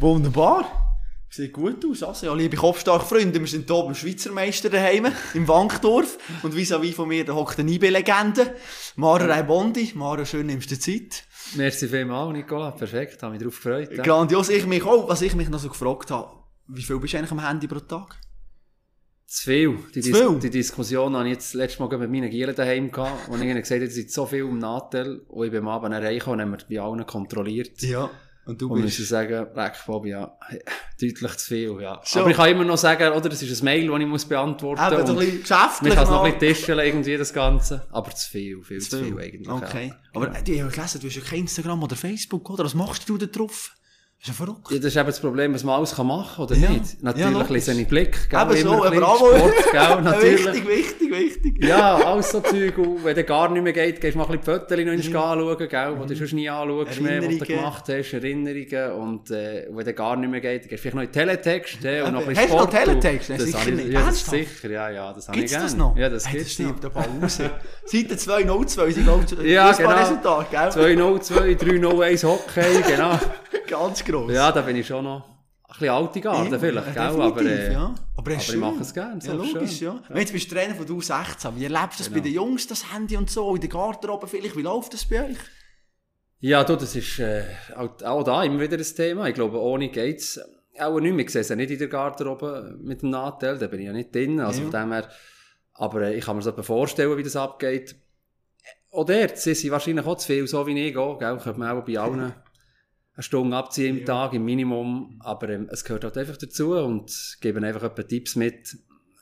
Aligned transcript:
Wunderbar. 0.00 0.64
Sieht 1.28 1.52
gut 1.52 1.84
aus. 1.84 2.02
Also, 2.02 2.26
ja, 2.26 2.34
liebe 2.34 2.56
kopfstarke 2.56 3.04
Freunde, 3.04 3.38
wir 3.38 3.46
sind 3.46 3.70
hier 3.70 3.82
beim 3.82 3.94
Schweizer 3.94 4.32
Meister 4.32 4.70
daheim, 4.70 5.06
im 5.34 5.46
Wankdorf. 5.46 6.16
Und 6.42 6.54
vis-à-vis 6.54 6.94
von 6.94 7.06
mir, 7.06 7.24
da 7.24 7.34
hockt 7.34 7.58
eine 7.58 7.70
IB-Legende. 7.70 8.54
Mara 8.96 9.26
Reibondi. 9.26 9.92
Mara, 9.94 10.24
schön 10.24 10.46
nimmst 10.46 10.70
du 10.70 10.74
dir 10.74 10.80
Zeit. 10.80 11.24
Merci 11.54 11.86
vielmals, 11.86 12.32
Nicola. 12.32 12.70
Perfekt, 12.70 13.22
habe 13.22 13.32
mich 13.32 13.40
darauf 13.40 13.56
gefreut. 13.62 13.90
Ja. 13.94 14.02
Grandios. 14.02 14.48
Ich 14.48 14.66
mich 14.66 14.82
auch, 14.84 15.08
was 15.08 15.20
ich 15.20 15.34
mich 15.34 15.50
noch 15.50 15.60
so 15.60 15.68
gefragt 15.68 16.10
habe, 16.10 16.32
wie 16.66 16.82
viel 16.82 16.98
bist 16.98 17.12
du 17.12 17.18
eigentlich 17.18 17.32
am 17.32 17.46
Handy 17.46 17.68
pro 17.68 17.80
Tag? 17.80 18.16
Zu 19.26 19.44
viel. 19.44 19.78
Die, 19.94 20.00
Zu 20.00 20.14
viel? 20.14 20.38
die 20.40 20.50
Diskussion 20.50 21.14
habe 21.14 21.28
ich 21.28 21.34
jetzt 21.34 21.54
letztes 21.54 21.78
Mal 21.78 21.96
mit 21.98 22.10
meinen 22.10 22.30
Gielen 22.30 22.54
daheim 22.54 22.90
gehabt. 22.90 23.28
Und 23.28 23.42
ich 23.42 23.54
gesagt, 23.54 23.82
jetzt 23.82 23.94
sind 23.94 24.10
so 24.10 24.26
viel 24.26 24.40
im 24.40 24.58
Nachteil. 24.58 25.20
Und 25.28 25.44
ich 25.44 25.52
bin 25.52 25.60
am 25.60 25.68
Abend 25.68 25.94
reingekommen 25.94 26.40
und 26.40 26.52
haben 26.52 26.68
wir 26.68 26.78
bei 26.80 26.84
allen 26.84 27.06
kontrolliert. 27.06 27.82
Ja. 27.82 28.10
Und 28.46 28.60
du 28.60 28.72
Und 28.72 28.82
bist... 28.82 29.06
sagen, 29.06 29.46
Leck, 29.54 29.74
Bob, 29.86 30.06
ja, 30.06 30.36
deutlich 31.00 31.36
zu 31.36 31.46
viel, 31.46 31.80
ja. 31.80 32.00
Schon. 32.04 32.22
Aber 32.22 32.30
ich 32.30 32.36
kann 32.36 32.50
immer 32.50 32.64
noch 32.64 32.78
sagen, 32.78 33.12
oder, 33.12 33.28
das 33.28 33.42
ist 33.42 33.60
ein 33.60 33.64
Mail, 33.64 33.88
das 33.88 34.00
ich 34.00 34.06
muss 34.06 34.24
beantworten 34.24 34.82
muss. 34.82 35.06
So 35.06 35.12
ein 35.12 35.18
bisschen 35.18 35.40
geschäftlich 35.40 35.94
kann 35.94 36.04
es 36.04 36.10
noch 36.10 36.24
ein 36.24 36.38
bisschen 36.38 36.54
tischeln, 36.54 36.78
irgendwie, 36.78 37.16
das 37.16 37.32
Ganze. 37.32 37.86
Aber 37.90 38.10
zu 38.10 38.30
viel, 38.30 38.62
viel 38.62 38.80
zu 38.80 39.04
viel, 39.04 39.18
eigentlich. 39.18 39.48
Okay. 39.48 39.88
Ja. 39.88 39.96
Aber 40.14 40.34
äh, 40.34 40.42
ich 40.44 40.60
habe 40.60 40.70
gelesen, 40.70 41.00
du 41.00 41.06
hast 41.06 41.16
ja 41.16 41.22
kein 41.22 41.40
Instagram 41.40 41.82
oder 41.82 41.96
Facebook, 41.96 42.50
oder? 42.50 42.64
Was 42.64 42.74
machst 42.74 43.08
du 43.08 43.18
da 43.18 43.26
drauf? 43.26 43.74
Das 44.22 44.28
ist 44.28 44.38
ja 44.38 44.44
verrückt. 44.44 44.70
Ja, 44.70 44.76
das 44.76 44.84
ist 44.86 44.96
eben 44.98 45.06
das 45.06 45.18
Problem, 45.20 45.54
was 45.54 45.64
man 45.64 45.76
alles 45.76 45.94
kann 45.96 46.06
machen 46.06 46.44
oder 46.44 46.54
Ja. 46.54 46.68
nicht? 46.68 46.84
Ja, 46.84 46.98
Natürlich 47.00 47.32
logisch. 47.32 47.48
lesen 47.50 47.78
ich 47.80 47.88
Blick, 47.88 48.28
gell? 48.28 48.40
Eben 48.50 48.56
so, 48.68 48.84
aber 48.84 49.08
auch- 49.08 49.16
Sport, 49.16 49.54
gell? 49.72 50.02
Natürlich. 50.02 50.44
Wichtig, 50.46 50.68
wichtig, 50.68 51.10
wichtig. 51.10 51.64
Ja, 51.64 51.94
alles 51.96 52.30
so 52.30 52.40
Zeug. 52.40 52.76
Und 52.76 53.02
wenn 53.02 53.14
der 53.14 53.24
gar 53.24 53.48
nicht 53.50 53.62
mehr 53.62 53.72
geht, 53.72 53.98
gehst 53.98 54.14
du 54.14 54.18
mal 54.18 54.24
ein 54.26 54.38
bisschen 54.38 54.66
die 54.68 54.84
Fotos 54.84 55.14
noch 55.14 55.22
einmal 55.24 55.38
anschauen, 55.56 55.68
gell? 55.70 55.94
Wo 55.98 56.04
du 56.04 56.14
sonst 56.16 56.32
nie 56.34 56.50
anschaust 56.50 57.00
mehr, 57.00 57.22
was 57.26 57.38
du 57.38 57.44
gemacht 57.46 57.84
hast, 57.88 58.12
Erinnerungen. 58.12 58.92
Und, 59.00 59.30
äh, 59.30 59.66
wenn 59.70 59.84
der 59.86 59.94
gar 59.94 60.16
nicht 60.16 60.30
mehr 60.30 60.40
geht, 60.42 60.68
gehst 60.68 60.72
du 60.72 60.76
vielleicht 60.76 60.96
noch 60.96 61.02
in 61.02 61.12
Teletext, 61.12 61.82
äh, 61.86 62.02
und 62.02 62.12
noch 62.12 62.20
ein 62.20 62.26
Hast 62.26 62.28
bisschen 62.28 62.48
du 62.50 62.52
noch 62.56 62.60
Sport. 62.70 62.70
Teletext? 62.72 63.30
und- 63.30 63.38
Nein, 63.38 63.50
Das 63.52 63.62
sicher 63.62 63.70
nicht. 63.74 63.88
ja, 63.88 64.00
das 64.04 64.26
sicher, 64.26 64.70
ja, 64.70 64.90
ja, 64.90 65.12
das 65.14 65.28
habe 65.28 65.38
Gibt's 65.38 65.52
ich 65.52 65.58
das 65.58 65.66
gerne. 65.72 65.82
noch? 65.82 65.96
Ja, 65.96 66.08
das 66.10 66.28
hey, 66.28 66.38
gibt's 66.40 66.56
das 66.58 66.66
noch. 66.66 66.76
stimmt 66.76 66.94
raus. 67.22 67.38
Seite 67.86 68.16
202 68.18 68.90
sind 68.90 69.08
auch 69.08 69.20
Ja, 69.42 69.72
genau. 69.72 70.44
gell? 70.50 70.70
202, 70.70 71.54
301 71.54 72.22
Hockey, 72.24 72.82
genau. 72.86 73.18
Ganz 73.70 74.04
gross. 74.04 74.32
Ja, 74.32 74.52
da 74.52 74.60
bin 74.62 74.76
ich 74.76 74.86
schon 74.86 75.04
noch 75.04 75.24
ein 75.68 75.72
bisschen 75.78 75.88
alte 75.90 76.20
Garde 76.20 76.58
vielleicht, 76.58 76.96
Ja, 76.96 77.10
gell? 77.12 77.22
Aber, 77.22 77.42
äh, 77.42 77.72
ja. 77.72 77.80
aber, 77.84 77.94
aber 78.16 78.30
ich 78.32 78.56
mache 78.56 78.80
es 78.80 78.92
gerne, 78.92 79.20
Ja, 79.22 79.32
logisch, 79.34 79.78
schön. 79.78 79.86
ja. 79.88 80.02
Wenn 80.08 80.18
jetzt 80.18 80.32
bist 80.32 80.50
du 80.50 80.54
Trainer 80.56 80.74
von 80.74 80.84
du 80.86 81.00
16, 81.00 81.56
wie 81.56 81.64
erlebst 81.64 82.00
du 82.00 82.02
das 82.02 82.08
Genau. 82.08 82.18
bei 82.18 82.20
den 82.24 82.34
Jungs, 82.34 82.66
das 82.66 82.92
Handy 82.92 83.16
und 83.16 83.30
so, 83.30 83.54
in 83.54 83.60
der 83.60 83.70
Garderobe 83.70 84.26
vielleicht, 84.26 84.56
wie 84.56 84.62
läuft 84.62 84.92
das 84.94 85.04
bei 85.04 85.24
euch? 85.30 85.36
Ja, 86.40 86.64
du, 86.64 86.74
das 86.74 86.96
ist 86.96 87.18
äh, 87.20 87.44
auch, 87.76 88.02
auch 88.02 88.24
da 88.24 88.42
immer 88.42 88.58
wieder 88.60 88.76
ein 88.78 88.82
Thema. 88.96 89.28
Ich 89.28 89.34
glaube, 89.34 89.60
ohne 89.60 89.90
geht's 89.90 90.40
auch 90.80 90.98
nicht 90.98 91.14
mehr. 91.14 91.24
Ich 91.26 91.30
sehe 91.30 91.42
es 91.42 91.50
ja 91.50 91.56
nicht 91.56 91.70
in 91.70 91.78
der 91.78 91.88
Garderobe 91.88 92.76
mit 92.80 93.02
dem 93.02 93.10
Nachteil, 93.10 93.58
da 93.58 93.66
bin 93.66 93.80
ich 93.80 93.86
ja 93.86 93.92
nicht 93.92 94.12
drin. 94.14 94.40
Also 94.40 94.62
Ja. 94.62 94.70
von 94.70 94.80
dem 94.80 94.92
her, 94.92 95.08
aber 95.74 96.00
äh, 96.02 96.14
ich 96.16 96.24
kann 96.24 96.36
mir 96.36 96.42
so 96.42 96.50
etwa 96.50 96.62
vorstellen, 96.62 97.16
wie 97.16 97.22
das 97.22 97.36
abgeht. 97.36 97.94
Auch 98.90 99.04
dort, 99.04 99.36
sie 99.38 99.54
sind 99.54 99.70
wahrscheinlich 99.70 100.04
auch 100.04 100.16
zu 100.16 100.26
viel, 100.26 100.46
so 100.48 100.66
wie 100.66 100.88
ich 100.88 100.96
auch, 100.96 101.18
gell? 101.18 101.36
Könnte 101.36 101.60
man 101.60 101.78
auch 101.78 101.84
bei 101.84 101.96
allen 101.98 102.32
eine 103.20 103.24
Stunde 103.24 103.54
abziehen 103.54 103.98
im 103.98 104.04
Tag, 104.06 104.32
im 104.32 104.44
Minimum. 104.44 105.20
Aber 105.20 105.50
ähm, 105.50 105.68
es 105.70 105.84
gehört 105.84 106.04
halt 106.04 106.16
einfach 106.16 106.38
dazu 106.38 106.72
und 106.72 107.36
geben 107.42 107.64
einfach 107.64 107.82
etwa 107.82 108.02
Tipps 108.02 108.34
mit 108.34 108.78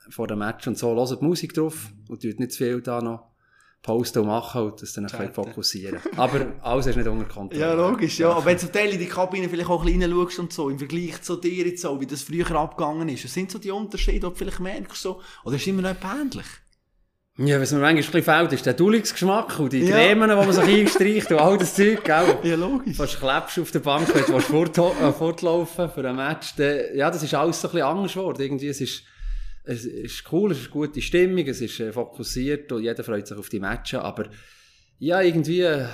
vor 0.09 0.27
dem 0.27 0.39
Match 0.39 0.65
und 0.67 0.77
so. 0.77 0.95
Hört 0.95 1.21
die 1.21 1.25
Musik 1.25 1.53
drauf 1.53 1.91
und 2.07 2.21
tut 2.21 2.39
nicht 2.39 2.53
zu 2.53 2.59
viel 2.59 2.81
da 2.81 3.01
noch 3.01 3.27
posten 3.81 4.19
und 4.19 4.27
machen 4.27 4.63
und 4.63 4.81
das 4.81 4.93
dann 4.93 5.05
ein 5.05 5.33
fokussieren. 5.33 5.99
Aber 6.15 6.47
alles 6.61 6.87
ist 6.87 6.95
nicht 6.95 7.07
unter 7.07 7.25
Kontrolle. 7.25 7.61
Ja, 7.61 7.73
logisch, 7.73 8.19
ja. 8.19 8.31
Aber 8.31 8.45
wenn 8.45 8.55
du 8.55 8.61
zum 8.61 8.71
Teil 8.71 8.91
in 8.91 8.99
die 8.99 9.05
Kabine 9.05 9.49
vielleicht 9.49 9.69
auch 9.69 9.85
ein 9.85 9.99
bisschen 9.99 10.39
und 10.39 10.53
so, 10.53 10.69
im 10.69 10.79
Vergleich 10.79 11.21
zu 11.21 11.35
dir 11.35 11.65
jetzt 11.67 11.81
so, 11.81 11.99
wie 11.99 12.05
das 12.05 12.23
früher 12.23 12.49
abgegangen 12.51 13.07
ist, 13.09 13.25
was 13.25 13.33
sind 13.33 13.51
so 13.51 13.59
die 13.59 13.71
Unterschiede, 13.71 14.13
die 14.13 14.19
du 14.21 14.31
vielleicht 14.31 14.59
merkst 14.59 15.01
so, 15.01 15.21
oder 15.43 15.55
ist 15.55 15.61
es 15.61 15.67
immer 15.67 15.81
noch 15.81 15.95
ähnlich? 16.03 16.45
Ja, 17.41 17.61
was 17.61 17.71
mir 17.71 17.79
manchmal 17.79 18.17
ein 18.21 18.23
fehlt, 18.23 18.53
ist 18.53 18.65
der 18.65 18.73
Dulligsgeschmack 18.73 19.59
und 19.59 19.71
die 19.71 19.79
Ja. 19.85 19.95
Cremen, 19.95 20.29
die 20.29 20.35
man 20.35 20.51
sich 20.51 20.63
einstreicht 20.63 21.31
und 21.31 21.39
all 21.39 21.57
das 21.57 21.73
Zeug, 21.73 22.03
gell? 22.03 22.37
Ja, 22.43 22.55
logisch. 22.55 22.97
Fast 22.97 23.17
klebst 23.19 23.59
auf 23.59 23.71
der 23.71 23.79
Bank, 23.79 24.13
wenn 24.13 24.25
du 24.25 24.39
fort, 24.41 24.77
äh, 24.77 25.11
fortlaufen 25.13 25.89
für 25.89 26.09
ein 26.09 26.17
Match. 26.17 26.55
Dann, 26.57 26.79
ja, 26.95 27.09
das 27.09 27.23
ist 27.23 27.33
alles 27.33 27.61
so 27.61 27.69
ein 27.69 27.71
bisschen 27.71 27.87
anders 27.87 28.13
geworden. 28.13 28.41
Irgendwie, 28.41 28.67
es 28.67 28.81
ist, 28.81 29.03
es 29.63 29.85
ist 29.85 30.23
cool, 30.33 30.51
es 30.51 30.57
ist 30.57 30.63
eine 30.65 30.71
gute 30.73 31.01
Stimmung, 31.01 31.47
es 31.47 31.61
ist 31.61 31.79
äh, 31.79 31.93
fokussiert 31.93 32.71
und 32.73 32.83
jeder 32.83 33.03
freut 33.05 33.25
sich 33.25 33.37
auf 33.37 33.47
die 33.47 33.59
Matches, 33.61 33.99
aber 34.01 34.25
ja, 34.97 35.21
irgendwie, 35.21 35.61
äh, 35.61 35.85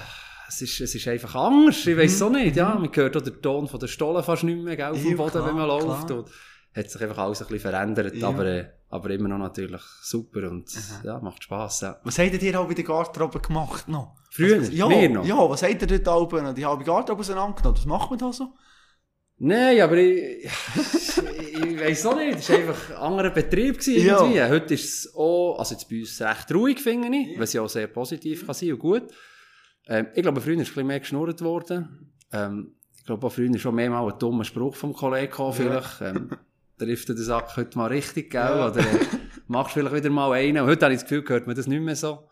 es 0.48 0.62
ist, 0.64 0.82
es 0.82 0.96
ist 0.96 1.08
einfach 1.08 1.36
anders. 1.36 1.86
Ich 1.86 1.96
weiß 1.96 2.24
auch 2.24 2.32
nicht, 2.32 2.56
ja. 2.56 2.74
Man 2.74 2.90
hört 2.92 3.18
auch 3.18 3.22
den 3.22 3.40
Ton 3.42 3.68
von 3.68 3.80
der 3.80 3.88
Stolle 3.88 4.24
fast 4.24 4.44
nicht 4.46 4.64
mehr, 4.64 4.76
gell, 4.76 4.86
auf 4.94 5.02
dem 5.02 5.16
Boden, 5.16 5.30
klar, 5.32 5.48
wenn 5.48 5.56
man 5.56 5.68
läuft. 5.68 6.08
klar. 6.08 6.20
Und 6.20 6.30
hat 6.76 6.90
sich 6.90 7.02
einfach 7.04 7.20
alles 7.20 7.42
ein 7.42 7.48
bisschen 7.50 7.70
verändert, 7.72 8.16
Ja. 8.16 8.30
aber, 8.30 8.46
äh, 8.46 8.66
aber 8.96 9.10
immer 9.12 9.30
noch 9.30 9.38
natürlich 9.38 9.82
super 10.02 10.50
und 10.50 10.70
ja, 11.04 11.20
macht 11.20 11.44
Spass, 11.44 11.82
ja. 11.82 12.00
Was 12.04 12.18
habt 12.20 12.42
ihr 12.42 12.60
auch 12.60 12.68
bei 12.68 12.74
der 12.74 12.84
Garderobe 12.84 13.40
gemacht 13.40 13.88
noch? 13.88 14.16
Früher? 14.32 14.58
Also, 14.58 14.72
ja, 14.72 14.90
Wir 14.90 15.10
noch? 15.10 15.26
ja, 15.26 15.50
was 15.50 15.64
habt 15.64 15.82
ihr 15.82 16.00
dort 16.00 16.08
oben? 16.34 16.56
Die 16.56 16.66
halbe 16.66 16.84
Garderobe 16.84 17.22
auseinandergenommen, 17.22 17.78
was 17.78 17.86
macht 17.86 18.10
man 18.10 18.20
da 18.20 18.34
so? 18.34 18.54
Nein, 19.38 19.82
aber 19.82 19.98
ich, 19.98 20.46
ich 20.46 21.80
weiss 21.80 22.06
auch 22.06 22.16
nicht. 22.16 22.40
Es 22.40 22.50
war 22.50 22.58
einfach 22.58 22.90
ein 22.92 22.96
anderer 22.96 23.30
Betrieb 23.32 23.80
gewesen 23.80 24.06
Ja. 24.06 24.20
irgendwie. 24.22 24.42
Heute 24.44 24.74
ist 24.76 25.06
es 25.08 25.16
auch, 25.16 25.58
also 25.60 25.76
jetzt 25.76 25.90
bei 25.90 26.00
uns 26.00 26.22
recht 26.22 26.54
ruhig, 26.54 26.80
finde 26.82 27.16
ich, 27.18 27.38
was 27.40 27.52
ja 27.54 27.62
auch 27.62 27.68
sehr 27.70 27.88
positiv 27.88 28.46
kann 28.46 28.56
sein 28.56 28.72
und 28.74 28.80
gut. 28.80 29.04
Ähm, 29.88 30.08
ich 30.16 30.22
glaube, 30.22 30.40
früher 30.42 30.54
ist 30.54 30.60
ein 30.62 30.66
bisschen 30.66 30.88
mehr 30.88 31.00
geschnurrt 31.02 31.42
worden. 31.42 32.14
Ähm, 32.32 32.76
ich 32.98 33.04
glaube, 33.06 33.28
auch 33.28 33.32
früher 33.32 33.56
schon 33.60 33.76
mehrmals 33.76 34.14
ein 34.14 34.20
dummer 34.20 34.46
Spruch 34.46 34.76
vom 34.76 34.94
Kollegen 34.94 35.30
gekommen, 35.30 35.54
vielleicht. 35.54 36.02
Ähm, 36.02 36.30
trifft 36.78 37.10
der 37.10 37.18
Sack 37.18 37.56
heute 37.58 37.78
mal 37.78 37.88
richtig, 37.88 38.32
gell? 38.32 38.42
Ja. 38.42 38.68
Oder 38.68 38.82
äh, 38.82 39.00
machst 39.48 39.74
vielleicht 39.74 39.96
wieder 39.96 40.10
mal 40.10 40.32
einen. 40.34 40.62
Und 40.64 40.68
heute 40.68 40.86
habe 40.86 40.94
ich 40.94 41.02
das 41.02 41.10
Gefühl, 41.10 41.28
hört 41.28 41.48
man 41.48 41.56
das 41.56 41.68
nicht 41.68 41.82
mehr 41.82 41.96
so. 41.96 42.28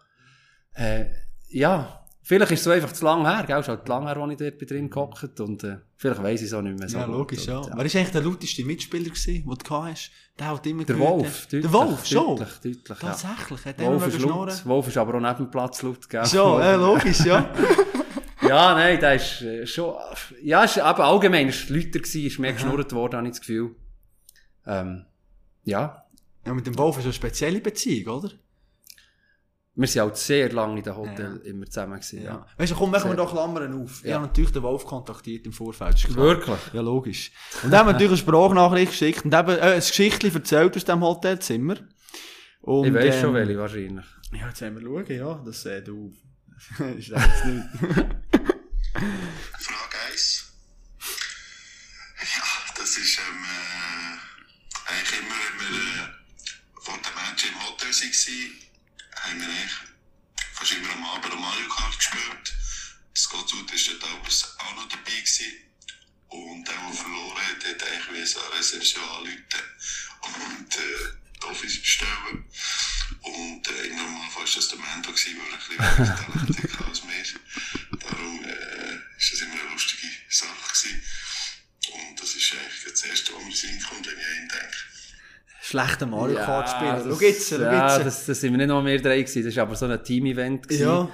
Äh, 0.73 1.05
ja, 1.49 2.03
vielleicht 2.23 2.51
ist 2.51 2.59
es 2.59 2.63
so 2.65 2.71
einfach 2.71 2.91
zu 2.91 3.05
lang 3.05 3.25
her, 3.25 3.43
gell? 3.45 3.57
Es 3.57 3.65
ist 3.65 3.69
halt 3.69 3.85
zu 3.85 3.89
lang 3.89 4.07
her, 4.07 4.17
als 4.17 4.31
ich 4.31 4.37
dort 4.37 4.71
drin 4.71 4.89
gehockt 4.89 5.39
und 5.39 5.63
äh, 5.63 5.77
vielleicht 5.95 6.23
weiss 6.23 6.41
ich 6.41 6.47
es 6.47 6.53
auch 6.53 6.61
nicht 6.61 6.79
mehr 6.79 6.89
so 6.89 6.97
ja, 6.97 7.05
logisch, 7.05 7.45
ja. 7.45 7.57
Und, 7.57 7.67
Wer 7.67 7.77
war 7.77 7.83
eigentlich 7.83 8.11
der 8.11 8.21
lauteste 8.21 8.65
Mitspieler, 8.65 9.05
gewesen, 9.09 9.45
den 9.45 9.57
du 9.57 9.75
hast? 9.75 10.11
Der 10.39 10.47
hat 10.47 10.65
immer 10.65 10.83
Der 10.83 10.95
gehört, 10.95 11.11
Wolf, 11.11 11.47
Der 11.47 11.61
deutlich, 11.61 11.73
Wolf, 11.73 12.05
schon? 12.07 12.37
Deutlich, 12.37 12.77
deutlich, 12.77 13.03
ja. 13.03 13.09
Tatsächlich, 13.09 13.65
hat 13.65 13.79
der 13.79 13.87
Wolf 13.87 14.07
ist 14.07 14.19
laut. 14.21 14.65
Wolf 14.65 14.87
ist 14.87 14.97
aber 14.97 15.15
auch 15.15 15.21
neben 15.21 15.37
dem 15.37 15.51
Platz 15.51 15.81
laut, 15.83 16.09
gell? 16.09 16.25
Schon, 16.25 16.59
ja, 16.59 16.75
logisch, 16.75 17.25
ja. 17.25 17.49
Ja, 18.47 18.73
nein, 18.73 18.99
der 18.99 19.15
ist 19.15 19.41
äh, 19.41 19.65
schon, 19.65 19.95
ja, 20.41 20.65
ist 20.65 20.77
aber 20.77 21.05
allgemein, 21.05 21.47
ist 21.47 21.69
lauter 21.69 21.99
gewesen, 21.99 22.25
ist 22.25 22.39
mehr 22.39 22.51
geschnurrt 22.51 22.91
worden, 22.91 23.17
habe 23.17 23.27
ich 23.27 23.33
das 23.33 23.39
Gefühl. 23.39 23.75
Ähm, 24.65 25.05
ja. 25.63 26.05
ja, 26.45 26.53
mit 26.53 26.65
dem 26.67 26.77
Wolf 26.77 26.97
ist 26.97 27.03
eine 27.05 27.13
spezielle 27.13 27.59
Beziehung, 27.61 28.15
oder? 28.17 28.31
Wir 29.75 29.87
sind 29.87 30.01
halt 30.03 30.17
sehr 30.17 30.51
lange 30.51 30.77
in 30.77 30.83
dem 30.83 30.95
Hotel 30.95 31.37
immer 31.45 31.65
zusammen 31.65 31.93
gewesen, 31.99 32.19
ja. 32.23 32.31
Ja. 32.31 32.45
Weißt 32.57 32.73
du, 32.73 32.75
komm, 32.75 32.91
machen 32.91 33.09
wir 33.09 33.15
doch 33.17 33.31
Klammern 33.31 33.81
auf. 33.81 34.01
Ich 34.03 34.09
Ja. 34.09 34.15
habe 34.17 34.27
natürlich 34.27 34.51
den 34.51 34.61
Wolf 34.61 34.85
kontaktiert 34.85 35.47
im 35.47 35.51
Vorfeld. 35.53 36.15
Wirklich? 36.15 36.59
Ja, 36.73 36.81
logisch. 36.81 37.31
Und 37.63 37.71
dann 37.71 37.79
haben 37.79 37.87
wir 37.87 37.93
natürlich 37.93 38.11
eine 38.11 38.17
Sprachnachricht 38.19 38.91
geschickt 38.91 39.25
und 39.25 39.33
eben 39.33 39.49
äh, 39.49 39.59
ein 39.61 39.79
Geschichtchen 39.79 40.31
erzählt 40.33 40.75
aus 40.77 40.85
dem 40.85 41.01
Hotelzimmer. 41.01 41.77
Und, 42.61 42.95
Ich 42.95 43.03
ähm, 43.15 43.21
schon 43.21 43.33
welche, 43.33 43.57
wahrscheinlich. 43.57 44.05
Ja, 44.31 44.47
jetzt 44.47 44.61
haben 44.61 44.75
wir 44.79 44.81
schauen, 44.83 45.05
ja, 45.17 45.41
das 45.43 45.65
äh, 45.65 45.81
du... 45.81 46.13
ist 46.95 47.11
das 47.11 47.23
jetzt 47.25 47.45
nicht. 47.45 47.65
Frage 48.93 49.97
1. 50.11 50.53
Ja, 52.19 52.43
das 52.77 52.89
ist 52.97 53.17
ähm, 53.19 53.43
äh, 53.43 53.52
immer, 55.19 55.35
wenn 55.59 55.73
wir 55.73 56.03
äh, 56.03 56.81
vor 56.81 56.97
dem 56.97 57.15
Match 57.15 57.45
im 57.45 57.63
Hotel 57.63 57.89
waren, 57.89 58.63
haben 59.15 59.39
wir 59.39 59.47
eigentlich 59.47 59.71
fast 60.53 60.71
immer 60.73 60.91
am 60.93 61.03
Abend 61.05 61.39
Mario 61.39 61.69
Kart 61.69 61.97
gespielt. 61.97 62.53
Das 63.13 63.29
Gottswood 63.29 63.71
war 63.71 63.93
dort 63.99 64.55
auch 64.59 64.75
noch 64.75 64.89
dabei. 64.89 65.11
Gewesen. 65.11 65.53
Und 66.29 66.67
der, 66.67 66.73
der 66.75 66.93
verloren 66.93 67.37
hat, 67.37 67.65
hat 67.65 67.83
eigentlich 67.83 68.37
eine 68.37 68.57
Reservation 68.57 69.03
anrufen 69.03 69.45
und 70.21 70.75
äh, 70.75 71.13
die 71.37 71.45
Office 71.45 71.79
bestellen. 71.79 72.45
Und 73.21 73.67
äh, 73.67 73.87
im 73.87 73.95
Normalfall 73.97 74.43
war 74.43 74.55
das 74.55 74.67
der 74.69 74.79
Mendo, 74.79 75.11
gewesen, 75.11 75.39
weil 75.39 75.47
er 75.47 75.53
ein 75.53 75.95
bisschen 75.95 76.15
Talent 76.15 76.73
hatte 76.73 76.85
als 76.85 77.01
wir. 77.03 77.99
Darum 77.99 78.43
äh, 78.45 78.99
das 79.15 79.41
immer 79.41 79.53
eine 79.53 79.69
lustige 79.71 80.07
Sache 80.29 80.73
gewesen. 80.73 81.03
Und 81.91 82.19
das 82.19 82.35
ist 82.35 82.53
eigentlich 82.53 82.91
das 82.91 83.03
Erste, 83.03 83.33
was 83.33 83.39
mir 83.39 83.45
in 83.45 83.49
den 83.51 83.57
Sinn 83.57 83.83
kommt, 83.83 84.07
wenn 84.07 84.19
ich 84.19 84.25
an 84.25 84.33
ihn 84.33 84.49
denke. 84.49 84.77
Schlechter 85.65 86.05
Mario 86.05 86.35
Kart 86.37 86.69
Spieler. 86.69 87.01
das- 87.05 87.17
Schau 87.17 87.21
jetzt, 87.25 87.49
schau 87.49 87.55
Ja, 87.61 87.97
das, 87.99 88.25
das 88.25 88.41
sind 88.41 88.51
wir 88.51 88.57
nicht 88.57 88.67
noch 88.67 88.83
mehr 88.83 88.99
drei 88.99 89.21
gewesen, 89.21 89.45
das 89.45 89.55
war 89.55 89.63
aber 89.63 89.75
so 89.75 89.85
ein 89.85 90.03
Team-Event. 90.03 90.69
Ja. 90.71 91.07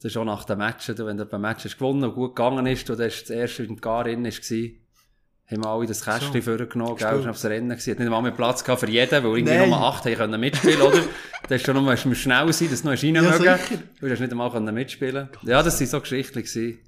Das 0.00 0.12
ist 0.12 0.16
auch 0.16 0.24
nach 0.24 0.44
dem 0.44 0.58
Match, 0.58 0.86
du, 0.86 1.06
wenn 1.06 1.16
du 1.16 1.26
beim 1.26 1.40
Match 1.40 1.64
hast 1.64 1.76
gewonnen 1.76 2.04
und 2.04 2.14
gut 2.14 2.36
gegangen 2.36 2.64
ist, 2.66 2.88
und 2.88 3.00
das 3.00 3.20
das 3.22 3.30
erste 3.30 3.64
in 3.64 3.76
Gar 3.80 4.04
drin 4.04 4.24
war, 4.24 4.30
haben 4.30 5.64
wir 5.64 5.66
alle 5.68 5.86
das 5.86 6.04
Kästchen 6.04 6.40
So. 6.40 6.56
vorgenommen, 6.56 6.92
Ist 6.96 6.98
gell, 7.00 7.12
gut. 7.16 7.22
und 7.24 7.28
aufs 7.30 7.44
Rennen 7.44 7.68
gewesen. 7.70 7.90
Hat 7.90 7.98
nicht 7.98 8.08
mal 8.08 8.22
mehr 8.22 8.30
Platz 8.30 8.62
gehabt 8.62 8.80
für 8.80 8.88
jeden, 8.88 9.10
weil 9.10 9.24
irgendwie 9.24 9.42
Nein. 9.56 9.68
nur 9.70 9.78
acht 9.84 10.04
haben 10.04 10.14
können 10.14 10.40
mitspielen, 10.40 10.80
oder? 10.80 10.98
Da 11.48 11.56
du 11.56 11.64
schon 11.64 11.74
noch 11.74 11.82
musst 11.82 12.04
du 12.04 12.14
schnell 12.14 12.52
sein, 12.52 12.70
dass 12.70 12.82
du 12.82 12.88
noch 12.90 13.02
rein 13.02 13.14
Ja, 13.16 13.22
mögen. 13.22 13.58
Du 14.00 14.08
hast 14.08 14.20
nicht 14.20 14.30
einmal 14.30 14.52
können 14.52 14.72
mitspielen. 14.72 15.28
Ja, 15.42 15.62
das 15.64 15.80
waren 15.80 15.86
so 15.88 16.00
Geschichten 16.00 16.34
gewesen. 16.38 16.78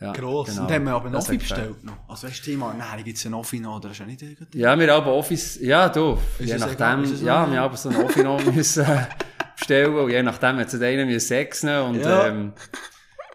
Ja, 0.00 0.12
Gross. 0.12 0.48
genau. 0.50 0.62
Und 0.62 0.72
haben 0.72 0.84
wir 0.84 0.92
aber 0.92 1.08
noch 1.10 1.22
hat 1.22 1.38
bestellt 1.38 1.82
noch. 1.84 1.96
Also 2.08 2.26
weißt 2.26 2.46
du, 2.46 2.50
Thema 2.50 2.70
Ernährung 2.70 3.04
gibt's 3.04 3.24
ja 3.24 3.30
noch 3.30 3.44
noch, 3.60 3.76
oder 3.76 3.90
ist 3.90 3.98
ja 3.98 4.04
nicht 4.06 4.20
irgendwie? 4.20 4.58
Ja, 4.58 4.78
wir 4.78 4.92
haben 4.92 5.06
Office, 5.06 5.58
ja, 5.60 5.88
du, 5.88 6.18
Ist 6.38 6.48
je 6.48 6.54
es 6.54 6.62
egal? 6.66 6.96
nachdem, 6.98 7.12
es 7.14 7.22
ja, 7.22 7.50
wir 7.50 7.60
haben 7.60 7.76
so 7.76 7.88
ein 7.88 7.96
Office 8.04 8.22
noch 8.22 8.44
müssen 8.54 8.84
äh, 8.84 9.06
bestellen 9.56 9.94
und 9.96 10.10
je 10.10 10.22
nachdem 10.22 10.58
hat 10.58 10.66
es 10.66 10.74
einen 10.74 10.82
müssen 10.82 11.18
sechs 11.20 11.62
nehmen 11.62 11.82
und, 11.82 12.00
Ja. 12.00 12.26
ähm, 12.26 12.52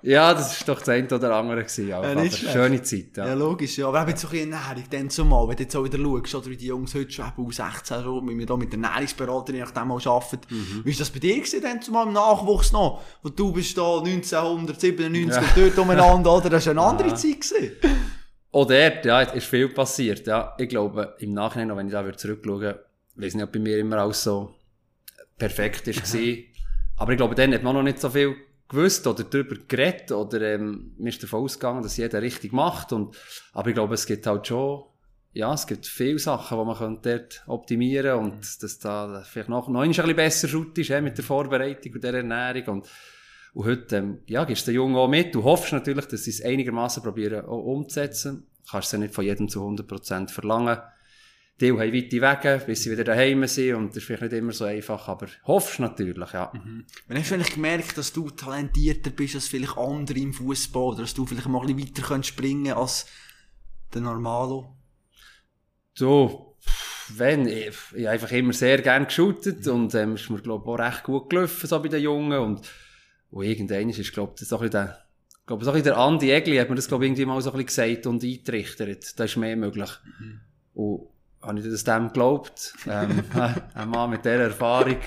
ja, 0.03 0.33
das 0.33 0.59
ist 0.59 0.67
doch 0.67 0.79
das 0.79 0.89
eine 0.89 1.07
oder 1.07 1.35
andere 1.35 1.61
gewesen, 1.63 1.87
ja, 1.87 2.01
Ja, 2.03 2.11
aber 2.11 2.29
schöne 2.29 2.81
Zeit, 2.81 3.17
ja. 3.17 3.27
Ja, 3.27 3.33
logisch, 3.33 3.77
ja. 3.77 3.87
Aber 3.87 4.01
eben 4.07 4.17
so 4.17 4.27
ein 4.27 4.31
bisschen 4.31 4.51
Ernährung, 4.53 4.83
dann 4.89 5.09
zumal, 5.09 5.47
wenn 5.47 5.55
du 5.57 5.63
jetzt 5.63 5.75
auch 5.75 5.83
wieder 5.83 5.97
schaust, 5.97 6.35
oder 6.35 6.45
wie 6.47 6.57
die 6.57 6.67
Jungs 6.67 6.95
heute 6.95 7.11
schon 7.11 7.25
eben 7.27 7.47
U16 7.47 8.03
schon, 8.03 8.27
wenn 8.27 8.39
wir 8.39 8.45
da 8.45 8.57
mit 8.57 8.73
der 8.73 8.79
Ernährungsberaterin 8.81 9.61
nach 9.61 9.71
dem 9.71 9.87
mal 9.87 9.99
arbeiten. 10.03 10.39
Mhm. 10.49 10.81
Wie 10.83 10.89
ist 10.91 10.99
das 10.99 11.09
bei 11.09 11.19
dir 11.19 11.35
gewesen, 11.35 11.61
dann 11.61 11.81
zumal 11.81 12.07
im 12.07 12.13
Nachwuchs 12.13 12.71
noch? 12.71 13.01
Wo 13.21 13.29
du 13.29 13.51
bist 13.51 13.77
da 13.77 13.99
1997 13.99 15.29
Ja. 15.29 15.39
und 15.39 15.57
dort 15.57 15.77
umeinander, 15.79 16.37
oder? 16.37 16.49
Das 16.49 16.65
war 16.65 16.71
eine 16.71 16.81
andere 16.81 17.13
Zeit 17.15 17.41
gewesen. 17.41 17.71
Auch 18.53 18.67
dort, 18.67 19.05
ja, 19.05 19.21
ist 19.21 19.47
viel 19.47 19.69
passiert, 19.69 20.27
ja. 20.27 20.53
Ich 20.57 20.67
glaube, 20.69 21.15
im 21.19 21.33
Nachhinein, 21.33 21.69
noch 21.69 21.77
wenn 21.77 21.87
ich 21.87 21.93
da 21.93 22.05
wieder 22.05 22.17
zurückschaue, 22.17 22.83
weiß 23.15 23.35
nicht, 23.35 23.43
ob 23.43 23.51
bei 23.51 23.59
mir 23.59 23.77
immer 23.77 23.97
alles 23.97 24.23
so 24.23 24.53
perfekt 25.37 25.87
ist 25.87 26.03
gewesen. 26.03 26.43
Aber 26.97 27.11
ich 27.13 27.17
glaube, 27.17 27.33
dann 27.35 27.53
hat 27.53 27.63
man 27.63 27.75
noch 27.75 27.83
nicht 27.83 27.99
so 27.99 28.09
viel 28.09 28.35
gewusst 28.71 29.05
oder 29.05 29.23
darüber 29.23 29.55
geredet 29.67 30.11
oder, 30.11 30.41
ähm, 30.41 30.93
mir 30.97 31.09
ist 31.09 31.21
davon 31.21 31.43
ausgegangen, 31.43 31.83
dass 31.83 31.97
jeder 31.97 32.21
richtig 32.21 32.53
macht 32.53 32.93
und, 32.93 33.15
aber 33.53 33.69
ich 33.69 33.75
glaube, 33.75 33.93
es 33.95 34.05
gibt 34.05 34.25
halt 34.25 34.47
schon, 34.47 34.83
ja, 35.33 35.53
es 35.53 35.67
gibt 35.67 35.85
viele 35.85 36.19
Sachen, 36.19 36.57
die 36.57 36.65
man 36.65 36.77
könnte 36.77 37.19
dort 37.19 37.43
optimieren 37.47 38.17
und 38.17 38.63
dass 38.63 38.79
da 38.79 39.23
vielleicht 39.25 39.49
noch, 39.49 39.67
noch 39.67 39.81
ein 39.81 39.89
bisschen 39.89 40.15
besser 40.15 40.47
Schut 40.47 40.77
ist, 40.77 40.89
eh, 40.89 41.01
mit 41.01 41.17
der 41.17 41.25
Vorbereitung 41.25 41.93
und 41.93 42.03
der 42.03 42.13
Ernährung 42.15 42.75
und, 42.75 42.89
und 43.53 43.65
heute, 43.65 43.97
ähm, 43.97 44.19
ja, 44.27 44.45
gibst 44.45 44.67
du 44.67 44.71
den 44.71 44.75
Jungen 44.75 44.95
auch 44.95 45.07
mit. 45.07 45.35
Du 45.35 45.43
hoffst 45.43 45.73
natürlich, 45.73 46.05
dass 46.05 46.23
sie 46.23 46.31
es 46.31 46.41
einigermaßen 46.41 47.03
probieren 47.03 47.45
auch 47.45 47.63
umzusetzen. 47.63 48.47
Du 48.65 48.71
kannst 48.71 48.87
es 48.87 48.91
ja 48.93 48.99
nicht 48.99 49.13
von 49.13 49.25
jedem 49.25 49.49
zu 49.49 49.61
100% 49.61 50.29
verlangen. 50.29 50.77
Die 51.61 51.69
haben 51.69 51.77
weite 51.77 51.93
Wege, 51.93 52.63
bis 52.65 52.81
sie 52.81 52.91
wieder 52.91 53.03
daheim 53.03 53.45
sind 53.45 53.75
und 53.75 53.89
das 53.89 53.97
ist 53.97 54.05
vielleicht 54.05 54.23
nicht 54.23 54.33
immer 54.33 54.51
so 54.51 54.65
einfach, 54.65 55.07
aber 55.07 55.27
hoffst 55.43 55.79
natürlich, 55.79 56.33
ja. 56.33 56.51
Wann 56.51 57.17
hast 57.17 57.29
du 57.29 57.35
vielleicht 57.35 57.53
gemerkt, 57.53 57.95
dass 57.99 58.11
du 58.11 58.31
talentierter 58.31 59.11
bist 59.11 59.35
als 59.35 59.47
vielleicht 59.47 59.77
andere 59.77 60.17
im 60.17 60.33
Fußball 60.33 60.81
oder 60.81 61.01
dass 61.01 61.13
du 61.13 61.23
vielleicht 61.27 61.47
mal 61.47 61.61
ein 61.61 61.75
bisschen 61.75 62.07
weiter 62.07 62.23
springen 62.23 62.73
als 62.73 63.05
der 63.93 64.01
Normalo? 64.01 64.75
So, 65.93 66.57
wenn, 67.09 67.45
ich, 67.45 67.77
ich 67.93 68.05
habe 68.05 68.09
einfach 68.09 68.31
immer 68.31 68.53
sehr 68.53 68.81
gern 68.81 69.05
geshootet 69.05 69.67
und 69.67 69.93
ähm, 69.93 70.15
ist 70.15 70.31
mir, 70.31 70.41
glaube 70.41 70.63
ich, 70.65 70.69
auch 70.73 70.79
recht 70.79 71.03
gut 71.03 71.29
gelaufen, 71.29 71.67
so 71.67 71.79
bei 71.79 71.89
den 71.89 72.01
Jungen 72.01 72.39
und, 72.39 72.67
und 73.29 73.43
irgendwann 73.43 73.89
ist, 73.89 74.13
glaube 74.13 74.33
ich, 74.39 74.47
so 74.47 74.55
ein 74.55 74.61
bisschen 74.61 74.71
der, 74.71 75.05
ich 75.29 75.45
glaube, 75.45 75.63
so 75.63 75.69
ein 75.69 75.75
bisschen 75.75 75.93
der 75.93 75.97
Andi 75.97 76.31
Egli 76.31 76.57
hat 76.57 76.69
mir 76.69 76.75
das, 76.75 76.87
glaube 76.87 77.05
ich, 77.05 77.09
irgendwie 77.09 77.25
mal 77.25 77.39
so 77.39 77.51
ein 77.51 77.63
bisschen 77.63 77.91
gesagt 77.91 78.07
und 78.07 78.23
eingetrichtert. 78.23 79.19
Da 79.19 79.25
ist 79.25 79.37
mehr 79.37 79.55
möglich. 79.55 79.91
Und 80.73 81.10
habe 81.41 81.59
ich 81.59 81.65
das 81.65 81.83
dem 81.83 82.07
geglaubt? 82.07 82.73
Ähm, 82.87 83.23
ein 83.73 83.89
Mann 83.89 84.09
mit 84.09 84.25
dieser 84.25 84.43
Erfahrung 84.43 84.97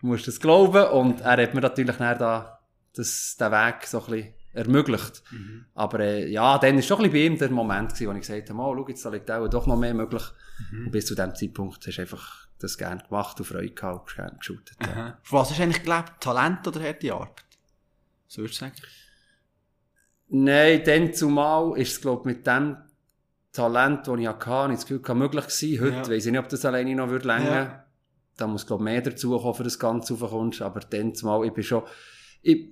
muss 0.00 0.24
das 0.24 0.40
glauben 0.40 0.84
und 0.88 1.20
er 1.20 1.42
hat 1.42 1.54
mir 1.54 1.60
natürlich 1.60 1.96
dann 1.96 2.18
da 2.18 2.58
das, 2.94 3.36
den 3.38 3.50
Weg 3.52 3.86
so 3.86 4.00
ein 4.00 4.06
bisschen 4.06 4.34
ermöglicht. 4.52 5.22
Aber 5.74 6.00
äh, 6.00 6.28
ja, 6.28 6.58
dann 6.58 6.74
war 6.74 6.82
schon 6.82 6.98
ein 6.98 7.10
bisschen 7.10 7.12
bei 7.12 7.26
ihm 7.26 7.38
der 7.38 7.50
Moment, 7.50 7.90
gewesen, 7.90 8.08
wo 8.08 8.12
ich 8.12 8.20
gesagt 8.20 8.50
habe, 8.50 8.58
oh, 8.60 8.76
schau, 8.76 8.88
jetzt 8.88 9.04
da 9.04 9.10
liegt 9.10 9.30
auch 9.30 9.48
doch 9.48 9.66
noch 9.66 9.78
mehr 9.78 9.94
möglich. 9.94 10.22
Und 10.70 10.90
bis 10.90 11.06
zu 11.06 11.14
dem 11.14 11.34
Zeitpunkt 11.34 11.86
hast 11.86 11.96
du 11.96 12.02
einfach 12.02 12.46
das 12.58 12.78
gerne 12.78 13.02
gemacht 13.02 13.38
und 13.40 13.46
Freude 13.46 13.70
gehabt 13.70 14.10
und 14.10 14.16
gerne 14.16 14.38
geshootet. 14.38 14.76
Ja. 14.80 15.18
Von 15.22 15.40
was 15.40 15.50
hast 15.50 15.58
du 15.58 15.62
eigentlich 15.62 15.82
gelebt? 15.82 16.20
Talent 16.20 16.66
oder 16.66 16.82
harte 16.82 17.12
Arbeit? 17.12 17.44
So 18.28 18.42
würdest 18.42 18.60
du 18.60 18.64
sagen? 18.66 18.76
Nein, 20.28 20.82
dann 20.84 21.12
zumal 21.12 21.76
ist 21.78 21.92
es, 21.92 22.00
glaube 22.00 22.20
ich, 22.30 22.36
mit 22.36 22.46
dem 22.46 22.76
Talent, 23.52 24.08
das 24.08 24.18
ich 24.18 24.26
hatte, 24.26 24.72
ich 24.72 24.78
das 24.78 24.86
Gefühl, 24.86 25.02
gehabt, 25.02 25.18
möglich 25.18 25.44
gewesen. 25.44 25.80
Heute 25.80 25.96
Ja. 25.96 26.08
weiss 26.08 26.26
ich 26.26 26.32
nicht, 26.32 26.40
ob 26.40 26.48
das 26.48 26.64
alleine 26.64 26.94
noch 26.94 27.10
würde 27.10 27.26
länger. 27.28 27.50
Ja. 27.50 27.84
Da 28.36 28.46
muss, 28.46 28.66
glaube 28.66 28.82
ich, 28.82 28.84
mehr 28.84 29.02
dazu 29.02 29.38
kommen, 29.38 29.54
für 29.54 29.64
das 29.64 29.78
Ganze 29.78 30.18
raufkommst. 30.18 30.62
Aber 30.62 30.80
dann 30.80 31.14
zumal, 31.14 31.44
ich 31.44 31.52
bin 31.52 31.62
schon, 31.62 31.82
ich, 32.40 32.70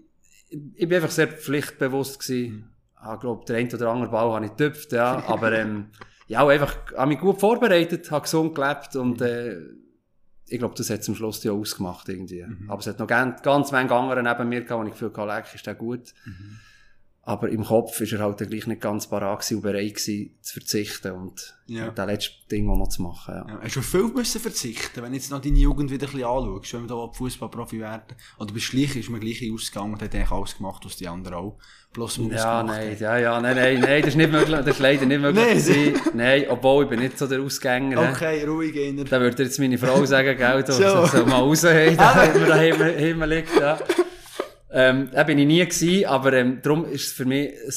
ich, 0.49 0.89
bin 0.89 0.95
einfach 0.95 1.11
sehr 1.11 1.29
pflichtbewusst 1.29 2.19
gewesen. 2.19 2.71
Ich 3.13 3.21
glaube, 3.21 3.45
der 3.47 3.57
eine 3.59 3.75
oder 3.75 3.91
andere 3.91 4.11
Ball 4.11 4.33
habe 4.33 4.45
ich 4.47 4.53
getöpft, 4.53 4.93
ja. 4.93 5.23
Aber, 5.29 5.53
ähm, 5.53 5.91
ja, 6.27 6.47
einfach, 6.47 6.77
habe 6.97 7.09
mich 7.09 7.19
gut 7.19 7.41
vorbereitet, 7.41 8.11
habe 8.11 8.23
gesund 8.23 8.55
gelebt 8.55 8.97
und, 8.97 9.21
äh, 9.21 9.59
ich 10.49 10.59
glaube, 10.59 10.75
das 10.77 10.91
hat 10.91 11.05
zum 11.05 11.15
Schluss 11.15 11.45
ja 11.45 11.53
ausgemacht, 11.53 12.09
irgendwie. 12.09 12.45
Aber 12.69 12.81
es 12.81 12.87
hat 12.87 12.99
noch 12.99 13.07
ganz, 13.07 13.41
ganz 13.43 13.71
viele 13.71 13.91
andere 13.91 14.23
neben 14.23 14.49
mir 14.49 14.63
gehabt, 14.65 14.83
wo 14.83 14.85
ich 14.85 14.93
gefühlt 14.93 15.17
habe, 15.17 15.33
leck, 15.33 15.45
ist 15.55 15.67
der 15.67 15.77
gut. 15.77 16.13
Aber 17.31 17.49
im 17.49 17.63
Kopf 17.65 18.01
ist 18.01 18.13
er 18.13 18.19
halt 18.19 18.39
gleich 18.39 18.67
nicht 18.67 18.81
ganz 18.81 19.07
parat 19.09 19.49
und 19.53 19.61
bereit 19.63 19.95
gewesen, 19.95 20.35
zu 20.41 20.55
verzichten 20.55 21.13
und, 21.13 21.55
Ja. 21.67 21.87
und 21.89 21.97
das 21.97 22.07
letzte 22.09 22.33
Ding 22.51 22.69
auch 22.69 22.77
noch 22.77 22.89
zu 22.89 23.03
machen, 23.03 23.35
ja. 23.37 23.47
Ja. 23.49 23.61
Hast 23.63 23.77
du 23.77 23.83
viel 23.83 24.09
müssen 24.09 24.41
verzichten, 24.41 25.01
wenn 25.01 25.13
du 25.13 25.17
jetzt 25.17 25.31
noch 25.31 25.41
deine 25.41 25.57
Jugend 25.57 25.93
wieder 25.93 26.09
ein 26.09 26.13
bisschen 26.13 26.27
anschaust, 26.29 26.75
wenn 26.75 26.81
wir 26.83 26.89
da 26.89 27.13
Fußballprofi 27.13 27.79
werden? 27.79 28.17
Oder 28.41 28.53
bist 28.53 28.73
du 28.73 28.77
gleich, 28.79 28.97
ist 28.97 29.11
mir 29.11 29.21
gleich 29.21 29.49
ausgegangen 29.53 29.93
und 29.95 30.03
hat 30.03 30.13
eigentlich 30.13 30.31
alles 30.33 30.57
gemacht, 30.57 30.83
was 30.85 30.97
die 30.97 31.07
anderen 31.07 31.37
auch 31.37 31.57
bloß 31.93 32.17
Ja, 32.17 32.23
gemacht 32.63 32.67
nein, 32.67 32.91
haben? 32.91 32.97
ja, 33.01 33.19
ja, 33.19 33.41
nein, 33.41 33.55
nein, 33.57 33.81
nein, 33.81 34.01
das 34.01 34.09
ist 34.11 34.17
nicht 34.17 34.33
möglich, 34.33 34.59
das 34.59 34.67
ist 34.67 34.79
leider 34.81 35.07
nicht 35.07 35.21
möglich 35.21 35.67
Nein. 35.69 36.01
Nein, 36.15 36.45
obwohl 36.49 36.83
ich 36.85 36.91
bin 36.91 36.99
nicht 36.99 37.17
so 37.17 37.29
der 37.29 37.41
Ausgänger. 37.43 38.11
Okay, 38.11 38.43
ruhig, 38.45 38.77
Einer. 38.77 39.05
Da 39.05 39.21
würde 39.21 39.45
jetzt 39.45 39.59
meine 39.61 39.79
Frau 39.79 40.05
sagen, 40.05 40.37
gell, 40.37 40.63
du 40.65 40.73
So. 40.73 41.07
so. 41.07 41.25
mal 41.27 41.39
raushauen, 41.41 41.97
da, 41.97 42.29
wenn 42.35 42.41
man 42.41 42.49
daheim 42.49 43.23
liegt, 43.23 43.55
ja. 43.61 43.79
Ähm, 44.73 45.11
da 45.13 45.25
bin 45.25 45.39
ich 45.39 45.47
nie 45.47 45.65
gewesen, 45.65 46.07
aber 46.07 46.33
ähm, 46.35 46.61
darum 46.63 46.85
ist 46.85 47.07
es 47.09 47.13
für 47.13 47.25
mich 47.25 47.51
ein, 47.51 47.75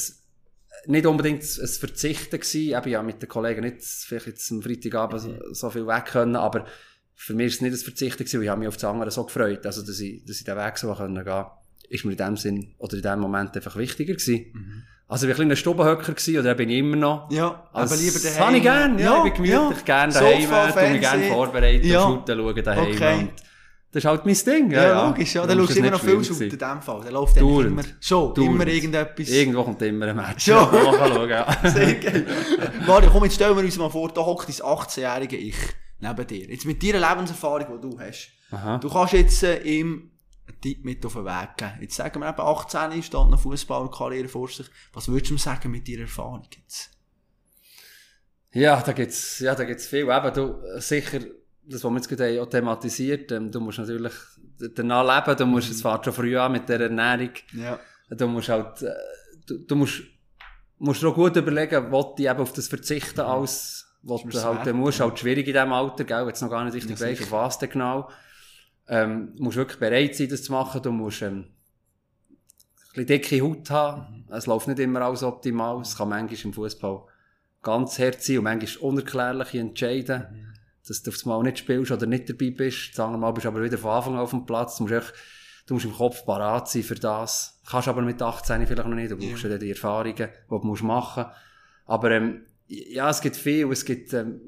nicht 0.92 1.06
unbedingt 1.06 1.42
ein 1.42 1.66
Verzichten 1.68 2.38
gewesen. 2.38 2.76
Eben, 2.76 2.88
ja, 2.90 3.02
mit 3.02 3.20
den 3.22 3.28
Kollegen 3.28 3.62
nicht 3.62 3.82
vielleicht 3.82 4.26
jetzt 4.26 4.50
am 4.52 4.62
Freitagabend 4.62 5.20
so, 5.20 5.34
so 5.52 5.70
viel 5.70 5.86
weg 5.86 6.06
können, 6.06 6.36
aber 6.36 6.66
für 7.14 7.34
mich 7.34 7.46
ist 7.46 7.54
es 7.56 7.60
nicht 7.62 7.72
ein 7.72 7.78
Verzichten 7.78 8.24
gewesen, 8.24 8.42
ich 8.42 8.48
habe 8.48 8.58
mich 8.58 8.68
auf 8.68 8.74
das 8.76 8.84
andere 8.84 9.10
so 9.10 9.24
gefreut, 9.24 9.64
also 9.66 9.82
dass 9.82 9.98
ich, 10.00 10.24
dass 10.24 10.38
ich 10.38 10.44
den 10.44 10.56
Weg 10.56 10.78
so 10.78 10.92
können 10.94 11.24
gehen 11.24 11.44
ist 11.90 12.04
mir 12.04 12.12
in 12.12 12.16
dem 12.18 12.36
Sinn, 12.36 12.74
oder 12.78 12.96
in 12.96 13.02
dem 13.02 13.18
Moment 13.20 13.54
einfach 13.54 13.76
wichtiger 13.76 14.14
gewesen. 14.14 14.84
Also, 15.06 15.28
ich 15.28 15.36
war 15.36 15.44
ein 15.44 15.50
ein 15.50 15.56
Stubenhöcker 15.56 16.12
gewesen, 16.14 16.38
oder 16.38 16.54
bin 16.54 16.70
ich 16.70 16.78
immer 16.78 16.96
noch. 16.96 17.30
Ja, 17.30 17.68
Also, 17.74 17.94
aber 17.94 18.02
lieber 18.02 18.14
das 18.14 18.22
daheim. 18.22 18.46
habe 18.46 18.56
ich 18.56 18.62
gern, 18.62 18.98
ja, 18.98 19.16
ich 19.18 19.22
bin 19.34 19.44
gemütlich, 19.44 19.78
ja. 19.78 19.84
gern 19.84 20.10
Sofa, 20.10 20.24
daheim, 20.24 20.72
tu 20.72 20.80
mich 20.92 21.00
gern 21.00 21.02
Fernsehen. 21.02 21.32
vorbereiten, 21.34 21.86
Ja. 21.86 22.04
und 22.04 22.26
schauen 22.26 22.64
daheim. 22.64 22.84
Okay. 22.92 23.18
Und 23.18 23.30
das 23.94 24.02
ist 24.02 24.10
halt 24.10 24.26
mein 24.26 24.34
Ding. 24.34 24.72
Ja, 24.72 25.06
logisch, 25.06 25.36
ja. 25.36 25.46
Dann 25.46 25.56
schaust 25.56 25.76
du 25.76 25.78
immer 25.78 25.90
noch 25.92 26.00
viel 26.00 26.24
Shoot 26.24 26.40
in 26.40 26.58
dem 26.58 26.82
Fall. 26.82 27.00
Dann 27.04 27.12
läuft 27.12 27.36
immer, 27.36 27.84
schon, 28.00 28.34
immer 28.34 28.66
irgendetwas. 28.66 29.28
Irgendwo 29.28 29.62
kommt 29.62 29.80
immer 29.82 30.08
ein 30.08 30.16
Match. 30.16 30.46
Schauen, 30.46 31.28
ja. 31.28 31.46
Sehr 31.70 31.94
geil. 31.94 32.26
Mario, 32.88 33.08
komm, 33.12 33.22
jetzt 33.22 33.36
stellen 33.36 33.56
wir 33.56 33.62
uns 33.62 33.78
mal 33.78 33.88
vor, 33.88 34.10
da 34.12 34.26
hockt 34.26 34.48
dein 34.48 34.56
18-jährige 34.56 35.36
Ich 35.36 35.54
neben 36.00 36.26
dir. 36.26 36.48
Jetzt 36.48 36.66
mit 36.66 36.82
deiner 36.82 37.08
Lebenserfahrung, 37.08 37.66
die 37.80 37.88
du 37.88 38.00
hast. 38.00 38.30
Aha. 38.50 38.78
Du 38.78 38.90
kannst 38.90 39.12
jetzt 39.12 39.44
äh, 39.44 39.62
ihm 39.62 40.10
einen 40.48 40.60
Tipp 40.60 40.84
mit 40.84 41.06
auf 41.06 41.12
den 41.12 41.24
Weg 41.24 41.56
geben. 41.56 41.78
Jetzt 41.80 41.94
sagen 41.94 42.18
wir 42.18 42.28
eben 42.28 42.40
18 42.40 42.98
ist, 42.98 43.06
steht 43.06 43.30
noch 43.30 43.38
Fußballkarriere 43.38 44.26
vor 44.26 44.48
sich. 44.48 44.66
Was 44.92 45.06
würdest 45.06 45.30
du 45.30 45.34
ihm 45.34 45.38
sagen 45.38 45.70
mit 45.70 45.86
deiner 45.86 46.00
Erfahrung 46.00 46.42
jetzt? 46.50 46.90
Ja, 48.50 48.82
da 48.82 48.90
gibt's, 48.90 49.38
ja, 49.38 49.54
da 49.54 49.62
gibt's 49.62 49.86
viel. 49.86 50.08
Eben, 50.08 50.34
du, 50.34 50.80
sicher, 50.80 51.20
das, 51.66 51.84
was 51.84 51.90
wir 51.90 51.96
jetzt 51.96 52.08
gerade 52.08 52.42
auch 52.42 52.48
thematisiert, 52.48 53.32
ähm, 53.32 53.50
du 53.50 53.60
musst 53.60 53.78
natürlich 53.78 54.12
danach 54.74 55.26
leben, 55.26 55.38
du 55.38 55.46
musst, 55.46 55.70
es 55.70 55.82
fährt 55.82 56.04
schon 56.04 56.14
früh 56.14 56.36
an 56.36 56.52
mit 56.52 56.68
der 56.68 56.80
Ernährung. 56.80 57.30
Ja. 57.52 57.78
Du 58.10 58.28
musst 58.28 58.48
halt, 58.48 58.82
äh, 58.82 58.92
du, 59.46 59.58
du 59.58 59.76
musst, 59.76 60.02
musst 60.78 61.02
dir 61.02 61.08
auch 61.08 61.14
gut 61.14 61.36
überlegen, 61.36 61.90
was 61.90 62.14
du 62.16 62.22
eben 62.22 62.40
auf 62.40 62.52
das 62.52 62.68
verzichten 62.68 63.20
als, 63.20 63.86
was 64.02 64.22
du 64.22 64.42
halt, 64.42 64.66
du 64.66 64.74
musst. 64.74 65.00
Halt 65.00 65.18
schwierig 65.18 65.46
in 65.46 65.54
diesem 65.54 65.72
Alter, 65.72 66.04
gell, 66.04 66.26
jetzt 66.26 66.42
noch 66.42 66.50
gar 66.50 66.64
nicht 66.64 66.74
richtig 66.74 66.98
Ja, 66.98 67.06
weißt, 67.06 67.22
auf 67.22 67.32
was 67.32 67.58
denn 67.58 67.70
genau. 67.70 68.08
Ähm, 68.86 69.32
du 69.36 69.44
musst 69.44 69.56
wirklich 69.56 69.78
bereit 69.78 70.14
sein, 70.14 70.28
das 70.28 70.42
zu 70.42 70.52
machen, 70.52 70.82
du 70.82 70.92
musst, 70.92 71.22
ähm, 71.22 71.46
ein 72.96 73.06
bisschen 73.06 73.06
dicke 73.06 73.40
Haut 73.42 73.70
haben. 73.70 74.26
Es 74.30 74.46
läuft 74.46 74.68
nicht 74.68 74.78
immer 74.78 75.00
alles 75.00 75.22
optimal. 75.22 75.80
Es 75.80 75.96
kann 75.96 76.10
manchmal 76.10 76.38
im 76.44 76.52
Fußball 76.52 77.02
ganz 77.62 77.98
hart 77.98 78.22
sein 78.22 78.38
und 78.38 78.44
manchmal 78.44 78.88
unerklärliche 78.88 79.58
entscheiden, 79.58 80.53
dass 80.86 81.02
du 81.02 81.10
auf 81.10 81.16
das 81.16 81.24
Mal 81.24 81.42
nicht 81.42 81.58
spielst 81.58 81.90
oder 81.92 82.06
nicht 82.06 82.28
dabei 82.28 82.50
bist. 82.50 82.90
Das 82.92 83.00
andere 83.00 83.18
Mal 83.20 83.32
bist 83.32 83.44
du 83.44 83.48
aber 83.48 83.62
wieder 83.62 83.78
von 83.78 83.90
Anfang 83.90 84.14
an 84.14 84.20
auf 84.20 84.30
dem 84.30 84.44
Platz. 84.46 84.76
Du 84.76 84.82
musst, 84.84 84.94
echt, 84.94 85.12
du 85.66 85.74
musst 85.74 85.86
im 85.86 85.94
Kopf 85.94 86.24
parat 86.26 86.68
sein 86.68 86.82
für 86.82 86.94
das. 86.94 87.60
Kannst 87.68 87.88
aber 87.88 88.02
mit 88.02 88.20
18 88.20 88.66
vielleicht 88.66 88.86
noch 88.88 88.94
nicht. 88.94 89.10
Du 89.10 89.16
brauchst 89.16 89.44
ja 89.44 89.56
die 89.58 89.70
Erfahrungen, 89.70 90.14
die 90.16 90.26
du 90.48 90.58
musst 90.62 90.82
machen 90.82 91.26
Aber 91.86 92.10
ähm, 92.10 92.42
ja, 92.66 93.08
es 93.10 93.20
gibt 93.20 93.36
viel. 93.36 93.70
Es 93.72 93.84
gibt 93.84 94.12
ähm, 94.12 94.40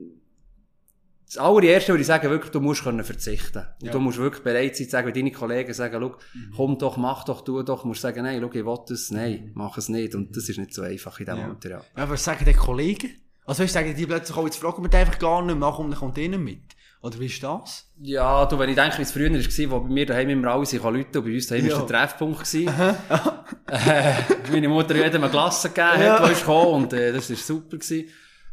das 1.28 1.38
allererste 1.38 1.92
würde 1.92 2.02
ich 2.02 2.06
sagen, 2.06 2.30
wirklich, 2.30 2.52
du 2.52 2.60
musst 2.60 2.84
können 2.84 3.02
verzichten. 3.02 3.64
Und 3.80 3.86
Ja. 3.86 3.92
du 3.92 3.98
musst 3.98 4.18
wirklich 4.18 4.44
bereit 4.44 4.76
sein, 4.76 4.84
zu 4.86 4.90
sagen, 4.92 5.08
wenn 5.08 5.14
deine 5.14 5.32
Kollegen 5.32 5.74
sagen, 5.74 5.98
schau, 6.00 6.16
komm 6.56 6.78
doch, 6.78 6.96
mach 6.98 7.24
doch, 7.24 7.40
tu 7.42 7.60
doch, 7.64 7.84
musst 7.84 7.98
du 7.98 8.02
sagen, 8.02 8.22
nein, 8.22 8.40
schau, 8.40 8.48
ich 8.52 8.64
will 8.64 8.78
das, 8.86 9.10
nein, 9.10 9.50
mach 9.54 9.76
es 9.76 9.88
nicht. 9.88 10.14
Und 10.14 10.36
das 10.36 10.48
ist 10.48 10.56
nicht 10.58 10.72
so 10.72 10.82
einfach 10.82 11.18
in 11.18 11.26
diesem 11.26 11.40
Ja. 11.40 11.48
Alter, 11.48 11.68
ja. 11.70 11.80
Ja, 11.96 12.08
was 12.08 12.22
sagen 12.22 12.44
die 12.44 12.52
Kollegen? 12.52 13.10
Also 13.46 13.62
weißt 13.62 13.74
du, 13.74 13.78
sagen 13.78 13.94
die 13.96 14.06
plötzlich 14.06 14.36
auch, 14.36 14.44
jetzt 14.44 14.58
fragen 14.58 14.82
wir 14.82 14.88
die 14.90 14.96
einfach 14.96 15.18
gar 15.18 15.40
nicht 15.42 15.56
mehr, 15.58 15.72
komm, 15.74 15.90
dann 15.90 15.98
kommt 15.98 16.18
ihnen 16.18 16.42
mit. 16.42 16.62
Oder 17.02 17.20
wie 17.20 17.26
ist 17.26 17.42
das? 17.42 17.88
Ja, 18.00 18.44
du, 18.46 18.58
wenn 18.58 18.68
ich 18.70 18.74
denke, 18.74 18.98
wie 18.98 19.02
es 19.02 19.12
früher 19.12 19.30
war, 19.30 19.70
wo 19.70 19.80
bei 19.86 19.88
mir 19.94 20.06
daheim 20.06 20.28
immer 20.30 20.48
alle 20.52 20.66
sich 20.66 20.82
rufen 20.82 20.96
und 21.04 21.12
bei 21.12 21.20
uns 21.32 21.46
daheim 21.46 21.66
Ja. 21.66 21.78
war 21.78 21.86
der 21.86 22.00
Treffpunkt. 22.00 22.38
gewesen. 22.40 22.68
äh, 23.70 24.12
meine 24.50 24.68
Mutter 24.68 24.96
jedem 24.96 25.22
eine 25.22 25.30
Klasse 25.30 25.68
gegeben 25.70 26.02
Ja. 26.02 26.18
hat, 26.20 26.32
ich 26.32 26.44
kam, 26.44 26.66
und 26.68 26.92
äh, 26.92 27.12
das 27.12 27.30
war 27.30 27.36
super. 27.36 27.76
Gewesen. 27.76 28.08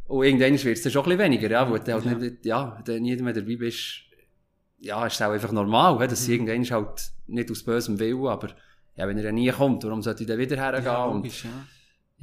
Und 0.08 0.26
irgendwann 0.26 0.52
wird 0.64 0.78
es 0.78 0.84
dann 0.84 0.92
schon 0.92 1.04
ein 1.04 1.10
bisschen 1.18 1.20
weniger, 1.24 1.50
ja, 1.50 1.70
wo 1.70 1.78
du 1.78 1.94
halt 1.94 2.20
nicht, 2.20 2.46
ja, 2.46 2.78
wenn 2.86 3.02
nie 3.04 3.16
mehr 3.16 3.34
dabei 3.34 3.56
bist, 3.56 4.02
ja, 4.80 5.06
ist 5.08 5.14
es 5.14 5.22
auch 5.22 5.32
einfach 5.32 5.52
normal, 5.52 6.00
he, 6.02 6.08
dass 6.08 6.28
Mhm. 6.28 6.34
irgendwann 6.34 6.70
halt 6.70 7.12
nicht 7.28 7.50
aus 7.50 7.64
bösem 7.64 7.98
Willen, 8.00 8.28
aber 8.28 8.50
ja, 8.96 9.08
wenn 9.08 9.18
er 9.18 9.24
dann 9.24 9.36
nie 9.36 9.50
kommt, 9.50 9.84
warum 9.86 10.02
sollte 10.04 10.24
ich 10.24 10.28
dann 10.30 10.38
wieder 10.38 10.58
hergehen? 10.58 10.84
Ja, 10.86 11.06
und, 11.06 11.16
logisch, 11.24 11.46
ja. 11.46 11.50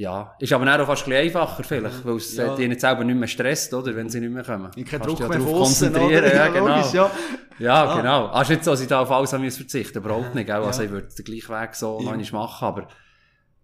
Ja, 0.01 0.35
ist 0.39 0.53
aber 0.53 0.65
auch 0.83 0.87
fast 0.87 1.03
ein 1.07 1.11
bisschen 1.11 1.25
einfacher 1.27 1.63
vielleicht, 1.65 2.05
weil 2.07 2.17
es 2.17 2.35
Ja. 2.37 2.57
die 2.57 2.69
nicht 2.69 2.81
selber 2.81 3.05
nicht 3.05 3.19
mehr 3.19 3.29
stresst, 3.29 3.73
oder, 3.75 3.95
wenn 3.95 4.09
sie 4.09 4.21
nicht 4.21 4.33
mehr 4.33 4.45
kommen. 4.45 4.71
Ich 4.77 4.87
Kannst 4.87 5.07
Druck 5.07 5.21
mehr 5.21 5.29
ja 5.33 5.39
drauf 5.45 5.55
aussen, 5.55 5.91
oder? 5.91 5.99
konzentrieren, 6.01 6.33
ja, 6.37 6.49
genau. 6.49 6.77
logisch, 6.77 6.93
ja. 6.95 7.11
Ja, 7.59 7.85
Ah. 7.85 7.97
genau. 8.01 8.27
Ah, 8.29 8.41
ist 8.43 8.49
nicht 8.49 8.65
so, 8.65 8.71
dass 8.71 8.81
ich 8.81 8.89
da 8.89 9.01
auf 9.03 9.11
alles 9.11 9.33
haben 9.35 9.51
verzichten 9.51 9.99
überhaupt 9.99 10.35
nicht, 10.35 10.47
gell? 10.47 10.57
Also 10.57 10.81
Ja. 10.81 10.87
ich 10.87 10.91
würde 10.93 11.09
den 11.15 11.25
gleichen 11.25 11.49
Weg 11.55 11.75
so 11.75 12.01
Ja. 12.03 12.13
einmal 12.13 12.27
machen, 12.33 12.65
aber, 12.65 12.89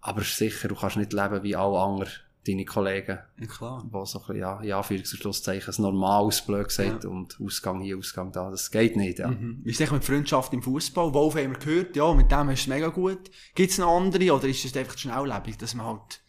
aber 0.02 0.22
sicher, 0.22 0.68
du 0.68 0.74
kannst 0.74 0.96
nicht 0.98 1.12
leben 1.14 1.42
wie 1.42 1.56
alle 1.56 1.78
anderen, 1.78 2.10
deine 2.46 2.64
Kollegen, 2.66 3.18
Ja, 3.40 3.46
klar. 3.46 3.82
die 3.84 3.90
so 4.06 4.18
ein 4.20 4.26
bisschen, 4.26 4.36
ja, 4.36 4.80
Anführungs- 4.80 5.12
und 5.12 5.18
Schlusszeichen, 5.20 5.74
ein 5.74 5.82
normales 5.82 6.42
Blöd 6.42 6.68
gesagt 6.68 7.04
und 7.06 7.38
Ausgang 7.42 7.80
hier, 7.80 7.96
Ausgang 7.98 8.30
da, 8.30 8.50
das 8.50 8.70
geht 8.70 8.96
nicht, 8.96 9.18
ja. 9.18 9.28
Mhm. 9.28 9.60
Wie 9.64 9.70
ist 9.70 9.80
es 9.80 9.90
mit 9.90 10.04
Freundschaft 10.04 10.52
im 10.52 10.62
Fußball? 10.62 11.12
Wolf 11.14 11.34
haben 11.34 11.52
wir 11.52 11.58
gehört, 11.58 11.96
ja, 11.96 12.12
mit 12.12 12.30
dem 12.30 12.50
ist 12.50 12.60
es 12.60 12.66
mega 12.66 12.88
gut. 12.88 13.30
Gibt 13.54 13.70
es 13.72 13.78
noch 13.78 13.96
andere 13.96 14.32
oder 14.32 14.46
ist 14.46 14.64
es 14.64 14.76
einfach 14.76 14.96
schnelllebig, 14.98 15.56
dass 15.56 15.74
man 15.74 15.86
halt... 15.86 16.20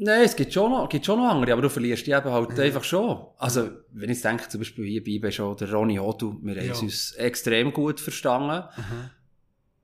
Nein, 0.00 0.22
es 0.22 0.36
gibt 0.36 0.52
schon 0.52 0.70
noch, 0.70 0.88
gibt 0.88 1.04
schon 1.04 1.18
noch 1.18 1.28
andere, 1.28 1.52
aber 1.52 1.62
du 1.62 1.68
verlierst 1.70 2.06
die 2.06 2.12
eben 2.12 2.30
halt 2.30 2.58
einfach 2.60 2.84
schon. 2.84 3.26
Also, 3.36 3.68
wenn 3.92 4.08
ich 4.10 4.22
denke, 4.22 4.48
zum 4.48 4.60
Beispiel 4.60 4.84
hier 5.02 5.20
bei 5.20 5.30
schon 5.32 5.56
der 5.56 5.72
Ronny 5.72 5.96
Hodu, 5.96 6.38
wir 6.40 6.54
haben 6.54 6.66
Ja. 6.68 6.74
uns 6.78 7.12
extrem 7.14 7.72
gut 7.72 7.98
verstanden. 7.98 8.62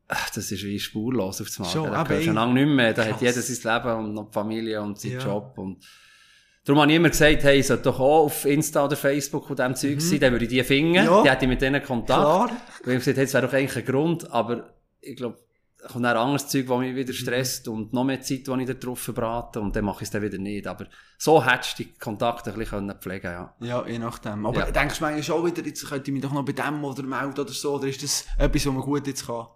Ach, 0.07 0.31
Das 0.31 0.53
ist 0.53 0.63
wie 0.63 0.79
spurlos 0.79 1.41
auf. 1.41 1.49
Schon, 1.49 1.85
Der 1.91 1.95
eben, 1.95 2.05
gehört 2.09 2.25
schon 2.25 2.35
lange 2.35 2.55
nicht 2.55 2.75
mehr. 2.77 2.93
Da 2.93 3.03
hat 3.05 3.11
Krass. 3.13 3.21
jeder 3.23 3.33
sein 3.43 3.83
Leben 3.83 3.99
und 4.05 4.15
noch 4.15 4.27
die 4.27 4.33
Familie 4.35 4.83
und 4.83 5.01
seinen 5.01 5.13
Ja. 5.15 5.25
Job. 5.25 5.55
Und 5.59 5.83
darum 6.65 6.83
habe 6.83 6.93
ich 6.93 6.97
immer 6.97 7.09
gesagt, 7.11 7.43
hey, 7.43 7.59
ich 7.59 7.67
sollte 7.67 7.83
doch 7.85 7.99
auch 7.99 8.25
auf 8.27 8.45
Insta 8.45 8.85
oder 8.85 8.97
Facebook 8.97 9.51
und 9.51 9.59
dem 9.59 9.75
Zeug 9.75 10.01
sein, 10.01 10.21
dann 10.21 10.31
würde 10.33 10.45
ich 10.45 10.51
die 10.51 10.63
finden. 10.63 10.91
Mhm. 10.91 10.97
Ja. 10.97 11.23
Die 11.23 11.31
hätte 11.31 11.45
ich 11.47 11.49
mit 11.49 11.61
denen 11.63 11.83
Kontakt. 11.83 12.21
Klar. 12.21 12.51
Weil 12.85 12.93
ich 12.95 12.99
gesagt 13.01 13.17
hey, 13.17 13.25
das 13.25 13.35
wäre 13.35 13.47
doch 13.47 13.53
eigentlich 13.53 13.77
ein 13.79 13.85
Grund, 13.85 14.31
aber 14.31 14.75
ich 15.01 15.17
glaube, 15.17 15.39
da 15.39 15.44
kommt 15.89 16.05
dann 16.05 16.17
anderes 16.17 16.49
Zeug, 16.49 16.67
das 16.67 16.79
mich 16.79 16.95
wieder 16.95 17.13
Mhm. 17.13 17.17
stresst 17.17 17.69
und 17.69 17.93
noch 17.93 18.05
mehr 18.05 18.21
Zeit, 18.21 18.47
die 18.47 18.61
ich 18.61 18.67
da 18.67 18.75
drauf 18.75 18.99
verbrate 19.01 19.61
und 19.61 19.75
dann 19.77 19.85
mache 19.85 19.99
ich 19.99 20.03
es 20.09 20.11
dann 20.11 20.23
wieder 20.23 20.39
nicht. 20.39 20.67
Aber 20.67 20.87
so 21.19 21.45
hättest 21.45 21.79
du 21.79 21.85
die 21.85 21.93
Kontakte 21.95 22.51
ein 22.53 22.59
bisschen 22.59 22.87
können 22.89 22.99
pflegen 23.01 23.31
ja. 23.31 23.55
Ja, 23.61 23.87
je 23.87 23.99
nachdem. 23.99 24.47
Aber 24.47 24.61
Ja. 24.61 24.71
denkst 24.71 24.99
du 24.99 25.05
manchmal 25.05 25.23
schon 25.23 25.47
wieder, 25.47 25.63
jetzt 25.65 25.87
könnte 25.89 26.11
ich 26.11 26.13
mich 26.13 26.23
doch 26.23 26.33
noch 26.33 26.45
dem 26.45 26.85
oder 26.85 27.03
melden 27.03 27.41
oder 27.41 27.53
so, 27.53 27.75
oder 27.75 27.87
ist 27.87 28.03
das 28.03 28.27
etwas, 28.39 28.67
was 28.67 28.73
man 28.73 28.83
gut 28.83 29.07
jetzt 29.07 29.27
kann, 29.27 29.47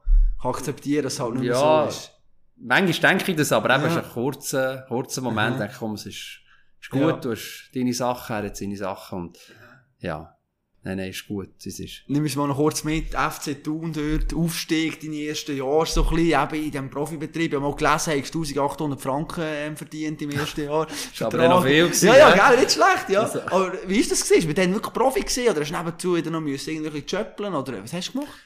kann 0.42 0.50
akzeptieren, 0.50 1.04
dass 1.04 1.14
es 1.14 1.20
halt 1.20 1.34
nicht 1.34 1.42
mehr 1.44 1.52
Ja, 1.52 1.84
so 1.84 1.88
ist? 1.90 2.12
Manchmal 2.60 3.12
denke 3.12 3.30
ich 3.30 3.36
das, 3.36 3.52
aber 3.52 3.74
eben 3.74 3.84
Ja. 3.84 3.88
ist 3.98 4.04
ein 4.04 4.10
kurzer, 4.12 4.78
kurzer 4.88 5.20
Moment, 5.22 5.54
Mhm. 5.56 5.58
denke 5.60 5.72
ich, 5.74 5.78
komm, 5.78 5.94
es 5.94 6.06
ist, 6.06 6.40
ist 6.80 6.90
gut, 6.90 7.00
Ja. 7.00 7.12
du 7.12 7.30
hast 7.30 7.70
deine 7.74 7.92
Sachen, 7.94 8.36
er 8.36 8.42
hat 8.44 8.56
seine 8.56 8.76
Sachen 8.76 9.18
und 9.18 9.38
ja, 10.00 10.36
nein, 10.82 10.96
nein, 10.98 11.10
ist 11.10 11.26
gut, 11.28 11.48
es 11.64 11.78
ist. 11.78 12.02
Nimm 12.06 12.24
es 12.24 12.36
mal 12.36 12.46
noch 12.48 12.56
kurz 12.56 12.84
mit, 12.84 13.14
FC 13.14 13.62
Thun 13.62 13.92
dort, 13.92 14.32
Aufstieg, 14.34 15.00
deine 15.00 15.16
ersten 15.26 15.56
Jahre, 15.56 15.86
so 15.86 16.04
ein 16.08 16.16
bisschen, 16.16 16.42
eben 16.42 16.64
in 16.64 16.70
diesem 16.70 16.90
Profibetrieb. 16.90 17.52
Ich 17.52 17.56
habe 17.58 17.68
mal 17.68 17.74
gelesen, 17.76 18.12
hast 18.22 18.34
du 18.34 18.40
1800 18.42 19.00
Franken 19.00 19.42
ähm, 19.44 19.76
verdient 19.76 20.22
im 20.22 20.30
ersten 20.30 20.64
Jahr. 20.64 20.86
Ist 21.12 21.22
aber 21.22 21.48
noch 21.48 21.64
viel 21.64 21.84
gewesen, 21.86 22.06
Ja, 22.08 22.16
ja, 22.16 22.34
ja. 22.36 22.48
gell, 22.50 22.58
nicht 22.60 22.72
schlecht, 22.72 23.08
ja. 23.10 23.20
Also- 23.22 23.40
Aber 23.42 23.72
wie 23.86 23.98
ist 23.98 24.10
das 24.10 24.22
gewesen? 24.22 24.46
Bist 24.46 24.58
du 24.58 24.62
dann 24.62 24.74
wirklich 24.74 24.92
Profi 24.94 25.20
gewesen, 25.20 25.48
oder 25.50 25.60
hast 25.60 25.70
du 25.70 25.76
nebenzu 25.76 26.16
wieder 26.16 26.30
noch 26.30 26.40
müssen, 26.40 26.70
irgendwie 26.74 27.02
chöppeln, 27.02 27.54
oder 27.54 27.82
was 27.82 27.92
hast 27.92 28.08
du 28.08 28.20
gemacht? 28.20 28.38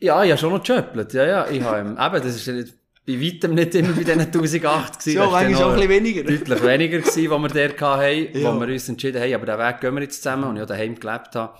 Ja, 0.00 0.22
ich 0.24 0.30
habe 0.30 0.38
schon 0.40 0.52
noch 0.52 0.62
gejöppelt, 0.62 1.12
ja, 1.12 1.26
ja, 1.26 1.48
ich 1.50 1.62
habe, 1.62 1.80
eben, 1.90 1.96
das 2.24 2.36
ist 2.36 2.46
ja 2.46 2.52
nicht, 2.52 2.74
bei 3.08 3.20
weitem 3.20 3.54
nicht 3.54 3.74
immer 3.74 3.92
bei 3.94 4.04
diesen 4.04 4.20
1008 4.20 4.98
gewesen. 5.00 5.18
Dann 5.18 5.30
manchmal 5.30 5.62
auch 5.64 5.68
ein 5.70 5.74
bisschen 5.76 5.88
weniger. 5.90 6.22
Deutlich 6.36 6.62
weniger 6.62 6.98
gewesen, 6.98 7.20
die 7.22 7.28
wir 7.30 7.68
dort 7.68 7.80
hatten, 7.80 8.38
Ja. 8.38 8.54
wo 8.54 8.60
wir 8.60 8.68
uns 8.68 8.88
entschieden 8.88 9.22
haben, 9.22 9.34
aber 9.34 9.46
den 9.46 9.58
Weg 9.58 9.80
gehen 9.80 9.94
wir 9.94 10.02
jetzt 10.02 10.22
zusammen 10.22 10.44
und 10.44 10.56
ich 10.56 10.62
auch 10.62 10.66
daheim 10.66 10.94
gelebt 10.94 11.34
habe. 11.34 11.58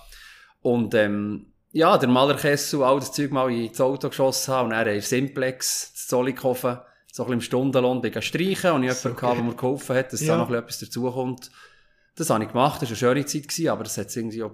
Und, 0.61 0.95
ähm, 0.95 1.47
ja, 1.73 1.97
der 1.99 2.09
Malerkessel, 2.09 2.83
all 2.83 2.99
das 3.01 3.13
Zeug 3.13 3.31
mal 3.31 3.51
ins 3.53 3.81
Auto 3.81 4.09
geschossen 4.09 4.53
haben 4.55 4.65
und 4.67 4.71
dann 4.73 4.87
in 4.89 5.01
Simplex, 5.01 5.95
zu 5.95 6.09
Zollikofen, 6.09 6.79
so 7.13 7.23
ein 7.23 7.27
bisschen 7.27 7.33
im 7.33 7.41
Stundenlohn 7.41 8.01
bin 8.03 8.13
ich 8.17 8.25
streichen 8.27 8.73
und 8.73 8.85
ich 8.85 8.93
So 8.93 9.09
jemanden 9.09 9.21
gehabt, 9.21 9.37
der 9.39 9.45
mir 9.45 9.55
geholfen 9.55 9.97
hat, 9.97 10.13
dass 10.13 10.21
Ja. 10.21 10.37
da 10.37 10.45
noch 10.45 10.51
etwas 10.51 10.79
dazukommt. 10.79 11.51
Das 12.17 12.31
habe 12.31 12.43
ich 12.45 12.51
gemacht, 12.51 12.83
das 12.83 12.89
war 12.91 13.09
eine 13.09 13.15
schöne 13.23 13.27
Zeit, 13.27 13.49
gewesen, 13.49 13.69
aber 13.71 13.85
das 13.85 13.97
hat 13.97 14.09
es 14.09 14.17
irgendwie 14.17 14.43
auch 14.43 14.53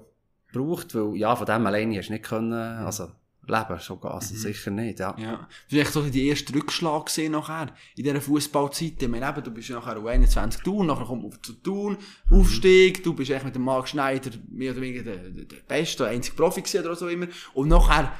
gebraucht, 0.52 0.94
weil, 0.94 1.16
ja, 1.16 1.34
von 1.34 1.46
dem 1.46 1.66
alleine 1.66 1.98
hast 1.98 2.08
du 2.08 2.12
nicht 2.12 2.24
können, 2.24 2.52
also, 2.52 3.08
leben, 3.46 3.80
schon, 3.80 4.02
also 4.02 4.34
sicher 4.34 4.70
nicht, 4.70 5.00
ja. 5.00 5.14
Ja. 5.18 5.48
Vielleicht 5.68 5.92
so 5.92 6.02
die 6.02 6.28
erste 6.28 6.54
Rückschlag 6.54 7.06
gesehen 7.06 7.32
nachher, 7.32 7.74
in 7.96 8.04
dieser 8.04 8.20
Fußballzeit. 8.20 9.02
Ich 9.02 9.08
meine, 9.08 9.28
eben, 9.28 9.42
du 9.42 9.50
bist 9.50 9.68
ja 9.68 9.76
nachher 9.76 9.96
U21 9.96 10.62
Thun, 10.62 10.86
nachher 10.86 11.06
kommt 11.06 11.22
man 11.22 11.42
zu 11.42 11.52
Thun, 11.54 11.98
Aufstieg, 12.30 13.02
du 13.02 13.14
bist 13.14 13.30
echt 13.30 13.44
mit 13.44 13.54
dem 13.54 13.62
Marc 13.62 13.88
Schneider 13.88 14.30
mehr 14.50 14.72
oder 14.72 14.80
weniger 14.80 15.02
der, 15.02 15.16
der, 15.16 15.56
beste, 15.68 16.04
der 16.04 16.12
einzige 16.12 16.36
Profi 16.36 16.62
gewesen 16.62 16.84
oder 16.84 16.96
so 16.96 17.08
immer. 17.08 17.26
Und 17.54 17.68
nachher 17.68 18.12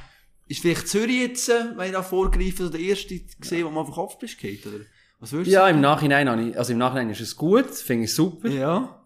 ist 0.47 0.61
vielleicht 0.61 0.87
Zürich 0.87 1.21
jetzt, 1.21 1.49
äh, 1.49 1.75
wenn 1.75 1.87
ich 1.87 1.93
da 1.93 2.03
vorgreife, 2.03 2.63
so 2.63 2.69
der 2.69 2.79
erste 2.79 3.19
gesehen, 3.39 3.65
wo 3.65 3.69
man 3.69 3.79
auf 3.79 3.87
den 3.87 3.95
Kopf 3.95 4.17
bist 4.19 4.37
gefallen, 4.39 4.75
oder? 4.75 4.85
Was 5.19 5.31
würdest 5.31 5.47
du 5.47 5.53
Ja, 5.53 5.67
im 5.69 5.81
Nachhinein, 5.81 6.49
ich, 6.49 6.57
also 6.57 6.73
im 6.73 6.79
Nachhinein 6.79 7.09
ist 7.09 7.21
es 7.21 7.35
gut, 7.35 7.69
finde 7.69 8.05
ich 8.05 8.13
super. 8.13 8.49
Ja. 8.49 9.04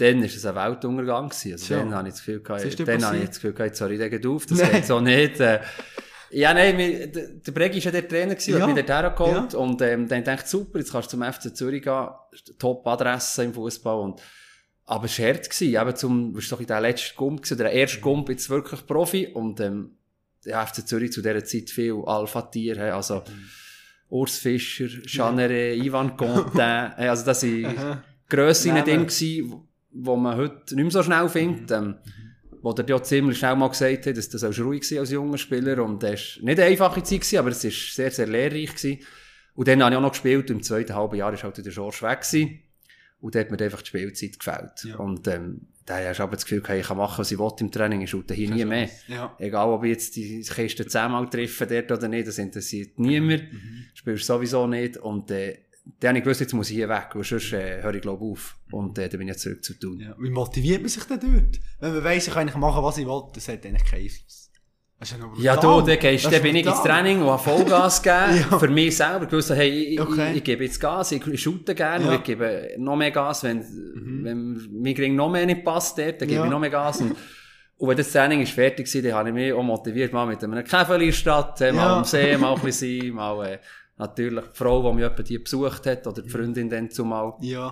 Dann 0.00 0.22
ist 0.22 0.36
es 0.36 0.46
ein 0.46 0.54
Weltuntergang 0.54 1.28
gewesen. 1.28 1.52
Also 1.52 1.66
Tja. 1.66 1.78
dann 1.78 1.94
habe 1.94 2.08
ich 2.08 2.14
das 2.14 2.24
Gefühl 2.24 2.40
gehabt, 2.42 2.88
dann 2.88 3.04
habe 3.04 3.16
ich 3.18 3.24
das 3.26 3.34
Gefühl 3.36 3.52
gehabt, 3.52 3.76
sorry, 3.76 3.98
der 3.98 4.10
geht 4.10 4.26
auf, 4.26 4.46
das 4.46 4.58
Nein. 4.58 4.70
geht 4.72 4.86
so 4.86 5.00
nicht. 5.00 5.38
Äh, 5.40 5.60
ja, 6.32 6.54
nein, 6.54 6.76
mir- 6.76 7.06
der, 7.08 7.52
Bregi 7.52 7.78
war 7.78 7.84
ja 7.86 7.90
der 7.90 8.08
Trainer 8.08 8.34
gewesen, 8.36 8.52
Ja. 8.54 8.60
hat 8.60 8.74
mich 8.74 8.84
dort 8.86 8.88
hergeholt. 8.88 9.52
Ja. 9.52 9.58
Und, 9.58 9.82
ähm, 9.82 10.06
dann 10.08 10.22
dachte 10.24 10.42
ich, 10.44 10.50
super, 10.50 10.78
jetzt 10.78 10.92
kannst 10.92 11.12
du 11.12 11.16
zum 11.18 11.22
FC 11.24 11.54
Zürich 11.54 11.82
gehen. 11.82 12.08
Top-Adresse 12.58 13.44
im 13.44 13.54
Fußball 13.54 13.98
und, 14.00 14.20
aber 14.86 15.04
es 15.06 15.18
war 15.18 15.26
hart 15.28 15.50
gewesen, 15.50 15.80
eben 15.80 15.96
zum, 15.96 16.32
du 16.34 16.40
doch 16.40 16.60
in 16.60 16.66
der 16.66 16.80
letzten 16.80 17.16
Gump 17.16 17.42
gewesen, 17.42 17.54
oder 17.54 17.64
der 17.64 17.72
erste 17.72 18.00
Gump 18.00 18.28
jetzt 18.28 18.48
wirklich 18.50 18.86
Profi. 18.86 19.26
Und, 19.28 19.60
ähm, 19.60 19.96
der 20.44 20.64
FC 20.66 20.86
Zürich 20.86 21.12
zu 21.12 21.20
dieser 21.20 21.44
Zeit 21.44 21.68
viel 21.70 22.00
Alpha-Tier, 22.06 22.94
also, 22.94 23.16
Mhm. 23.16 23.48
Urs 24.08 24.38
Fischer, 24.38 24.88
Chanere, 25.06 25.74
Ivan 25.74 26.16
Contin, 26.16 26.60
also 26.60 27.24
das 27.24 27.40
sind 27.40 27.66
Aha. 27.66 28.02
Grösse 28.28 28.70
in 28.70 28.84
dem 28.84 29.08
wo 29.92 30.16
man 30.16 30.36
heute 30.36 30.74
nicht 30.74 30.84
mehr 30.84 30.90
so 30.90 31.02
schnell 31.02 31.28
findet. 31.28 31.70
Ähm, 31.70 31.96
wo 32.62 32.72
der 32.72 32.86
ja 32.86 33.02
ziemlich 33.02 33.38
schnell 33.38 33.56
mal 33.56 33.68
gesagt 33.68 34.06
hat, 34.06 34.16
dass 34.16 34.28
das 34.28 34.44
auch 34.44 34.58
ruhig 34.58 34.90
war 34.92 35.00
als 35.00 35.10
junger 35.10 35.38
Spieler. 35.38 35.82
Und 35.82 36.02
das 36.02 36.36
war 36.36 36.44
nicht 36.44 36.60
eine 36.60 36.64
einfache 36.64 37.02
Zeit, 37.02 37.20
gewesen, 37.20 37.38
aber 37.38 37.50
es 37.50 37.64
war 37.64 37.70
sehr, 37.70 38.10
sehr 38.10 38.26
lehrreich. 38.26 38.74
Gewesen. 38.74 38.98
Und 39.54 39.68
dann 39.68 39.82
habe 39.82 39.94
ich 39.94 39.96
auch 39.96 40.02
noch 40.02 40.12
gespielt. 40.12 40.50
Im 40.50 40.62
zweiten 40.62 40.94
halben 40.94 41.16
Jahr 41.16 41.32
war 41.32 41.42
halt 41.42 41.56
der 41.56 41.72
George 41.72 41.98
weg. 42.02 42.20
Gewesen. 42.20 42.60
Und 43.20 43.34
dort 43.34 43.50
hat 43.50 43.50
mir 43.50 43.64
einfach 43.64 43.82
die 43.82 43.88
Spielzeit 43.88 44.38
gefällt. 44.38 44.84
Ja. 44.84 44.96
Und 44.96 45.26
ähm, 45.28 45.68
da 45.84 45.98
hast 45.98 46.18
du 46.18 46.22
aber 46.22 46.36
das 46.36 46.44
Gefühl, 46.44 46.62
ich 46.76 46.86
kann 46.86 46.96
machen, 46.96 47.18
was 47.18 47.32
ich 47.32 47.38
will 47.38 47.50
im 47.60 47.70
Training. 47.70 48.02
Ich 48.02 48.10
schaute 48.10 48.34
hier 48.34 48.50
nie 48.50 48.64
mehr. 48.64 48.88
Ja. 49.08 49.34
Egal, 49.38 49.68
ob 49.68 49.84
ich 49.84 49.90
jetzt 49.90 50.16
die 50.16 50.42
Kiste 50.42 50.86
zehnmal 50.86 51.28
treffe 51.28 51.66
dort 51.66 51.90
oder 51.92 52.08
nicht, 52.08 52.28
das 52.28 52.38
interessiert 52.38 52.98
niemand. 52.98 53.52
Mhm. 53.52 53.84
Spielst 53.94 54.26
sowieso 54.26 54.66
nicht. 54.66 54.96
Und 54.98 55.30
äh, 55.30 55.58
dann 55.98 56.10
habe 56.10 56.18
ich 56.18 56.24
gewusst, 56.24 56.40
jetzt 56.40 56.52
muss 56.52 56.70
ich 56.70 56.76
hier 56.76 56.88
weg, 56.88 57.08
weil 57.14 57.24
sonst 57.24 57.52
äh, 57.52 57.82
höre 57.82 57.94
ich 57.94 58.02
glaube 58.02 58.24
auf. 58.24 58.56
Und 58.70 58.98
äh, 58.98 59.08
dann 59.08 59.18
bin 59.18 59.28
ich 59.28 59.38
zurück 59.38 59.64
zu 59.64 59.74
tun. 59.78 59.98
Ja. 60.00 60.14
Wie 60.18 60.30
motiviert 60.30 60.80
man 60.80 60.88
sich 60.88 61.04
denn 61.04 61.20
dort? 61.20 61.60
Wenn 61.80 61.94
man 61.94 62.04
weiss, 62.04 62.26
ich 62.28 62.32
kann 62.34 62.42
eigentlich 62.42 62.56
machen, 62.56 62.82
was 62.84 62.98
ich 62.98 63.06
will, 63.06 63.22
das 63.34 63.48
hat 63.48 63.64
eigentlich 63.66 63.84
keinen 63.84 64.02
Einfluss. 64.04 64.46
Ja, 65.38 65.56
du, 65.56 65.80
dann, 65.80 65.98
gehst, 65.98 66.30
dann 66.30 66.42
bin 66.42 66.56
ich 66.56 66.66
ins. 66.66 66.82
Training 66.82 67.22
und 67.22 67.28
habe 67.28 67.42
Vollgas 67.42 68.02
gegeben. 68.02 68.44
Ja. 68.50 68.58
Für 68.58 68.68
mich 68.68 68.94
selber. 68.94 69.24
gewusst, 69.24 69.48
hey, 69.50 69.94
ich, 69.94 70.00
Okay. 70.00 70.32
ich, 70.32 70.36
ich 70.38 70.44
gebe 70.44 70.64
jetzt 70.64 70.78
Gas, 70.78 71.12
ich, 71.12 71.40
shoote 71.42 71.74
gerne 71.74 72.04
Ja. 72.04 72.10
Mhm. 72.10 72.16
und 72.16 72.20
ich 72.20 72.24
gebe 72.26 72.74
noch 72.76 72.96
mehr 72.96 73.10
Gas. 73.10 73.42
Wenn, 73.44 73.64
wenn 74.22 74.68
mir 74.70 74.92
gering 74.92 75.16
noch 75.16 75.30
mehr 75.30 75.46
nicht 75.46 75.64
passt 75.64 75.96
dort, 75.96 76.20
dann 76.20 76.28
gebe 76.28 76.40
Ja. 76.40 76.44
ich 76.44 76.50
noch 76.50 76.60
mehr 76.60 76.68
Gas. 76.68 77.00
Und, 77.00 77.16
und 77.78 77.88
wenn 77.88 77.96
das 77.96 78.12
Training 78.12 78.42
ist 78.42 78.52
fertig 78.52 78.94
war, 78.94 79.02
dann 79.02 79.12
habe 79.14 79.28
ich 79.30 79.34
mich 79.34 79.52
auch 79.54 79.62
motiviert, 79.62 80.12
mal 80.12 80.26
mit 80.26 80.44
einem 80.44 80.62
Käfer 80.64 80.96
in 80.96 81.06
der 81.06 81.12
Stadt, 81.12 81.58
äh, 81.62 81.72
mal 81.72 81.94
am 81.94 82.04
See, 82.04 82.36
mal 82.36 82.54
ein 82.54 82.60
bisschen 82.60 83.00
sein, 83.00 83.10
mal, 83.14 83.46
äh, 83.52 83.58
natürlich 84.00 84.44
die 84.46 84.56
Frau, 84.56 84.90
die 84.90 84.96
mich 85.02 85.08
die 85.28 85.38
besucht 85.38 85.86
hat, 85.86 86.06
oder 86.06 86.22
die 86.22 86.28
Freundin 86.28 86.68
dann 86.68 86.90
zumal. 86.90 87.34
Ja. 87.40 87.70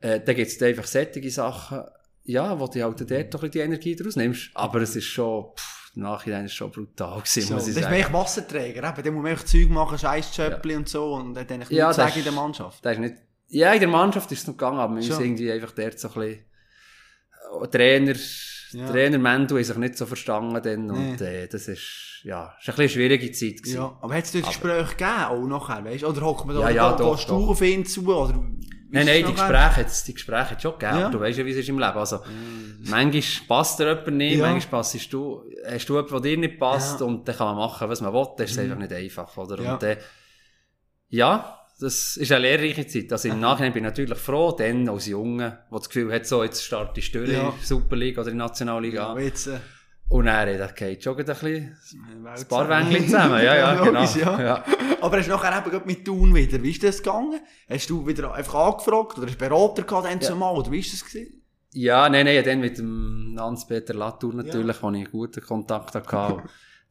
Äh, 0.00 0.20
da 0.20 0.32
gibt 0.32 0.50
es 0.50 0.62
einfach 0.62 0.84
sättige 0.86 1.30
Sachen, 1.30 1.82
ja, 2.24 2.58
wo 2.58 2.66
du 2.66 2.82
halt 2.82 3.10
dort 3.10 3.34
doch 3.34 3.48
die 3.48 3.58
Energie 3.60 3.96
daraus 3.96 4.16
nimmst. 4.16 4.50
Aber 4.54 4.80
es 4.82 4.94
ist 4.96 5.04
schon, 5.06 5.46
pff, 5.56 5.92
Nachhinein 5.94 6.44
ist 6.46 6.54
schon 6.54 6.70
brutal 6.70 7.18
gewesen, 7.20 7.42
So, 7.42 7.54
muss 7.54 7.62
das 7.64 7.70
ich 7.72 7.76
ist 7.76 7.82
sagen. 7.82 7.94
mehr 7.96 8.12
Wasserträger, 8.12 8.88
eben. 8.88 9.02
Da 9.04 9.10
muss 9.10 9.26
einfach 9.30 9.44
Zeug 9.44 9.68
machen, 9.70 9.98
Scheißschöppli 9.98 10.76
und 10.76 10.88
so, 10.88 11.14
und 11.14 11.34
dann 11.34 11.46
eigentlich 11.48 11.70
Ja, 11.70 11.86
nichts 11.88 11.96
das 11.96 12.06
sagen 12.06 12.18
in 12.18 12.24
der 12.24 12.32
ist- 12.32 12.36
Mannschaft. 12.38 12.84
Das 12.84 12.92
ist 12.92 12.98
nicht, 13.00 13.14
ja, 13.48 13.72
in 13.72 13.80
der 13.80 13.88
Mannschaft 13.88 14.30
ist 14.32 14.40
es 14.40 14.46
noch 14.46 14.54
gegangen, 14.54 14.78
aber 14.78 14.94
wir 14.96 15.02
sind 15.02 15.20
irgendwie 15.20 15.50
einfach 15.52 15.72
dort 15.72 15.98
so 15.98 16.08
ein 16.08 16.14
bisschen, 16.14 16.44
äh, 17.62 17.68
Trainer, 17.68 18.14
Ja. 18.72 18.88
Trainer 18.90 19.18
Mendo 19.18 19.56
haben 19.56 19.64
sich 19.64 19.76
nicht 19.76 19.96
so 19.96 20.06
verstanden 20.06 20.60
dann 20.62 20.90
und, 20.90 21.20
äh, 21.20 21.46
das 21.48 21.68
ist, 21.68 22.20
ja, 22.24 22.54
ist 22.60 22.68
ein 22.68 22.74
eine 22.76 22.88
schwierige 22.88 23.30
Zeit 23.32 23.58
gewesen. 23.62 23.76
Ja, 23.76 23.98
aber 24.00 24.14
hat 24.14 24.24
es 24.24 24.32
dort 24.32 24.46
Gespräche 24.46 24.90
gegeben, 24.90 25.24
auch 25.28 25.46
nachher, 25.46 25.84
weißt 25.84 26.02
du? 26.02 26.06
Oder 26.08 26.20
hockt 26.22 26.46
man 26.46 26.56
da, 26.56 26.62
Ja, 26.62 26.70
ja, 26.70 26.92
doch, 26.96 27.24
du 27.24 27.50
auf 27.50 27.60
ihn 27.62 27.84
zu, 27.84 28.06
oder? 28.06 28.34
Nein, 28.92 29.06
nein, 29.06 29.24
die? 29.24 29.32
Gespräche 29.32 29.76
hat's, 29.76 30.04
die 30.04 30.14
Gespräche 30.14 30.50
hat's 30.50 30.62
schon 30.62 30.78
gegeben, 30.78 30.98
Ja. 30.98 31.08
du 31.10 31.20
weißt 31.20 31.38
ja, 31.38 31.46
wie 31.46 31.50
es 31.52 31.56
ist 31.58 31.68
im 31.68 31.78
Leben. 31.78 31.92
Also, 31.96 32.18
manchmal 32.88 33.22
passt 33.46 33.78
dir 33.78 33.88
jemand 33.88 34.16
nicht, 34.16 34.36
Ja. 34.38 34.50
manchmal 34.50 34.80
passest 34.80 35.12
du, 35.12 35.42
hast 35.64 35.86
du 35.88 35.94
jemanden, 35.94 36.12
der 36.12 36.20
dir 36.22 36.36
nicht 36.38 36.58
passt, 36.58 37.00
Ja. 37.00 37.06
und 37.06 37.26
dann 37.28 37.36
kann 37.36 37.46
man 37.48 37.56
machen, 37.56 37.88
was 37.88 38.00
man 38.00 38.12
will, 38.12 38.26
das 38.36 38.50
ist 38.50 38.58
einfach 38.58 38.76
nicht 38.78 38.92
einfach, 38.92 39.36
oder? 39.36 39.58
Und 39.74 39.82
dann, 39.82 39.96
Ja, 41.08 41.59
das 41.80 42.16
ist 42.16 42.30
eine 42.32 42.42
lehrreiche 42.42 42.86
Zeit. 42.86 43.10
Also 43.12 43.28
im 43.28 43.40
Nachhinein 43.40 43.72
bin 43.72 43.84
ich 43.84 43.90
natürlich 43.90 44.18
froh, 44.18 44.52
dann 44.52 44.88
als 44.88 45.06
Junge, 45.06 45.58
der 45.70 45.78
das 45.78 45.88
Gefühl 45.88 46.12
hat, 46.12 46.26
so, 46.26 46.42
jetzt 46.44 46.62
starte 46.64 47.00
ich 47.00 47.10
durch 47.12 47.30
Ja. 47.30 47.40
in 47.40 47.44
der 47.46 47.54
Superliga 47.62 48.20
oder 48.22 48.30
in 48.30 48.38
der 48.38 48.46
Nationalliga. 48.48 49.06
Aber 49.06 49.20
jetzt, 49.20 49.46
äh, 49.46 49.58
Und 50.08 50.26
dann, 50.26 50.58
das 50.58 50.74
geht 50.74 51.02
schon 51.04 51.16
ein 51.16 51.24
bisschen 51.24 51.76
ein 52.26 52.48
paar. 52.48 52.68
Wängchen 52.68 53.04
zusammen. 53.06 53.40
Ja, 53.44 53.54
ja, 53.56 53.74
genau. 53.84 54.00
logisch, 54.00 54.16
ja. 54.16 54.40
ja. 54.42 54.64
Aber 55.00 55.16
hast 55.18 55.26
du 55.26 55.30
nachher 55.30 55.58
eben 55.58 55.70
gerade 55.70 55.86
mit 55.86 56.04
Thun 56.04 56.34
wieder, 56.34 56.62
wie 56.62 56.70
ist 56.70 56.82
das 56.82 56.98
gegangen? 57.02 57.40
Hast 57.68 57.88
du 57.88 58.06
wieder 58.06 58.34
einfach 58.34 58.54
angefragt 58.54 59.18
oder 59.18 59.26
hast 59.28 59.40
du 59.40 59.48
Berater 59.48 59.82
gehabt 59.84 60.06
dann 60.06 60.20
zumal, 60.20 60.56
oder 60.56 60.70
wie 60.72 60.80
ist 60.80 60.92
das 60.92 61.04
gewesen? 61.04 61.42
Ja, 61.72 62.08
nein, 62.08 62.26
nein, 62.26 62.42
dann 62.44 62.58
mit 62.60 62.78
dem 62.78 63.36
Hans-Peter 63.38 63.94
Latour 63.94 64.34
natürlich, 64.34 64.82
wo 64.82 64.90
ich 64.90 64.96
einen 64.96 65.10
guten 65.10 65.40
Kontakt 65.40 65.94
hatte. 65.94 66.10
Dann 66.12 66.22
haben 66.32 66.42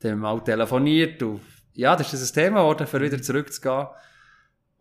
wir 0.01 0.15
mal 0.15 0.39
telefoniert 0.41 1.21
und 1.21 1.41
ja, 1.73 1.95
das 1.97 2.13
ist 2.13 2.21
das 2.23 2.31
ein 2.31 2.33
Thema 2.45 2.61
geworden, 2.61 2.87
für 2.87 3.01
wieder 3.01 3.21
zurückzugehen. 3.21 3.87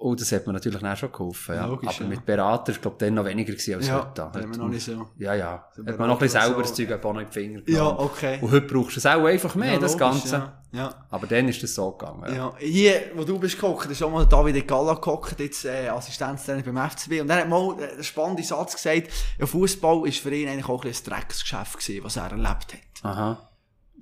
Und 0.01 0.21
das 0.21 0.31
hat 0.31 0.47
mir 0.47 0.53
natürlich 0.53 0.81
auch 0.85 0.97
schon 0.97 1.11
geholfen, 1.11 1.57
ja. 1.57 1.67
Logisch, 1.67 1.89
Aber 1.97 2.03
ja. 2.05 2.09
mit 2.09 2.25
Berater 2.25 2.73
glaube 2.73 2.95
ich, 2.95 2.99
dann 3.05 3.15
noch 3.15 3.25
weniger 3.25 3.53
gewesen 3.53 3.75
als 3.75 3.91
heute. 3.91 4.23
haben 4.23 4.33
wir 4.35 4.49
Heute 4.49 4.59
noch 4.61 4.69
nicht 4.69 4.85
so. 4.85 5.09
Ja, 5.19 5.35
ja. 5.35 5.67
So 5.75 5.85
Hat 5.85 5.99
man 5.99 6.07
noch 6.09 6.15
ein 6.15 6.21
bisschen 6.21 6.41
selber 6.41 6.61
das 6.63 6.69
so, 6.69 6.77
Zeug 6.87 7.05
auch 7.05 7.13
noch 7.15 7.21
in 7.21 7.27
die 7.27 7.33
Finger 7.33 7.59
Ja, 7.67 7.79
genommen. 7.79 7.99
okay. 7.99 8.39
Und 8.41 8.51
heute 8.53 8.67
brauchst 8.73 8.95
du 8.95 9.01
es 9.01 9.07
auch 9.07 9.25
einfach 9.25 9.57
mehr, 9.57 9.73
Ja, 9.73 9.79
das 9.81 9.99
logisch, 9.99 10.21
Ganze. 10.21 10.37
Ja. 10.37 10.79
ja. 10.79 10.95
Aber 11.11 11.27
dann 11.27 11.49
ist 11.49 11.61
das 11.65 11.75
so 11.75 11.91
gegangen. 11.91 12.23
Ja. 12.29 12.33
Ja, 12.33 12.53
hier, 12.61 13.01
wo 13.17 13.25
du 13.25 13.41
bist 13.41 13.61
gehockt, 13.61 13.91
ist 13.91 14.01
auch 14.01 14.11
mal 14.13 14.25
David 14.25 14.69
Galla 14.69 14.95
gehockt, 14.95 15.41
jetzt 15.41 15.65
äh, 15.65 15.89
Assistenztrainer 15.89 16.63
beim 16.63 16.91
FCB. 16.91 17.21
Und 17.23 17.31
er 17.31 17.39
hat 17.39 17.49
mal 17.49 17.75
einen 17.75 18.05
spannenden 18.05 18.45
Satz 18.45 18.75
gesagt, 18.77 19.09
ja, 19.37 19.47
Fußball 19.47 20.07
ist 20.07 20.19
für 20.21 20.31
ihn 20.33 20.49
eigentlich 20.49 20.69
auch 20.69 20.85
ein, 20.85 20.91
ein 20.93 20.97
Drecksgeschäft 21.05 21.77
gewesen, 21.81 22.05
was 22.05 22.17
er 22.17 22.31
erlebt 22.31 22.73
hat. 22.73 23.03
Aha. 23.05 23.49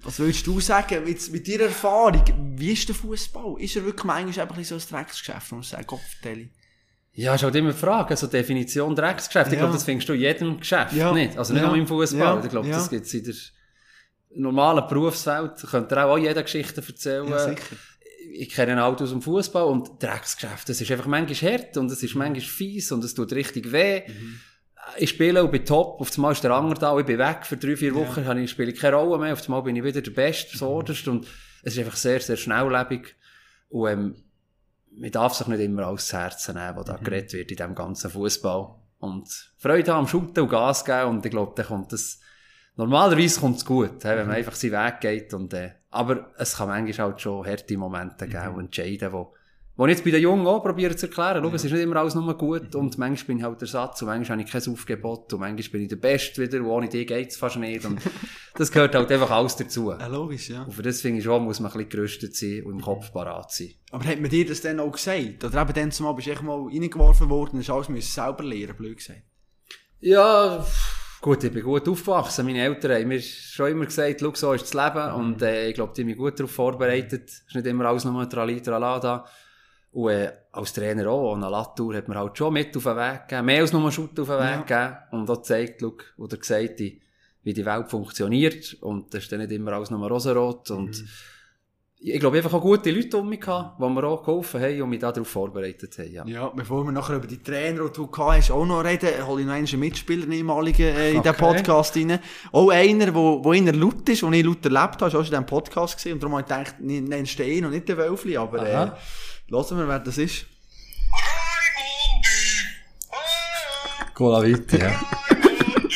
Was 0.02 0.18
würdest 0.18 0.46
du 0.46 0.60
sagen, 0.60 1.04
mit, 1.04 1.30
mit 1.32 1.48
deiner 1.48 1.64
Erfahrung, 1.64 2.22
wie 2.56 2.72
ist 2.72 2.88
der 2.88 2.94
Fußball? 2.94 3.56
Ist 3.60 3.76
er 3.76 3.84
wirklich 3.84 4.04
manchmal 4.04 4.46
ein 4.48 4.54
bisschen 4.54 4.78
so 4.78 4.86
ein 4.86 4.90
Drecksgeschäft, 5.00 5.52
muss 5.52 5.70
man 5.72 5.78
sagen, 5.78 5.86
Kopfteile? 5.86 6.48
Ja, 7.14 7.34
ist 7.34 7.42
halt 7.42 7.54
immer 7.54 7.72
die 7.72 7.78
Frage, 7.78 8.10
also 8.10 8.26
Definition 8.26 8.94
Drecksgeschäft. 8.94 9.46
Ich 9.48 9.54
Ja. 9.54 9.60
glaube, 9.60 9.72
das 9.74 9.84
findest 9.84 10.08
du 10.08 10.12
in 10.12 10.20
jedem 10.20 10.58
Geschäft 10.60 10.92
Ja. 10.92 11.12
nicht. 11.12 11.38
Also 11.38 11.54
nicht 11.54 11.62
Ja. 11.62 11.68
nur 11.68 11.76
im 11.78 11.86
Fußball. 11.86 12.42
Ich 12.44 12.50
glaube, 12.50 12.68
das 12.68 12.90
gibt 12.90 13.06
es 13.06 13.14
in 13.14 13.24
der 13.24 13.34
normalen 14.34 14.86
Berufswelt. 14.86 15.52
Da 15.62 15.66
könnte 15.66 16.04
auch, 16.04 16.10
auch 16.12 16.18
jeder 16.18 16.42
Geschichten 16.42 16.84
erzählen. 16.86 17.26
Ja, 17.28 17.38
sicher. 17.38 17.76
ich 18.32 18.50
kenne 18.50 18.84
Autos 18.84 19.08
aus 19.08 19.12
dem 19.12 19.22
Fußball 19.22 19.64
und 19.64 20.02
Drecksgeschäft, 20.02 20.68
das 20.68 20.80
ist 20.80 20.90
einfach 20.90 21.06
manchmal 21.06 21.52
hart 21.52 21.76
und 21.78 21.90
es 21.90 22.02
ist 22.02 22.14
manchmal 22.16 22.40
fies 22.42 22.92
und 22.92 23.02
es 23.02 23.14
tut 23.14 23.32
richtig 23.32 23.72
weh. 23.72 24.02
Ich 24.98 25.10
spiele 25.10 25.42
und 25.42 25.50
bin 25.50 25.64
top, 25.64 26.00
auf 26.00 26.14
einmal 26.16 26.32
ist 26.32 26.44
der 26.44 26.52
andere 26.52 26.78
da, 26.78 26.98
ich 26.98 27.06
bin 27.06 27.18
weg. 27.18 27.44
Für 27.44 27.56
drei, 27.56 27.76
vier 27.76 27.94
Wochen, 27.94 28.24
habe 28.24 28.40
ich, 28.40 28.50
spiele 28.50 28.70
ich 28.70 28.78
keine 28.78 28.96
Rolle 28.96 29.18
mehr, 29.18 29.32
auf 29.32 29.42
einmal 29.44 29.62
bin 29.62 29.76
ich 29.76 29.82
wieder 29.82 30.00
der 30.00 30.12
Beste, 30.12 30.56
so 30.56 30.76
und 30.76 30.88
es 30.90 31.04
ist 31.62 31.78
einfach 31.78 31.96
sehr, 31.96 32.20
sehr 32.20 32.36
schnelllebig. 32.36 33.16
Und 33.68 33.88
ähm, 33.88 34.16
man 34.96 35.10
darf 35.10 35.34
sich 35.34 35.46
nicht 35.46 35.60
immer 35.60 35.86
alles 35.86 36.06
zu 36.06 36.16
Herzen 36.16 36.54
nehmen, 36.54 36.76
was 36.76 36.86
da 36.86 36.96
geredet 36.96 37.32
wird 37.32 37.50
in 37.50 37.56
diesem 37.56 37.74
ganzen 37.74 38.10
Fußball. 38.10 38.74
Und 38.98 39.52
Freude 39.58 39.92
haben 39.92 40.00
am 40.00 40.08
Shooten 40.08 40.44
und 40.44 40.48
Gas 40.48 40.84
geben. 40.84 41.10
Und 41.10 41.26
ich 41.26 41.30
glaube, 41.30 41.52
dann 41.56 41.66
kommt 41.66 41.92
das, 41.92 42.20
normalerweise 42.76 43.40
kommt 43.40 43.56
es 43.56 43.64
gut, 43.64 44.04
wenn 44.04 44.26
man 44.26 44.36
einfach 44.36 44.54
seinen 44.54 44.72
Weg 44.72 45.00
geht. 45.00 45.34
Und, 45.34 45.52
äh, 45.54 45.72
aber 45.90 46.32
es 46.38 46.56
kann 46.56 46.68
manchmal 46.68 47.08
halt 47.08 47.20
schon 47.20 47.46
harte 47.46 47.76
Momente 47.76 48.26
geben 48.26 48.54
und 48.54 48.64
entscheiden, 48.66 49.12
wo, 49.12 49.34
wo 49.76 49.84
ich 49.86 49.90
jetzt 49.90 50.04
bei 50.04 50.10
den 50.10 50.22
Jungen 50.22 50.46
auch 50.46 50.62
probiere 50.62 50.96
zu 50.96 51.06
erklären, 51.06 51.42
schau, 51.44 51.54
es 51.54 51.64
ist 51.64 51.72
nicht 51.72 51.82
immer 51.82 51.96
alles 51.96 52.14
nur 52.14 52.36
gut 52.36 52.74
und 52.74 52.96
manchmal 52.96 53.26
bin 53.26 53.38
ich 53.38 53.44
halt 53.44 53.60
der 53.60 53.68
Satz 53.68 54.00
und 54.00 54.08
manchmal 54.08 54.38
habe 54.38 54.46
ich 54.46 54.52
kein 54.52 54.72
Aufgebot 54.72 55.32
und 55.34 55.40
manchmal 55.40 55.68
bin 55.70 55.82
ich 55.82 55.88
der 55.88 55.96
Beste 55.96 56.42
wieder 56.42 56.60
und 56.60 56.66
ohne 56.66 56.88
dich 56.88 57.06
geht's 57.06 57.36
fast 57.36 57.56
nicht 57.56 57.84
und 57.84 58.00
das 58.54 58.72
gehört 58.72 58.94
halt 58.94 59.12
einfach 59.12 59.30
alles 59.30 59.56
dazu. 59.56 59.90
Ja, 59.90 60.06
logisch, 60.06 60.48
ja. 60.48 60.62
Und 60.62 60.72
für 60.72 60.82
das 60.82 61.02
finde 61.02 61.18
ich 61.18 61.24
schon, 61.24 61.44
muss 61.44 61.60
man 61.60 61.70
ein 61.70 61.76
bisschen 61.76 61.90
gerüstet 61.90 62.34
sein 62.34 62.62
und 62.64 62.72
im 62.72 62.80
Kopf 62.80 63.12
parat 63.12 63.52
sein. 63.52 63.74
Aber 63.90 64.04
hat 64.04 64.18
man 64.20 64.30
dir 64.30 64.46
das 64.46 64.62
dann 64.62 64.80
auch 64.80 64.92
gesagt? 64.92 65.44
Oder 65.44 65.60
eben 65.60 65.72
dann 65.74 65.92
zumal 65.92 66.14
bist 66.14 66.28
du 66.28 66.32
echt 66.32 66.42
mal 66.42 66.58
reingeworfen 66.58 67.28
worden 67.28 67.56
und 67.56 67.58
hast 67.60 67.70
alles 67.70 67.88
müssen 67.90 68.10
selber 68.10 68.44
lernen, 68.44 68.76
blöd 68.76 68.96
gesagt. 68.96 69.22
Ja, 70.00 70.64
gut, 71.20 71.44
ich 71.44 71.52
bin 71.52 71.62
gut 71.62 71.86
aufgewachsen. 71.86 72.46
Meine 72.46 72.62
Eltern 72.62 72.92
haben 72.92 73.08
mir 73.08 73.20
schon 73.20 73.72
immer 73.72 73.84
gesagt, 73.84 74.20
schau, 74.20 74.34
so 74.34 74.52
ist 74.52 74.72
das 74.72 74.74
Leben. 74.74 75.12
Und 75.12 75.42
äh, 75.42 75.68
ich 75.68 75.74
glaube, 75.74 75.92
die 75.94 76.02
haben 76.02 76.06
mich 76.06 76.16
gut 76.16 76.38
darauf 76.38 76.50
vorbereitet. 76.50 77.28
Es 77.28 77.44
ist 77.48 77.54
nicht 77.54 77.66
immer 77.66 77.86
alles 77.86 78.04
nur 78.04 78.28
Trali, 78.28 78.62
Trala 78.62 78.98
da. 79.00 79.26
Und 79.96 80.10
äh, 80.10 80.30
als 80.52 80.74
Trainer 80.74 81.08
auch, 81.08 81.32
an 81.34 81.40
der 81.40 81.48
Latour 81.50 81.94
hat 81.96 82.06
mir 82.08 82.16
halt 82.16 82.36
schon 82.36 82.52
mit 82.52 82.76
auf 82.76 82.82
den 82.84 82.96
Weg 82.96 83.28
gegeben, 83.28 83.46
mehr 83.46 83.60
als 83.62 83.72
nur 83.72 83.90
Schutt 83.90 84.20
auf 84.20 84.28
den 84.28 84.38
Weg 84.38 84.66
gegeben. 84.66 84.96
Und 85.12 85.30
auch 85.30 85.36
gezeigt, 85.36 85.80
schau, 85.80 85.94
oder 86.18 86.36
gesagt, 86.36 86.78
die- 86.80 87.00
wie 87.42 87.54
die 87.54 87.64
Welt 87.64 87.88
funktioniert. 87.90 88.76
Und 88.82 89.14
das 89.14 89.22
ist 89.22 89.32
dann 89.32 89.38
nicht 89.40 89.52
immer 89.52 89.72
alles 89.72 89.90
nur 89.90 90.06
rosarot. 90.06 90.70
Und 90.72 91.02
ich 91.98 92.20
glaube, 92.20 92.36
einfach 92.36 92.52
auch 92.52 92.60
gute 92.60 92.90
Leute 92.90 93.16
um 93.16 93.28
mich 93.28 93.40
gehabt, 93.40 93.80
die 93.80 93.88
mir 93.88 94.04
auch 94.04 94.22
geholfen 94.22 94.60
haben 94.60 94.82
und 94.82 94.90
mich 94.90 94.98
darauf 95.00 95.26
vorbereitet 95.28 95.96
haben. 95.98 96.12
Ja. 96.12 96.26
Ja, 96.26 96.48
bevor 96.48 96.84
wir 96.84 96.92
nachher 96.92 97.16
über 97.16 97.26
die 97.26 97.42
Trainer, 97.42 97.84
die 97.86 97.92
du 97.94 98.06
gehabt 98.08 98.32
hast, 98.38 98.50
auch 98.50 98.66
noch 98.66 98.84
reden, 98.84 99.26
hole 99.26 99.40
ich 99.42 99.46
noch 99.46 99.54
einen 99.54 99.80
Mitspieler, 99.80 100.24
einen 100.24 100.32
ehemaligen, 100.32 100.94
äh, 100.94 101.12
in 101.12 101.18
Okay. 101.20 101.30
den 101.30 101.36
Podcast 101.38 101.96
rein. 101.96 102.18
Auch 102.52 102.68
einer, 102.70 103.14
wo, 103.14 103.42
wo 103.42 103.52
eher 103.54 103.72
laut 103.72 104.06
ist, 104.10 104.22
und 104.24 104.34
ich 104.34 104.44
laut 104.44 104.62
erlebt 104.64 105.00
habe, 105.00 105.06
ist 105.06 105.14
auch 105.14 105.20
in 105.20 105.24
diesem 105.24 105.46
Podcast 105.46 105.96
gesehen, 105.96 106.12
und 106.14 106.22
darum 106.22 106.36
habe 106.36 106.42
ich 106.42 106.48
gedacht, 106.48 106.80
ne- 106.80 107.00
nennst 107.00 107.38
du 107.38 107.44
ihn 107.44 107.64
und 107.64 107.70
nicht 107.70 107.88
den 107.88 107.96
Wölfli, 107.96 108.36
aber. 108.36 108.98
Hören 109.50 109.78
wir, 109.78 109.88
wer 109.88 109.98
das 110.00 110.18
ist. 110.18 110.46
Oh, 113.10 114.04
Cola 114.14 114.42
weiter, 114.42 114.78
ja. 114.78 114.88
Raimundi! 115.30 115.92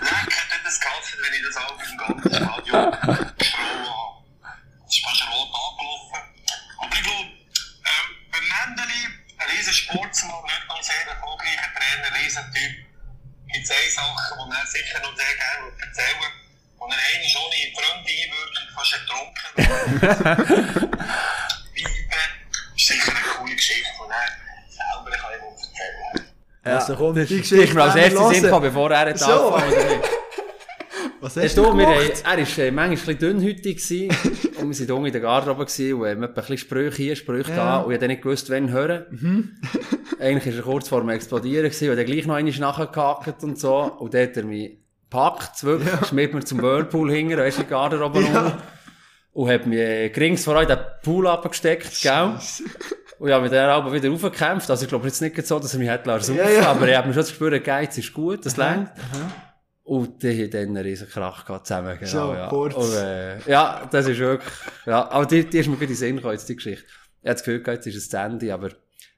Leck, 0.00 0.32
hat 0.52 0.64
das 0.64 0.80
geholfen, 0.80 1.18
wenn 1.22 1.34
ich 1.34 1.42
das 1.46 1.56
auch 1.56 1.78
im 1.78 1.96
ganzen 1.98 2.30
Stadion 2.30 2.92
geschrien 3.38 3.86
habe. 3.86 4.14
Es 4.86 4.96
ist 4.96 5.04
fast 5.04 5.22
rot 5.32 5.50
angelaufen. 5.50 6.22
Aber 6.78 6.94
ich 6.94 7.02
glaube, 7.02 7.30
beim 8.30 8.46
Mendeli, 8.46 9.02
ein 9.38 9.48
riesen 9.56 9.72
Sportsmann, 9.72 10.44
nicht 10.44 10.68
nur 10.68 10.82
sehr 10.82 11.06
erfolgreicher 11.08 11.70
Trainer, 11.74 12.06
ein 12.06 12.12
riesen 12.22 12.44
Typ, 12.52 12.72
gibt 13.52 13.64
es 13.64 13.70
eine 13.70 13.90
Sache, 13.90 14.36
die 14.38 14.54
er 14.56 14.66
sicher 14.66 14.98
noch 15.00 15.16
sehr 15.16 15.34
gerne 15.34 15.72
erzählen. 15.80 16.39
Und 16.80 16.90
er 16.90 16.96
eine 16.96 17.28
ohne 17.44 17.56
fremde 17.76 18.12
Einwirkung 18.20 18.66
fast 18.74 18.92
ertrunken. 18.96 19.48
Ist 22.76 22.86
sicher 22.86 23.12
eine 23.12 23.20
coole 23.36 23.54
Geschichte, 23.54 23.90
die 23.94 24.10
er 24.10 24.28
selber 24.70 25.10
kann 25.16 25.30
ich 25.36 25.42
erzählen 25.44 26.26
Ja, 26.64 26.76
Also 26.78 26.94
komm, 26.96 27.14
die 27.14 27.20
Geschichte 27.20 27.56
ist 27.56 27.74
mir 27.74 27.82
als 27.82 27.96
erstes 27.96 28.42
gekommen, 28.42 28.62
bevor 28.62 28.90
er 28.90 29.10
hat 29.10 29.18
So. 29.18 29.54
angefangen 29.54 30.00
hat. 30.02 30.10
Was 31.20 31.36
hast 31.36 31.58
du, 31.58 31.62
gemacht? 31.64 32.22
er 32.24 32.38
war 32.38 32.38
äh, 32.38 32.70
manchmal 32.70 32.80
ein 32.84 32.90
bisschen 32.92 33.18
dünnhütig 33.18 33.76
gewesen, 33.76 34.08
und 34.58 34.70
wir 34.78 34.88
waren 34.88 34.96
unten 34.96 35.06
in 35.06 35.12
der 35.12 35.20
Garderobe 35.20 35.66
gewesen, 35.66 35.92
und 36.00 36.08
haben 36.08 36.22
etwa 36.22 36.26
ein 36.28 36.34
bisschen 36.34 36.56
Sprüche 36.58 36.96
hier, 36.96 37.16
Sprüche 37.16 37.54
da, 37.54 37.80
und 37.80 37.90
ich 37.90 37.96
habe 37.96 37.98
dann 37.98 38.08
nicht 38.08 38.22
gewusst, 38.22 38.48
wann 38.48 38.70
hören. 38.70 39.60
Eigentlich 40.18 40.54
war 40.54 40.60
er 40.60 40.62
kurz 40.62 40.88
vor 40.88 41.00
dem 41.00 41.10
Explodieren 41.10 41.64
gewesen, 41.66 41.90
und 41.90 41.96
dann 41.96 42.06
gleich 42.06 42.24
noch 42.26 42.36
einmal 42.36 42.54
nachgehakt 42.58 43.42
und 43.42 43.58
so, 43.58 43.76
und 43.98 44.14
dann 44.14 44.22
hat 44.22 44.36
er 44.38 44.44
mich 44.44 44.78
gepackt, 45.10 45.64
wirklich, 45.64 46.06
schmiert 46.06 46.32
mir 46.34 46.44
zum 46.44 46.62
Whirlpool 46.62 47.10
hinten, 47.12 47.36
weisst 47.38 47.58
du, 47.58 47.62
die 47.62 47.68
Garderobe 47.68 48.20
Ja. 48.22 48.42
rum, 48.42 48.52
und 49.32 49.48
hat 49.50 49.66
mich 49.66 49.78
äh, 49.78 50.08
gerings 50.10 50.44
vor 50.44 50.60
in 50.60 50.68
den 50.68 50.78
Pool 51.02 51.26
abgesteckt, 51.26 52.00
gell? 52.02 52.34
Und 53.18 53.30
habe 53.30 53.42
mich 53.42 53.50
dann 53.52 53.68
aber 53.68 53.92
wieder 53.92 54.08
raufgekämpft. 54.08 54.70
Also 54.70 54.84
ich 54.84 54.88
glaube 54.88 55.06
jetzt 55.06 55.20
nicht 55.20 55.46
so, 55.46 55.58
dass 55.58 55.74
er 55.74 55.78
mich 55.78 55.88
hätte 55.90 56.08
lassen 56.08 56.36
Ja, 56.36 56.48
ja. 56.48 56.70
aber 56.70 56.88
ich 56.88 56.96
habe 56.96 57.06
mir 57.08 57.12
schon 57.14 57.20
das 57.22 57.28
Gespür, 57.28 57.50
der 57.50 57.60
Geiz 57.60 57.96
ist 57.98 58.12
gut, 58.14 58.46
das 58.46 58.56
längt. 58.56 58.90
Und 59.84 60.22
die 60.22 60.42
haben 60.44 60.50
dann 60.50 60.60
einen 60.68 60.76
riesen 60.78 61.08
Krach 61.08 61.44
gehabt 61.44 61.66
zusammen, 61.66 61.96
genau, 61.98 62.10
So, 62.28 62.32
ja. 62.34 62.48
kurz. 62.48 62.74
Und, 62.74 62.94
äh, 62.94 63.38
ja, 63.50 63.82
das 63.90 64.06
ist 64.06 64.18
wirklich, 64.18 64.48
ja, 64.86 65.10
aber 65.10 65.26
die, 65.26 65.44
die 65.44 65.58
ist 65.58 65.66
mir 65.66 65.74
gut 65.74 65.82
in 65.82 65.88
den 65.88 65.96
Sinn 65.96 66.16
gekommen, 66.16 66.34
jetzt 66.34 66.48
die 66.48 66.56
Geschichte. 66.56 66.84
Ich 67.22 67.28
habe 67.28 67.34
das 67.34 67.42
Gefühl 67.42 67.62
gehabt, 67.62 67.84
jetzt 67.84 67.94
ist 67.94 68.02
es 68.02 68.08
zu 68.08 68.16
Ende, 68.16 68.54
aber 68.54 68.68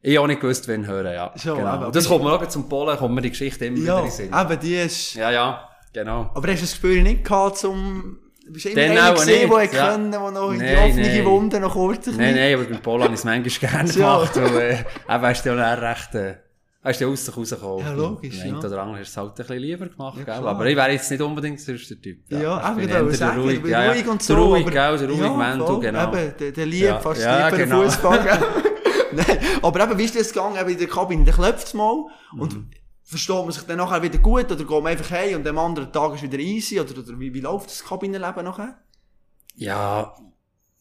ich 0.00 0.16
habe 0.16 0.24
auch 0.24 0.28
nicht 0.28 0.40
gewusst, 0.40 0.66
wann 0.68 0.86
hören, 0.86 1.12
ja. 1.14 1.32
So, 1.36 1.54
genau. 1.56 1.66
aber- 1.68 1.86
Und 1.86 1.94
das 1.96 2.08
kommt 2.08 2.24
mir 2.24 2.32
auch 2.32 2.48
zum 2.48 2.68
Polen, 2.68 2.96
kommt 2.98 3.14
mir 3.14 3.20
die 3.22 3.30
Geschichte 3.30 3.66
immer 3.66 3.76
wieder 3.76 3.86
Ja, 3.86 3.98
in 3.98 4.04
den 4.06 4.10
Sinn. 4.10 4.30
eben, 4.34 4.60
die 4.60 4.76
ist... 4.76 5.14
Ja, 5.14 5.30
ja, 5.30 5.68
genau. 5.92 6.30
Aber 6.34 6.48
hast 6.48 6.58
du 6.58 6.62
das 6.62 6.72
Gespür 6.72 7.02
nicht 7.02 7.24
gehabt, 7.24 7.58
zum... 7.58 8.18
Du 8.44 8.52
bist 8.52 8.66
immer 8.66 8.74
Dann 8.82 8.90
einer 8.98 9.14
gesehen, 9.14 9.48
der 9.50 9.62
ja. 9.64 9.66
können, 9.92 10.10
der 10.10 10.30
noch 10.32 10.50
in 10.52 10.58
die 10.58 10.64
Nein, 10.64 10.90
offene 10.90 11.08
nein. 11.08 11.24
Wunde 11.24 11.60
noch 11.60 11.72
kurz 11.74 12.08
ein 12.08 12.16
Nein, 12.16 12.34
nein, 12.34 12.54
aber 12.54 12.64
beim 12.64 12.82
Polo 12.82 13.04
habe 13.04 13.14
ich 13.14 13.20
es 13.20 13.24
manchmal 13.24 13.70
gerne 13.70 13.92
gemacht, 13.94 14.36
weil, 14.36 14.56
äh, 14.60 14.72
eben, 15.14 15.22
hast 15.22 15.46
du 15.46 15.48
ja 15.56 15.74
recht, 15.74 16.14
äh, 16.16 16.34
hast 16.82 17.00
du 17.00 17.04
ja 17.04 17.10
aus 17.12 17.24
sich 17.24 17.36
rausgekommen. 17.36 17.86
Ja, 17.86 17.92
logisch, 17.92 18.38
Nein, 18.38 18.48
ja. 18.48 18.58
oder 18.58 18.82
andere 18.82 18.98
hast 18.98 19.06
du 19.06 19.10
es 19.12 19.16
halt 19.16 19.30
ein 19.30 19.34
bisschen 19.36 19.58
lieber 19.58 19.86
gemacht, 19.86 20.18
Ja, 20.18 20.24
gell? 20.24 20.46
Aber 20.48 20.66
ich 20.66 20.76
wäre 20.76 20.90
jetzt 20.90 21.08
nicht 21.08 21.22
unbedingt 21.22 21.60
sonst 21.60 21.88
der 21.88 22.00
Typ. 22.00 22.18
Ja, 22.30 22.72
eben, 22.76 22.88
da 22.90 22.98
eher 23.00 23.10
sagen, 23.14 23.40
ruhig, 23.42 23.62
ruhig, 23.62 23.70
ja, 23.70 23.84
ja. 23.84 23.92
ruhig 23.92 24.08
und 24.08 24.20
Der 24.28 24.36
so. 24.36 24.42
ruhig, 24.44 24.62
aber- 24.66 24.70
gell, 24.72 24.98
der 24.98 25.08
ruhig 25.08 25.20
ja, 25.20 25.36
Mental, 25.36 25.80
genau. 25.80 26.12
Eben, 26.12 26.34
der, 26.40 26.50
der 26.50 26.66
Lieb, 26.66 26.82
Ja, 26.82 26.98
fast 26.98 27.22
ja, 27.22 27.46
lieber 27.46 27.58
genau. 27.58 27.82
Fußball. 27.84 28.18
Nein, 29.12 29.38
aber 29.62 29.84
eben, 29.84 29.98
wie 29.98 30.04
ist 30.04 30.18
das 30.18 30.32
gegangen? 30.32 30.56
Eben 30.60 30.70
in 30.70 30.78
der 30.78 30.88
Kabine, 30.88 31.24
dann 31.24 31.34
klopft 31.34 31.66
es 31.68 31.74
mal 31.74 32.06
und 32.36 32.54
Mhm. 32.54 32.70
Versteht 33.12 33.36
man 33.36 33.52
sich 33.52 33.62
dann 33.64 33.76
nachher 33.76 34.02
wieder 34.02 34.18
gut 34.18 34.50
oder 34.50 34.56
geht 34.56 34.70
man 34.70 34.86
einfach 34.86 35.10
heim 35.10 35.36
und 35.36 35.46
am 35.46 35.58
anderen 35.58 35.92
Tag 35.92 36.14
ist 36.14 36.22
wieder 36.22 36.38
easy 36.38 36.80
oder, 36.80 36.98
oder 36.98 37.20
wie, 37.20 37.32
wie 37.32 37.40
läuft 37.40 37.66
das 37.66 37.84
Kabinenleben 37.84 38.44
nachher? 38.44 38.78
Ja, 39.54 40.14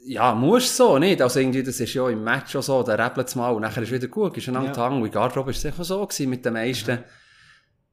ja, 0.04 0.34
muss 0.34 0.76
so, 0.76 0.98
nicht? 0.98 1.22
Also 1.22 1.40
irgendwie, 1.40 1.62
das 1.62 1.80
ist 1.80 1.94
ja 1.94 2.10
im 2.10 2.24
Match 2.24 2.56
auch 2.56 2.64
so, 2.64 2.82
der 2.82 2.98
rebelt 2.98 3.36
mal 3.36 3.52
und 3.52 3.62
nachher 3.62 3.84
ist 3.84 3.92
wieder 3.92 4.08
gut, 4.08 4.36
ist 4.38 4.48
ein 4.48 4.56
Ja. 4.56 4.64
ja. 4.64 4.72
Tang. 4.72 4.98
Und 4.98 5.06
in 5.06 5.12
Garderobe 5.12 5.52
ist 5.52 5.58
es 5.58 5.64
sicher 5.64 5.84
so 5.84 6.06
gewesen 6.06 6.30
mit 6.30 6.44
den 6.44 6.54
meisten. 6.54 7.04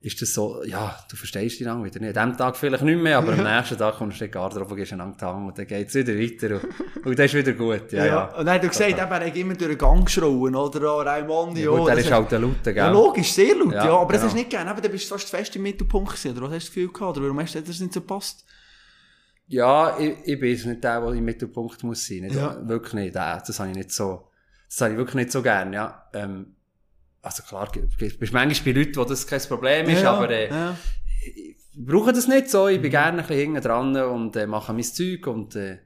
Ist 0.00 0.22
das 0.22 0.32
so, 0.32 0.62
ja, 0.62 0.96
du 1.11 1.16
verstehst 1.16 1.58
dich 1.58 1.66
lang 1.66 1.82
wieder 1.82 1.98
nicht. 1.98 2.16
An 2.16 2.30
dem 2.30 2.38
Tag 2.38 2.56
vielleicht 2.56 2.84
nicht 2.84 3.02
mehr, 3.02 3.18
aber 3.18 3.32
am 3.32 3.42
nächsten 3.42 3.76
Tag 3.76 3.96
kommst 3.96 4.20
du 4.20 4.24
in 4.24 4.30
den 4.30 4.34
Garderobe, 4.34 4.76
gehst 4.76 4.92
einen 4.92 5.16
Tang 5.18 5.46
und 5.48 5.58
dann 5.58 5.66
geht's 5.66 5.92
wieder 5.94 6.14
weiter 6.14 6.54
und, 6.54 7.04
und 7.06 7.18
dann 7.18 7.26
ist 7.26 7.34
wieder 7.34 7.52
gut, 7.52 7.90
ja, 7.90 8.06
ja. 8.06 8.24
Und 8.26 8.46
dann 8.46 8.54
hat 8.54 8.62
er 8.62 8.68
gesagt, 8.68 8.90
eben, 8.90 8.98
er 9.00 9.26
hat 9.26 9.37
immer 9.37 9.54
durch 9.54 9.70
den 9.70 9.78
Gang 9.78 10.04
geschrauen, 10.04 10.54
oder? 10.54 10.94
Oh, 10.96 11.00
Raimondi, 11.00 11.64
Ja, 11.64 11.70
gut, 11.70 11.88
der 11.88 11.96
das 11.96 12.04
ist 12.04 12.12
halt 12.12 12.30
der 12.30 12.38
Laute, 12.38 12.62
gell? 12.62 12.76
Ja, 12.76 12.90
logisch, 12.92 13.32
sehr 13.32 13.56
laut, 13.56 13.72
ja. 13.72 13.87
Ja, 13.87 13.96
aber 13.98 14.12
das 14.12 14.20
genau. 14.20 14.24
hast 14.26 14.32
du 14.34 14.38
nicht 14.38 14.50
gerne, 14.50 14.70
eben, 14.70 14.82
dann 14.82 14.92
bist 14.92 15.11
du 15.11 15.14
fast 15.14 15.28
fest 15.30 15.56
im 15.56 15.62
Mittelpunkt 15.62 16.11
gewesen, 16.12 16.30
oder 16.37 16.42
was 16.42 16.54
hast 16.54 16.54
du 16.54 16.66
das 16.66 16.74
Gefühl 16.74 16.92
gehabt, 16.92 17.16
oder 17.16 17.26
warum 17.26 17.40
hast 17.40 17.54
du 17.56 17.61
das 17.62 17.80
nicht 17.80 17.92
so 17.92 18.00
gepasst? 18.00 18.44
Ja, 19.48 19.98
ich, 19.98 20.14
ich 20.24 20.38
bin 20.38 20.50
jetzt 20.50 20.66
nicht 20.66 20.84
der, 20.84 21.00
der 21.00 21.11
im 21.12 21.24
Mittelpunkt 21.24 21.82
muss 21.82 22.06
sein. 22.06 22.18
Nicht, 22.18 22.37
Ja. 22.37 22.56
Wirklich 22.68 22.92
nicht. 22.94 23.16
Äh, 23.16 23.38
Das 23.44 23.58
habe 23.58 23.70
ich 23.70 23.76
nicht 23.76 23.90
so, 23.90 24.28
das 24.68 24.80
habe 24.82 24.92
ich 24.92 24.98
wirklich 24.98 25.14
nicht 25.16 25.32
so 25.32 25.42
gern, 25.42 25.72
ja. 25.72 26.04
Ähm, 26.12 26.54
also 27.28 27.42
klar, 27.42 27.70
du 27.70 27.82
bist 27.98 28.32
manchmal 28.32 28.74
bei 28.74 28.80
Leuten, 28.80 28.96
wo 28.96 29.04
das 29.04 29.26
kein 29.26 29.40
Problem 29.42 29.86
ist, 29.90 30.02
ja, 30.02 30.14
aber 30.14 30.30
äh, 30.30 30.48
ja. 30.48 30.76
ich 31.22 31.56
brauche 31.74 32.12
das 32.12 32.26
nicht 32.26 32.48
so. 32.48 32.68
Ich 32.68 32.80
bin 32.80 32.90
gerne 32.90 33.18
ein 33.18 33.26
bisschen 33.26 33.52
hinten 33.54 33.60
dran 33.60 33.94
und 33.96 34.34
äh, 34.34 34.46
mache 34.46 34.72
mein 34.72 34.82
Zeug 34.82 35.26
und 35.26 35.54
äh, 35.54 35.78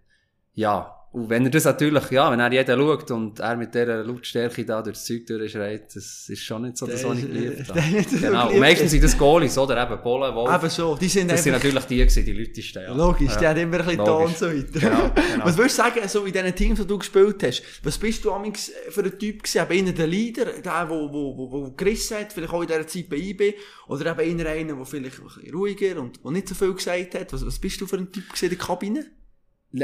ja. 0.54 1.01
Und 1.12 1.28
wenn 1.28 1.44
er 1.44 1.50
das 1.50 1.64
natürlich, 1.64 2.10
ja, 2.10 2.32
wenn 2.32 2.40
er 2.40 2.50
jeder 2.50 2.74
schaut 2.74 3.10
und 3.10 3.38
er 3.38 3.54
mit 3.54 3.74
dieser 3.74 4.02
Lautstärke 4.02 4.64
da 4.64 4.80
durch 4.80 4.96
das 4.96 5.04
Zeug 5.04 5.26
durchschreit, 5.26 5.94
das 5.94 6.26
ist 6.26 6.42
schon 6.42 6.62
nicht 6.62 6.78
so 6.78 6.86
das, 6.86 7.04
was 7.04 7.18
ich 7.18 7.26
geliebt 7.26 7.68
habe. 7.68 7.80
Der 7.80 8.20
Genau. 8.20 8.48
Und 8.50 8.58
meistens 8.58 8.92
sind 8.92 9.04
das 9.04 9.18
Goalies, 9.18 9.58
oder? 9.58 9.82
Eben 9.82 10.00
Polen, 10.00 10.34
Wolf. 10.34 10.54
Eben 10.54 10.70
so, 10.70 10.96
die 10.96 11.08
sind 11.08 11.30
Das 11.30 11.44
sind 11.44 11.52
natürlich 11.52 11.84
die 11.84 11.96
gewesen, 11.98 12.24
die 12.24 12.32
Lautesten, 12.32 12.82
ja. 12.82 12.94
Logisch, 12.94 13.32
ja. 13.32 13.38
die 13.38 13.46
hat 13.46 13.58
immer 13.58 13.80
ein 13.80 13.84
bisschen 13.84 14.06
Logisch. 14.06 14.28
und 14.28 14.38
so 14.38 14.46
weiter. 14.46 14.80
Genau, 14.80 15.10
genau. 15.32 15.44
Was 15.44 15.58
würdest 15.58 15.78
du 15.78 15.82
sagen, 15.82 16.08
so 16.08 16.24
in 16.24 16.32
diesen 16.32 16.54
Teams, 16.54 16.80
die 16.80 16.86
du 16.86 16.98
gespielt 16.98 17.42
hast, 17.42 17.62
was 17.82 17.98
bist 17.98 18.24
du 18.24 18.32
amigs 18.32 18.72
für 18.88 19.02
ein 19.02 19.18
Typ 19.18 19.42
gewesen? 19.42 19.66
Eben 19.70 19.86
einer 19.86 19.92
der 19.92 20.06
Leader, 20.06 20.46
der, 20.64 20.86
wo, 20.88 21.12
wo, 21.12 21.36
wo, 21.36 21.52
wo 21.52 21.70
gerissen 21.72 22.16
hat, 22.16 22.32
vielleicht 22.32 22.54
auch 22.54 22.62
in 22.62 22.68
dieser 22.68 22.86
Zeit 22.86 23.10
bei 23.10 23.16
IB, 23.16 23.54
oder 23.88 24.12
eben 24.18 24.40
einer, 24.40 24.50
einer, 24.50 24.76
der 24.76 24.86
vielleicht 24.86 25.18
ein 25.18 25.24
bisschen 25.26 25.54
ruhiger 25.54 26.00
und, 26.00 26.24
und 26.24 26.32
nicht 26.32 26.48
so 26.48 26.54
viel 26.54 26.72
gesagt 26.72 27.16
hat. 27.16 27.30
Was, 27.34 27.44
was 27.44 27.58
bist 27.58 27.78
du 27.82 27.86
für 27.86 27.96
ein 27.96 28.10
Typ 28.10 28.26
gewesen 28.28 28.46
in 28.46 28.50
der 28.50 28.58
Kabine? 28.58 29.06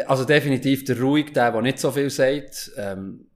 Also 0.07 0.25
definitiv 0.25 0.85
der 0.85 1.01
ruhig, 1.01 1.33
der, 1.33 1.51
der 1.53 1.63
nicht 1.63 1.79
so 1.79 1.91
viel 1.91 2.11
sagt. 2.11 2.73
Ähm, 2.77 3.27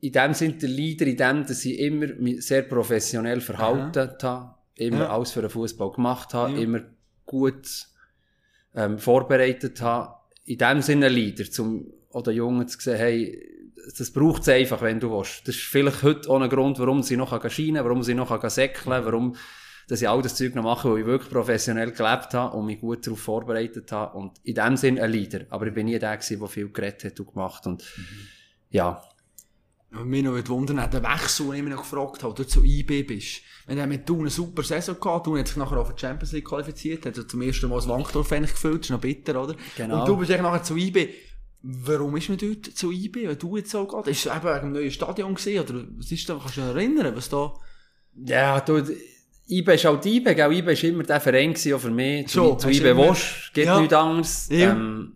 in- 0.00 0.12
dem 0.12 0.32
sind 0.34 0.62
der 0.62 0.68
Leader, 0.68 1.06
in 1.06 1.16
dem, 1.16 1.46
dass 1.46 1.64
ich 1.64 1.78
immer 1.78 2.06
mich 2.14 2.46
sehr 2.46 2.62
professionell 2.62 3.40
verhalten 3.40 4.08
habe, 4.22 4.54
immer 4.76 5.00
Ja. 5.00 5.10
alles 5.10 5.32
für 5.32 5.40
den 5.42 5.50
Fußball 5.50 5.90
gemacht 5.92 6.32
habe, 6.34 6.52
Ja. 6.54 6.58
immer 6.60 6.80
gut 7.26 7.66
ähm, 8.74 8.98
vorbereitet 8.98 9.80
habe. 9.82 10.14
In 10.44 10.58
dem 10.58 10.82
Sinne 10.82 11.08
Leader, 11.08 11.50
zum 11.50 11.92
oder 12.10 12.32
Jungen 12.32 12.68
zu 12.68 12.78
sehen, 12.80 12.96
hey, 12.96 13.44
das 13.98 14.10
braucht 14.12 14.42
es 14.42 14.48
einfach, 14.48 14.80
wenn 14.82 15.00
du 15.00 15.10
willst. 15.10 15.46
Das 15.48 15.56
ist 15.56 15.64
vielleicht 15.64 16.02
heute 16.02 16.28
auch 16.30 16.40
ein 16.40 16.48
Grund, 16.48 16.78
warum 16.78 17.02
sie 17.02 17.16
noch 17.16 17.30
scheinen 17.50 17.74
kann, 17.74 17.84
warum 17.84 18.02
sie 18.02 18.14
noch 18.14 18.48
säckeln 18.50 18.84
kann, 18.94 19.04
warum 19.04 19.36
dass 19.88 20.02
ich 20.02 20.08
all 20.08 20.20
das 20.20 20.36
Zeug 20.36 20.54
noch 20.54 20.62
mache, 20.62 20.90
weil 20.90 21.00
ich 21.00 21.06
wirklich 21.06 21.32
professionell 21.32 21.92
gelebt 21.92 22.34
habe 22.34 22.56
und 22.56 22.66
mich 22.66 22.78
gut 22.78 23.06
darauf 23.06 23.20
vorbereitet 23.20 23.90
habe. 23.90 24.16
Und 24.16 24.38
in 24.44 24.54
dem 24.54 24.76
Sinn 24.76 24.98
ein 24.98 25.10
Leader. 25.10 25.46
Aber 25.48 25.66
ich 25.66 25.74
bin 25.74 25.86
nie 25.86 25.98
der 25.98 26.16
gewesen, 26.18 26.38
der 26.38 26.48
viel 26.48 26.68
geredet 26.70 27.04
hat 27.04 27.20
und 27.20 27.32
gemacht. 27.32 27.66
Und, 27.66 27.82
ja. 28.68 29.02
Und 29.90 30.08
mich 30.08 30.22
noch 30.22 30.32
wundern, 30.48 30.90
der 30.90 31.02
Wechsel, 31.02 31.46
den 31.46 31.54
ich 31.54 31.62
mich 31.62 31.72
noch 31.72 31.82
gefragt 31.82 32.22
habe, 32.22 32.34
du 32.34 32.46
zu 32.46 32.62
IB 32.62 33.02
bist. 33.04 33.40
Wenn 33.66 33.78
er 33.78 33.86
mit 33.86 34.04
Thun 34.04 34.20
eine 34.20 34.30
super 34.30 34.62
Saison 34.62 35.00
gehabt, 35.00 35.24
Thun 35.24 35.38
hat 35.38 35.48
sich 35.48 35.56
nachher 35.56 35.78
auch 35.78 35.86
für 35.86 35.94
die 35.94 36.00
Champions 36.00 36.32
League 36.32 36.44
qualifiziert, 36.44 37.06
hat 37.06 37.16
also 37.16 37.22
zum 37.26 37.40
ersten 37.40 37.70
Mal 37.70 37.76
das 37.76 37.88
Wankdorf 37.88 38.30
eigentlich 38.30 38.52
gefüllt, 38.52 38.82
ist 38.82 38.90
noch 38.90 39.00
bitter, 39.00 39.42
oder? 39.42 39.54
Genau. 39.78 40.00
Und 40.00 40.08
du 40.08 40.16
bist 40.18 40.30
eigentlich 40.30 40.42
nachher 40.42 40.62
zu 40.62 40.76
IB. 40.76 41.08
Warum 41.62 42.14
ist 42.18 42.28
man 42.28 42.36
dort 42.36 42.66
zu 42.66 42.92
IB, 42.92 43.26
wenn 43.26 43.38
du 43.38 43.56
jetzt 43.56 43.70
so 43.70 43.86
gehst? 43.86 44.08
Ist 44.08 44.26
es 44.26 44.36
eben 44.36 44.44
wegen 44.44 44.60
dem 44.60 44.72
neuen 44.72 44.90
Stadion 44.90 45.34
gewesen, 45.34 45.60
oder 45.60 45.84
was 45.96 46.12
ist 46.12 46.28
da, 46.28 46.38
kannst 46.38 46.58
du 46.58 46.60
dich 46.60 46.70
erinnern, 46.70 47.16
was 47.16 47.30
da... 47.30 47.54
Ja, 48.14 48.60
du, 48.60 48.84
IBE 49.50 49.74
ist 49.74 49.84
halt 49.84 50.04
IBE, 50.04 50.34
gell? 50.34 50.52
IBE 50.52 50.72
ist 50.72 50.84
immer 50.84 51.02
der 51.04 51.20
Verein 51.20 51.52
gewesen, 51.54 51.74
auch 51.74 51.80
für 51.80 51.90
mich. 51.90 52.28
So, 52.30 52.54
zu, 52.56 52.68
zu 52.68 52.70
IBE 52.70 52.96
Wosch, 52.96 53.50
geht 53.54 53.66
Ja. 53.66 53.78
nichts 53.78 53.94
anderes. 53.94 54.48
Ja. 54.50 54.72
Ähm, 54.72 55.14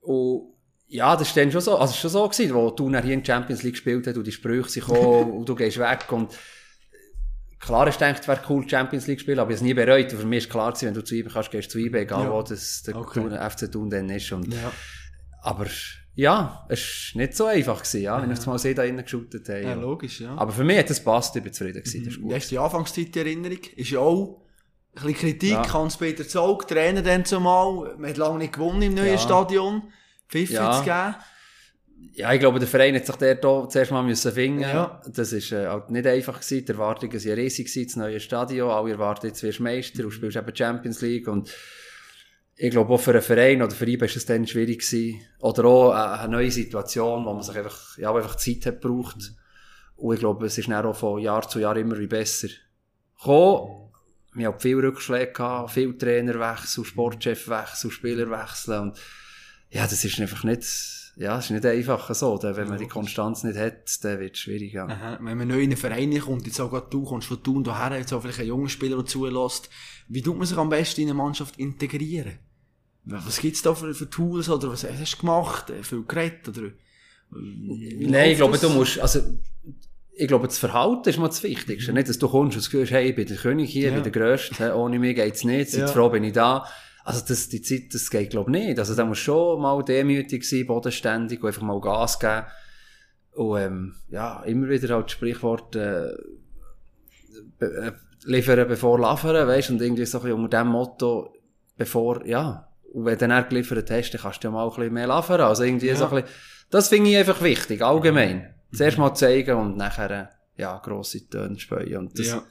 und, 0.00 0.52
ja, 0.88 1.16
das 1.16 1.28
ist 1.28 1.36
dann 1.36 1.50
schon 1.50 1.60
so, 1.62 1.78
also 1.78 1.94
schon 1.94 2.10
so 2.10 2.28
gewesen, 2.28 2.54
wo 2.54 2.70
du 2.70 2.90
nachher 2.90 3.04
hier 3.06 3.14
in 3.14 3.22
der 3.22 3.32
Champions 3.32 3.62
League 3.62 3.72
gespielt 3.74 4.06
hast 4.06 4.16
und 4.18 4.26
die 4.26 4.32
Sprüche 4.32 4.68
sind 4.68 4.86
gekommen 4.86 5.30
und 5.38 5.48
du 5.48 5.54
gehst 5.54 5.78
weg 5.78 6.04
und 6.10 6.36
klar 7.58 7.86
ist 7.88 8.02
es 8.02 8.28
wäre 8.28 8.40
cool 8.50 8.68
Champions 8.68 9.06
League 9.06 9.20
spielen, 9.20 9.38
aber 9.38 9.50
ich 9.52 9.56
es 9.56 9.62
nie 9.62 9.72
bereut. 9.72 10.12
Und 10.12 10.18
für 10.18 10.26
mich 10.26 10.44
ist 10.44 10.50
klar 10.50 10.72
gewesen, 10.72 10.88
wenn 10.88 10.94
du 10.94 11.02
zu 11.04 11.14
IBE 11.14 11.30
kannst, 11.30 11.50
gehst 11.50 11.68
du 11.68 11.72
zu 11.72 11.78
IBE, 11.78 12.00
egal 12.00 12.24
Ja. 12.24 12.32
wo 12.32 12.42
das 12.42 12.82
der 12.82 12.96
Okay. 12.96 13.20
FC 13.50 13.70
Thun 13.72 13.88
dann 13.88 14.10
ist. 14.10 14.30
Und, 14.32 14.52
Ja. 14.52 14.70
aber, 15.42 15.66
ja, 16.14 16.66
es 16.68 17.12
war 17.14 17.22
nicht 17.22 17.34
so 17.36 17.46
einfach 17.46 17.78
gewesen, 17.78 18.02
ja, 18.02 18.20
wenn 18.22 18.30
ich 18.30 18.38
es 18.38 18.46
mal 18.46 18.58
sehe, 18.58 18.74
da 18.74 18.84
innen 18.84 19.02
geschootet 19.02 19.48
habe. 19.48 19.60
Ja, 19.62 19.68
Ja. 19.70 19.74
logisch, 19.74 20.20
ja. 20.20 20.34
Aber 20.36 20.52
für 20.52 20.64
mich 20.64 20.78
hat 20.78 20.90
es 20.90 21.02
passt, 21.02 21.34
ich 21.36 21.42
bin 21.42 21.52
zufrieden 21.52 21.82
gewesen, 21.82 22.04
das 22.04 22.12
ist 22.12 22.18
Die 22.18 22.22
gut. 22.22 22.32
erste 22.32 22.60
Anfangszeit 22.60 23.16
in 23.16 23.26
Erinnerung 23.26 23.58
ist 23.76 23.90
ja 23.90 23.98
auch 24.00 24.42
ein 24.94 25.02
bisschen 25.06 25.14
Kritik, 25.14 25.50
Ja. 25.50 25.72
Hans-Peter 25.72 26.28
Zog, 26.28 26.68
Trainer 26.68 27.00
dann 27.02 27.24
zumal, 27.24 27.94
man 27.96 28.10
hat 28.10 28.16
lange 28.18 28.38
nicht 28.38 28.52
gewonnen 28.52 28.82
im 28.82 28.94
neuen 28.94 29.12
Ja. 29.12 29.18
Stadion, 29.18 29.82
Pfiff 30.28 30.50
Ja. 30.50 30.66
hat's 30.68 30.78
gegeben. 30.84 31.14
Ja, 32.14 32.32
ich 32.32 32.40
glaube, 32.40 32.58
der 32.58 32.68
Verein 32.68 32.94
hat 32.96 33.06
sich 33.06 33.14
der 33.16 33.36
da 33.36 33.66
zuerst 33.68 33.90
mal 33.92 34.02
müssen 34.02 34.32
finden. 34.32 34.60
Ja. 34.62 35.00
Das 35.14 35.32
ist 35.32 35.52
äh, 35.52 35.66
halt 35.68 35.88
nicht 35.90 36.06
einfach 36.06 36.40
gewesen. 36.40 36.66
Die 36.66 36.72
Erwartungen 36.72 37.12
waren 37.12 37.34
riesig 37.38 37.68
gewesen, 37.68 37.86
das 37.86 37.96
neue 37.96 38.20
Stadion. 38.20 38.70
Alle 38.70 38.90
erwarten, 38.90 39.28
jetzt 39.28 39.42
wirst 39.44 39.60
du 39.60 39.62
Meister 39.62 40.04
und 40.04 40.10
spielst 40.10 40.36
eben 40.36 40.54
Champions 40.54 41.00
League. 41.00 41.28
Und 41.28 41.54
ich 42.56 42.70
glaube, 42.70 42.92
auch 42.92 43.00
für 43.00 43.12
einen 43.12 43.22
Verein 43.22 43.62
oder 43.62 43.74
für 43.74 43.86
ihn 43.86 44.00
war 44.00 44.08
es 44.08 44.26
dann 44.26 44.46
schwierig 44.46 44.80
gewesen. 44.80 45.20
Oder 45.40 45.64
auch 45.64 45.92
äh, 45.92 46.20
eine 46.20 46.32
neue 46.32 46.50
Situation, 46.50 47.24
wo 47.24 47.32
man 47.32 47.42
sich 47.42 47.56
einfach, 47.56 47.98
ja, 47.98 48.14
einfach 48.14 48.36
Zeit 48.36 48.66
hat 48.66 48.80
gebraucht. 48.80 49.32
Und 49.96 50.14
ich 50.14 50.20
glaube, 50.20 50.46
es 50.46 50.58
ist 50.58 50.68
dann 50.68 50.84
auch 50.86 50.96
von 50.96 51.20
Jahr 51.20 51.48
zu 51.48 51.60
Jahr 51.60 51.76
immer 51.76 51.98
wie 51.98 52.06
besser 52.06 52.48
gekommen. 53.16 53.90
Wir 54.34 54.46
haben 54.46 54.60
viele 54.60 54.82
Rückschläge 54.84 55.32
gehabt, 55.32 55.72
viele 55.72 55.96
Trainerwechsel, 55.96 56.84
Sportchefwechsel, 56.84 57.90
Spielerwechsel. 57.90 58.80
Und 58.80 58.98
ja, 59.70 59.82
das 59.82 60.04
ist 60.04 60.20
einfach 60.20 60.44
nicht, 60.44 60.62
ja, 61.16 61.36
das 61.36 61.46
ist 61.46 61.50
nicht 61.50 61.66
einfach 61.66 62.14
so. 62.14 62.38
Denn 62.38 62.56
wenn 62.56 62.68
man 62.68 62.78
die 62.78 62.86
Konstanz 62.88 63.44
nicht 63.44 63.58
hat, 63.58 64.02
dann 64.04 64.18
wird 64.20 64.34
es 64.34 64.40
schwierig. 64.40 64.72
Ja. 64.72 64.86
Aha. 64.86 65.18
Wenn 65.20 65.36
man 65.38 65.48
neu 65.48 65.56
in 65.60 65.70
einen 65.70 65.76
Verein 65.76 66.18
kommt, 66.20 66.46
jetzt 66.46 66.60
auch 66.60 66.70
gerade 66.70 66.86
du 66.90 67.04
kommst 67.04 67.28
von 67.28 67.42
Thun 67.42 67.64
daher, 67.64 67.98
jetzt 67.98 68.12
auch 68.12 68.22
vielleicht 68.22 68.40
ein 68.40 68.46
junger 68.46 68.68
Spieler, 68.68 68.96
der 68.96 69.04
zulässt, 69.06 69.68
wie 70.08 70.22
tut 70.22 70.36
man 70.38 70.46
sich 70.46 70.56
am 70.58 70.68
besten 70.68 71.02
in 71.02 71.08
eine 71.08 71.14
Mannschaft 71.14 71.58
integrieren? 71.58 72.38
Was 73.04 73.40
gibt's 73.40 73.62
da 73.62 73.74
für, 73.74 73.94
für 73.94 74.08
Tools, 74.08 74.48
oder 74.48 74.70
was 74.70 74.84
hast 74.84 75.14
du 75.14 75.20
gemacht? 75.20 75.70
Äh, 75.70 75.82
Viel 75.82 76.04
geredet, 76.04 76.48
oder? 76.48 76.68
Wie 77.30 78.06
Nein, 78.06 78.30
ich 78.30 78.36
glaube, 78.36 78.52
das? 78.52 78.60
du 78.60 78.68
musst, 78.70 79.00
also, 79.00 79.20
ich 80.14 80.28
glaube, 80.28 80.46
das 80.46 80.58
Verhalten 80.58 81.08
ist 81.08 81.18
mal 81.18 81.28
das 81.28 81.42
Wichtigste. 81.42 81.92
Nicht, 81.92 82.08
dass 82.08 82.18
du 82.18 82.28
kommst 82.28 82.56
und 82.56 82.62
sagst, 82.62 82.90
hey, 82.92 83.08
ich 83.10 83.16
bin 83.16 83.26
der 83.26 83.36
König 83.38 83.70
hier, 83.70 83.88
ich 83.88 83.94
Ja. 83.96 84.00
bin 84.00 84.12
der 84.12 84.12
Grösste, 84.12 84.54
hey, 84.58 84.70
ohne 84.72 84.98
mich 84.98 85.16
geht's 85.16 85.42
nicht, 85.44 85.70
seid 85.70 85.80
Ja. 85.80 85.86
froh, 85.88 86.10
bin 86.10 86.24
ich 86.24 86.32
da. 86.32 86.66
Also, 87.04 87.22
das, 87.26 87.48
die 87.48 87.62
Zeit, 87.62 87.92
das 87.94 88.10
geht, 88.10 88.30
glaube 88.30 88.50
ich, 88.56 88.64
nicht. 88.66 88.78
Also, 88.78 88.94
da 88.94 89.04
musst 89.04 89.22
du 89.22 89.24
schon 89.24 89.60
mal 89.62 89.82
demütig 89.82 90.48
sein, 90.48 90.66
bodenständig 90.66 91.42
und 91.42 91.48
einfach 91.48 91.62
mal 91.62 91.80
Gas 91.80 92.18
geben. 92.18 92.42
Und, 93.32 93.58
ähm, 93.60 93.94
ja, 94.08 94.42
immer 94.44 94.68
wieder 94.68 94.94
halt 94.94 95.06
das 95.06 95.12
Sprichwort, 95.12 95.74
äh, 95.76 96.12
be 97.58 97.66
äh, 97.66 97.92
liefern 98.24 98.68
bevor 98.68 98.98
lavern, 99.00 99.48
weißt 99.48 99.70
und 99.70 99.80
irgendwie 99.82 100.04
so 100.04 100.18
ein 100.18 100.24
bisschen 100.24 100.38
unter 100.44 100.58
dem 100.58 100.68
Motto, 100.68 101.34
bevor, 101.76 102.24
ja. 102.26 102.68
Und 102.92 103.06
wenn 103.06 103.18
du 103.18 103.26
dann 103.26 103.48
geliefert 103.48 103.90
hast, 103.90 104.10
dann 104.12 104.20
kannst 104.20 104.44
du 104.44 104.48
ja 104.48 104.52
mal 104.52 104.64
ein 104.64 104.68
bisschen 104.74 104.92
mehr 104.92 105.06
lavern. 105.06 105.40
Also 105.40 105.64
irgendwie 105.64 105.88
Ja. 105.88 105.96
so 105.96 106.04
ein 106.08 106.22
bisschen, 106.22 106.28
das 106.70 106.88
finde 106.88 107.10
ich 107.10 107.16
einfach 107.16 107.42
wichtig, 107.42 107.82
allgemein. 107.82 108.54
Zuerst 108.74 108.98
mal 108.98 109.14
zeigen 109.14 109.56
und 109.56 109.76
nachher, 109.76 110.10
äh, 110.10 110.60
ja, 110.60 110.78
grosse 110.78 111.26
Töne 111.28 111.58
spielen. 111.58 111.96
Und 111.96 112.18
das 112.18 112.28
Ja. 112.28 112.42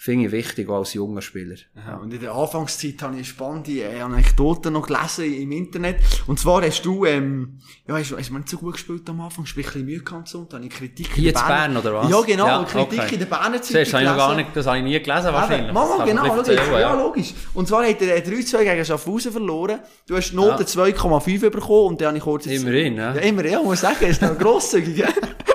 Finde 0.00 0.26
ich 0.26 0.32
wichtig, 0.32 0.68
auch 0.68 0.78
als 0.78 0.94
junger 0.94 1.20
Spieler. 1.20 1.56
Ja, 1.74 1.96
und 1.96 2.14
in 2.14 2.20
der 2.20 2.32
Anfangszeit 2.32 3.02
habe 3.02 3.14
ich 3.14 3.18
eine 3.18 3.24
spannende 3.24 3.82
äh, 3.82 4.00
Anekdote 4.00 4.70
noch 4.70 4.86
gelesen 4.86 5.24
im 5.24 5.50
Internet. 5.50 5.96
Und 6.28 6.38
zwar 6.38 6.62
hast 6.62 6.82
du, 6.82 7.04
ähm, 7.04 7.58
ja, 7.86 7.96
hast, 7.96 8.16
hast 8.16 8.30
du 8.30 8.34
nicht 8.34 8.48
so 8.48 8.58
gut 8.58 8.74
gespielt 8.74 9.10
am 9.10 9.20
Anfang, 9.20 9.44
sprich 9.44 9.66
ein 9.66 9.72
bisschen 9.72 9.84
Mühe 9.86 9.98
gehabt 9.98 10.20
und 10.20 10.28
so, 10.28 10.38
und 10.38 10.52
dann 10.52 10.60
habe 10.62 10.72
ich 10.72 10.78
Kritik 10.78 11.12
Hier 11.14 11.30
in 11.30 11.34
der 11.34 11.42
Bern, 11.42 11.76
oder 11.76 11.94
was? 11.94 12.10
Ja, 12.10 12.20
genau, 12.20 12.46
Ja, 12.46 12.64
Kritik 12.64 13.00
okay. 13.00 13.14
in 13.14 13.18
der 13.18 13.26
Berner 13.26 13.60
Zeitung 13.60 13.72
Zuerst 13.72 13.92
habe 13.94 14.02
ich 14.04 14.08
noch 14.08 14.16
gar 14.16 14.36
nicht, 14.36 14.48
das 14.54 14.66
habe 14.66 14.78
ich 14.78 14.84
nie 14.84 15.02
gelesen, 15.02 15.32
wahrscheinlich. 15.32 15.64
Eben, 15.64 15.74
Mama, 15.74 15.96
Das 15.98 16.06
genau, 16.08 16.26
man 16.26 16.38
erzählen, 16.38 16.72
ja. 16.72 16.94
logisch. 16.94 17.34
Und 17.54 17.66
zwar 17.66 17.84
hat 17.84 18.00
er 18.00 18.16
äh, 18.16 18.20
3-2 18.20 18.64
gegen 18.64 18.84
Schaffhausen 18.84 19.32
verloren. 19.32 19.80
Du 20.06 20.16
hast 20.16 20.32
Note 20.32 20.62
Ja. 20.62 20.84
2,5 20.84 21.50
bekommen 21.50 21.88
und 21.88 22.00
dann 22.00 22.08
habe 22.08 22.18
ich 22.18 22.22
kurz... 22.22 22.46
Immerhin, 22.46 22.96
ja. 22.96 23.14
Ja, 23.14 23.20
immerhin, 23.22 23.52
ja, 23.52 23.62
muss 23.62 23.80
sagen, 23.80 24.06
ist 24.06 24.22
noch 24.22 24.38
grosszügig? 24.38 25.04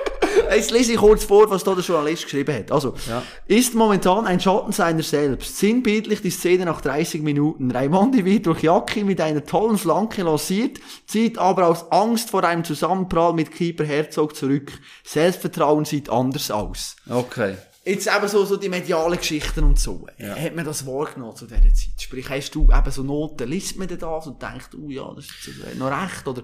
Jetzt 0.56 0.72
lese 0.72 0.94
ich 0.94 0.98
kurz 0.98 1.24
vor, 1.24 1.50
was 1.50 1.64
da 1.64 1.74
der 1.76 1.84
Journalist 1.84 2.24
geschrieben 2.24 2.56
hat. 2.56 2.72
Also, 2.72 2.96
Ja. 3.08 3.24
ist 3.48 3.74
momentan 3.76 4.26
ein 4.26 4.40
Schatten 4.40 4.72
seiner 4.72 5.04
selbst. 5.04 5.58
Sinnbildlich 5.58 6.22
die 6.22 6.30
Szene 6.30 6.66
nach 6.66 6.82
30 6.82 7.22
Minuten. 7.22 7.72
Raimondi 7.72 8.24
wird 8.26 8.46
durch 8.46 8.62
Jacki 8.64 9.04
mit 9.04 9.20
einer 9.22 9.44
tollen 9.46 9.78
Flanke 9.78 10.24
lanciert, 10.24 10.80
zieht 11.08 11.38
aber 11.38 11.68
aus 11.68 11.92
Angst 11.92 12.30
vor 12.30 12.44
einem 12.44 12.64
Zusammenprall 12.64 13.34
mit 13.34 13.52
Keeper 13.52 13.86
Herzog 13.86 14.36
zurück. 14.36 14.72
Selbstvertrauen 15.04 15.86
sieht 15.86 16.10
anders 16.10 16.52
aus. 16.52 16.96
Okay. 17.10 17.56
Jetzt 17.86 18.08
eben 18.08 18.28
so, 18.30 18.46
so 18.46 18.56
die 18.56 18.70
medialen 18.70 19.18
Geschichten 19.18 19.64
und 19.66 19.78
so. 19.78 20.08
Hat 20.18 20.56
man 20.56 20.64
das 20.64 20.88
wahrgenommen 20.88 21.36
zu 21.36 21.46
dieser 21.46 21.62
Zeit? 21.64 22.00
Sprich, 22.00 22.30
hast 22.30 22.56
du 22.56 22.70
eben 22.72 22.92
so 22.92 23.04
Noten, 23.04 23.50
liest 23.50 23.78
man 23.78 23.90
denn 23.90 24.00
das 24.00 24.26
und 24.26 24.42
denkt, 24.42 24.70
oh 24.82 24.90
ja, 24.90 25.12
das 25.14 25.26
ist 25.26 25.78
noch 25.78 25.92
recht, 25.92 26.26
oder? 26.26 26.44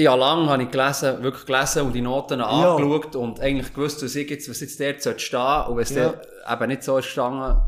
Ich 0.00 0.06
habe 0.06 0.20
lange 0.20 0.48
habe 0.48 0.62
ich 0.62 0.70
gelesen, 0.70 1.24
wirklich 1.24 1.44
gelesen 1.44 1.82
und 1.82 1.92
die 1.92 2.00
Noten 2.02 2.40
angeschaut 2.40 3.16
und 3.16 3.40
eigentlich 3.40 3.74
gewusst, 3.74 4.00
was, 4.04 4.14
ich 4.14 4.30
jetzt, 4.30 4.48
was 4.48 4.60
jetzt 4.60 4.78
dort 4.78 5.02
sollte 5.02 5.18
stehen 5.18 5.64
und 5.66 5.76
wenn 5.76 5.82
es 5.82 5.90
Ja. 5.90 6.14
eben 6.52 6.68
nicht 6.68 6.84
so 6.84 6.98
ist 6.98 7.06
gestanden, 7.06 7.60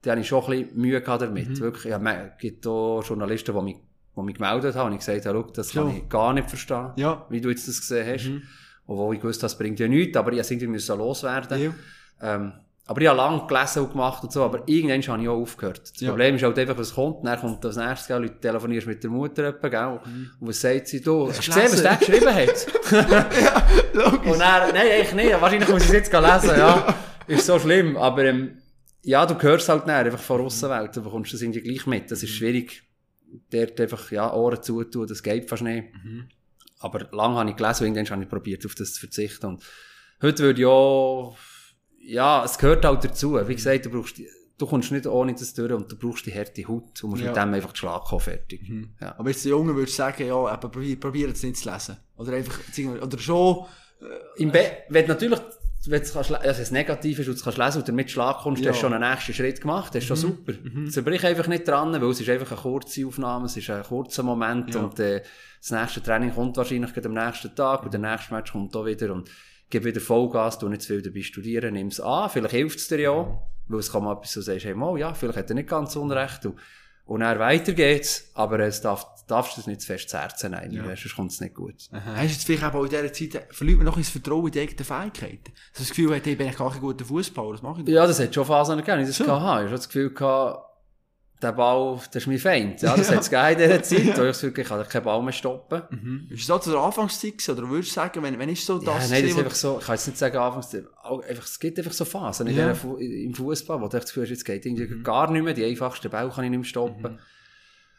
dann 0.00 0.10
habe 0.12 0.20
ich 0.22 0.26
schon 0.26 0.42
ein 0.44 0.50
bisschen 0.50 0.80
Mühe 0.80 1.02
gehabt 1.02 1.20
damit. 1.20 1.50
Mhm. 1.50 1.60
Wirklich, 1.60 1.84
ja, 1.92 2.00
es 2.02 2.40
gibt 2.40 2.66
auch 2.66 3.02
Journalisten, 3.02 3.54
die 3.54 3.62
mich, 3.62 3.76
die 4.16 4.22
mich 4.22 4.34
gemeldet 4.36 4.74
haben 4.76 4.86
und 4.86 4.92
ich 4.94 5.00
gesagt 5.00 5.26
habe, 5.26 5.44
schau, 5.46 5.50
das 5.52 5.72
kann 5.72 5.90
Ja. 5.90 5.94
ich 5.98 6.08
gar 6.08 6.32
nicht 6.32 6.48
verstehen, 6.48 6.92
Ja. 6.96 7.26
wie 7.28 7.42
du 7.42 7.50
jetzt 7.50 7.68
das 7.68 7.78
gesehen 7.80 8.06
hast. 8.14 8.24
Mhm. 8.28 8.42
Obwohl 8.86 9.14
ich 9.16 9.20
gewusst 9.20 9.42
das 9.42 9.58
bringt 9.58 9.78
ja 9.78 9.86
nichts, 9.86 10.16
aber 10.16 10.32
ich 10.32 10.38
musste 10.38 10.54
irgendwie 10.54 10.92
loswerden. 10.92 11.62
Ja. 11.62 12.34
Ähm, 12.34 12.52
aber 12.86 13.00
ich 13.00 13.08
habe 13.08 13.16
lange 13.16 13.46
gelesen 13.46 13.82
und 13.84 13.92
gemacht 13.92 14.22
und 14.22 14.32
so, 14.32 14.42
aber 14.42 14.62
irgendwann 14.66 15.00
habe 15.02 15.22
ich 15.22 15.28
auch 15.28 15.40
aufgehört. 15.40 15.80
Das 15.82 16.00
Ja. 16.00 16.10
Problem 16.10 16.36
ist 16.36 16.42
halt 16.42 16.58
einfach, 16.58 16.76
was 16.76 16.94
kommt, 16.94 17.24
dann 17.26 17.40
kommt 17.40 17.64
das 17.64 17.76
nächste, 17.76 18.08
gell, 18.08 18.22
Leute 18.22 18.40
telefonierst 18.40 18.86
mit 18.86 19.02
der 19.02 19.10
Mutter 19.10 19.44
etwa, 19.44 19.68
gell, 19.68 20.00
und 20.40 20.48
was 20.48 20.60
sagt 20.60 20.88
sie, 20.88 21.00
du, 21.00 21.28
hast 21.28 21.46
du 21.46 21.52
gesehen, 21.52 21.72
was 21.72 21.82
der 21.82 21.96
geschrieben 21.96 22.34
hat? 22.34 22.66
Logisch. 23.94 24.32
und 24.32 24.38
dann, 24.38 24.74
nein, 24.74 24.86
eigentlich 24.92 25.14
nicht, 25.14 25.40
wahrscheinlich 25.40 25.68
muss 25.68 25.82
ich 25.82 25.88
es 25.88 25.94
jetzt 25.94 26.12
lesen, 26.12 26.58
ja, 26.58 26.94
ist 27.26 27.46
so 27.46 27.58
schlimm, 27.58 27.96
aber, 27.96 28.24
ähm, 28.24 28.58
ja, 29.02 29.24
du 29.26 29.40
hörst 29.40 29.68
halt 29.68 29.82
dann 29.82 30.04
einfach 30.06 30.18
von 30.18 30.38
der 30.38 30.46
Aussenwelt, 30.46 30.94
du 30.96 31.02
bekommst 31.02 31.32
das 31.32 31.40
irgendwie 31.42 31.62
gleich 31.62 31.86
mit, 31.86 32.10
das 32.10 32.22
ist 32.22 32.30
schwierig, 32.30 32.82
dort 33.50 33.80
einfach, 33.80 34.10
ja, 34.10 34.32
Ohren 34.32 34.62
zutun, 34.62 35.06
das 35.06 35.22
geht 35.22 35.48
fast 35.48 35.62
nicht. 35.62 35.88
Aber 36.80 37.06
lange 37.12 37.36
habe 37.36 37.50
ich 37.50 37.56
gelesen 37.56 37.84
und 37.86 37.96
irgendwann 37.96 38.16
habe 38.16 38.22
ich 38.24 38.28
probiert, 38.28 38.66
auf 38.66 38.74
das 38.74 38.92
zu 38.92 39.00
verzichten. 39.00 39.46
Und 39.46 39.62
heute 40.20 40.42
würde 40.42 40.60
ich 40.60 40.66
auch, 40.66 41.36
ja, 42.06 42.44
es 42.44 42.58
gehört 42.58 42.84
halt 42.84 43.04
dazu. 43.04 43.34
Wie 43.46 43.54
gesagt, 43.54 43.86
du 43.86 43.90
brauchst, 43.90 44.18
die- 44.18 44.28
du 44.58 44.66
kommst 44.66 44.92
nicht 44.92 45.06
ohne 45.06 45.32
das 45.34 45.52
durch 45.54 45.72
und 45.72 45.90
du 45.90 45.96
brauchst 45.96 46.26
die 46.26 46.32
harte 46.34 46.66
Haut 46.68 47.02
und 47.02 47.10
musst 47.10 47.22
Ja. 47.22 47.28
mit 47.28 47.36
dem 47.36 47.54
einfach 47.54 47.72
die 47.72 47.78
Schlag 47.78 48.04
kommen, 48.04 48.20
fertig. 48.20 48.62
Ja. 49.00 49.14
Aber 49.18 49.28
jetzt 49.30 49.44
der 49.44 49.50
Junge 49.50 49.74
würde 49.74 49.90
sagen, 49.90 50.26
ja, 50.26 50.56
probier, 50.56 50.98
probier 51.00 51.28
es 51.30 51.42
nicht 51.42 51.56
zu 51.56 51.70
lesen. 51.70 51.96
Oder 52.16 52.32
einfach, 52.34 52.58
oder 53.02 53.18
schon, 53.18 53.66
Im 54.36 54.52
Be 54.52 54.64
wenn 54.90 55.06
natürlich, 55.06 55.40
wenn 55.86 56.02
du 56.02 56.08
kannst, 56.12 56.32
also 56.32 56.62
es 56.62 56.70
negativ 56.70 57.18
ist 57.20 57.26
und 57.28 57.34
du 57.34 57.38
es 57.38 57.44
kannst 57.44 57.58
lesen 57.58 57.78
und 57.78 57.88
damit 57.88 58.10
Schlag 58.10 58.38
kommst, 58.38 58.62
Ja. 58.62 58.70
hast 58.70 58.78
du 58.78 58.80
schon 58.82 58.92
einen 58.92 59.10
nächsten 59.10 59.32
Schritt 59.32 59.60
gemacht, 59.60 59.94
das 59.94 60.02
ist 60.04 60.08
schon 60.08 60.16
super. 60.16 60.52
Zerbrich 60.90 61.24
einfach 61.24 61.46
nicht 61.46 61.66
dran, 61.66 61.92
weil 61.92 62.10
es 62.10 62.20
ist 62.20 62.28
einfach 62.28 62.52
eine 62.52 62.60
kurze 62.60 63.06
Aufnahme, 63.06 63.46
es 63.46 63.56
ist 63.56 63.70
ein 63.70 63.82
kurzer 63.82 64.22
Moment 64.22 64.74
Ja. 64.74 64.82
und 64.82 64.98
äh, 65.00 65.22
das 65.60 65.70
nächste 65.70 66.02
Training 66.02 66.34
kommt 66.34 66.56
wahrscheinlich 66.58 66.90
am 67.04 67.12
nächsten 67.14 67.54
Tag 67.56 67.82
und 67.84 67.92
der 67.94 68.00
nächste 68.00 68.34
Match 68.34 68.52
kommt 68.52 68.76
auch 68.76 68.84
wieder 68.84 69.12
und 69.12 69.30
gib 69.70 69.84
wieder 69.84 70.00
Vollgas, 70.00 70.58
du 70.58 70.68
nicht 70.68 70.82
zu 70.82 70.88
viel 70.88 71.02
dabei 71.02 71.22
studieren, 71.22 71.74
nimm 71.74 71.88
es 71.88 72.00
an, 72.00 72.30
vielleicht 72.30 72.54
hilft 72.54 72.78
es 72.78 72.88
dir 72.88 73.00
ja, 73.00 73.38
weil 73.68 73.78
es 73.80 73.90
kann 73.90 74.04
mal 74.04 74.12
etwas 74.16 74.32
so 74.32 74.40
sagst, 74.40 74.64
hey, 74.64 74.74
mal, 74.74 74.98
ja, 74.98 75.14
vielleicht 75.14 75.38
hat 75.38 75.48
er 75.50 75.54
nicht 75.54 75.68
ganz 75.68 75.96
unrecht 75.96 76.46
und, 76.46 76.56
und 77.06 77.20
dann 77.20 77.38
weiter 77.38 77.72
geht's, 77.72 78.30
aber 78.34 78.60
es 78.60 78.80
darf, 78.80 79.06
darfst 79.26 79.56
du 79.56 79.62
es 79.62 79.66
nicht 79.66 79.80
zu 79.80 79.86
fest 79.86 80.08
zu 80.10 80.18
Herzen 80.18 80.50
nehmen, 80.52 80.72
Ja. 80.74 80.84
sonst 80.84 81.16
kommt 81.16 81.32
es 81.32 81.40
nicht 81.40 81.54
gut. 81.54 81.74
Hast 81.92 82.16
du 82.18 82.22
jetzt 82.26 82.44
vielleicht 82.44 82.62
auch 82.74 82.84
in 82.84 82.90
dieser 82.90 83.12
Zeit, 83.12 83.34
äh, 83.34 83.46
verliert 83.50 83.78
man 83.78 83.86
noch 83.86 83.96
das 83.96 84.10
Vertrauen 84.10 84.46
in 84.46 84.52
die 84.52 84.60
eigenen 84.60 84.84
Fähigkeiten? 84.84 85.44
Dass 85.72 85.72
du 85.74 85.78
das 85.80 85.88
Gefühl 85.88 86.12
ich 86.14 86.22
bin 86.22 86.40
eigentlich 86.46 86.56
gar 86.58 86.70
kein 86.70 86.80
guter 86.80 87.04
Fußballer, 87.04 87.52
was 87.54 87.62
mache 87.62 87.80
ich 87.80 87.84
denn? 87.86 87.94
Ja, 87.94 88.06
das 88.06 88.20
hat 88.20 88.34
schon 88.34 88.44
Phasen 88.44 88.76
gegeben, 88.78 89.00
ich 89.00 89.06
das 89.08 89.16
So. 89.16 89.24
gehabt 89.24 89.42
habe. 89.42 89.60
Ich 89.60 89.64
habe 89.64 89.68
schon 89.70 89.76
das 89.76 89.88
Gefühl 89.88 90.10
gehabt, 90.14 90.73
der 91.42 91.52
Ball, 91.52 91.96
das 92.12 92.22
ist 92.22 92.26
mein 92.26 92.38
Feind. 92.38 92.80
Ja, 92.80 92.96
das 92.96 93.10
hat 93.10 93.20
es 93.20 93.28
in 93.28 93.58
dieser 93.58 93.82
Zeit, 93.82 94.06
wo 94.06 94.22
ich 94.22 94.28
das 94.28 94.40
Gefühl, 94.40 94.58
ich 94.60 94.66
kann 94.68 94.88
keinen 94.88 95.04
Ball 95.04 95.22
mehr 95.22 95.32
stoppen. 95.32 95.82
Mhm. 95.90 96.28
Ist 96.30 96.48
das 96.48 96.62
zu 96.64 96.70
der 96.70 96.80
Anfangszeit? 96.80 97.48
Oder 97.50 97.68
würdest 97.68 97.90
du 97.90 97.94
sagen, 97.94 98.22
wenn, 98.22 98.38
wenn 98.38 98.48
ist 98.48 98.64
so 98.64 98.78
Ja, 98.80 98.94
das 98.94 99.10
nein, 99.10 99.22
das 99.22 99.32
ist 99.32 99.38
einfach 99.38 99.54
so, 99.54 99.78
ich 99.78 99.84
kann 99.86 99.94
jetzt 99.96 100.06
nicht 100.06 100.18
sagen, 100.18 100.36
anfangs, 100.38 100.76
auch 101.02 101.20
einfach, 101.22 101.44
es 101.44 101.58
gibt 101.60 101.78
einfach 101.78 101.92
so 101.92 102.04
Phasen 102.04 102.46
in 102.46 102.56
Ja. 102.56 102.62
dieser 102.68 102.74
Fu- 102.76 102.96
im 102.96 103.34
Fußball, 103.34 103.78
wo 103.80 103.88
du 103.88 103.96
das 103.98 104.06
Gefühl 104.06 104.22
hast, 104.22 104.30
jetzt 104.30 104.44
geht 104.44 104.64
irgendwie 104.64 105.02
gar 105.02 105.30
nicht 105.30 105.42
mehr, 105.42 105.52
die 105.54 105.64
einfachsten 105.64 106.08
Bälle 106.10 106.30
kann 106.30 106.44
ich 106.44 106.50
nicht 106.50 106.60
mehr 106.60 106.68
stoppen. 106.68 107.18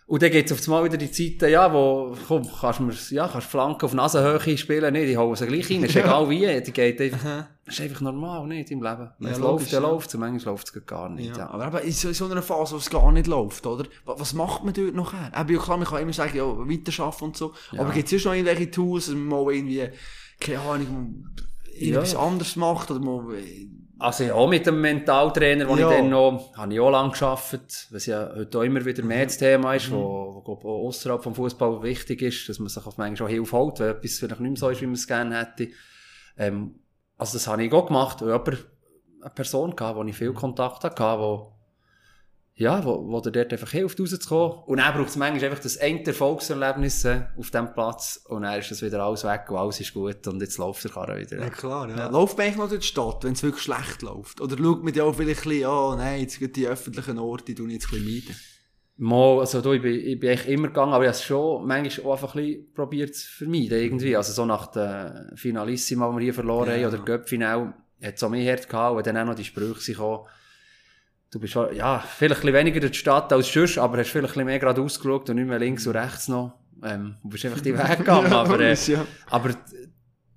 Und 0.08 0.22
dann 0.22 0.30
geht's 0.30 0.52
auf 0.52 0.62
einmal 0.68 0.84
wieder 0.86 0.98
die 0.98 1.10
Zeiten, 1.10 1.52
ja, 1.52 1.74
wo, 1.74 2.16
komm, 2.28 2.48
kannst 2.62 2.80
du 3.10 3.16
ja, 3.16 3.28
kannst 3.28 3.48
Flanken 3.48 3.86
auf 3.86 3.94
Nasenhöhe 3.96 4.56
spielen, 4.56 4.94
nicht, 4.94 5.08
die 5.08 5.18
hauen 5.18 5.36
sie 5.36 5.48
gleich 5.48 5.68
rein, 5.68 5.84
ist 5.84 5.96
egal 5.96 6.30
wie, 6.30 6.62
die 6.62 6.72
geht 6.72 7.02
einfach, 7.02 7.48
ist 7.66 7.82
einfach 7.82 8.02
normal, 8.02 8.46
nicht, 8.46 8.70
im 8.70 8.84
Leben. 8.84 9.10
Wenn 9.18 9.30
Ja, 9.30 9.34
es 9.34 9.40
läuft, 9.40 9.74
dann 9.74 9.82
ja. 9.82 9.90
läuft 9.90 10.10
es, 10.10 10.14
manchmal 10.14 10.54
läuft 10.54 10.68
es 10.76 10.86
gar 10.86 11.10
nicht, 11.10 11.30
Ja, 11.30 11.38
ja. 11.38 11.50
aber 11.50 11.80
eben 11.80 11.88
in 11.88 11.92
so, 11.94 12.10
in 12.10 12.14
so 12.14 12.26
einer 12.30 12.44
Phase, 12.44 12.74
wo 12.74 12.78
es 12.78 12.90
gar 12.92 13.12
nicht 13.12 13.26
läuft, 13.26 13.66
oder? 13.66 13.86
Was, 14.06 14.34
macht 14.34 14.64
man 14.64 14.76
dort 14.76 14.94
nachher? 14.94 15.32
Eben, 15.42 15.56
ja 15.56 15.60
klar, 15.60 15.78
man 15.78 15.88
kann 15.88 16.04
immer 16.04 16.14
sagen, 16.14 16.38
ja, 16.38 16.46
weiterarbeiten 16.46 17.24
und 17.24 17.38
so. 17.38 17.54
Aber 17.76 17.92
gibt 17.92 18.14
es 18.14 18.26
noch 18.26 18.34
irgendwelche 18.34 18.70
Tools, 18.70 19.08
dass 19.08 19.16
man 19.16 19.26
mal 19.26 19.54
irgendwie, 19.54 19.90
keine 20.40 20.60
Ahnung, 20.60 21.30
irgendwas 21.74 22.16
anderes 22.16 22.56
macht, 22.56 22.92
oder 22.92 23.00
mal, 23.00 23.24
Also 23.98 24.26
ja, 24.26 24.34
auch 24.34 24.50
mit 24.50 24.66
dem 24.66 24.82
Mentaltrainer, 24.82 25.70
wo 25.70 25.78
Ja. 25.78 25.90
ich 25.90 25.98
dann 25.98 26.10
noch, 26.10 26.54
habe 26.58 26.74
ich 26.74 26.80
auch 26.82 26.90
lange 26.90 27.12
gearbeitet, 27.12 27.88
was 27.92 28.06
ja 28.06 28.30
heute 28.36 28.60
auch 28.60 28.64
immer 28.64 28.84
wieder 28.84 29.04
mehr 29.04 29.24
das 29.26 29.38
Thema 29.38 29.74
ist, 29.76 29.90
wo, 29.92 30.36
wo 30.36 30.42
glaub, 30.42 30.66
auch 30.66 30.88
außerhalb 30.88 31.24
vom 31.24 31.34
Fußball 31.34 31.82
wichtig 31.82 32.22
ist, 32.22 32.50
dass 32.50 32.60
man 32.60 32.68
sich 32.68 32.86
auf 32.86 32.98
manchmal 32.98 33.28
auch 33.30 33.32
Hilfe 33.34 33.58
holt, 33.58 33.80
wenn 33.80 33.90
etwas 33.92 34.20
vielleicht 34.20 34.42
nicht 34.42 34.50
mehr 34.52 34.58
so 34.60 34.70
ist, 34.70 34.82
wie 34.82 34.86
man 34.88 34.96
es 34.96 35.08
gerne 35.08 35.40
hätte. 35.40 35.70
Ähm, 36.38 36.76
also 37.18 37.34
das 37.38 37.48
habe 37.48 37.64
ich 37.64 37.72
auch 37.72 37.86
gemacht, 37.88 38.22
und 38.22 38.28
jemand, 38.28 38.66
eine 39.22 39.30
Person 39.34 39.76
gehabt, 39.76 39.98
wo 39.98 40.04
ich 40.04 40.16
viel 40.16 40.34
Kontakt 40.34 40.84
hatte, 40.84 41.02
wo, 41.20 41.55
ja, 42.58 42.86
wo, 42.86 43.06
wo 43.10 43.20
dort 43.20 43.52
einfach 43.52 43.72
hilft, 43.72 44.00
rauszukommen. 44.00 44.60
Und 44.66 44.78
dann 44.78 44.94
braucht 44.94 45.10
es 45.10 45.18
manchmal 45.18 45.50
einfach 45.50 45.62
das 45.62 45.78
eine 45.78 46.06
Erfolgserlebnis 46.06 47.04
äh, 47.04 47.24
auf 47.38 47.52
dem 47.52 47.74
Platz, 47.74 48.22
und 48.30 48.44
dann 48.44 48.58
ist 48.60 48.72
das 48.72 48.82
wieder 48.82 49.04
alles 49.04 49.26
weg, 49.26 49.46
und 49.50 49.58
alles 49.58 49.82
ist 49.82 49.94
gut, 49.94 50.26
und 50.28 50.42
jetzt 50.42 50.58
läuft 50.58 50.84
der 50.86 50.92
Karre 50.92 51.20
wieder. 51.20 51.38
Ja, 51.38 51.50
klar, 51.50 51.90
ja. 51.90 52.08
Läuft 52.08 52.38
man 52.38 52.46
eigentlich 52.48 52.58
noch 52.58 52.70
durch 52.70 52.82
die 52.82 52.88
Stadt, 52.88 53.24
wenn 53.26 53.34
es 53.34 53.44
wirklich 53.44 53.64
schlecht 53.64 54.02
läuft? 54.02 54.40
Oder 54.40 54.58
schaut 54.58 54.84
man 54.84 54.94
ja 54.94 55.04
auch 55.04 55.14
vielleicht 55.16 55.44
ein 55.46 55.50
bisschen, 55.50 55.68
oh 55.68 55.96
nein, 55.98 56.22
jetzt 56.22 56.40
gibt 56.40 56.56
die 56.56 56.68
öffentlichen 56.68 57.20
Orte, 57.20 57.44
die 57.46 57.56
tun 57.56 57.70
jetzt 57.70 57.88
ein 57.88 58.00
bisschen 58.04 58.06
meiden. 58.14 58.36
Mal, 58.98 59.40
also 59.40 59.60
du, 59.60 59.74
ich 59.74 59.82
bin, 59.82 59.94
ich 59.94 60.18
bin 60.18 60.30
echt 60.30 60.48
immer 60.48 60.70
gegangen, 60.70 60.94
aber 60.94 61.04
ich 61.04 61.10
habe 61.10 61.18
es 61.18 61.24
schon 61.24 61.68
manchmal 61.68 62.08
auch 62.08 62.12
einfach 62.14 62.36
ein 62.36 62.46
bisschen 62.46 62.74
probiert 62.74 63.14
zu 63.14 63.28
vermeiden, 63.30 63.78
irgendwie. 63.78 64.16
Also 64.16 64.32
so 64.32 64.46
nach 64.46 64.68
der 64.68 65.34
Finalissima, 65.36 66.10
die 66.10 66.16
wir 66.16 66.24
hier 66.24 66.34
verloren 66.34 66.70
Ja. 66.80 66.88
haben, 66.88 66.94
oder 66.94 67.04
Göppfinal, 67.04 67.74
hat 68.02 68.16
es 68.16 68.24
auch 68.24 68.30
mehr 68.30 68.50
hart 68.50 68.70
gehabt, 68.70 68.96
und 68.96 69.06
dann 69.06 69.18
auch 69.18 69.26
noch 69.26 69.36
die 69.36 69.44
Sprüche 69.44 69.92
gekommen. 69.92 70.26
Du 71.32 71.40
bist, 71.40 71.54
schon- 71.54 71.76
ja, 71.76 72.00
vielleicht 72.00 72.36
ein 72.40 72.42
bisschen 72.42 72.54
weniger 72.56 72.80
durch 72.80 72.92
die 72.94 72.98
Stadt 72.98 73.32
als 73.34 73.52
sonst, 73.52 73.78
aber 73.78 73.98
hast 73.98 74.10
vielleicht 74.10 74.26
ein 74.26 74.34
bisschen 74.34 74.46
mehr 74.46 74.60
gerade 74.60 74.82
ausgeschaut 74.82 75.30
und 75.30 75.36
nicht 75.36 75.48
mehr 75.48 75.60
links 75.60 75.86
und 75.88 75.96
rechts 75.96 76.28
noch. 76.28 76.54
Ähm, 76.84 77.16
du 77.24 77.30
bist 77.30 77.46
einfach 77.46 77.62
die 77.62 77.74
Weg 77.78 77.98
gegangen, 77.98 78.32
aber, 78.32 78.60
äh, 78.60 78.74
ja. 78.74 79.06
aber 79.28 79.52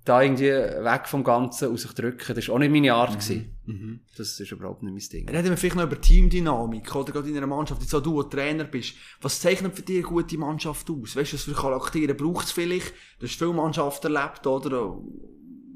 da 0.05 0.21
irgendwie 0.23 0.47
weg 0.49 1.01
vom 1.07 1.23
Ganzen 1.23 1.67
und 1.69 1.79
sich 1.79 1.91
drücken, 1.93 2.33
das 2.35 2.47
war 2.47 2.55
auch 2.55 2.59
nicht 2.59 2.71
meine 2.71 2.93
Art. 2.93 3.11
gewesen. 3.13 3.55
Mhm. 3.65 3.99
Das 4.17 4.39
ist 4.39 4.51
überhaupt 4.51 4.81
nicht 4.81 4.91
mein 4.93 5.19
Ding. 5.25 5.29
Reden 5.29 5.49
wir 5.49 5.57
vielleicht 5.57 5.75
noch 5.75 5.83
über 5.83 6.01
Teamdynamik, 6.01 6.95
oder 6.95 7.11
gerade 7.13 7.29
in 7.29 7.37
einer 7.37 7.45
Mannschaft, 7.47 7.81
jetzt 7.81 7.93
auch 7.93 8.01
du, 8.01 8.23
Trainer 8.23 8.63
bist. 8.63 8.95
Was 9.21 9.39
zeichnet 9.39 9.75
für 9.75 9.83
dich 9.83 9.97
eine 9.97 10.07
gute 10.07 10.37
Mannschaft 10.37 10.89
aus? 10.89 11.15
Weißt 11.15 11.31
du, 11.33 11.35
was 11.37 11.43
für 11.43 11.53
Charaktere 11.53 12.15
braucht 12.15 12.45
es 12.47 12.51
vielleicht? 12.51 12.93
Du 13.19 13.27
hast 13.27 13.37
viele 13.37 13.53
Mannschaften 13.53 14.15
erlebt, 14.15 14.47
oder? 14.47 14.97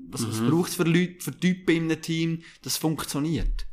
Was, 0.10 0.28
was 0.28 0.42
braucht 0.42 0.70
es 0.70 0.76
für 0.76 0.84
Leute, 0.84 1.16
für 1.20 1.32
Typen 1.38 1.76
in 1.76 1.84
einem 1.92 2.02
Team, 2.02 2.42
das 2.64 2.78
funktioniert? 2.78 3.68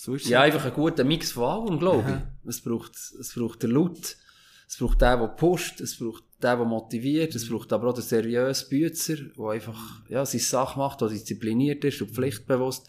So 0.00 0.14
ist. 0.14 0.28
Ja, 0.28 0.42
einfach 0.42 0.64
ein 0.64 0.72
guter 0.72 1.02
Mix 1.02 1.32
von 1.32 1.44
allem, 1.44 1.78
glaube 1.80 2.22
ich. 2.44 2.48
Es 2.48 2.60
braucht, 2.60 2.92
es 2.94 3.34
braucht 3.34 3.64
den 3.64 3.72
Laut, 3.72 4.16
es 4.68 4.76
braucht 4.78 5.00
den, 5.00 5.18
der 5.18 5.26
pusht, 5.28 5.80
es 5.80 5.98
braucht 5.98 6.22
den, 6.22 6.56
der 6.56 6.64
motiviert, 6.64 7.34
es 7.34 7.48
braucht 7.48 7.72
aber 7.72 7.88
auch 7.88 7.94
den 7.94 8.04
seriösen 8.04 8.68
Bützer, 8.68 9.16
der 9.16 9.46
einfach, 9.46 10.08
ja, 10.08 10.24
seine 10.24 10.42
Sache 10.42 10.78
macht, 10.78 11.00
der 11.00 11.08
diszipliniert 11.08 11.84
ist 11.84 12.00
und 12.00 12.12
pflichtbewusst. 12.12 12.86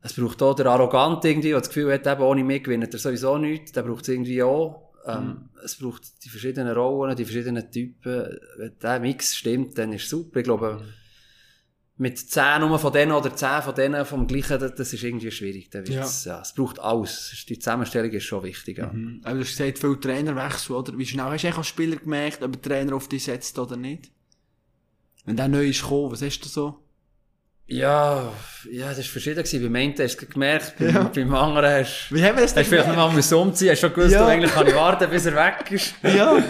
Es 0.00 0.12
braucht 0.14 0.40
auch 0.42 0.54
den 0.54 0.68
Arrogant 0.68 1.24
irgendwie, 1.24 1.48
der 1.50 1.58
das 1.58 1.68
Gefühl 1.68 1.92
hat, 1.92 2.06
eben 2.06 2.22
ohne 2.22 2.44
mich 2.44 2.62
gewinnt 2.62 2.92
er 2.92 2.98
sowieso 3.00 3.36
nichts. 3.38 3.72
Der 3.72 3.82
braucht 3.82 4.02
es 4.02 4.08
irgendwie 4.08 4.42
auch. 4.44 4.92
Ähm, 5.04 5.48
Es 5.64 5.76
braucht 5.76 6.24
die 6.24 6.28
verschiedenen 6.28 6.72
Rollen, 6.72 7.16
die 7.16 7.24
verschiedenen 7.24 7.68
Typen. 7.70 8.38
Wenn 8.58 8.78
der 8.80 9.00
Mix 9.00 9.34
stimmt, 9.34 9.76
dann 9.76 9.92
ist 9.92 10.04
es 10.04 10.10
super. 10.10 10.38
Ich 10.38 10.44
glaube, 10.44 10.82
mit 12.02 12.18
10 12.18 12.62
nur 12.62 12.80
von 12.80 12.92
denen 12.92 13.12
oder 13.12 13.34
10 13.34 13.62
von 13.62 13.74
denen 13.76 14.04
vom 14.04 14.26
gleichen, 14.26 14.58
das, 14.58 14.92
ist 14.92 15.04
irgendwie 15.04 15.30
schwierig. 15.30 15.70
Dann 15.70 15.86
wird's, 15.86 16.24
ja. 16.24 16.40
es 16.40 16.52
braucht 16.52 16.80
alles. 16.80 17.44
Die 17.48 17.56
Zusammenstellung 17.56 18.10
ist 18.10 18.24
schon 18.24 18.42
wichtig. 18.42 18.78
Ja. 18.78 18.88
Mhm. 18.88 19.20
Aber 19.22 19.36
du 19.36 19.40
hast 19.42 19.56
gesagt, 19.56 19.78
viele 19.78 20.00
Trainerwechsel, 20.00 20.74
oder? 20.74 20.98
Wie 20.98 21.06
schnell 21.06 21.26
hast 21.26 21.44
du 21.44 21.56
als 21.56 21.68
Spieler 21.68 21.94
gemerkt, 21.94 22.42
ob 22.42 22.60
der 22.60 22.60
Trainer 22.62 22.96
auf 22.96 23.06
dich 23.08 23.22
setzt 23.22 23.56
oder 23.56 23.76
nicht? 23.76 24.10
Wenn 25.24 25.36
der 25.36 25.46
neu 25.46 25.68
ist 25.68 25.82
gekommen, 25.82 26.10
was 26.10 26.22
hast 26.22 26.40
du 26.40 26.48
so? 26.48 26.78
Ja, 27.66 28.32
ja, 28.68 28.88
das 28.88 28.98
war 28.98 29.04
verschieden. 29.04 29.44
gewesen. 29.44 29.62
Beim 29.62 29.76
einen 29.76 29.92
hast 29.92 30.16
du 30.16 30.24
es 30.24 30.28
gemerkt, 30.28 30.74
beim, 30.80 30.94
Ja. 30.94 31.02
beim 31.04 31.34
anderen 31.36 31.70
hast 31.70 32.08
Wie 32.10 32.24
haben 32.24 32.34
wir 32.36 32.42
das 32.42 32.56
hast 32.56 32.56
du 32.56 32.64
vielleicht 32.64 32.88
noch 32.88 32.96
mal 32.96 33.36
umziehen, 33.40 33.70
hast 33.70 33.80
schon 33.80 33.94
gewusst, 33.94 34.12
Ja. 34.12 34.24
du 34.24 34.26
eigentlich 34.26 34.52
kann 34.52 34.66
ich 34.66 34.74
warten, 34.74 35.08
bis 35.08 35.24
er 35.26 35.36
weg 35.36 35.70
ist. 35.70 35.94
Ja. 36.02 36.42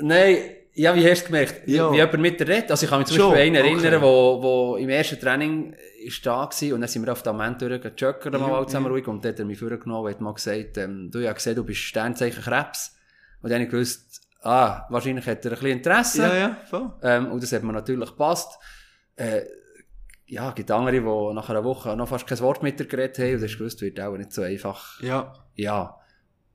Nein, 0.00 0.36
ja, 0.76 0.94
wie 0.94 1.08
hast 1.08 1.22
du 1.22 1.26
gemerkt? 1.26 1.68
Ja. 1.68 1.90
Wie 1.92 1.96
jemand 1.96 2.18
mit 2.18 2.40
dir 2.40 2.48
redet? 2.48 2.70
Also 2.70 2.84
ich 2.84 2.90
kann 2.90 2.98
mich 2.98 3.08
zum 3.08 3.16
Schon, 3.16 3.30
Beispiel 3.30 3.56
an 3.56 3.64
einen 3.64 3.76
okay. 3.76 3.84
erinnern, 3.84 4.02
wo, 4.02 4.42
wo 4.42 4.76
im 4.76 4.88
ersten 4.88 5.20
Training 5.20 5.74
ist 6.04 6.26
da 6.26 6.44
gewesen, 6.44 6.74
und 6.74 6.80
dann 6.80 6.88
sind 6.88 7.06
wir 7.06 7.12
auf 7.12 7.22
dem 7.22 7.36
Moment 7.36 7.62
durchgejoggt, 7.62 8.24
mal 8.32 8.40
Ja, 8.40 8.56
alle 8.56 8.66
zusammen 8.66 8.86
ja. 8.86 8.92
ruhig, 8.92 9.06
und 9.06 9.24
dann 9.24 9.32
hat 9.32 9.38
er 9.38 9.44
mich 9.44 9.58
vorgenommen 9.58 10.04
und 10.04 10.10
hat 10.10 10.20
mal 10.20 10.34
gesagt, 10.34 10.76
ähm, 10.78 11.10
du, 11.12 11.20
ich 11.20 11.26
habe 11.26 11.36
gesehen, 11.36 11.54
du 11.54 11.64
bist 11.64 11.80
Sternzeichen 11.80 12.42
Krebs. 12.42 12.96
Und 13.40 13.50
dann 13.50 13.58
habe 13.58 13.64
ich 13.64 13.70
gewusst, 13.70 14.20
ah, 14.42 14.86
wahrscheinlich 14.90 15.26
hat 15.26 15.44
er 15.44 15.52
ein 15.52 15.58
bisschen 15.58 15.76
Interesse. 15.78 16.22
Ja, 16.22 16.36
ja, 16.36 16.56
voll. 16.68 16.92
Ähm, 17.02 17.30
und 17.30 17.42
das 17.42 17.52
hat 17.52 17.62
mir 17.62 17.72
natürlich 17.72 18.08
gepasst. 18.10 18.58
Äh, 19.16 19.42
ja, 20.26 20.48
es 20.48 20.54
gibt 20.54 20.70
andere, 20.70 21.00
die 21.00 21.34
nach 21.34 21.50
einer 21.50 21.62
Woche 21.62 21.94
noch 21.96 22.08
fast 22.08 22.26
kein 22.26 22.40
Wort 22.40 22.62
mit 22.62 22.80
dir 22.80 22.86
geredet 22.86 23.18
haben, 23.18 23.34
und 23.34 23.40
du 23.40 23.46
hast 23.46 23.58
gewusst, 23.58 23.80
wird 23.80 24.00
auch 24.00 24.16
nicht 24.16 24.32
so 24.32 24.42
einfach. 24.42 25.00
Ja. 25.02 25.34
Ja. 25.54 26.00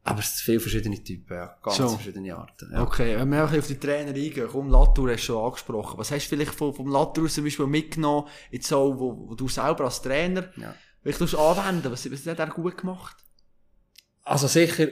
Aber 0.09 0.19
es 0.19 0.35
sind 0.37 0.43
viele 0.45 0.59
verschiedene 0.59 1.03
Typen, 1.03 1.37
ja. 1.37 1.55
Ganz 1.61 1.77
So. 1.77 1.89
verschiedene 1.89 2.35
Arten. 2.35 2.69
Ja. 2.73 2.81
Okay, 2.81 3.15
wenn 3.17 3.29
wir 3.29 3.43
auf 3.43 3.67
die 3.67 3.77
Trainer 3.79 4.09
eingehen, 4.09 4.47
komm, 4.51 4.69
Latour 4.69 5.11
hast 5.11 5.21
du 5.21 5.25
schon 5.33 5.45
angesprochen. 5.45 5.97
Was 5.99 6.11
hast 6.11 6.25
du 6.25 6.29
vielleicht 6.35 6.53
vom, 6.55 6.73
vom 6.73 6.87
Latour 6.89 7.27
zum 7.29 7.43
Beispiel 7.43 7.67
mitgenommen, 7.67 8.27
jetzt 8.49 8.67
so, 8.67 8.99
wo, 8.99 9.29
wo 9.29 9.35
du 9.35 9.47
selber 9.47 9.85
als 9.85 10.01
Trainer, 10.01 10.45
Ja. 10.57 10.73
vielleicht 11.03 11.21
anwenden, 11.35 11.91
was, 11.91 12.11
was 12.11 12.25
hat 12.25 12.39
er 12.39 12.47
gut 12.47 12.77
gemacht? 12.77 13.17
Also 14.23 14.47
sicher, 14.47 14.87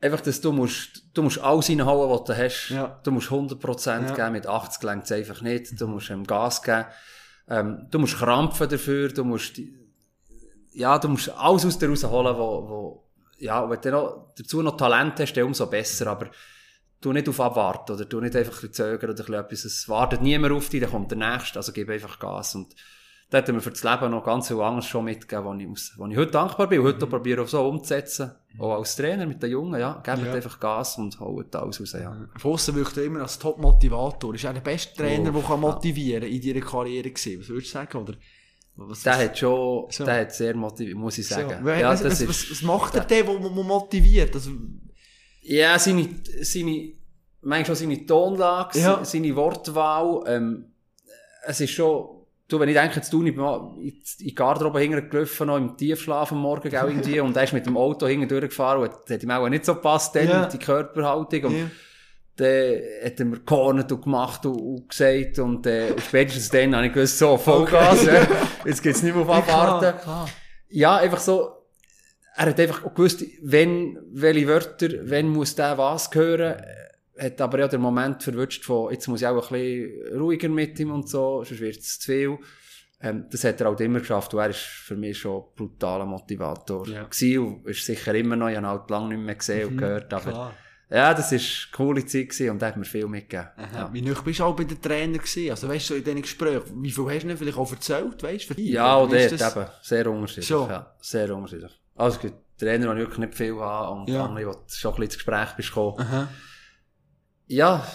einfach, 0.00 0.20
dass 0.22 0.40
du 0.40 0.52
musst, 0.52 1.04
du 1.12 1.22
musst 1.22 1.38
alles 1.38 1.68
reinhauen, 1.68 2.10
was 2.10 2.24
du 2.24 2.36
hast. 2.36 2.70
Ja. 2.70 3.00
Du 3.04 3.10
musst 3.10 3.28
100% 3.30 4.08
Ja. 4.08 4.14
geben, 4.14 4.32
mit 4.32 4.46
80 4.46 4.82
längt 4.84 5.04
es 5.04 5.12
einfach 5.12 5.42
nicht. 5.42 5.78
Du 5.80 5.86
musst 5.86 6.08
ähm, 6.10 6.24
Gas 6.26 6.62
geben. 6.62 6.86
Ähm, 7.48 7.86
du 7.90 7.98
musst 7.98 8.16
krampfen 8.16 8.68
dafür, 8.70 9.08
du 9.08 9.24
musst, 9.24 9.60
ja, 10.72 10.98
du 10.98 11.08
musst 11.08 11.28
alles 11.30 11.66
aus 11.66 11.78
dir 11.78 11.88
rausholen, 11.90 12.36
wo, 12.38 13.04
ja, 13.40 13.68
wenn 13.68 13.80
du 13.80 13.90
noch, 13.90 14.32
dazu 14.36 14.62
noch 14.62 14.76
Talent 14.76 15.18
hast, 15.20 15.32
dann 15.34 15.44
umso 15.44 15.66
besser, 15.66 16.06
aber 16.08 16.30
du 17.00 17.12
nicht 17.12 17.28
auf 17.28 17.40
abwarten, 17.40 17.92
oder 17.92 18.04
du 18.04 18.20
nicht 18.20 18.36
einfach 18.36 18.62
ein 18.62 18.72
zögern 18.72 19.10
oder 19.10 19.20
ein 19.22 19.26
bisschen 19.26 19.34
etwas, 19.34 19.64
es 19.64 19.88
wartet 19.88 20.22
niemand 20.22 20.52
auf 20.54 20.68
dich, 20.68 20.80
dann 20.80 20.90
kommt 20.90 21.10
der 21.10 21.18
Nächste, 21.18 21.58
also 21.58 21.72
gib 21.72 21.88
einfach 21.88 22.18
Gas 22.18 22.54
und 22.54 22.74
da 23.30 23.38
hat 23.38 23.48
mir 23.48 23.60
für 23.60 23.70
das 23.70 23.84
Leben 23.84 24.10
noch 24.10 24.24
ganz 24.24 24.48
viel 24.48 24.60
anderes 24.60 24.86
schon 24.86 25.04
mitgegeben, 25.04 25.44
wo 25.44 25.54
ich, 25.54 25.66
muss, 25.68 25.92
wo 25.96 26.06
ich 26.08 26.16
heute 26.16 26.32
dankbar 26.32 26.66
bin 26.66 26.80
und 26.80 26.86
heute 26.86 27.04
auch 27.04 27.08
probiere 27.10 27.42
auch 27.42 27.48
so 27.48 27.64
umzusetzen, 27.66 28.32
auch 28.58 28.74
als 28.76 28.96
Trainer 28.96 29.24
mit 29.24 29.40
den 29.40 29.52
Jungen, 29.52 29.78
ja, 29.80 30.02
gebt 30.04 30.18
Ja. 30.26 30.34
einfach 30.34 30.58
Gas 30.58 30.98
und 30.98 31.18
holt 31.20 31.54
alles 31.54 31.80
raus, 31.80 31.92
ja. 31.92 32.16
Fossen 32.38 32.74
wirkt 32.74 32.96
er 32.96 33.04
immer 33.04 33.20
als 33.20 33.38
Top-Motivator. 33.38 34.34
Ist 34.34 34.42
er 34.44 34.52
der 34.52 34.60
beste 34.62 34.96
Trainer, 34.96 35.30
Oh, 35.30 35.34
der 35.34 35.42
kann 35.42 35.62
ja. 35.62 35.68
motivieren 35.70 36.24
in 36.28 36.42
deiner 36.42 36.66
Karriere 36.66 37.08
gewesen? 37.10 37.40
Was 37.40 37.48
würdest 37.48 37.68
du 37.68 37.72
sagen? 37.72 37.98
Oder, 37.98 38.14
was 38.88 39.02
Der 39.02 39.18
hat 39.18 39.38
schon, 39.38 39.86
So. 39.90 40.04
der 40.04 40.20
hat 40.22 40.32
sehr 40.34 40.54
motiviert, 40.56 40.96
muss 40.96 41.18
ich 41.18 41.26
so. 41.28 41.34
sagen. 41.34 41.58
Was, 41.64 41.80
Ja, 41.80 41.88
was, 41.90 42.02
das 42.02 42.12
was, 42.28 42.42
ist, 42.44 42.50
was, 42.50 42.62
macht 42.62 42.94
er 42.94 43.04
denn, 43.04 43.26
der, 43.26 43.34
der 43.38 43.50
motiviert? 43.50 44.34
Also, 44.34 44.50
ja, 45.42 45.78
seine, 45.78 46.08
seine, 46.42 46.92
manchmal 47.42 47.76
seine 47.76 48.04
Tonlage, 48.06 48.78
Ja. 48.78 49.04
seine 49.04 49.34
Wortwahl, 49.36 50.22
ähm, 50.26 50.64
es 51.46 51.60
ist 51.60 51.70
schon, 51.70 52.08
du, 52.48 52.60
wenn 52.60 52.68
ich 52.68 52.74
denke, 52.76 52.96
jetzt 52.96 53.12
du, 53.12 53.24
ich 53.24 53.34
bin 53.34 53.44
in 53.78 53.94
die 54.20 54.34
Garderobe 54.34 54.80
hinten 54.80 55.08
gelaufen, 55.08 55.46
noch 55.46 55.56
im 55.56 55.76
Tiefschlaf 55.76 56.32
am 56.32 56.38
Morgen, 56.40 56.68
gell, 56.68 56.84
irgendwie, 56.86 57.20
und 57.20 57.36
er 57.36 57.44
ist 57.44 57.52
mit 57.52 57.64
dem 57.66 57.76
Auto 57.76 58.06
hinten 58.06 58.28
durchgefahren 58.28 58.82
und 58.82 58.90
hat 59.10 59.22
ihm 59.22 59.30
auch 59.30 59.48
nicht 59.48 59.64
so 59.64 59.74
gepasst, 59.74 60.14
dann, 60.16 60.28
Ja. 60.28 60.46
die 60.46 60.58
Körperhaltung, 60.58 61.44
und 61.44 61.58
ja. 61.58 61.70
Dann 62.40 62.80
hat 63.04 63.20
er 63.20 63.24
mir 63.26 63.36
gekornet 63.36 63.92
und 63.92 64.02
gemacht 64.02 64.44
und, 64.46 64.56
und 64.60 64.88
gesagt, 64.88 65.38
und, 65.38 65.66
äh, 65.66 65.98
spätestens 66.00 66.48
dann 66.50 66.74
habe 66.74 66.86
ich 66.86 66.92
gewusst, 66.92 67.18
so, 67.18 67.36
Vollgas, 67.36 68.04
ja, 68.06 68.26
jetzt 68.64 68.82
geht's 68.82 69.02
nicht 69.02 69.14
mehr 69.14 69.22
auf 69.24 69.30
Abwarten. 69.30 69.98
klar. 70.00 70.28
Ja, 70.68 70.96
einfach 70.96 71.20
so, 71.20 71.50
er 72.36 72.46
hat 72.46 72.60
einfach 72.60 72.84
auch 72.84 72.94
gewusst, 72.94 73.24
wenn, 73.42 73.98
welche 74.12 74.46
Wörter, 74.48 74.88
wenn 75.02 75.28
muss 75.28 75.54
der 75.54 75.76
was 75.78 76.10
hören, 76.14 76.56
Er 77.16 77.26
hat 77.26 77.40
aber 77.42 77.58
ja 77.58 77.68
den 77.68 77.82
Moment 77.82 78.22
verwünscht 78.22 78.64
von, 78.64 78.90
jetzt 78.92 79.06
muss 79.08 79.20
ich 79.20 79.26
auch 79.26 79.50
ein 79.52 79.60
bisschen 79.60 80.18
ruhiger 80.18 80.48
mit 80.48 80.80
ihm 80.80 80.90
und 80.90 81.06
so, 81.08 81.44
sonst 81.44 81.60
wird 81.60 81.76
es 81.76 81.98
zu 81.98 82.06
viel. 82.12 82.38
Ähm, 83.02 83.26
das 83.30 83.44
hat 83.44 83.60
er 83.60 83.66
halt 83.66 83.80
immer 83.80 83.98
geschafft 84.00 84.32
und 84.32 84.40
er 84.40 84.50
ist 84.50 84.60
für 84.60 84.96
mich 84.96 85.18
schon 85.18 85.40
ein 85.42 85.44
brutaler 85.56 86.06
Motivator 86.06 86.86
Ja. 86.88 87.04
gewesen 87.04 87.38
und 87.38 87.66
ist 87.66 87.84
sicher 87.84 88.14
immer 88.14 88.36
noch, 88.36 88.48
ich 88.48 88.56
habe 88.56 88.66
ihn 88.66 88.70
halt 88.70 88.88
lange 88.90 89.08
nicht 89.14 89.24
mehr 89.26 89.34
gesehen 89.34 89.68
und 89.68 89.76
gehört, 89.78 90.12
aber 90.14 90.30
Klar. 90.30 90.54
Ja, 90.90 91.14
das 91.14 91.30
ist 91.32 91.68
eine 91.72 91.76
coole 91.76 92.04
Zeit 92.04 92.30
gewesen 92.30 92.50
und 92.50 92.62
hat 92.62 92.76
mir 92.76 92.84
viel 92.84 93.06
mitgegeben. 93.06 93.48
Ja. 93.74 93.88
Wie 93.92 94.02
nüch 94.02 94.20
bist 94.22 94.40
du 94.40 94.44
auch 94.44 94.56
bei 94.56 94.64
den 94.64 94.80
Trainer 94.82 95.18
gewesen? 95.18 95.50
Also 95.50 95.68
weißt 95.68 95.90
du, 95.90 95.94
so 95.94 95.98
in 95.98 96.04
diesen 96.04 96.22
Gesprächen, 96.22 96.62
wie 96.82 96.90
viel 96.90 97.04
hast 97.04 97.22
du 97.22 97.28
ihnen 97.28 97.36
vielleicht 97.36 97.58
auch 97.58 97.70
erzählt, 97.70 98.22
weißt 98.22 98.50
du? 98.50 98.60
Ja, 98.60 98.96
und 98.96 99.12
dort 99.12 99.32
das? 99.40 99.56
eben. 99.56 99.66
Sehr 99.82 100.10
unterschiedlich. 100.10 100.46
Schon. 100.48 100.68
Ja, 100.68 100.94
sehr 101.00 101.34
unterschiedlich. 101.34 101.72
Also, 101.94 102.16
es 102.16 102.22
gibt 102.22 102.34
Trainer, 102.58 102.94
die 102.94 103.00
wirklich 103.00 103.18
nicht 103.18 103.34
viel 103.34 103.54
haben 103.56 104.00
und 104.00 104.08
Ja. 104.08 104.24
andere, 104.24 104.44
du 104.52 104.58
schon 104.68 104.90
ein 104.92 104.96
bisschen 104.96 105.02
ins 105.04 105.14
Gespräch 105.14 105.48
bist 105.56 105.68
gekommen. 105.68 106.00
Aha. 106.00 106.28
Ja, 107.46 107.86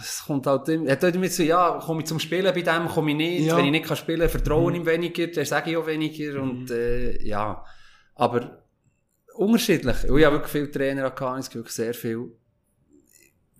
es 0.00 0.24
kommt 0.26 0.46
halt 0.46 0.68
immer, 0.68 0.90
hat 0.90 1.02
damit 1.02 1.32
so, 1.32 1.42
ja, 1.42 1.78
komme 1.84 2.00
ich 2.00 2.06
zum 2.06 2.18
Spielen 2.18 2.52
bei 2.54 2.62
dem, 2.62 2.88
komme 2.88 3.10
ich 3.10 3.16
nicht. 3.16 3.46
Ja. 3.46 3.56
Wenn 3.56 3.66
ich 3.66 3.70
nicht 3.70 3.84
kann 3.86 3.96
spielen, 3.96 4.28
vertraue 4.28 4.72
ich 4.72 4.78
ihm 4.78 4.86
weniger, 4.86 5.26
dann 5.26 5.44
sage 5.44 5.70
ich 5.70 5.76
auch 5.76 5.86
weniger 5.86 6.40
und, 6.42 6.70
äh, 6.70 7.22
ja. 7.22 7.64
Aber 8.14 8.62
unterschiedlich. 9.34 9.96
Ich 10.04 10.10
habe 10.10 10.32
wirklich 10.36 10.50
viele 10.52 10.70
Trainer 10.70 11.10
gehabt, 11.10 11.40
es 11.40 11.46
gibt 11.50 11.56
wirklich 11.56 11.74
sehr 11.74 11.94
viel. 11.94 12.32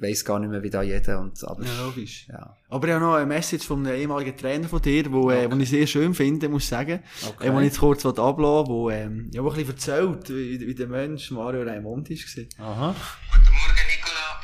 Ich 0.03 0.09
weiss 0.09 0.25
gar 0.25 0.41
nicht 0.41 0.51
mehr, 0.51 0.61
wie 0.65 0.71
da 0.71 0.83
jeder 0.83 1.21
und, 1.21 1.39
aber, 1.45 1.63
Ja, 1.65 1.81
logisch. 1.85 2.27
ja. 2.29 2.57
Aber 2.71 2.89
ich 2.89 2.93
habe 2.95 3.05
noch 3.05 3.15
eine 3.15 3.27
Message 3.27 3.65
von 3.65 3.87
einem 3.87 3.95
ehemaligen 3.95 4.37
Trainer 4.37 4.69
von 4.69 4.83
dir, 4.83 5.13
wo, 5.13 5.31
äh, 5.31 5.49
wo 5.49 5.55
ich 5.57 5.71
sehr 5.71 5.87
schön 5.87 6.13
finde, 6.13 6.49
muss 6.49 6.65
ich 6.65 6.69
sagen. 6.71 7.05
Okay. 7.23 7.29
Okay. 7.31 7.47
Äh, 7.47 7.53
wo 7.53 7.59
ich 7.61 7.67
jetzt 7.67 7.79
kurz 7.79 8.05
ablassen 8.05 8.67
wo, 8.67 8.91
ähm, 8.91 9.31
ja, 9.33 9.45
wo 9.45 9.51
ein 9.51 9.55
bisschen 9.55 9.71
erzählt, 9.71 10.29
wie, 10.29 10.59
wie 10.59 10.75
der 10.75 10.89
Mensch 10.89 11.31
Mario 11.31 11.63
Raimond 11.63 12.11
war. 12.11 12.67
Aha. 12.67 12.97
Guten 13.31 13.53
Morgen, 13.55 13.87
Nicola. 13.95 14.43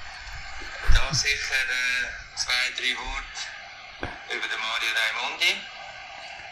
Da 0.94 1.12
sicher 1.12 1.34
äh, 1.34 2.06
zwei, 2.38 2.64
drei 2.78 2.94
Worte 2.94 3.42
über 4.30 4.46
den 4.46 4.60
Mario 4.62 4.90
Raimondi. 4.94 5.58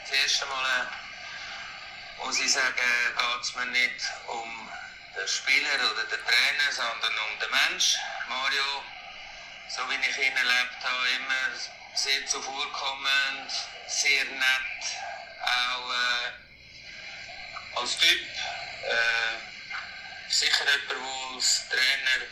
Das 0.02 0.18
erste 0.18 0.46
Mal 0.50 0.66
äh, 0.82 2.26
muss 2.26 2.40
ich 2.40 2.50
sagen, 2.52 2.74
geht 2.74 3.40
es 3.40 3.54
mir 3.54 3.66
nicht 3.70 4.02
um 4.26 4.50
den 5.14 5.28
Spieler 5.30 5.78
oder 5.94 6.02
den 6.10 6.18
Trainer, 6.26 6.68
sondern 6.74 7.14
um 7.22 7.32
den 7.38 7.50
Mensch. 7.54 7.94
Mario, 8.28 8.82
so 9.68 9.82
wie 9.88 10.08
ich 10.08 10.18
ihn 10.18 10.36
erlebt 10.36 10.82
habe, 10.82 11.08
immer 11.16 11.50
sehr 11.94 12.26
zuvorkommend, 12.26 13.52
sehr 13.88 14.24
nett, 14.24 14.82
auch 15.42 15.90
äh, 15.90 17.80
als 17.80 17.98
Typ. 17.98 18.20
Äh, 18.20 19.56
sicher 20.28 20.64
jemand, 20.64 20.88
der 20.88 20.96
als 21.34 21.68
Trainer 21.68 22.26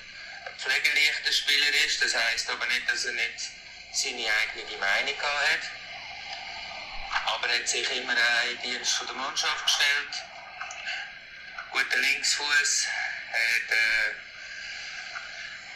ein 0.47 0.59
pflegeleichter 0.59 1.33
Spieler 1.33 1.75
ist. 1.87 2.03
Das 2.03 2.15
heisst 2.15 2.51
aber 2.51 2.67
nicht, 2.67 2.89
dass 2.91 3.05
er 3.05 3.13
nicht 3.13 3.51
seine 3.93 4.27
eigene 4.33 4.77
Meinung 4.79 5.23
hat. 5.23 5.61
Aber 7.27 7.49
er 7.49 7.61
hat 7.61 7.69
sich 7.69 7.91
immer 7.91 8.13
auch 8.13 8.51
in 8.51 8.61
Dienst 8.63 9.01
der 9.07 9.15
Mannschaft 9.15 9.65
gestellt. 9.65 10.25
Guter 11.71 11.99
Linksfuß. 11.99 12.87
Hat 13.33 13.71
äh, 13.71 14.15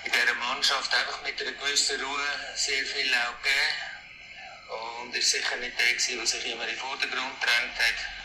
in 0.09 0.21
dieser 0.21 0.35
Mannschaft 0.35 0.95
einfach 0.95 1.23
mit 1.23 1.41
einer 1.41 1.53
gewissen 1.53 2.01
Ruhe 2.01 2.29
sehr 2.55 2.85
viel 2.87 3.13
auch 3.15 3.43
gegeben. 3.43 5.05
Und 5.05 5.15
war 5.15 5.21
sicher 5.23 5.57
nicht 5.57 5.79
der, 5.79 6.17
der 6.17 6.27
sich 6.27 6.47
immer 6.47 6.65
in 6.65 6.71
den 6.71 6.79
Vordergrund 6.79 7.41
gedrängt 7.41 7.79
hat 7.79 8.19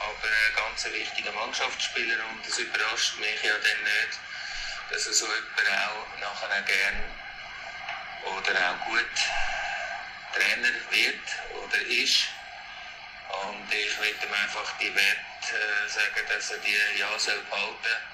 aber 0.00 0.28
ein 0.28 0.54
ganz 0.56 0.84
wichtiger 0.92 1.32
Mannschaftsspieler 1.32 2.16
und 2.30 2.46
es 2.46 2.58
überrascht 2.58 3.18
mich 3.18 3.42
ja 3.42 3.54
dann 3.54 3.82
nicht, 3.84 4.18
dass 4.90 5.06
er 5.06 5.12
so 5.12 5.26
jemand 5.26 5.68
auch 5.86 6.20
nachher 6.20 6.62
gern 6.62 7.04
oder 8.24 8.70
auch 8.70 8.84
gut 8.86 9.16
Trainer 10.34 10.74
wird 10.90 11.26
oder 11.62 11.80
ist. 11.86 12.26
Und 13.46 13.72
ich 13.72 13.98
will 14.00 14.14
ihm 14.22 14.32
einfach 14.32 14.76
die 14.78 14.94
Wert 14.94 15.18
äh, 15.42 15.88
sagen, 15.88 16.26
dass 16.28 16.50
er 16.50 16.58
die 16.58 16.98
ja 16.98 17.18
soll 17.18 17.40
behalten 17.50 18.13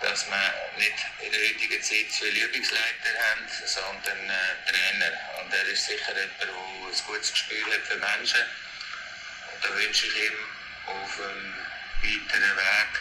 dass 0.00 0.26
wir 0.26 0.54
nicht 0.78 0.94
in 1.20 1.32
der 1.32 1.40
heutigen 1.40 1.82
Zeit 1.82 2.10
zu 2.10 2.24
viele 2.24 2.46
Übungsleiter 2.46 3.12
haben, 3.30 3.46
sondern 3.66 4.30
äh, 4.30 4.70
Trainer. 4.70 5.12
Und 5.40 5.52
er 5.52 5.64
ist 5.68 5.86
sicher 5.86 6.12
jemand, 6.16 6.40
der 6.40 6.48
ein 6.48 7.06
gutes 7.06 7.32
Gespür 7.32 7.66
hat 7.66 7.82
für 7.86 7.96
Menschen. 7.96 8.40
Und 9.52 9.64
da 9.64 9.76
wünsche 9.76 10.06
ich 10.06 10.16
ihm 10.16 10.38
auf 10.86 11.16
dem 11.16 11.54
weiteren 12.02 12.56
Weg 12.56 12.92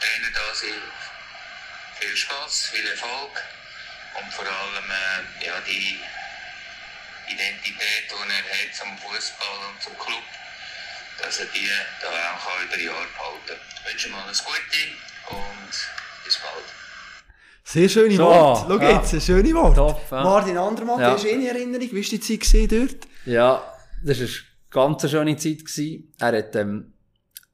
Trainer 0.00 0.30
da 0.34 0.54
sein. 0.54 0.82
Viel 2.00 2.16
Spaß, 2.16 2.70
viel 2.70 2.86
Erfolg 2.86 3.42
und 4.14 4.32
vor 4.32 4.46
allem 4.46 4.90
äh, 4.90 5.46
ja, 5.46 5.60
die 5.62 6.00
Identität, 7.28 8.10
die 8.10 8.14
er 8.14 8.68
hat 8.68 8.74
zum 8.74 8.96
Fußball 8.98 9.58
und 9.68 9.82
zum 9.82 9.98
Club, 9.98 10.24
dass 11.18 11.38
er 11.38 11.46
die 11.46 11.70
da 12.00 12.34
auch 12.34 12.60
über 12.62 12.78
Jahre 12.78 13.06
behalten 13.06 13.46
kann. 13.46 13.60
Ich 13.74 13.90
wünsche 13.90 14.08
ihm 14.08 14.14
alles 14.14 14.44
Gute 14.44 14.58
und 15.30 16.24
bis 16.24 16.38
bald. 16.38 16.64
Sehr 17.64 17.88
schöne 17.88 18.16
So, 18.16 18.24
Worte. 18.24 18.64
Schau 18.68 18.78
ja. 18.80 18.90
jetzt, 19.02 19.22
schöne 19.26 19.54
Worte. 19.54 19.74
Top, 19.76 20.00
ja. 20.10 20.22
Martin 20.24 20.56
Andermann, 20.56 21.00
Ja. 21.00 21.08
ja. 21.08 21.14
hast 21.14 21.24
du 21.24 21.28
eh 21.28 21.32
in 21.32 21.46
Erinnerung? 21.46 21.88
Wie 21.92 22.02
war 22.02 22.10
die 22.10 22.20
Zeit 22.20 22.40
gewesen 22.40 22.68
dort? 22.88 23.06
Ja, 23.26 23.62
das 24.04 24.18
war 24.20 24.26
eine 24.26 24.34
ganz 24.70 25.10
schöne 25.10 25.36
Zeit. 25.36 25.58
Gewesen. 25.64 26.12
Er 26.18 26.38
hat, 26.38 26.56
ähm, 26.56 26.92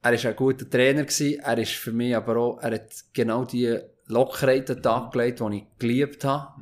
er 0.01 0.13
ist 0.13 0.25
ein 0.25 0.35
guter 0.35 0.69
Trainer 0.69 1.03
gewesen. 1.03 1.39
Er 1.39 1.57
ist 1.57 1.71
für 1.73 1.91
mich 1.91 2.15
aber 2.15 2.37
auch, 2.37 2.59
er 2.61 2.75
hat 2.75 2.89
genau 3.13 3.43
die 3.45 3.77
Lockerheit 4.07 4.69
an 4.69 4.75
den 4.77 4.83
Tag 4.83 5.11
gelegt, 5.11 5.39
die 5.41 5.57
ich 5.57 5.63
geliebt 5.79 6.23
habe. 6.23 6.53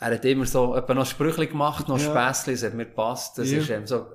Er 0.00 0.14
hat 0.14 0.24
immer 0.26 0.46
so, 0.46 0.76
etwa 0.76 0.94
noch 0.94 1.06
Sprüche 1.06 1.48
gemacht, 1.48 1.88
noch 1.88 1.98
Ja. 1.98 2.04
Späßchen, 2.32 2.54
das 2.54 2.62
hat 2.62 2.74
mir 2.74 2.84
gepasst. 2.86 3.38
Das 3.38 3.50
Ja. 3.50 3.58
ist 3.58 3.70
eben 3.70 3.86
so, 3.86 4.06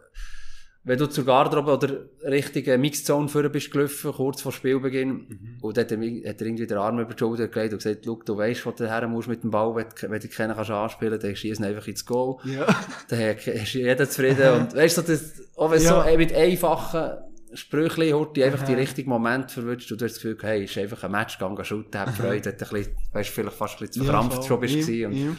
wenn 0.85 0.97
du 0.99 1.05
zur 1.07 1.23
Garderobe 1.25 1.71
oder 1.71 1.97
richtige 2.29 2.77
Mixzone 2.77 3.29
vorher 3.29 3.49
bist 3.49 3.71
gelaufen, 3.71 4.11
kurz 4.11 4.41
vor 4.41 4.51
Spielbeginn, 4.51 5.07
Mhm. 5.11 5.57
und 5.61 5.77
dann 5.77 5.85
hat 5.85 5.91
er, 5.91 5.97
hat 6.29 6.41
er 6.41 6.47
irgendwie 6.47 6.67
den 6.67 6.77
Arm 6.77 6.99
über 6.99 7.13
die 7.13 7.19
Schulter 7.19 7.47
gelegt 7.47 7.71
und 7.73 7.81
gesagt, 7.81 8.03
schau, 8.05 8.19
du 8.25 8.37
weisst, 8.37 8.65
wo 8.65 8.71
du 8.71 8.89
her 8.89 9.07
musst 9.07 9.29
mit 9.29 9.43
dem 9.43 9.49
Ball, 9.51 9.73
wenn, 9.75 9.85
du- 9.89 10.09
wenn 10.11 10.19
du 10.19 10.27
keinen 10.27 10.55
kannst 10.55 10.71
anspielen, 10.71 11.19
dann 11.19 11.35
schießt 11.35 11.61
ihn 11.61 11.65
einfach 11.65 11.87
ins 11.87 12.05
Goal. 12.05 12.37
Ja. 12.43 12.65
Dann 13.07 13.19
ist 13.37 13.73
jeder 13.73 14.09
zufrieden. 14.09 14.53
Und 14.61 14.73
weißt 14.75 14.97
du, 14.97 15.01
das, 15.03 15.41
auch 15.55 15.71
wenn 15.71 15.77
es 15.77 15.85
Ja. 15.85 16.03
so 16.09 16.17
mit 16.17 16.33
einfachen 16.33 17.11
Sprüchli, 17.53 18.09
Horti, 18.09 18.43
einfach 18.43 18.63
die 18.65 18.73
richtigen 18.73 19.09
Momente 19.09 19.53
verwünscht 19.53 19.91
und 19.91 20.01
du 20.01 20.05
hast 20.05 20.15
das 20.15 20.21
Gefühl, 20.23 20.37
hey, 20.41 20.63
ist 20.65 20.75
einfach 20.77 21.03
ein 21.03 21.11
Match 21.11 21.37
gegangen, 21.37 21.63
shooten, 21.63 21.99
hat 22.01 22.09
Freude, 22.09 22.49
hat 22.49 22.61
ein 22.61 22.69
bisschen, 22.69 22.95
weißt, 23.13 23.29
vielleicht 23.29 23.55
fast 23.57 23.75
ein 23.75 23.79
bisschen 23.87 23.93
zu 23.93 24.03
verkrampft 24.03 24.43
schon 24.45 24.59
bist 24.59 24.89
ja, 24.89 25.07
und, 25.07 25.13
ja. 25.13 25.31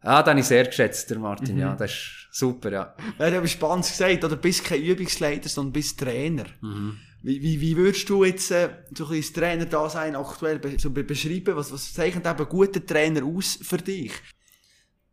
Ah, 0.00 0.22
den 0.22 0.30
habe 0.30 0.40
ich 0.40 0.46
sehr 0.46 0.64
geschätzt, 0.64 1.10
der 1.10 1.18
Martin, 1.18 1.58
ja, 1.58 1.74
das 1.76 1.90
ist 1.90 2.23
super, 2.34 2.72
ja. 2.72 2.94
Ja, 3.18 3.30
du 3.30 3.42
hast 3.42 3.50
spannend 3.52 3.86
gesagt, 3.86 4.24
oder 4.24 4.36
bist 4.36 4.64
kein 4.64 4.82
Übungsleiter, 4.82 5.48
sondern 5.48 5.72
bist 5.72 5.98
Trainer. 5.98 6.46
Mhm. 6.60 6.98
Wie, 7.22 7.40
wie, 7.40 7.60
wie 7.60 7.76
würdest 7.76 8.08
du 8.08 8.24
jetzt 8.24 8.50
äh, 8.50 8.68
so 8.94 9.04
ein 9.04 9.10
bisschen 9.10 9.22
das 9.22 9.32
Trainer-Dasein 9.32 10.16
aktuell 10.16 10.58
be 10.58 10.78
so 10.78 10.90
be 10.90 11.04
beschreiben? 11.04 11.56
Was, 11.56 11.72
was 11.72 11.94
zeichnet 11.94 12.26
eben 12.26 12.48
guter 12.48 12.84
Trainer 12.84 13.24
aus 13.24 13.58
für 13.62 13.78
dich? 13.78 14.12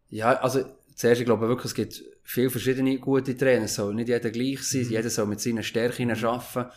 Ja, 0.09 0.33
also, 0.41 0.65
zuerst, 0.93 1.21
ich 1.21 1.25
glaube 1.25 1.47
wirklich, 1.47 1.65
es 1.67 1.73
gibt 1.75 2.03
viele 2.23 2.49
verschiedene 2.49 2.97
gute 2.99 3.37
Trainer, 3.37 3.65
es 3.65 3.75
soll 3.75 3.93
nicht 3.93 4.09
jeder 4.09 4.29
gleich 4.29 4.61
sein, 4.63 4.87
jeder 4.89 5.09
soll 5.09 5.25
mit 5.27 5.39
seinen 5.39 5.63
Stärken 5.63 6.11
arbeiten. 6.11 6.69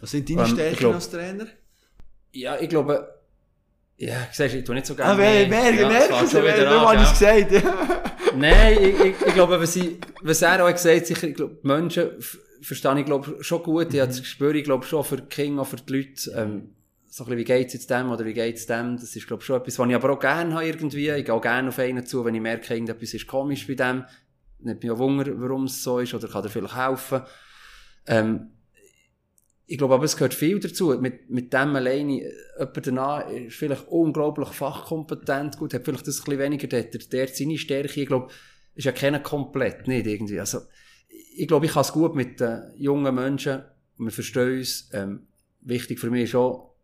Was 0.00 0.10
sind 0.10 0.28
deine 0.28 0.40
Ähm, 0.40 0.46
ich 0.46 0.52
Stärken 0.52 0.76
glaub- 0.78 0.94
als 0.94 1.10
Trainer? 1.10 1.46
Ja, 2.32 2.60
ich 2.60 2.68
glaube, 2.68 3.08
ja, 3.96 4.26
siehst 4.32 4.54
du, 4.54 4.58
ich 4.58 4.64
tue 4.64 4.74
nicht 4.74 4.86
so 4.86 4.94
gerne. 4.94 5.12
Ah, 5.12 5.16
wer, 5.16 5.50
wer, 5.50 5.74
ja, 5.74 5.88
wer, 5.88 6.22
es 6.22 6.26
ich 6.26 6.32
gell? 6.32 7.02
es 7.02 7.50
gesagt? 7.50 8.08
Nein, 8.36 8.78
ich, 8.80 9.00
ich, 9.00 9.26
ich 9.26 9.34
glaube, 9.34 9.60
was, 9.60 9.76
ich, 9.76 9.98
was 10.22 10.42
er 10.42 10.62
auch 10.62 10.68
hat 10.68 10.76
gesagt 10.76 11.06
sicher, 11.06 11.28
ich 11.28 11.34
glaube, 11.34 11.58
die 11.62 11.66
Menschen 11.66 12.10
verstehe 12.62 12.98
ich, 12.98 13.04
glaube 13.04 13.42
schon 13.42 13.62
gut. 13.62 13.92
Ich 13.92 14.00
habe 14.00 14.08
das 14.08 14.20
Gespür, 14.20 14.54
ich 14.54 14.64
glaube 14.64 14.84
schon 14.84 15.04
für 15.04 15.16
die 15.16 15.28
Kinder, 15.28 15.62
auch 15.62 15.66
für 15.66 15.76
die 15.76 15.92
Leute, 15.92 16.30
ähm, 16.36 16.74
so 17.08 17.24
ein 17.24 17.26
bisschen, 17.26 17.38
wie 17.38 17.44
geht's 17.44 17.74
jetzt 17.74 17.90
dem 17.90 18.10
oder 18.10 18.24
wie 18.24 18.32
geht's 18.32 18.66
dem? 18.66 18.96
Das 18.96 19.14
ist, 19.14 19.26
glaube 19.26 19.42
ich, 19.42 19.46
schon 19.46 19.60
etwas, 19.60 19.78
was 19.78 19.88
ich 19.88 19.94
aber 19.94 20.10
auch 20.10 20.18
gerne 20.18 20.54
habe 20.54 20.66
irgendwie. 20.66 21.10
Ich 21.10 21.24
gehe 21.24 21.34
auch 21.34 21.42
gerne 21.42 21.68
auf 21.68 21.78
einen 21.78 22.06
zu, 22.06 22.24
wenn 22.24 22.34
ich 22.34 22.40
merke, 22.40 22.72
irgendetwas 22.72 23.12
ist 23.12 23.26
komisch 23.26 23.66
bei 23.66 23.74
dem. 23.74 24.04
Nicht 24.60 24.82
mich 24.82 24.90
auch 24.90 24.98
wundern, 24.98 25.40
warum 25.40 25.64
es 25.64 25.82
so 25.82 25.98
ist 25.98 26.14
oder 26.14 26.28
kann 26.28 26.44
er 26.44 26.50
vielleicht 26.50 26.76
helfen. 26.76 27.22
Ähm, 28.06 28.50
ich 29.72 29.78
glaube 29.78 29.94
aber, 29.94 30.04
es 30.04 30.16
gehört 30.16 30.34
viel 30.34 30.60
dazu. 30.60 30.94
Mit, 31.00 31.30
mit 31.30 31.50
dem 31.54 31.74
alleine, 31.74 32.20
äh, 32.20 32.32
jemand 32.58 32.86
danach 32.86 33.30
ist 33.30 33.56
vielleicht 33.56 33.88
unglaublich 33.88 34.48
fachkompetent, 34.50 35.56
gut, 35.56 35.72
hat 35.72 35.86
vielleicht 35.86 36.06
das 36.06 36.18
ein 36.18 36.24
bisschen 36.24 36.38
weniger, 36.40 36.66
der, 36.66 36.82
der, 36.82 37.28
seine 37.28 37.56
Stärke, 37.56 38.02
ich 38.02 38.06
glaube, 38.06 38.30
ist 38.74 38.84
ja 38.84 38.92
keiner 38.92 39.20
komplett, 39.20 39.88
nicht 39.88 40.06
irgendwie. 40.06 40.38
Also, 40.38 40.60
ich 41.08 41.48
glaube, 41.48 41.64
ich 41.64 41.72
kann 41.72 41.80
es 41.80 41.92
gut 41.92 42.14
mit 42.14 42.38
den 42.38 42.64
jungen 42.76 43.14
Menschen, 43.14 43.62
wir 43.96 44.10
verstehen 44.10 44.58
uns, 44.58 44.90
ähm, 44.92 45.26
wichtig 45.62 45.98
für 45.98 46.10
mich 46.10 46.24
ist 46.24 46.34
auch, 46.34 46.74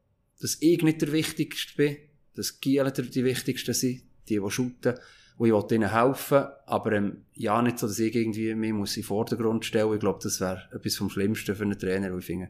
dass 0.40 0.56
ich 0.58 0.82
nicht 0.82 1.02
der 1.02 1.12
Wichtigste 1.12 1.76
bin, 1.76 1.98
dass 2.36 2.58
Gielen 2.58 2.90
die 2.94 3.24
Wichtigsten 3.24 3.74
sind, 3.74 4.02
die, 4.30 4.40
die 4.40 4.50
shooten, 4.50 4.94
und 5.36 5.46
ich 5.46 5.52
will 5.52 5.64
ihnen 5.72 5.92
helfen, 5.92 6.46
aber 6.64 6.92
ähm, 6.92 7.24
ja, 7.34 7.60
nicht 7.60 7.78
so, 7.78 7.86
dass 7.86 7.98
ich 7.98 8.14
irgendwie 8.14 8.54
mich 8.54 8.72
muss 8.72 8.96
in 8.96 9.02
den 9.02 9.08
Vordergrund 9.08 9.66
stellen 9.66 9.92
Ich 9.92 10.00
glaube, 10.00 10.20
das 10.22 10.40
wäre 10.40 10.62
etwas 10.72 10.96
vom 10.96 11.10
Schlimmsten 11.10 11.54
für 11.54 11.64
einen 11.64 11.78
Trainer, 11.78 12.10
weil 12.10 12.20
ich 12.20 12.24
finde, 12.24 12.48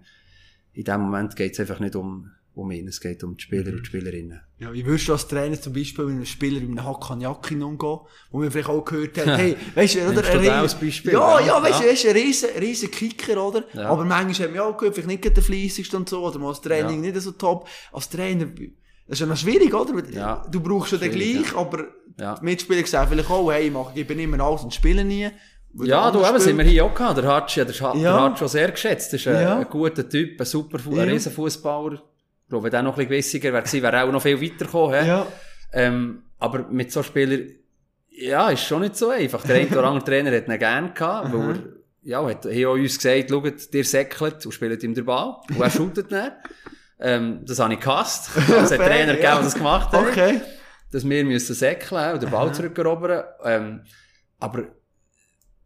in 0.79 0.85
dem 0.85 1.01
Moment 1.01 1.35
geht 1.35 1.55
es 1.55 1.61
einfach 1.61 1.81
nicht 1.81 1.97
um, 1.97 2.31
um 2.55 2.71
ihn, 2.71 2.87
es 2.87 3.01
geht 3.01 3.25
um 3.25 3.37
die 3.37 3.43
Spieler 3.43 3.73
und 3.73 3.81
die 3.81 3.87
Spielerinnen. 3.87 4.41
Ja, 4.61 4.73
wie 4.73 4.87
würdest 4.87 5.09
du 5.09 5.13
als 5.13 5.27
Trainer 5.27 5.61
zum 5.61 5.73
Beispiel 5.73 6.05
mit 6.05 6.15
einem 6.15 6.25
Spieler 6.25 6.61
mit 6.61 6.71
einem 6.71 6.85
Hakanjakin 6.85 7.63
umgehen, 7.65 7.99
wo 8.31 8.39
man 8.39 8.51
vielleicht 8.51 8.69
auch 8.69 8.85
gehört 8.85 9.19
hat, 9.19 9.27
hey, 9.39 9.57
weißt 9.75 9.97
du, 9.97 10.01
oder? 10.09 10.25
Ein 10.25 10.33
den 10.33 10.41
Rie- 10.41 10.49
als 10.51 10.75
Beispiel, 10.77 11.13
Ja, 11.15 11.41
ja? 11.41 11.47
ja, 11.47 11.63
weißt 11.63 11.81
du, 11.81 11.83
Ja. 11.85 11.89
er 11.89 11.95
ist 11.95 12.07
ein 12.07 12.13
riesen, 12.13 12.49
riesen 12.61 12.91
Kicker, 12.93 13.45
oder? 13.45 13.65
Ja. 13.75 13.89
Aber 13.89 14.05
manchmal 14.05 14.49
man 14.49 14.57
ja 14.57 14.63
auch 14.65 14.77
gehört, 14.77 14.95
vielleicht 14.95 15.25
nicht 15.25 15.37
der 15.37 15.43
fleissigste 15.43 15.97
und 15.97 16.09
so, 16.09 16.25
oder 16.25 16.39
mal 16.39 16.51
das 16.51 16.61
Training 16.61 17.03
Ja. 17.05 17.11
nicht 17.11 17.21
so 17.23 17.33
top. 17.33 17.69
Als 17.93 18.09
Trainer, 18.09 18.47
das 18.47 19.17
ist 19.17 19.21
ja 19.21 19.27
noch 19.27 19.37
schwierig, 19.37 19.75
oder? 19.75 20.09
Ja. 20.11 20.47
Du 20.49 20.61
brauchst 20.61 20.93
ja 20.93 20.99
den 20.99 21.11
gleich, 21.11 21.57
aber 21.57 21.87
die 22.19 22.45
Mitspieler 22.45 22.87
sagen 22.87 23.11
vielleicht 23.11 23.31
auch, 23.31 23.51
hey, 23.51 23.67
ich 23.67 23.73
mache, 23.73 23.99
ich 23.99 24.07
bin 24.07 24.19
immer 24.21 24.39
alles 24.41 24.63
und 24.63 24.73
spiele 24.75 25.05
nie. 25.05 25.29
Der 25.81 25.87
Ja, 25.87 26.11
du, 26.11 26.25
eben, 26.25 26.39
sind 26.41 26.57
wir 26.59 26.65
hier 26.65 26.85
auch 26.85 26.95
gehabt. 26.95 27.19
Der 27.19 27.27
Hatschi, 27.27 27.65
der, 27.65 27.75
Scha- 27.75 27.97
Ja. 27.97 28.13
der 28.17 28.23
hat 28.25 28.39
schon 28.39 28.49
sehr 28.49 28.71
geschätzt. 28.71 29.13
Das 29.13 29.21
ist 29.21 29.29
ein, 29.29 29.43
Ja. 29.43 29.59
ein 29.59 29.69
guter 29.69 30.09
Typ, 30.09 30.41
ein 30.41 30.45
super, 30.47 30.79
Ja. 30.91 31.03
ein 31.03 31.09
riesen 31.11 31.33
Fußballer. 31.33 31.95
Ich 31.95 32.49
glaube, 32.51 32.65
wenn 32.65 32.71
der 32.71 32.83
noch 32.83 32.93
ein 32.93 32.97
bisschen 32.97 33.09
gewissiger 33.11 33.53
wäre 33.53 33.63
gewesen, 33.63 33.83
wäre 33.83 33.97
er 33.97 34.05
auch 34.07 34.13
noch 34.13 34.23
viel 34.23 34.41
weitergekommen. 34.41 35.07
Ja. 35.07 35.27
Ähm, 35.73 36.23
aber 36.39 36.67
mit 36.71 36.91
so 36.93 37.03
Spielern, 37.03 37.51
ja, 38.11 38.49
ist 38.51 38.65
schon 38.65 38.81
nicht 38.81 38.97
so 38.97 39.11
einfach. 39.11 39.43
Der 39.45 39.57
eine 39.57 39.69
oder 39.69 39.85
andere 39.85 40.05
Trainer 40.05 40.35
hat 40.37 40.49
ihn 40.49 40.59
gerne 40.59 40.91
gehabt, 40.93 41.33
weil 41.33 41.51
er, 41.51 41.59
ja, 42.03 42.25
hat, 42.27 42.45
hat 42.47 42.65
auch 42.65 42.73
uns 42.73 42.97
gesagt, 42.99 43.31
schaut, 43.31 43.75
ihr 43.75 43.85
säckelt 43.85 44.47
und 44.47 44.53
spielt 44.53 44.83
ihm 44.83 44.95
den 44.95 45.05
Ball. 45.05 45.37
Und 45.51 45.61
er 45.61 45.71
shootet 45.71 46.11
nicht. 46.11 46.33
Ähm, 47.01 47.43
das 47.47 47.59
habe 47.61 47.75
ich 47.75 47.81
gehasst. 47.81 48.31
Es 48.37 48.73
hat 48.73 48.79
Trainer 48.79 49.13
gegeben, 49.13 49.23
ja. 49.23 49.39
die 49.39 49.45
das 49.45 49.55
gemacht 49.55 49.93
haben 49.93 50.09
Okay. 50.09 50.41
dass 50.91 51.09
wir 51.09 51.25
müssen 51.25 51.55
säckeln 51.55 52.15
und 52.15 52.23
den 52.23 52.31
Ball 52.31 52.53
zurückerobern. 52.53 53.23
Ähm, 53.45 53.83
aber 54.41 54.65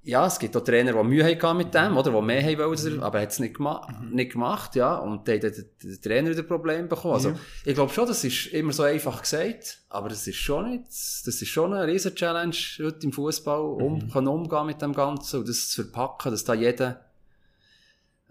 ja, 0.05 0.27
es 0.27 0.39
gibt 0.39 0.57
auch 0.57 0.65
Trainer, 0.65 0.93
die 0.95 1.03
Mühe 1.09 1.25
hatten 1.25 1.57
mit 1.57 1.73
dem, 1.75 1.97
oder? 1.97 2.11
Die 2.11 2.21
mehr 2.23 2.43
haben 2.43 2.59
wollen, 2.59 2.73
dass 2.73 2.85
er- 2.85 3.03
aber 3.03 3.19
er 3.19 3.23
hat 3.23 3.31
es 3.31 3.39
nicht, 3.39 3.57
gema 3.57 3.87
nicht 4.11 4.33
gemacht, 4.33 4.75
ja. 4.75 4.97
Und 4.97 5.29
dann 5.29 5.37
hat 5.37 5.43
der, 5.43 6.01
Trainer 6.01 6.31
wieder 6.31 6.43
Probleme 6.43 6.89
bekommen. 6.89 7.15
Also, 7.15 7.29
Ja. 7.31 7.37
ich 7.65 7.75
glaube 7.75 7.93
schon, 7.93 8.07
das 8.09 8.25
ist 8.25 8.47
immer 8.49 8.73
so 8.73 8.83
einfach 8.83 9.23
gesagt, 9.23 9.79
aber 9.89 10.09
das 10.09 10.27
ist 10.27 10.37
schon 10.37 10.71
nicht, 10.71 10.87
das 10.89 11.27
ist 11.41 11.47
schon 11.49 11.73
eine 11.73 11.87
riesen 11.87 12.15
Challenge 12.15 12.55
heute 12.83 13.07
im 13.07 13.13
Fußball, 13.13 13.61
um, 13.61 14.11
kann 14.11 14.27
umgehen 14.27 14.67
mit 14.67 14.83
dem 14.83 14.93
Ganzen 14.93 15.41
und 15.41 15.49
das 15.49 15.69
zu 15.71 15.85
verpacken, 15.85 16.33
dass 16.33 16.45
da 16.45 16.55
jeder 16.55 17.01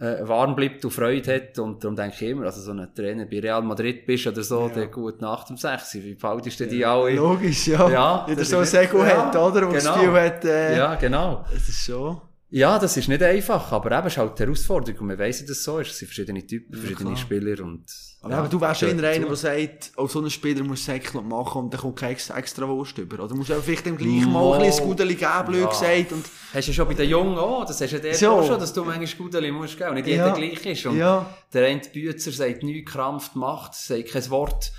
äh, 0.01 0.27
warm 0.27 0.55
bleibt 0.55 0.83
und 0.83 0.91
Freude 0.91 1.35
hat. 1.35 1.59
Und 1.59 1.83
darum 1.83 1.95
denke 1.95 2.15
ich 2.15 2.29
immer, 2.31 2.45
also 2.45 2.59
so 2.59 2.71
ein 2.71 2.87
Trainer 2.95 3.25
bei 3.25 3.39
Real 3.39 3.61
Madrid 3.61 4.05
bist 4.05 4.25
oder 4.27 4.41
so, 4.43 4.67
Ja. 4.67 4.73
der 4.73 4.87
gut 4.87 5.21
nach 5.21 5.43
dem 5.45 5.57
6. 5.57 5.93
Wie 5.95 6.15
behaltest 6.15 6.59
du 6.59 6.67
die 6.67 6.83
alle? 6.83 7.15
Logisch, 7.15 7.67
ja. 7.67 7.87
Ja, 7.89 8.27
das 8.35 8.49
so 8.49 8.57
ein 8.57 8.63
ist- 8.63 8.71
Sego 8.71 9.03
ja, 9.03 9.27
hat, 9.27 9.35
oder? 9.35 9.61
Das 9.71 9.83
genau. 9.83 9.95
Gefühl 9.95 10.21
hat, 10.21 10.43
äh, 10.45 10.75
Ja, 10.77 10.95
genau. 10.95 11.45
das 11.53 11.69
ist 11.69 11.85
schon. 11.85 12.19
Ja, 12.49 12.77
das 12.79 12.97
ist 12.97 13.07
nicht 13.07 13.23
einfach, 13.23 13.71
aber 13.71 13.97
eben 13.97 14.07
ist 14.07 14.17
halt 14.17 14.37
die 14.37 14.43
Herausforderung. 14.43 14.99
Und 15.01 15.07
man 15.07 15.19
weiss, 15.19 15.39
dass 15.41 15.51
es 15.51 15.63
so 15.63 15.79
ist. 15.79 15.91
Es 15.91 15.99
sind 15.99 16.07
verschiedene 16.09 16.45
Typen, 16.45 16.75
verschiedene. 16.77 17.15
Spieler 17.15 17.63
und... 17.63 17.85
Aber 18.23 18.37
eben, 18.39 18.49
du 18.51 18.61
wärst 18.61 18.83
eher 18.83 18.89
einer, 18.91 19.25
der 19.25 19.35
sagt, 19.35 19.91
auch 19.95 20.07
so 20.07 20.21
ein 20.21 20.29
Spieler 20.29 20.63
muss 20.63 20.85
Säckchen 20.85 21.27
machen 21.27 21.63
und 21.63 21.73
dann 21.73 21.81
kommt 21.81 21.95
kein 21.97 22.11
extra, 22.11 22.67
Wurst 22.67 22.95
über. 22.99 23.23
Oder 23.23 23.33
musst 23.33 23.49
du 23.49 23.59
vielleicht 23.61 23.85
dem 23.87 23.97
gleich 23.97 24.25
mal 24.27 24.53
ein 24.53 24.59
bisschen 24.67 24.85
Gudeli 24.85 25.15
geben, 25.15 25.45
blöd 25.47 25.61
Ja. 25.61 25.67
gesagt. 25.69 26.11
Und, 26.11 26.25
Hast 26.53 26.67
du 26.67 26.73
schon 26.73 26.87
bei 26.87 26.93
den 26.93 27.09
Jungen 27.09 27.37
auch, 27.39 27.65
das 27.65 27.81
hast 27.81 27.91
du 27.93 27.97
ja 28.07 28.13
So. 28.13 28.43
schon, 28.43 28.59
dass 28.59 28.73
du 28.73 28.83
manchmal 28.85 29.07
Gudeli 29.07 29.51
musst, 29.51 29.75
gell? 29.75 29.89
Und 29.89 29.95
nicht 29.95 30.05
jeder 30.07 30.27
Ja. 30.27 30.33
gleich 30.35 30.63
ist. 30.67 30.85
Und 30.85 30.97
ja, 30.99 31.33
der 31.51 31.65
eine 31.67 31.81
Bützer 31.81 32.31
sagt 32.31 32.61
nichts, 32.61 32.91
krampft, 32.91 33.35
macht, 33.35 33.73
sagt 33.73 34.09
kein 34.09 34.29
Wort. 34.29 34.71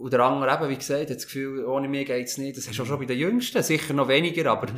Und 0.00 0.12
der 0.12 0.20
andere 0.20 0.54
eben, 0.54 0.68
wie 0.70 0.76
gesagt, 0.76 1.10
hat 1.10 1.16
das 1.16 1.26
Gefühl, 1.26 1.66
ohne 1.66 1.88
mich 1.88 2.06
geht's 2.06 2.38
nicht. 2.38 2.56
Das 2.56 2.66
hast 2.68 2.78
du 2.78 2.84
schon 2.86 2.98
bei 2.98 3.04
den 3.04 3.18
Jüngsten, 3.18 3.62
sicher 3.62 3.92
noch 3.92 4.08
weniger, 4.08 4.50
aber 4.52 4.68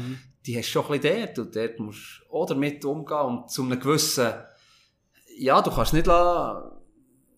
die 0.47 0.57
hast 0.59 0.67
du 0.69 0.73
schon 0.73 0.87
ein 0.87 1.01
bisschen 1.01 1.21
dort. 1.27 1.39
Und 1.39 1.55
dort 1.57 1.79
musst 1.79 2.23
du 2.29 2.35
auch 2.37 2.47
damit 2.47 2.85
umgehen 2.85 3.17
und 3.27 3.51
zu 3.51 3.63
einem 3.63 3.79
gewissen, 3.79 4.33
ja, 5.39 5.61
du 5.63 5.71
kannst 5.71 5.93
nicht 5.93 6.07
la, 6.07 6.73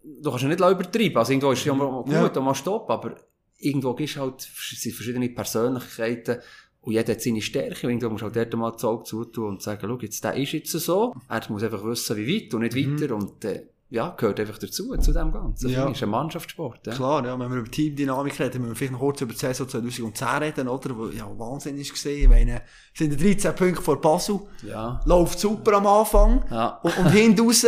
du 0.05 0.31
kannst 0.31 0.45
nicht 0.45 0.61
la 0.61 0.71
übertreiben. 0.71 1.17
Also 1.17 1.33
irgendwo 1.33 1.53
ist 1.53 1.65
ja 1.65 1.75
mal 1.75 2.03
gut 2.03 2.13
Ja. 2.13 2.41
mal 2.41 2.55
Stopp, 2.55 2.91
aber 2.91 3.17
irgendwo 3.59 3.95
gibst 3.95 4.17
halt, 4.17 4.41
es 4.41 4.81
sind 4.81 4.95
verschiedene 4.95 5.29
Persönlichkeiten 5.29 6.39
und 6.81 6.93
jeder 6.93 7.13
hat 7.13 7.21
seine 7.21 7.41
Stärke. 7.41 7.87
Und 7.87 7.93
irgendwo 7.93 8.11
musst 8.11 8.23
du 8.23 8.27
halt 8.27 8.37
dort 8.37 8.55
mal 8.55 8.71
das 8.73 8.85
Auge 8.85 9.05
zutun 9.05 9.49
und 9.51 9.63
sagen, 9.63 9.81
schau, 9.87 9.99
jetzt, 10.01 10.25
der 10.25 10.35
ist 10.35 10.53
jetzt 10.53 10.73
so. 10.73 11.15
Er 11.29 11.41
muss 11.49 11.63
einfach 11.63 11.85
wissen, 11.85 12.17
wie 12.17 12.43
weit 12.45 12.55
und 12.55 12.63
nicht 12.63 12.77
weiter. 12.77 13.15
Und, 13.15 13.45
äh, 13.45 13.67
ja, 13.91 14.09
gehört 14.09 14.41
einfach 14.41 14.57
dazu, 14.57 14.97
zu 14.97 15.13
dem 15.13 15.31
Ganzen. 15.33 15.69
Ja. 15.69 15.85
Ja. 15.85 15.91
ist 15.91 16.03
ein 16.03 16.09
Mannschaftssport, 16.09 16.87
ja. 16.87 16.95
klar, 16.95 17.27
ja, 17.27 17.39
wenn 17.39 17.51
wir 17.51 17.59
über 17.59 17.71
Teamdynamik 17.71 18.41
reden, 18.41 18.63
müssen 18.63 18.71
wir 18.71 18.75
vielleicht 18.77 18.93
noch 18.93 19.01
kurz 19.01 19.21
über 19.21 19.35
die 19.35 19.39
Saison 19.39 19.69
2010 19.69 20.29
reden, 20.39 20.69
oder? 20.69 20.97
Wo 20.97 21.09
ja 21.09 21.29
Wahnsinn 21.39 21.77
ist 21.77 21.93
gesehen. 21.93 22.23
Ich 22.23 22.29
meine, 22.29 22.63
es 22.95 22.99
sind 22.99 23.21
13 23.23 23.55
Punkte 23.55 23.83
vor 23.83 24.01
Basel. 24.01 24.41
Ja. 24.67 25.01
Läuft 25.05 25.39
super 25.39 25.75
am 25.75 25.87
Anfang. 25.87 26.43
Ja. 26.51 26.81
Und, 26.83 26.97
und 26.99 27.11
hinten 27.11 27.43
raus 27.43 27.67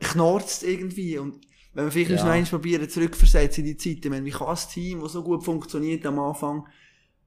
knarzt 0.00 0.62
irgendwie. 0.62 1.18
Und 1.18 1.40
wenn 1.76 1.84
wir 1.84 1.92
vielleicht 1.92 2.10
Ja. 2.10 2.24
noch 2.24 2.32
eins 2.32 2.50
probieren, 2.50 2.88
zurückversetzen 2.88 3.64
in 3.64 3.70
die 3.70 3.76
Zeit, 3.76 4.04
ich 4.04 4.10
meine, 4.10 4.24
wie 4.24 4.30
kann 4.30 4.48
ein 4.48 4.58
Team, 4.72 5.02
das 5.02 5.12
so 5.12 5.22
gut 5.22 5.44
funktioniert 5.44 6.04
am 6.06 6.18
Anfang, 6.18 6.66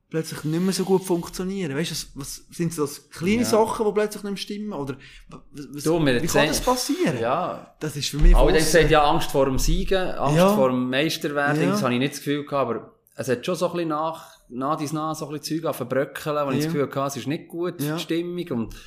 plötzlich 0.10 0.44
nicht 0.44 0.62
mehr 0.64 0.74
so 0.74 0.84
gut 0.86 1.04
funktionieren? 1.04 1.76
Weißt 1.78 1.92
du, 1.92 1.94
was, 1.94 2.08
was 2.16 2.42
sind 2.58 2.76
das 2.78 3.10
kleine 3.12 3.44
Ja. 3.44 3.46
Sachen, 3.46 3.86
die 3.86 3.92
plötzlich 3.94 4.24
nicht 4.24 4.32
mehr 4.32 4.38
stimmen? 4.38 4.74
Oder 4.74 4.96
was, 5.30 5.84
Du, 5.84 6.04
wie 6.04 6.28
kann 6.28 6.48
das 6.48 6.62
passieren? 6.62 7.20
Ja. 7.22 7.76
Das 7.80 7.96
ist 7.96 8.10
für 8.10 8.18
mich 8.18 8.32
fast- 8.34 8.44
haben 8.44 8.54
gesagt, 8.54 8.90
ja, 8.90 9.04
Angst 9.04 9.32
vor 9.32 9.46
dem 9.46 9.60
Siegen, 9.60 9.98
Angst 10.16 10.38
Ja. 10.38 10.54
vor 10.56 10.70
dem 10.70 10.90
Meisterwerden, 10.90 11.62
Ja. 11.62 11.70
das 11.70 11.84
habe 11.84 11.94
ich 11.94 12.00
nicht 12.00 12.14
das 12.14 12.20
Gefühl 12.20 12.44
gehabt, 12.46 12.70
aber 12.72 12.96
es 13.16 13.30
hat 13.30 13.46
schon 13.46 13.56
so 13.56 13.68
ein 13.68 13.74
bisschen 13.74 13.90
nach, 13.90 14.32
nach 14.50 14.78
dies 14.78 14.94
nach 14.94 15.14
so 15.14 15.28
ein 15.28 15.34
bisschen 15.38 15.62
Zeug 15.62 15.70
auf 15.70 15.88
Bröckeln, 15.88 16.36
wo 16.48 16.50
ich 16.52 16.58
Ja. 16.58 16.64
das 16.64 16.74
Gefühl 16.74 16.90
hatte, 16.90 17.08
es 17.08 17.18
ist 17.18 17.28
nicht 17.28 17.48
gut, 17.48 17.80
die 17.80 18.00
Stimmung 18.00 18.48
und 18.52 18.74
die 18.74 18.78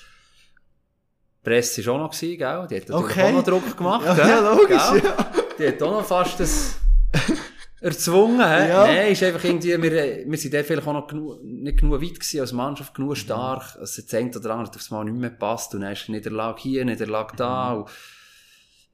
Presse 1.51 1.85
war 1.87 1.95
auch 1.95 1.99
noch, 1.99 2.11
gewesen, 2.13 2.39
gell? 2.39 2.67
die 2.71 2.77
hat 2.77 2.89
natürlich 2.89 3.05
Okay. 3.05 3.23
auch 3.29 3.33
noch 3.33 3.43
Druck 3.45 3.77
gemacht. 3.77 4.07
Ja, 4.07 4.29
ja, 4.29 4.55
logisch, 4.55 4.91
Gell? 4.93 5.03
ja. 5.05 5.41
Die 5.59 5.66
hat 5.68 5.82
auch 5.82 5.90
noch 5.92 6.05
fast 6.05 6.40
das 6.40 6.76
erzwungen. 7.80 8.40
hä? 8.40 8.68
Ja. 8.68 8.86
Nein, 8.86 9.12
ist 9.12 9.22
einfach 9.22 9.44
irgendwie, 9.44 9.80
wir, 9.82 10.24
wir 10.26 10.38
sind 10.38 10.55
dort 10.55 10.66
vielleicht 10.66 10.86
auch 10.86 10.92
noch 10.92 11.07
genug, 11.07 11.42
nicht 11.42 11.78
genug 11.78 12.00
weit 12.00 12.14
gewesen 12.14 12.40
als 12.40 12.53
Mannschaft, 12.53 12.94
genug 12.94 13.16
stark, 13.16 13.76
als 13.78 13.98
es 13.98 14.14
ein 14.14 14.34
oder 14.34 14.50
andere 14.55 14.74
aufs 14.74 14.90
Mal 14.90 15.05
nicht 15.05 15.16
mehr 15.16 15.30
passt 15.30 15.74
und 15.74 15.82
dann 15.82 15.92
ist 15.92 16.09
Niederlage 16.09 16.61
hier, 16.62 16.84
Niederlage 16.84 17.36
da 17.36 17.72
und 17.74 17.88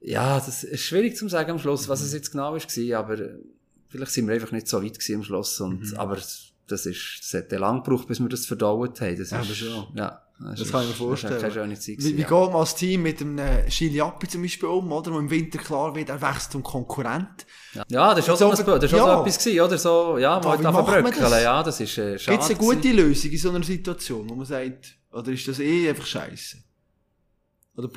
ja, 0.01 0.35
das 0.39 0.63
ist 0.63 0.81
schwierig 0.81 1.17
zu 1.17 1.27
sagen 1.27 1.51
am 1.51 1.59
Schluss, 1.59 1.89
was 1.89 2.01
es 2.01 2.13
jetzt 2.13 2.31
genau 2.31 2.53
war, 2.53 2.99
aber 2.99 3.19
äh, 3.19 3.35
vielleicht 3.89 4.11
sind 4.13 4.27
wir 4.27 4.33
einfach 4.33 4.51
nicht 4.53 4.67
so 4.67 4.81
weit 4.81 4.93
gewesen 4.93 5.15
am 5.15 5.23
Schluss 5.23 5.59
und, 5.59 5.97
aber 5.97 6.17
das 6.67 6.85
ist, 6.85 7.19
das 7.21 7.33
hat 7.33 7.51
ja 7.51 7.59
lang 7.59 7.83
gebraucht, 7.83 8.07
bis 8.07 8.19
wir 8.19 8.29
das 8.29 8.45
verdaut 8.45 9.01
haben. 9.01 9.17
Das 9.17 9.31
Ja, 9.31 9.41
ist, 9.41 9.45
aber 9.45 9.55
schon. 9.55 9.87
ja. 9.95 10.21
Das 10.39 10.71
kann 10.71 10.83
ich 10.83 10.89
mir 10.89 10.95
vorstellen. 10.95 11.41
Das 11.41 11.55
war 11.55 11.69
Zeit. 11.75 11.97
Wie, 11.97 12.15
wie 12.15 12.21
ja. 12.21 12.27
geht 12.27 12.31
man 12.31 12.55
als 12.55 12.75
Team 12.75 13.01
mit 13.03 13.19
einem 13.19 13.37
äh, 13.39 13.67
Chiliappi 13.67 14.27
zum 14.27 14.41
Beispiel 14.41 14.69
um, 14.69 14.89
oder? 14.91 15.13
Wo 15.13 15.19
im 15.19 15.29
Winter 15.29 15.57
klar 15.57 15.93
wird, 15.95 16.09
er 16.09 16.21
wächst 16.21 16.53
zum 16.53 16.63
Konkurrent. 16.63 17.45
Ja, 17.89 18.13
das 18.15 18.25
ist 18.25 18.29
auch 18.29 18.55
so, 18.55 18.77
das 18.77 18.91
ja. 18.91 18.97
so 18.97 19.21
etwas 19.21 19.37
gewesen, 19.37 19.61
oder? 19.61 19.77
So, 19.77 20.17
ja, 20.17 20.41
halt 20.41 20.61
man 20.61 20.73
verbröckeln. 20.73 21.29
das? 21.29 21.43
Ja, 21.43 21.61
das 21.61 21.79
ist, 21.81 21.97
äh, 21.97 22.17
schade. 22.17 22.37
Gibt 22.37 22.43
es 22.43 22.49
eine 22.51 22.59
gute 22.59 22.91
Lösung 22.91 23.31
in 23.31 23.37
so 23.37 23.49
einer 23.49 23.63
Situation, 23.63 24.29
wo 24.29 24.35
man 24.35 24.45
sagt, 24.45 24.97
oder 25.11 25.31
ist 25.31 25.47
das 25.47 25.59
eh 25.59 25.89
einfach 25.89 26.05
scheiße? 26.05 26.57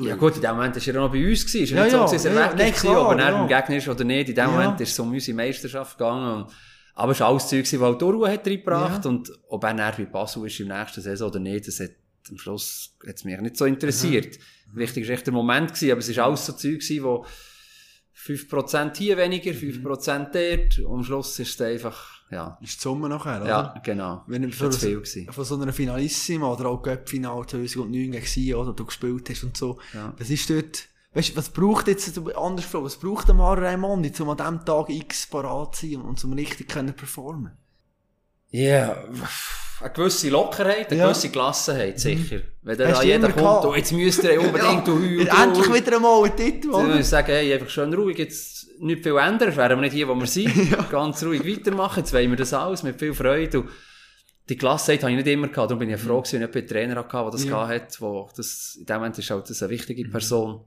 Ja 0.01 0.16
gut, 0.16 0.36
in 0.36 0.43
dem 0.43 0.55
Moment 0.55 0.76
war 0.76 0.95
er 0.95 1.01
noch 1.01 1.11
bei 1.12 1.28
uns. 1.28 1.45
Gewesen. 1.45 1.62
Ist 1.64 1.70
ja, 1.70 1.76
Ja, 1.78 1.84
nicht 1.84 1.93
so, 1.93 2.12
dass 2.12 2.24
er 2.24 2.34
ja, 2.34 2.59
weg 2.59 2.74
ja. 2.74 2.80
Klar, 2.80 3.11
ob 3.11 3.18
er 3.18 3.30
ja. 3.30 3.47
Gegner 3.47 3.76
ist 3.76 3.88
oder 3.88 4.05
nicht. 4.05 4.28
In 4.28 4.34
dem 4.34 4.45
Ja. 4.45 4.51
Moment 4.51 4.80
ist 4.80 4.93
es 4.93 4.99
um 5.01 5.11
unsere 5.11 5.36
Meisterschaft 5.36 5.99
gegangen. 5.99 6.47
Aber 6.95 7.12
es 7.12 7.20
war 7.20 7.28
alles 7.28 7.49
Zeug, 7.49 7.68
das 7.68 7.80
halt 7.80 8.03
Ruhe 8.03 8.30
hat 8.30 8.47
reingebracht. 8.47 9.05
Ja. 9.05 9.11
Und 9.11 9.32
ob 9.49 9.64
er 9.64 9.74
dann 9.74 9.93
bei 9.97 10.05
Basel 10.05 10.47
ist 10.47 10.61
im 10.61 10.68
nächsten 10.68 11.01
Saison 11.01 11.30
oder 11.30 11.40
nicht, 11.40 11.66
das 11.66 11.80
hat 11.80 11.90
am 12.31 12.39
Schluss 12.39 12.97
hat's 13.07 13.25
mich 13.25 13.41
nicht 13.41 13.57
so 13.57 13.64
interessiert. 13.64 14.39
Wichtig 14.73 15.07
war 15.07 15.14
echt 15.14 15.27
der 15.27 15.35
Moment, 15.35 15.75
gewesen, 15.75 15.91
aber 15.91 16.01
es 16.01 16.16
war 16.16 16.27
alles 16.27 16.47
so 16.47 16.53
Zeug, 16.53 16.81
gewesen, 16.81 17.05
wo 17.05 17.27
5% 18.16 18.97
hier 18.97 19.16
weniger, 19.16 19.51
5% 19.51 20.31
dort. 20.33 20.79
Und 20.79 20.99
am 20.99 21.05
Schluss 21.05 21.39
ist 21.39 21.61
es 21.61 21.61
einfach, 21.61 22.23
ja, 22.31 22.59
Ist 22.62 22.79
die 22.79 22.83
Summe 22.83 23.09
nachher, 23.09 23.41
oder? 23.43 23.49
ja, 23.49 23.75
genau. 23.85 24.25
Wenn 24.27 24.43
du 24.43 24.51
von, 24.53 24.73
zu 24.73 24.81
viel 24.81 24.97
gewesen. 24.97 25.33
von 25.33 25.45
so 25.45 25.61
einer 25.61 25.73
Finalissima 25.73 26.53
oder 26.53 26.66
auch 26.66 26.83
Göppfinal 26.83 27.47
2009 27.47 28.12
gegen 28.12 28.27
sie, 28.27 28.55
oder 28.55 28.73
du 28.73 28.85
gespielt 28.85 29.29
hast 29.29 29.45
und 29.45 29.57
so. 29.57 29.79
Ja. 29.93 30.14
Was 30.16 30.31
ist 30.31 30.49
dort, 30.49 30.89
weißt 31.14 31.31
du, 31.31 31.37
was 31.37 31.51
braucht 31.51 31.89
jetzt, 31.89 32.16
anders 32.37 32.64
gefragt, 32.64 32.85
was 32.85 32.97
braucht 32.97 33.29
der 33.29 33.35
Mara 33.35 33.61
Raimondi, 33.61 34.12
um 34.20 34.31
an 34.31 34.37
diesem 34.37 34.64
Tag 34.64 34.89
X 34.89 35.27
parat 35.27 35.77
zu 35.77 35.91
sein 35.91 36.01
und 36.01 36.18
zum 36.18 36.33
richtig 36.33 36.68
können 36.68 36.95
performen? 36.95 37.53
Ja, 38.51 39.05
eine 39.83 39.93
gewisse 39.93 40.28
Lockerheit, 40.30 40.91
eine 40.91 40.99
Ja. 41.01 41.07
gewisse 41.07 41.28
Gelassenheit, 41.30 41.99
sicher. 42.01 42.41
Wenn 42.62 42.78
Hast 42.89 43.01
da 43.01 43.05
jeder 43.05 43.33
kommt, 43.33 43.64
oh, 43.64 43.74
jetzt 43.74 43.93
müsst 43.93 44.22
ihr 44.24 44.41
unbedingt, 44.41 44.87
du 44.87 44.99
Hü, 44.99 45.24
du 45.24 45.30
Endlich 45.43 45.72
wieder 45.74 45.97
einmal 45.97 46.24
ein 46.24 46.37
Titel, 46.37 46.70
Dann 46.72 46.87
würde 46.89 47.01
ich 47.01 47.07
sagen, 47.07 47.26
hey, 47.33 47.53
einfach 47.53 47.68
schön 47.68 47.93
ruhig, 47.93 48.18
jetzt 48.18 48.66
nicht 48.80 49.03
viel 49.03 49.16
ändern, 49.16 49.55
wären 49.57 49.78
wir 49.78 49.83
nicht 49.83 49.93
hier, 49.95 50.09
wo 50.09 50.14
wir 50.14 50.26
sind. 50.26 50.53
Ganz 50.91 51.22
ruhig 51.24 51.45
weitermachen, 51.47 52.01
jetzt 52.01 52.12
wollen 52.12 52.30
wir 52.30 52.37
das 52.37 52.53
alles 52.55 52.83
mit 52.83 52.99
viel 52.99 53.14
Freude. 53.14 53.61
Und 53.61 53.68
die 54.49 54.57
Gelassenheit 54.57 55.03
habe 55.03 55.12
ich 55.12 55.18
nicht 55.18 55.28
immer 55.28 55.49
gehabt, 55.49 55.70
darum 55.70 55.78
bin 55.78 55.89
ich 55.91 55.99
ja 56.01 56.05
froh 56.05 56.20
gewesen, 56.20 56.41
wenn 56.41 56.49
ich 56.51 56.57
einen 56.57 56.66
Trainer 56.68 56.97
hatte, 56.97 57.16
der 57.16 57.30
das 57.30 57.45
Ja. 57.45 57.51
gehabt 57.66 57.70
hat, 57.72 58.01
wo 58.01 58.28
das, 58.37 58.76
in 58.78 58.87
dem 58.87 58.97
Moment 58.97 59.18
ist 59.18 59.30
halt 59.30 59.49
das 59.51 59.62
eine 59.62 59.70
wichtige 59.70 60.05
Person. 60.09 60.61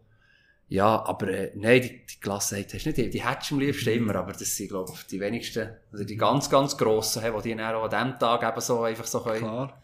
Ja, 0.67 1.05
aber, 1.05 1.27
äh, 1.27 1.51
nein, 1.55 1.81
die, 1.81 2.05
die 2.05 2.19
Gelassenheit 2.19 2.73
hast 2.73 2.85
du 2.85 2.89
nicht, 2.89 2.97
die, 2.97 3.09
die 3.09 3.23
hättest 3.23 3.51
du 3.51 3.55
am 3.55 3.61
liebsten 3.61 3.89
immer, 3.89 4.15
aber 4.15 4.31
das 4.31 4.55
sind, 4.55 4.69
glaube 4.69 4.91
ich, 4.95 5.05
die 5.05 5.19
wenigsten, 5.19 5.69
also 5.91 6.03
die 6.03 6.17
ganz, 6.17 6.49
ganz 6.49 6.75
grossen, 6.75 7.21
hey, 7.21 7.31
die 7.37 7.49
die 7.49 7.55
dann 7.55 7.75
auch 7.75 7.83
an 7.83 7.89
diesem 7.89 8.19
Tag 8.19 8.43
eben 8.43 8.61
so, 8.61 8.81
einfach 8.81 9.05
so 9.05 9.21
können, 9.21 9.39
Klar. 9.39 9.81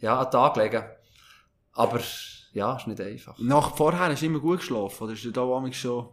ja, 0.00 0.18
an 0.18 0.24
den 0.26 0.30
Tag 0.30 0.56
legen. 0.56 0.84
Aber, 1.72 2.00
ja, 2.52 2.76
ist 2.76 2.86
nicht 2.86 3.00
einfach. 3.00 3.38
Nach, 3.38 3.74
vorher 3.74 4.10
hast 4.10 4.20
du 4.20 4.26
immer 4.26 4.40
gut 4.40 4.58
geschlafen, 4.58 5.04
oder 5.04 5.14
ist 5.14 5.24
du 5.24 5.30
da 5.30 5.44
manchmal 5.46 5.72
schon 5.72 6.08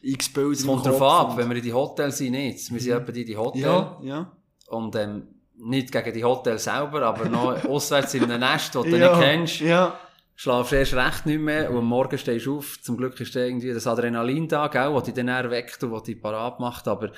x 0.00 0.32
Bilder 0.32 0.52
Es 0.52 0.66
kommt 0.66 0.86
darauf 0.86 1.02
ab, 1.02 1.36
wenn 1.36 1.48
wir 1.48 1.56
in 1.56 1.62
die 1.62 1.72
Hotels 1.72 2.18
sind, 2.18 2.32
nicht. 2.32 2.72
Wir 2.72 2.80
sind 2.80 2.92
etwa 2.92 3.12
in 3.12 3.26
die 3.26 3.36
Hotels. 3.36 3.64
Ja, 3.64 3.98
ja. 4.02 4.32
Und 4.68 4.94
ähm, 4.96 5.26
nicht 5.56 5.90
gegen 5.90 6.14
die 6.14 6.22
Hotels 6.24 6.64
selber, 6.64 7.02
aber 7.02 7.28
noch 7.28 7.64
auswärts 7.68 8.14
in 8.14 8.24
einem 8.24 8.40
Nest, 8.40 8.74
das 8.74 8.84
du 8.84 8.96
ja, 8.96 9.10
nicht 9.10 9.20
kennst. 9.20 9.60
Ja. 9.60 9.98
Schlafst 10.40 10.72
erst 10.72 10.94
recht 10.94 11.26
nicht 11.26 11.40
mehr 11.40 11.68
und 11.68 11.78
am 11.78 11.84
Morgen 11.86 12.16
stehst 12.16 12.46
du 12.46 12.58
auf. 12.58 12.80
Zum 12.80 12.96
Glück 12.96 13.18
ist 13.20 13.34
da 13.34 13.40
irgendwie 13.40 13.74
das 13.74 13.88
Adrenalin 13.88 14.46
da, 14.46 14.68
gell, 14.68 14.92
das 14.94 15.02
dich 15.02 15.14
dann 15.14 15.50
weckt 15.50 15.82
und 15.82 15.90
das 15.90 16.04
dich 16.04 16.22
parat 16.22 16.60
macht. 16.60 16.86
Aber, 16.86 17.10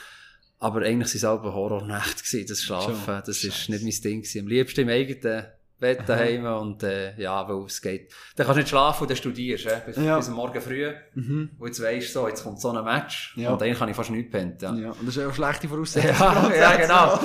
aber 0.59 0.81
eigentlich 0.81 1.09
sind 1.09 1.17
es 1.17 1.21
selber 1.21 1.53
Horrornächte 1.53 2.25
gewesen, 2.25 2.47
das 2.49 2.63
Schlafen. 2.63 3.23
Das 3.27 3.45
ist 3.45 3.69
nicht 3.69 3.83
mein 3.83 3.93
Ding 4.13 4.23
gewesen. 4.23 4.41
Am 4.41 4.47
liebsten 4.49 4.81
im 4.81 4.89
eigenen 4.89 5.45
Bett 5.79 6.01
daheim 6.07 6.47
und, 6.47 6.83
äh, 6.83 7.15
ja, 7.21 7.47
weil 7.47 7.63
es 7.67 7.83
geht. 7.83 8.11
Dann 8.37 8.47
kannst 8.47 8.57
du 8.57 8.61
nicht 8.61 8.69
schlafen 8.71 9.03
und 9.03 9.11
dann 9.11 9.17
studierst, 9.19 9.67
äh, 9.67 9.83
bis, 9.85 9.97
Ja. 9.99 10.17
bis 10.17 10.29
am 10.29 10.35
Morgen 10.37 10.61
früh. 10.63 10.91
Mhm. 11.15 11.51
Und 11.59 11.67
jetzt 11.67 11.83
weisst 11.83 12.09
du 12.09 12.21
so, 12.21 12.29
jetzt 12.29 12.43
kommt 12.43 12.59
so 12.59 12.71
ein 12.71 12.83
Match. 12.83 13.35
Ja. 13.37 13.51
Und 13.53 13.61
dann 13.61 13.75
kann 13.75 13.91
ich 13.91 13.97
fast 13.97 14.09
nichts 14.11 14.31
pennen, 14.33 14.57
ja. 14.63 14.75
Ja, 14.75 14.91
und 14.93 15.07
das 15.07 15.15
ist 15.15 15.19
auch 15.19 15.25
eine 15.27 15.35
schlechte 15.35 15.69
Voraussetzung. 15.69 16.11
Ja, 16.19 16.51
ja, 16.59 16.77
genau. 16.77 17.21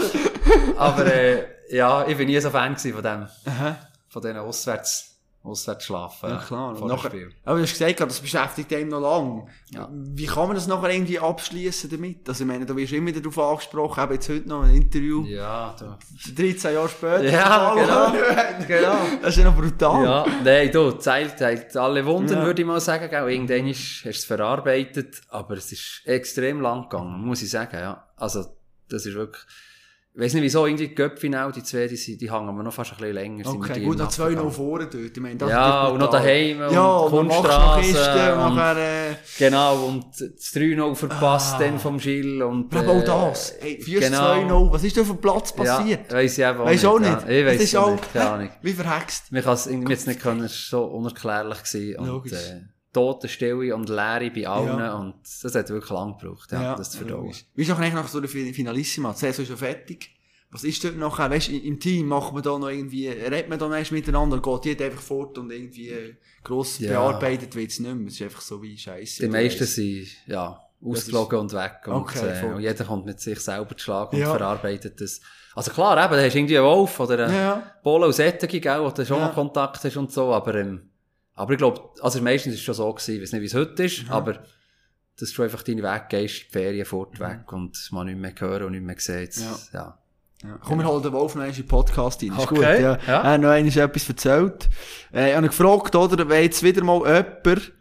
Aber 0.77 1.05
äh, 1.05 1.45
ja, 1.69 2.05
ich 2.05 2.17
bin 2.17 2.27
nie 2.27 2.37
so 2.41 2.49
Fan 2.49 2.75
von 2.75 2.91
dem, 2.91 3.27
Aha. 3.45 3.77
von 4.09 4.21
diesen 4.21 4.37
Auswärts, 4.37 5.14
Auswärtsschlafen. 5.45 6.29
Ja, 6.29 6.37
klar. 6.37 6.75
Vor 6.75 6.87
nachher- 6.87 7.09
Spiel. 7.09 7.31
Aber 7.43 7.57
du 7.57 7.63
hast 7.63 7.71
gesagt, 7.73 7.99
das 7.99 8.19
beschäftigt 8.19 8.73
einem 8.73 8.89
noch 8.89 8.99
lang. 9.01 9.47
Ja. 9.71 9.89
Wie 9.91 10.25
kann 10.25 10.47
man 10.47 10.55
das 10.55 10.67
nachher 10.67 10.89
irgendwie 10.89 11.19
abschließen 11.19 11.89
damit? 11.89 12.27
Also, 12.27 12.43
ich 12.43 12.47
meine, 12.47 12.65
du 12.65 12.75
wirst 12.75 12.93
immer 12.93 13.07
wieder 13.07 13.21
darauf 13.21 13.37
angesprochen, 13.39 14.03
eben 14.03 14.13
jetzt 14.13 14.29
heute 14.29 14.49
noch 14.49 14.63
ein 14.63 14.75
Interview, 14.75 15.25
Ja, 15.25 15.75
du. 15.79 16.33
13 16.35 16.73
Jahre 16.73 16.89
später. 16.89 17.23
Ja, 17.23 17.73
genau. 17.73 18.65
genau. 18.67 18.95
Das 19.21 19.29
ist 19.37 19.43
ja 19.43 19.49
noch 19.51 19.55
brutal. 19.59 20.03
Ja, 20.03 20.25
nein, 20.43 20.71
du, 20.71 20.91
Zeit 20.93 21.39
heilt 21.41 21.75
alle 21.77 22.05
Wunden, 22.05 22.33
Ja. 22.33 22.45
würde 22.45 22.61
ich 22.61 22.67
mal 22.67 22.79
sagen. 22.79 23.09
Gell? 23.09 23.29
Irgendwann 23.31 23.67
hast 23.69 24.01
du 24.03 24.09
es 24.09 24.25
verarbeitet, 24.25 25.21
aber 25.29 25.55
es 25.57 25.71
ist 25.71 26.01
extrem 26.05 26.61
lang 26.61 26.83
gegangen, 26.89 27.21
muss 27.25 27.41
ich 27.41 27.49
sagen, 27.49 27.77
ja. 27.77 28.07
Also, 28.17 28.45
das 28.89 29.05
ist 29.05 29.15
wirklich, 29.15 29.43
ich 30.17 30.21
weiss 30.21 30.33
nicht 30.33 30.43
wieso, 30.43 30.65
irgendwie 30.65 30.87
die 30.87 30.95
Göppfinal, 30.95 31.51
die 31.51 31.61
zwei, 31.61 31.87
die, 31.87 32.17
die 32.17 32.31
hängen 32.31 32.55
wir 32.55 32.63
noch 32.63 32.73
fast 32.73 32.91
ein 32.93 32.97
bisschen 32.97 33.13
länger. 33.13 33.47
Okay, 33.49 33.81
gut, 33.83 33.97
noch 33.97 34.07
zwei 34.07 34.29
noch 34.29 34.49
vorne 34.51 34.85
dort. 34.87 34.95
Ich 35.15 35.19
meine, 35.19 35.35
das 35.35 35.49
Ja, 35.49 35.87
und 35.87 35.99
noch 35.99 36.09
daheim 36.09 36.61
und 36.61 36.71
ja, 36.73 36.87
und 36.97 37.09
Kunststraße 37.11 37.81
Kisten 37.81 38.33
und 38.39 38.51
und- 38.53 38.57
äh, 38.77 39.15
Genau, 39.37 39.75
und 39.87 40.05
das 40.17 40.53
3-0 40.53 40.95
verpasst 40.95 41.55
Ah. 41.55 41.59
dann 41.59 41.77
vom 41.79 41.97
Gilles 41.97 42.41
und... 42.45 42.73
aber 42.73 42.91
auch 42.93 43.03
das. 43.03 43.55
Hey, 43.59 43.81
fürs 43.81 44.05
genau. 44.05 44.33
2-0, 44.35 44.71
was 44.71 44.83
ist 44.85 44.95
da 44.95 45.01
auf 45.01 45.07
dem 45.07 45.17
Platz 45.17 45.51
passiert? 45.53 46.09
Ja, 46.11 46.17
weiss 46.17 46.37
ich 46.37 46.45
eben 46.45 46.59
auch 46.61 46.65
Weißt 46.65 46.83
du 46.85 46.89
auch 46.89 46.99
nicht? 46.99 47.11
Ja. 47.11 47.27
Ich 47.27 47.45
weiss 47.45 47.53
das 47.57 47.63
ist 47.63 47.73
es 47.73 47.75
auch 47.75 47.91
nicht, 47.91 48.13
keine 48.13 48.29
Ahnung. 48.31 48.49
wie 48.61 48.73
verhext. 48.73 49.23
Wir 49.33 49.41
kann 49.41 49.53
es 49.53 49.65
nicht 50.07 50.21
können, 50.21 50.43
es 50.45 50.71
war 50.71 50.79
so 50.81 50.85
unerklärlich 50.85 51.61
gewesen 51.63 51.99
und 51.99 52.07
Logisch. 52.07 52.31
äh, 52.31 52.61
Totenstille 52.95 53.75
und 53.75 53.89
Leere 53.89 54.31
bei 54.31 54.47
allen 54.47 54.79
Ja. 54.79 54.95
und 54.97 55.15
das 55.43 55.53
hat 55.53 55.69
wirklich 55.69 55.91
lang 55.91 56.17
gebraucht, 56.17 56.51
ja, 56.51 56.75
das 56.75 56.91
zu 56.91 56.99
verdauen. 56.99 57.33
Wie 57.53 57.61
ist 57.61 57.71
auch 57.71 57.77
eigentlich 57.77 57.93
nach 57.93 58.07
so 58.07 58.21
Fin- 58.23 58.53
Finalissima? 58.53 59.11
Die 59.11 59.19
Saison 59.19 59.43
ist 59.43 59.49
schon 59.49 59.57
fertig. 59.57 60.09
Was 60.51 60.63
ist 60.63 60.81
dort 60.83 60.95
nachher? 60.97 61.29
Weißt 61.29 61.49
du, 61.49 61.57
im 61.57 61.79
Team 61.79 62.07
macht 62.07 62.33
man 62.33 62.41
da 62.41 62.57
noch 62.57 62.69
irgendwie, 62.69 63.09
redet 63.09 63.49
man 63.49 63.59
da 63.59 63.67
noch 63.67 63.91
miteinander, 63.91 64.39
geht 64.41 64.65
jeder 64.65 64.85
einfach 64.85 65.01
fort 65.01 65.37
und 65.37 65.51
irgendwie 65.51 65.89
äh, 65.89 66.15
gross 66.43 66.79
Ja. 66.79 66.91
bearbeitet 66.91 67.53
wird 67.55 67.71
es 67.71 67.79
nicht 67.79 67.93
mehr. 67.93 68.07
Es 68.07 68.13
ist 68.13 68.21
einfach 68.21 68.41
so 68.41 68.61
wie 68.63 68.77
Scheiße. 68.77 69.23
Die 69.23 69.29
meisten 69.29 69.65
sind, 69.65 70.07
ja, 70.27 70.61
Das 70.79 70.99
ausgeflogen 70.99 71.39
und 71.39 71.53
weg 71.53 71.81
und, 71.87 71.93
Okay, 71.93 72.19
äh, 72.41 72.45
und 72.53 72.61
jeder 72.61 72.85
kommt 72.85 73.05
mit 73.05 73.19
sich 73.19 73.39
selber 73.39 73.75
zu 73.75 73.83
schlagen 73.83 74.17
Ja. 74.17 74.31
und 74.31 74.37
verarbeitet 74.37 75.01
das. 75.01 75.19
Also 75.55 75.71
klar, 75.71 75.97
eben, 76.05 76.13
da 76.13 76.21
hast 76.23 76.33
du 76.33 76.37
irgendwie 76.39 76.57
einen 76.57 76.67
Wolf 76.67 76.99
oder 77.01 77.25
einen 77.25 77.35
Ja. 77.35 77.63
Polo 77.83 78.11
Sättige, 78.11 78.77
wo 78.81 78.89
du 78.91 79.05
schon 79.05 79.17
Ja. 79.17 79.27
noch 79.27 79.33
Kontakt 79.33 79.83
hast 79.83 79.97
und 79.97 80.11
so, 80.11 80.33
aber, 80.33 80.55
ähm, 80.55 80.89
aber 81.35 81.51
ich 81.53 81.57
glaube, 81.57 81.81
also 82.01 82.21
meistens 82.21 82.53
ist 82.53 82.59
es 82.59 82.65
schon 82.65 82.75
so 82.75 82.91
gewesen, 82.93 83.15
ich 83.15 83.21
weiß 83.21 83.31
nicht, 83.33 83.41
wie 83.41 83.45
es 83.45 83.53
heute 83.53 83.83
ist, 83.83 84.09
aber, 84.09 84.43
dass 85.19 85.31
du 85.33 85.43
einfach 85.43 85.63
deinen 85.63 85.83
Weg 85.83 86.09
gehst, 86.09 86.45
die 86.47 86.51
Ferien 86.51 86.85
fort 86.85 87.19
weg 87.19 87.51
und 87.53 87.77
man 87.91 88.07
nicht 88.07 88.17
mehr 88.19 88.33
hören 88.37 88.63
und 88.67 88.71
nicht 88.73 88.83
mehr 88.83 88.95
sehen. 88.97 89.21
Jetzt, 89.21 89.39
Ja. 89.41 89.57
ja. 89.73 89.97
Ja. 90.43 90.59
Komm, 90.61 90.79
wir 90.79 90.85
holen 90.85 91.01
den 91.01 91.13
Wolf 91.13 91.33
noch 91.33 91.41
einmal 91.41 91.55
in 91.57 91.63
den 91.63 91.67
Podcast 91.67 92.21
rein. 92.21 92.29
Ist 92.33 92.39
Okay, 92.39 92.55
gut, 92.55 92.63
ja. 92.63 92.79
ja. 92.79 92.97
Er 93.07 93.23
hat 93.23 93.41
noch 93.41 93.49
einmal 93.49 93.77
etwas 93.77 94.09
erzählt. 94.09 94.69
Äh, 95.13 95.29
ich 95.29 95.35
habe 95.35 95.45
ihn 95.47 95.49
gefragt, 95.49 95.95
oder, 95.95 96.29
wenn 96.29 96.43
jetzt 96.43 96.61
wieder 96.61 96.83
mal 96.83 96.97
jemand, 96.99 97.71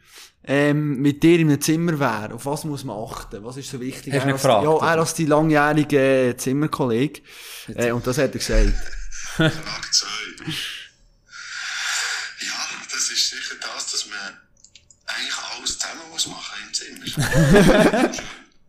ähm, 0.47 1.01
mit 1.01 1.23
dir 1.23 1.41
in 1.41 1.49
einem 1.51 1.61
Zimmer 1.61 1.99
wäre, 1.99 2.33
auf 2.35 2.47
was 2.47 2.65
muss 2.65 2.85
man 2.85 2.97
achten? 2.97 3.45
Was 3.45 3.57
ist 3.57 3.71
so 3.71 3.81
wichtig? 3.81 4.15
Hast 4.15 4.23
du 4.23 4.29
Er 4.29 4.31
ihn 4.31 4.33
als- 4.33 4.43
gefragt, 4.43 4.65
Ja, 4.65 4.71
oder? 4.71 4.87
er 4.87 4.99
als 5.01 5.15
die 5.15 5.27
langjährige 5.27 6.29
äh, 6.29 6.37
Zimmerkollege. 6.37 7.21
Äh, 7.75 7.91
und 7.93 8.07
das 8.07 8.17
hat 8.19 8.33
er 8.35 8.39
gesagt. 8.39 8.73
Frage 9.35 9.53
2. 9.91 10.07
Ist 13.15 13.31
sicher 13.31 13.55
das, 13.61 13.93
dass 13.93 14.07
man 14.07 14.41
eigentlich 15.07 15.37
alles 15.37 15.79
zusammen 15.79 16.11
muss 16.11 16.27
machen 16.27 16.59
im 16.67 16.75
Zimmer. 16.75 17.05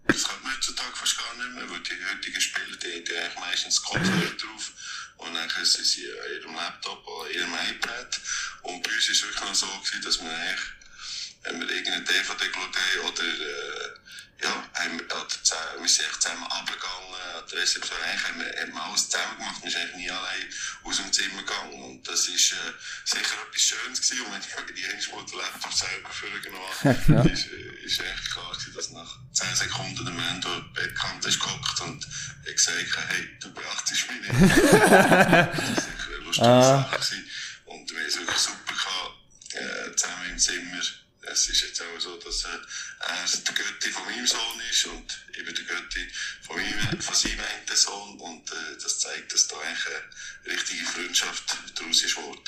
das 0.07 0.23
kann 0.23 0.43
man 0.43 0.53
heutzutage 0.55 0.95
fast 0.95 1.17
gar 1.17 1.33
nicht 1.33 1.55
mehr, 1.55 1.67
weil 1.67 1.79
die 1.79 2.05
heutigen 2.05 2.39
Spieler, 2.39 2.77
die, 2.77 2.87
haben 2.87 3.21
eigentlich 3.23 3.39
meistens 3.39 3.81
Kopfhörer 3.81 4.35
drauf 4.37 4.71
und 5.17 5.33
dann 5.33 5.49
sind 5.49 5.83
sie 5.83 6.05
an 6.11 6.31
ihrem 6.31 6.53
Laptop 6.53 7.07
oder 7.07 7.31
ihrem 7.31 7.55
iPad. 7.55 8.19
Und 8.61 8.83
bei 8.83 8.91
uns 8.91 9.07
war 9.07 9.13
es 9.13 9.23
wirklich 9.23 9.41
noch 9.41 9.55
so, 9.55 9.65
gewesen, 9.65 10.01
dass 10.03 10.21
man 10.21 10.29
eigentlich, 10.35 10.65
wenn 11.41 11.59
wir 11.61 11.69
irgendeine 11.71 12.03
DVD 12.03 12.47
geschaut 12.47 12.77
oder, 13.03 13.23
äh, 13.23 13.89
ja, 14.41 14.63
haben 14.73 14.99
wir, 14.99 15.05
oder 15.05 15.27
zusammen, 15.29 15.81
wir 15.81 15.88
sind 15.89 16.05
echt 16.05 16.21
zusammen 16.21 16.43
runtergegangen, 16.43 17.15
an 17.38 17.43
der 17.49 17.59
Rezeption, 17.59 17.97
eigentlich 18.03 18.27
haben 18.27 18.73
wir 18.73 18.83
alles 18.83 19.09
zusammen 19.09 19.38
gemacht, 19.38 19.63
wir 19.63 19.71
sind 19.71 19.81
eigentlich 19.81 19.95
nie 19.95 20.11
allein 20.11 20.45
aus 20.83 20.97
dem 20.97 21.13
Zimmer 21.13 21.41
gegangen. 21.41 21.83
Und 21.83 22.07
das 22.07 22.27
ist 22.27 22.51
äh, 22.53 22.73
sicher 23.05 23.36
etwas 23.47 23.61
Schönes 23.61 24.01
gewesen. 24.01 24.25
Und 24.25 24.33
wenn 24.33 24.41
ich 24.41 24.75
die 24.75 24.83
Englische 24.83 25.11
den 25.11 25.38
Laptop 25.39 25.73
selber 25.73 26.09
vorgenommen 26.09 27.15
habe, 27.15 27.29
ist, 27.29 27.47
ist 27.47 27.99
echt 28.01 28.31
klar 28.31 28.51
gewesen, 28.51 28.73
dass 28.73 28.91
nach 28.91 29.17
10 29.33 29.55
Sekunden 29.55 30.05
der 30.05 30.13
Mann 30.13 30.41
durch 30.41 30.63
die 30.63 30.81
Bettkante 30.81 31.29
ist 31.29 31.39
geguckt 31.39 31.81
und 31.81 32.05
hat 32.05 32.55
gesagt, 32.55 33.09
hey, 33.09 33.38
du 33.39 33.53
beachtest 33.53 34.11
mich 34.11 34.21
nicht. 34.21 34.41
das 34.41 35.69
ist 35.69 35.86
sicher 35.86 36.07
eine 36.07 36.25
lustige 36.25 36.45
Sache 36.45 36.95
gewesen. 36.95 37.29
Und 37.65 37.91
wir 37.91 37.99
haben 37.99 38.07
es 38.07 38.17
wirklich 38.17 38.38
super 38.38 38.73
gehabt, 38.73 39.15
äh, 39.53 39.95
zusammen 39.95 40.29
im 40.29 40.39
Zimmer. 40.39 41.05
Es 41.32 41.49
ist 41.49 41.61
jetzt 41.61 41.82
auch 41.82 41.99
so, 41.99 42.15
dass 42.17 42.43
äh, 42.43 42.47
er 42.47 43.26
der 43.47 43.53
Götti 43.55 43.89
von 43.89 44.03
meinem 44.05 44.26
Sohn 44.28 44.59
ist 44.71 44.86
und 44.88 45.19
ich 45.32 45.43
bin 45.45 45.53
der 45.55 45.63
Götti 45.65 46.07
von, 46.41 46.55
meinem, 46.57 47.01
von 47.01 47.15
seinem 47.15 47.39
einen 47.39 47.76
Sohn. 47.76 48.19
Und 48.19 48.49
äh, 48.51 48.55
das 48.82 48.99
zeigt, 48.99 49.34
dass 49.34 49.47
da 49.47 49.55
eigentlich 49.57 49.86
eine 50.45 50.53
richtige 50.55 50.86
Freundschaft 50.86 51.57
daraus 51.78 52.03
ist 52.03 52.15
worden. 52.17 52.39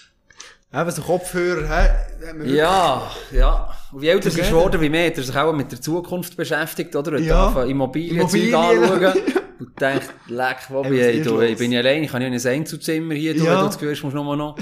Eben 0.73 0.91
so 0.91 1.01
Kopfhörer, 1.01 1.67
hä? 1.69 2.45
Ja, 2.55 3.15
ja. 3.31 3.73
Und 3.91 4.01
wie 4.01 4.09
älter 4.09 4.29
er 4.29 4.37
ist 4.37 4.49
geworden, 4.49 4.81
wie 4.81 4.89
mehr 4.89 5.07
hat 5.09 5.17
er 5.17 5.23
sich 5.23 5.35
auch 5.35 5.53
mit 5.53 5.71
der 5.71 5.81
Zukunft 5.81 6.35
beschäftigt, 6.35 6.93
oder? 6.95 7.13
Er 7.13 7.19
Ja. 7.19 7.51
darf 7.53 7.67
Immobilien, 7.69 8.17
Immobilien. 8.17 8.53
Immobilien. 8.53 9.05
anschauen. 9.05 9.33
Und 9.59 9.81
denkt, 9.81 10.09
leck, 10.27 10.57
wo 10.69 10.83
bin 10.83 10.93
ich, 10.93 11.25
ich 11.51 11.57
bin 11.57 11.71
ja 11.71 11.79
allein, 11.79 12.03
ich 12.03 12.11
kann 12.11 12.21
ja 12.21 12.27
in 12.27 12.33
ein 12.35 12.45
Einzelzimmer 12.47 13.15
hier, 13.15 13.33
du, 13.33 13.43
Ja. 13.43 13.53
wenn 13.53 13.59
du 13.61 13.65
das 13.65 13.79
Gefühl 13.79 13.89
musst 14.03 14.03
du 14.03 14.23
nur 14.23 14.35
noch. 14.37 14.55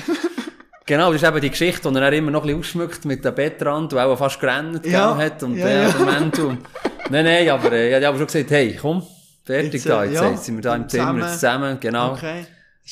Genau, 0.88 1.12
das 1.12 1.22
ist 1.22 1.28
eben 1.28 1.42
die 1.42 1.50
Geschichte, 1.50 1.92
die 1.92 1.98
er 1.98 2.14
immer 2.14 2.30
noch 2.32 2.42
ein 2.44 2.48
bisschen 2.60 2.60
ausschmückt 2.60 3.06
mit 3.06 3.26
dem 3.26 3.34
Bettrand, 3.34 3.92
der 3.92 4.06
auch 4.06 4.16
fast 4.18 4.40
gerannt 4.40 4.86
Ja. 4.86 5.18
hat 5.18 5.42
und 5.42 5.58
Ja, 5.58 5.66
der, 5.66 5.82
ja. 5.84 5.88
und, 6.44 6.60
nein, 7.10 7.26
nein, 7.26 7.50
aber, 7.50 7.72
äh, 7.72 7.90
ich 7.90 7.96
habe 7.96 8.08
aber 8.08 8.18
schon 8.20 8.28
gesagt, 8.28 8.52
hey, 8.52 8.78
komm, 8.80 9.02
fertig 9.44 9.74
Jetzt, 9.74 9.86
äh, 9.88 9.90
da, 9.90 10.04
jetzt, 10.04 10.14
ja. 10.14 10.30
jetzt 10.30 10.46
sind 10.46 10.56
wir 10.58 10.62
da 10.62 10.76
im 10.76 10.88
Zimmer, 10.88 11.04
Zusammen. 11.06 11.22
jetzt 11.22 11.34
zusammen, 11.40 11.78
genau. 11.80 12.12
Okay. 12.14 12.46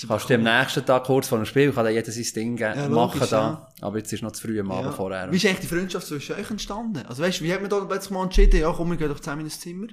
Kannst 0.08 0.28
du 0.28 0.34
am 0.34 0.42
nächsten 0.42 0.84
Tag 0.84 1.04
kurz 1.04 1.28
vor 1.28 1.38
dem 1.38 1.46
Spiel, 1.46 1.72
kann 1.72 1.86
dann 1.86 1.94
jeder 1.94 2.12
sein 2.12 2.26
Ding 2.36 2.58
Ja, 2.58 2.74
machen 2.74 2.92
logisch, 2.94 3.30
da. 3.30 3.68
Aber 3.80 3.98
jetzt 4.00 4.12
ist 4.12 4.24
noch 4.24 4.32
zu 4.32 4.48
früh 4.48 4.60
am 4.60 4.72
Abend 4.72 4.86
Ja. 4.86 4.92
vorher. 4.92 5.32
Wie 5.32 5.36
ist 5.36 5.46
eigentlich 5.46 5.60
die 5.60 5.68
Freundschaft 5.68 6.08
zwischen 6.08 6.36
euch 6.36 6.50
entstanden? 6.50 7.04
Also 7.08 7.22
weißt 7.22 7.42
du, 7.42 7.44
wie 7.44 7.54
hat 7.54 7.62
man 7.62 7.70
da 7.70 7.80
plötzlich 7.82 8.10
mal 8.10 8.24
entschieden, 8.24 8.60
ja 8.60 8.74
komm, 8.76 8.90
wir 8.90 8.98
gehen 8.98 9.10
doch 9.10 9.20
zusammen 9.20 9.42
ins 9.42 9.60
Zimmer? 9.60 9.86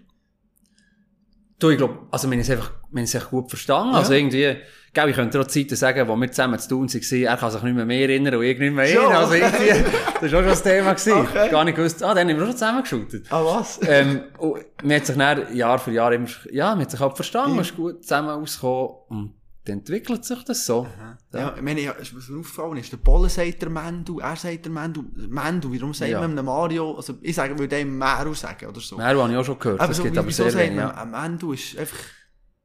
Du, 1.60 1.68
ich 1.68 1.76
glaube, 1.76 1.98
also, 2.10 2.28
wir 2.28 2.32
haben 2.36 2.40
es 2.40 2.50
einfach, 2.50 2.72
wir 2.90 3.02
haben 3.02 3.04
es 3.04 3.30
gut 3.30 3.50
verstanden. 3.50 3.94
Also, 3.94 4.14
irgendwie, 4.14 4.56
gell, 4.94 5.08
ich 5.10 5.14
könnte 5.14 5.38
auch 5.38 5.46
Zeiten 5.46 5.76
sagen, 5.76 6.08
wo 6.08 6.16
wir 6.16 6.32
zusammen 6.32 6.58
zu 6.58 6.70
tun 6.70 6.88
waren, 6.88 7.22
er 7.22 7.36
kann 7.36 7.50
sich 7.50 7.62
nicht 7.62 7.76
mehr 7.76 7.84
mehr 7.84 8.08
erinnern 8.08 8.34
und 8.34 8.42
ich 8.42 8.58
nicht 8.58 8.74
mehr 8.74 8.86
erinnern. 8.86 9.12
Also, 9.12 9.34
irgendwie, 9.34 9.68
das 10.20 10.32
war 10.32 10.40
auch 10.40 10.42
schon 10.42 10.44
das 10.46 10.62
Thema 10.62 10.92
gewesen. 10.92 11.12
Okay. 11.12 11.50
Gar 11.50 11.64
nicht 11.64 11.76
gewusst, 11.76 12.02
ah, 12.02 12.14
dann 12.14 12.28
haben 12.28 12.38
wir 12.38 12.46
schon 12.46 12.56
zusammen 12.56 12.82
geschootet. 12.82 13.26
Ah, 13.30 13.44
was? 13.44 13.78
ähm, 13.86 14.22
und 14.38 14.64
man 14.82 14.96
hat 14.96 15.06
sich 15.06 15.16
dann 15.16 15.54
Jahr 15.54 15.78
für 15.78 15.92
Jahr 15.92 16.12
immer, 16.12 16.28
ja, 16.50 16.70
man 16.70 16.80
hat 16.80 16.90
sich 16.90 17.00
halt 17.00 17.14
verstanden, 17.14 17.56
man 17.56 17.64
ist 17.64 17.76
gut 17.76 18.02
zusammen 18.02 18.30
ausgekommen 18.30 18.90
und 19.10 19.39
entwickelt 19.70 20.24
sich 20.24 20.42
das 20.44 20.66
so. 20.66 20.86
Ja, 21.32 21.54
ich 21.56 21.62
meine, 21.62 21.80
ja, 21.80 21.94
was 21.98 22.12
mir 22.28 22.40
aufgefallen 22.40 22.76
ist, 22.78 22.92
der 22.92 22.96
Bolle 22.98 23.28
sagt 23.28 23.62
der 23.62 23.70
Mendu, 23.70 24.18
er 24.18 24.36
sagt 24.36 24.64
der 24.64 24.72
Mendu, 24.72 25.04
Mendu, 25.14 25.72
warum 25.72 25.94
sagt 25.94 26.10
Ja. 26.10 26.20
man 26.20 26.32
einem 26.32 26.44
Mario, 26.44 26.94
also 26.96 27.14
ich 27.22 27.34
sage, 27.34 27.58
würde 27.58 27.80
ihm 27.80 27.96
Meru 27.96 28.34
sagen 28.34 28.66
oder 28.66 28.80
so. 28.80 28.96
Mehr 28.96 29.06
habe 29.16 29.30
ich 29.30 29.36
auch 29.38 29.44
schon 29.44 29.58
gehört, 29.58 29.80
aber 29.80 29.88
das 29.88 29.96
so, 29.96 30.02
gibt 30.04 30.18
aber 30.18 30.30
sehr 30.30 30.52
wenig, 30.54 30.76
ja. 30.78 31.04
Mendu 31.04 31.52
ist 31.52 31.78
einfach, 31.78 31.96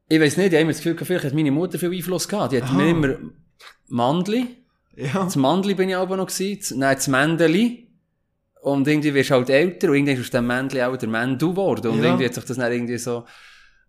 Ich 0.08 0.20
weiss 0.20 0.38
nicht, 0.38 0.47
ich 0.47 0.53
habe 0.53 0.62
immer 0.62 0.72
das 0.72 0.82
Gefühl, 0.82 0.97
vielleicht 1.06 1.26
hat 1.26 1.34
meine 1.34 1.51
Mutter 1.51 1.80
viel 1.80 1.91
Einfluss 1.93 2.28
gehabt. 2.28 2.51
Die 2.53 2.62
hat 2.62 2.72
mir 2.74 2.89
immer 2.89 3.16
Mandli, 3.88 4.58
ja, 4.95 5.24
das 5.24 5.36
Mandli 5.36 5.74
bin 5.74 5.89
ich 5.89 5.95
aber 5.95 6.18
noch 6.18 6.28
gewesen, 6.28 6.80
nein, 6.80 6.95
das 6.95 7.08
Mändeli. 7.08 7.82
Und 8.62 8.88
irgendwie 8.88 9.14
wirst 9.14 9.30
du 9.30 9.36
halt 9.36 9.49
älter 9.51 9.89
und 9.89 9.95
irgendwann 9.95 10.16
ist 10.16 10.22
aus 10.22 10.30
dem 10.32 10.47
Mändli 10.47 10.82
auch 10.82 10.97
der 10.97 11.08
Mendu 11.10 11.51
geworden. 11.51 11.88
Und 11.91 11.99
Ja. 11.99 12.06
irgendwie 12.06 12.26
hat 12.26 12.34
sich 12.34 12.45
das 12.45 12.58
dann 12.58 12.72
irgendwie 12.72 12.97
so, 12.97 13.26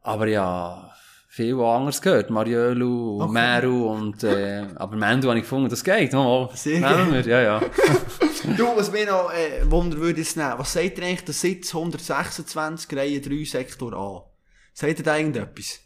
aber 0.02 0.26
ja, 0.28 0.90
viel 1.36 1.60
anderes 1.60 2.00
gehört. 2.00 2.30
Mariolu, 2.30 3.20
Okay. 3.22 3.32
Meru 3.32 3.90
und, 3.92 4.24
äh, 4.24 4.64
aber 4.76 4.96
Mendu 4.96 5.28
habe 5.28 5.38
ich 5.38 5.44
gefunden, 5.44 5.68
das 5.68 5.84
geht. 5.84 6.14
Oh, 6.14 6.48
Sehr 6.54 6.80
ja, 6.80 7.40
ja. 7.42 7.60
Du, 8.56 8.64
was 8.76 8.90
mir 8.90 9.04
noch 9.06 9.30
äh, 9.32 9.70
Wunder 9.70 9.98
würde 9.98 10.20
jetzt 10.20 10.36
nehmen, 10.36 10.54
was 10.56 10.72
sagt 10.72 10.96
ihr 10.98 11.04
eigentlich 11.04 11.24
der 11.24 11.34
Sitz 11.34 11.74
126, 11.74 12.96
Reihe 12.96 13.20
3, 13.20 13.44
Sektor 13.44 13.92
A? 13.92 14.24
Sagt 14.72 14.98
ihr 14.98 15.04
da 15.04 15.16
irgendetwas? 15.16 15.80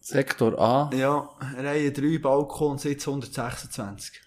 Sektor 0.00 0.58
A, 0.58 0.90
Ja, 0.94 1.28
Reihe 1.56 1.92
3, 1.92 2.18
Balkon, 2.18 2.78
Sitz 2.78 3.06
126. 3.06 4.20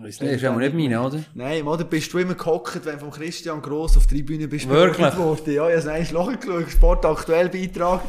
nicht, 0.00 0.20
ist 0.20 0.42
ja 0.42 0.54
nicht 0.54 0.74
meine, 0.74 1.00
oder? 1.00 1.22
Nein, 1.34 1.66
oder 1.66 1.84
bist 1.84 2.12
du 2.12 2.18
immer 2.18 2.34
gehockt, 2.34 2.84
wenn 2.84 2.98
vom 2.98 3.10
Christian 3.10 3.60
Gross 3.62 3.96
auf 3.96 4.06
die 4.06 4.16
Tribüne 4.16 4.48
bist 4.48 4.68
Wirklich? 4.68 5.16
worden? 5.16 5.52
Ja, 5.52 5.68
ich 5.68 5.84
habe 5.84 5.98
es 5.98 6.10
Loch 6.10 6.32
geschaut, 6.38 6.70
Sport 6.70 7.04
aktuell 7.06 7.48
Beitrag. 7.48 8.02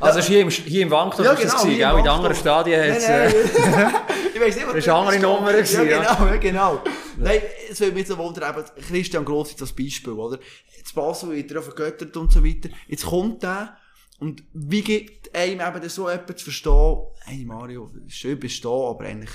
Also, 0.00 0.18
ist 0.18 0.28
hier 0.28 0.40
im, 0.40 0.50
hier 0.50 0.82
im 0.82 0.90
Wankdorf 0.90 1.26
Ja, 1.26 1.32
ist 1.32 1.44
das 1.44 1.52
genau, 1.52 1.62
gewesen, 1.64 1.78
gell? 1.78 1.90
In 1.98 2.04
den 2.04 2.08
anderen 2.08 2.34
Stadien 2.34 2.80
hat 2.80 2.88
Nein, 2.88 2.96
es, 2.96 3.08
nein, 3.08 3.24
äh, 3.24 3.92
ich 4.34 4.40
weiss 4.40 4.56
nicht, 4.56 4.66
was 4.66 4.74
Das 4.74 4.76
ist 4.76 4.88
eine 4.88 4.98
andere 4.98 5.18
Nummer 5.20 5.50
Ja, 5.50 5.56
gewesen, 5.56 5.88
ja. 5.88 5.98
genau, 5.98 6.26
ja, 6.26 6.36
genau. 6.36 6.82
Nein, 7.18 7.40
es 7.70 7.80
würde 7.80 7.94
mich 7.94 8.06
so 8.06 8.18
wundern, 8.18 8.54
eben, 8.54 8.64
Christian 8.88 9.24
Gross 9.24 9.50
ist 9.50 9.60
das 9.60 9.72
Beispiel, 9.72 10.12
oder? 10.12 10.38
Jetzt 10.76 10.94
Basel 10.94 11.30
wird 11.30 11.50
er 11.50 11.60
auch 11.60 11.64
vergöttert 11.64 12.14
und 12.16 12.30
so 12.30 12.44
weiter. 12.44 12.68
Jetzt 12.88 13.06
kommt 13.06 13.42
der, 13.42 13.76
und 14.18 14.42
wie 14.52 14.82
gibt 14.82 15.34
einem 15.34 15.60
eben 15.60 15.88
so 15.88 16.10
jemand 16.10 16.38
zu 16.38 16.44
verstehen, 16.44 16.96
hey 17.24 17.44
Mario, 17.44 17.90
schön 18.08 18.38
bist 18.38 18.64
du 18.64 18.68
da, 18.68 18.90
aber 18.90 19.04
eigentlich, 19.04 19.30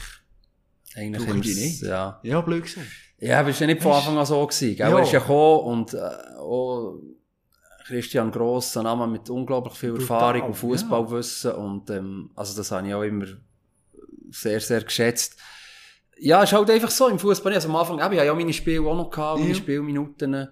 eigentlich 0.96 1.26
Brauchen 1.26 1.42
die 1.42 1.52
im- 1.52 1.58
nicht. 1.60 1.82
Ja. 1.82 2.20
ja, 2.24 2.42
blöd 2.42 2.64
gesagt. 2.64 2.88
Ja, 3.20 3.46
war 3.46 3.52
ja 3.52 3.68
nicht 3.68 3.82
von 3.82 3.92
Anfang 3.92 4.18
an 4.18 4.26
so 4.26 4.46
gewesen, 4.46 4.76
gell? 4.76 4.90
Ja. 4.90 4.98
Er 4.98 5.04
ist 5.04 5.12
ja 5.12 5.20
gekommen 5.20 5.60
und, 5.82 5.94
äh, 5.94 5.98
auch 6.40 7.00
Christian 7.86 8.32
Gross, 8.32 8.76
ein 8.78 8.84
Name 8.84 9.08
mit 9.08 9.30
unglaublich 9.30 9.76
viel 9.76 9.92
Brutal, 9.94 10.02
Erfahrung 10.36 10.42
und 10.50 10.54
Fußballwissen 10.56 11.52
und, 11.54 11.90
ähm, 11.90 12.32
also 12.36 12.56
das 12.58 12.72
habe 12.72 12.88
ich 12.88 12.94
auch 12.94 13.04
immer 13.04 13.26
sehr, 14.32 14.60
sehr 14.60 14.82
geschätzt. 14.84 15.38
Ja, 16.18 16.44
es 16.44 16.52
ist 16.52 16.58
halt 16.58 16.70
einfach 16.70 16.92
so 16.92 17.08
im 17.10 17.18
Fußball. 17.20 17.54
Also 17.54 17.68
am 17.70 17.76
Anfang, 17.76 17.96
eben, 18.00 18.14
ich 18.14 18.20
habe 18.20 18.26
ja 18.28 18.34
meine 18.34 18.54
Spiele 18.54 18.82
auch 18.88 18.96
noch 18.96 19.10
gehabt, 19.10 19.40
meine 19.40 19.52
Ja. 19.52 19.56
Spielminuten. 19.58 20.48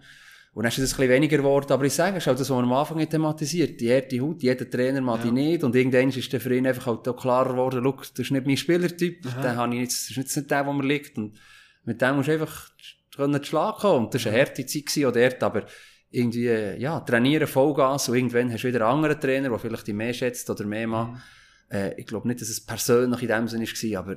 Und 0.59 0.63
dann 0.63 0.71
ist 0.73 0.77
es 0.79 0.91
ein 0.91 0.97
bisschen 0.97 1.09
weniger 1.09 1.37
geworden. 1.37 1.71
Aber 1.71 1.85
ich 1.85 1.93
sage, 1.93 2.17
es 2.17 2.23
ist 2.23 2.27
halt 2.27 2.37
das, 2.37 2.49
was 2.49 2.53
man 2.57 2.65
am 2.65 2.73
Anfang 2.73 3.09
thematisiert. 3.09 3.79
Die 3.79 3.93
harte 3.93 4.19
Haut, 4.19 4.43
jeder 4.43 4.69
Trainer 4.69 4.99
mag 4.99 5.21
die 5.21 5.27
Ja. 5.27 5.33
nicht. 5.33 5.63
Und 5.63 5.73
irgendwann 5.73 6.09
ist 6.09 6.33
der 6.33 6.41
Verein 6.41 6.67
einfach 6.67 6.85
halt 6.87 7.07
auch 7.07 7.15
klarer 7.15 7.51
geworden, 7.51 7.79
schau, 7.81 7.93
das 7.93 8.19
ist 8.19 8.31
nicht 8.31 8.45
mein 8.45 8.57
Spielertyp. 8.57 9.25
Aha. 9.25 9.41
Den 9.41 9.55
habe 9.55 9.73
ich 9.75 9.81
jetzt, 9.83 10.03
das 10.03 10.09
ist 10.09 10.17
jetzt 10.17 10.35
nicht 10.35 10.51
der, 10.51 10.65
der 10.65 10.73
mir 10.73 10.83
liegt. 10.83 11.17
Und 11.17 11.39
mit 11.85 12.01
dem 12.01 12.17
musst 12.17 12.27
du 12.27 12.33
einfach 12.33 12.71
können 13.15 13.41
zu 13.41 13.45
Schlag 13.45 13.77
kommen. 13.77 14.07
Und 14.07 14.13
das 14.13 14.25
war 14.25 14.33
eine 14.33 14.41
harte 14.41 14.65
Zeit 14.65 14.85
gewesen, 14.85 15.05
auch 15.05 15.13
dort. 15.13 15.43
Aber 15.43 15.63
irgendwie, 16.11 16.47
ja, 16.77 16.99
trainieren, 16.99 17.47
Vollgas. 17.47 18.09
Und 18.09 18.15
irgendwann 18.17 18.51
hast 18.51 18.65
du 18.65 18.67
wieder 18.67 18.85
einen 18.85 18.95
anderen 18.97 19.21
Trainer, 19.21 19.47
der 19.47 19.59
vielleicht 19.59 19.87
dich 19.87 19.95
mehr 19.95 20.11
schätzt 20.13 20.49
oder 20.49 20.65
mehr 20.65 20.87
mag. 20.87 21.11
Mhm. 21.11 21.17
Äh, 21.69 21.93
ich 22.01 22.05
glaube 22.05 22.27
nicht, 22.27 22.41
dass 22.41 22.49
es 22.49 22.59
persönlich 22.59 23.21
in 23.21 23.29
dem 23.29 23.47
Sinne 23.47 23.63
war, 23.65 23.99
aber 23.99 24.15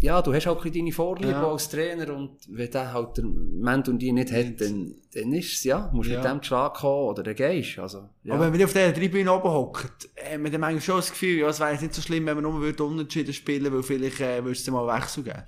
ja, 0.00 0.22
du 0.22 0.32
hast 0.32 0.46
auch 0.48 0.64
ein 0.64 0.72
deine 0.72 0.92
Vorliebe 0.92 1.30
Ja. 1.30 1.50
als 1.50 1.68
Trainer 1.68 2.14
und 2.14 2.38
wenn 2.48 2.70
der 2.70 2.92
halt 2.92 3.16
der 3.18 3.24
Mensch 3.24 3.88
und 3.88 3.98
die 3.98 4.12
nicht 4.12 4.32
hat, 4.32 4.60
dann, 4.60 4.94
dann 5.14 5.32
ist 5.32 5.52
es, 5.52 5.64
ja, 5.64 5.90
musst 5.92 6.08
du 6.08 6.14
Ja. 6.14 6.22
mit 6.22 6.30
dem 6.30 6.42
Schlag 6.42 6.74
kommen 6.74 7.08
oder 7.08 7.22
dann 7.22 7.34
gehst 7.34 7.78
also, 7.78 8.08
ja. 8.24 8.34
Aber 8.34 8.44
wenn 8.44 8.52
man 8.52 8.64
auf 8.64 8.72
dieser 8.72 8.94
Tribüne 8.94 9.32
oben 9.32 9.50
hockt, 9.50 10.08
haben 10.32 10.44
wir 10.44 10.50
dann 10.50 10.60
manchmal 10.62 10.80
schon 10.80 10.96
das 10.96 11.10
Gefühl, 11.10 11.38
ja, 11.40 11.48
es 11.48 11.60
wäre 11.60 11.72
nicht 11.80 11.94
so 11.94 12.00
schlimm, 12.02 12.26
wenn 12.26 12.36
wir 12.36 12.42
nur 12.42 12.60
würde 12.60 12.82
unentschieden 12.84 13.34
spielen, 13.34 13.72
weil 13.72 13.82
vielleicht 13.82 14.20
äh, 14.20 14.38
würde 14.42 14.52
es 14.52 14.64
dann 14.64 14.74
mal 14.74 14.86
Wechsel 14.98 15.22
geben. 15.24 15.42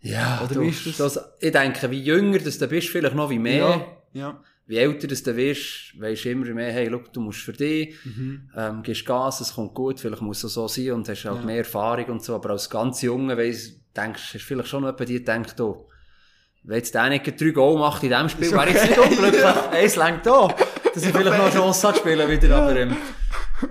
ja, 0.00 0.40
oder 0.44 0.54
du, 0.54 0.62
ist 0.62 0.98
das? 1.00 1.18
Ich 1.40 1.52
denke, 1.52 1.90
wie 1.90 2.02
jünger 2.02 2.38
das 2.38 2.58
du 2.58 2.66
bist, 2.68 2.88
vielleicht 2.88 3.14
noch 3.16 3.30
wie 3.30 3.38
mehr, 3.38 3.86
Ja. 4.12 4.20
Ja. 4.20 4.42
Wie 4.66 4.76
älter 4.78 5.06
das 5.06 5.22
du 5.22 5.36
wirst, 5.36 5.98
weisst 6.00 6.24
du 6.24 6.30
immer 6.30 6.46
mehr, 6.52 6.72
hey, 6.72 6.88
schau, 6.90 7.00
du 7.12 7.20
musst 7.20 7.40
für 7.40 7.52
dich, 7.52 7.94
Mhm. 8.04 8.50
ähm, 8.56 8.82
gehst 8.82 9.06
Gas, 9.06 9.40
es 9.40 9.54
kommt 9.54 9.74
gut, 9.74 10.00
vielleicht 10.00 10.22
muss 10.22 10.42
es 10.42 10.54
so 10.54 10.66
sein 10.68 10.92
und 10.92 11.08
hast 11.08 11.24
halt 11.24 11.38
Ja. 11.40 11.44
mehr 11.44 11.58
Erfahrung 11.58 12.04
und 12.06 12.22
so, 12.24 12.34
aber 12.34 12.50
als 12.50 12.68
ganz 12.68 13.00
Junge, 13.02 13.36
weiss, 13.36 13.74
denkst, 13.96 14.34
hast 14.34 14.42
vielleicht 14.44 14.68
schon 14.68 14.82
jemand, 14.84 15.08
die 15.08 15.24
denkt, 15.24 15.60
oh, 15.60 15.88
wenn 16.64 16.78
jetzt 16.78 16.94
der 16.94 17.08
nicht 17.10 17.40
drei 17.40 17.50
Goal 17.50 17.78
macht 17.78 18.02
in 18.02 18.08
diesem 18.10 18.28
Spiel, 18.28 18.50
wäre 18.50 18.68
ich 18.68 18.74
jetzt 18.74 18.88
nicht 18.88 18.98
unglücklich. 18.98 19.40
Ja. 19.40 19.70
Eins 19.70 19.94
längt 19.96 20.26
da. 20.26 20.48
Dass 20.92 21.04
ich 21.04 21.12
vielleicht 21.12 21.38
noch 21.38 21.44
eine. 21.44 21.54
Chance 21.54 21.86
habe 21.86 21.98
spielen 21.98 22.28
wieder, 22.28 22.56
aber, 22.56 22.76
ähm, 22.76 22.96